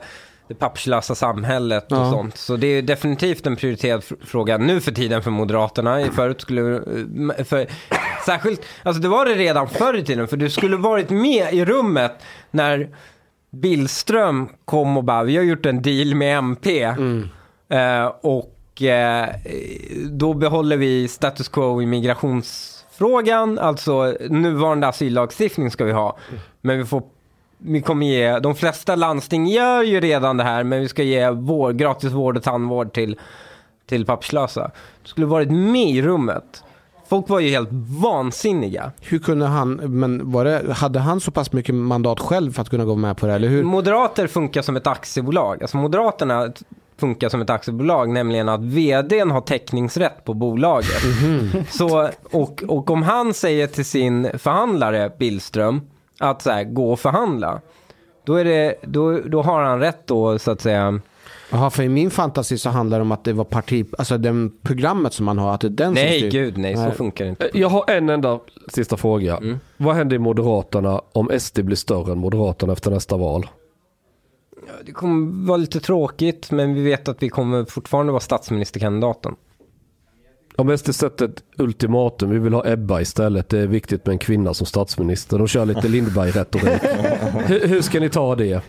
[0.54, 2.12] det papperslösa samhället och Ja.
[2.12, 2.38] sånt.
[2.38, 6.06] Så det är definitivt en prioriterad fr- fråga nu för tiden för Moderaterna.
[6.16, 6.76] Förut skulle,
[7.38, 7.68] eh, för,
[8.26, 11.66] särskilt, alltså det var det redan förr i tiden, för du skulle varit med i
[11.66, 12.12] rummet
[12.52, 12.90] när
[13.52, 16.84] Billström kom och bara, vi har gjort en deal med MP.
[17.70, 19.30] Eh, och eh,
[20.12, 26.18] då behåller vi status quo i migrationsfrågan, alltså nuvarande asyllagstiftning ska vi ha.
[26.62, 27.04] Men vi får
[27.66, 31.30] vi kommer ge, de flesta landsting gör ju redan det här, men vi ska ge
[31.30, 33.20] vård, gratis vård och tandvård till,
[33.86, 34.72] till papperslösa.
[35.04, 36.64] Du skulle varit med i rummet.
[37.10, 37.70] Folk var ju helt
[38.02, 38.92] vansinniga.
[39.02, 42.70] Hur kunde han, men var det, hade han så pass mycket mandat själv för att
[42.70, 43.64] kunna gå med på det, eller hur?
[43.64, 45.62] Moderater funkar som ett aktiebolag.
[45.62, 46.52] Alltså Moderaterna
[46.98, 51.02] funkar som ett aktiebolag, nämligen att vdn har täckningsrätt på bolaget.
[51.70, 55.82] Så, och, och om han säger till sin förhandlare, Billström,
[56.20, 57.62] att så här, gå och förhandla,
[58.24, 61.00] då, är det, då, då har han rätt då, så att säga.
[61.52, 64.52] Jaha, för i min fantasi så handlar det om att det var parti, alltså den
[64.62, 66.30] programmet som man har, att det är den som Nej, styr.
[66.32, 67.46] gud nej, så funkar det inte.
[67.46, 69.38] Eh, Jag har en enda sista fråga.
[69.38, 69.60] Mm.
[69.78, 73.48] Vad händer i Moderaterna om SD blir större än Moderaterna efter nästa val?
[74.86, 79.36] Det kommer vara lite tråkigt, men vi vet att vi kommer fortfarande vara statsministerkandidaten.
[80.56, 84.20] Om SD sätter ett ultimatum, vi vill ha Ebba istället, det är viktigt med en
[84.20, 85.38] kvinna som statsminister.
[85.38, 86.82] De kör lite Lindberg-retorik.
[87.46, 88.62] hur, hur ska ni ta det?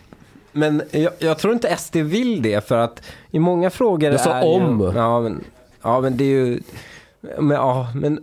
[0.51, 4.33] Men jag, jag tror inte SD vill det för att i många frågor Jag sa
[4.33, 4.81] är om.
[4.81, 5.43] Ju, ja, men,
[5.81, 6.59] ja, men det är ju...
[7.21, 8.19] Men, ja, men...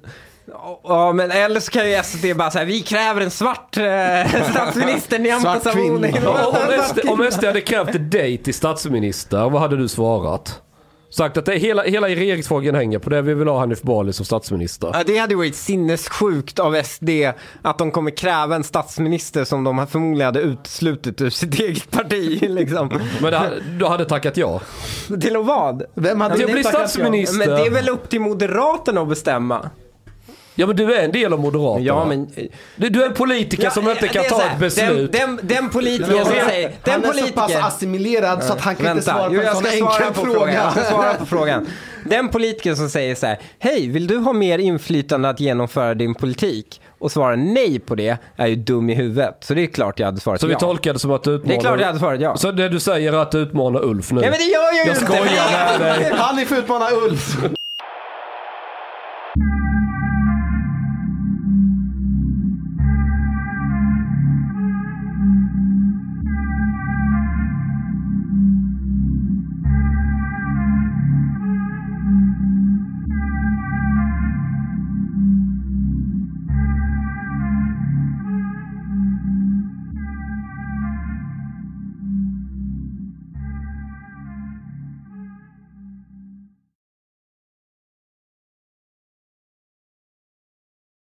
[0.83, 5.19] Ja, men eller så kan ju SD bara säga vi kräver en svart eh, statsminister,
[5.19, 6.13] Nyamko Svart Sabuni.
[6.13, 6.27] kvinna.
[6.27, 10.61] Ja, om, SD, om SD hade krävt dig till statsminister, vad hade du svarat?
[11.13, 14.13] Sagt att det är hela, hela regeringsfrågan hänger på det, vi vill ha Hanif Bali
[14.13, 14.91] som statsminister.
[14.95, 17.09] Ja, det hade varit sinnessjukt av SD
[17.63, 22.43] att de kommer kräva en statsminister som de förmodligen hade uteslutit ur sitt eget parti.
[22.51, 23.01] Liksom.
[23.21, 24.61] Men det, hade- du hade tackat ja.
[25.21, 25.83] Till och vad?
[25.95, 26.89] Vem hade Till att bli tackat ja?
[26.89, 27.39] statsminister.
[27.39, 29.71] Men det är väl upp till Moderaterna att bestämma.
[30.55, 31.87] Ja men du är en del av Moderaterna.
[31.87, 32.29] Ja, men...
[32.77, 35.13] Du, du är en politiker som inte kan ta ett beslut.
[35.13, 36.73] Den, den, den politiker som säger...
[36.85, 37.67] Den han är så pass politiker...
[37.67, 40.21] assimilerad så att han kan inte svara på Jo, en jag sån svara enkel på
[40.25, 40.35] frågan.
[40.35, 40.53] fråga.
[40.53, 41.67] Jag ska svara på frågan.
[42.05, 46.15] Den politiker som säger så här, hej, vill du ha mer inflytande att genomföra din
[46.15, 46.81] politik?
[46.99, 49.37] Och svarar nej på det är ju dum i huvudet.
[49.41, 50.59] Så det är klart jag hade svarat Så vi ja.
[50.59, 51.55] tolkar det som att du utmanar...
[51.55, 52.37] Det är klart jag hade svarat ja.
[52.37, 54.21] Så det du säger är att du utmanar Ulf nu?
[54.21, 55.05] Nej men det gör jag ju Jag inte!
[55.07, 56.13] skojar med dig.
[56.17, 57.37] Han är för utmana Ulf.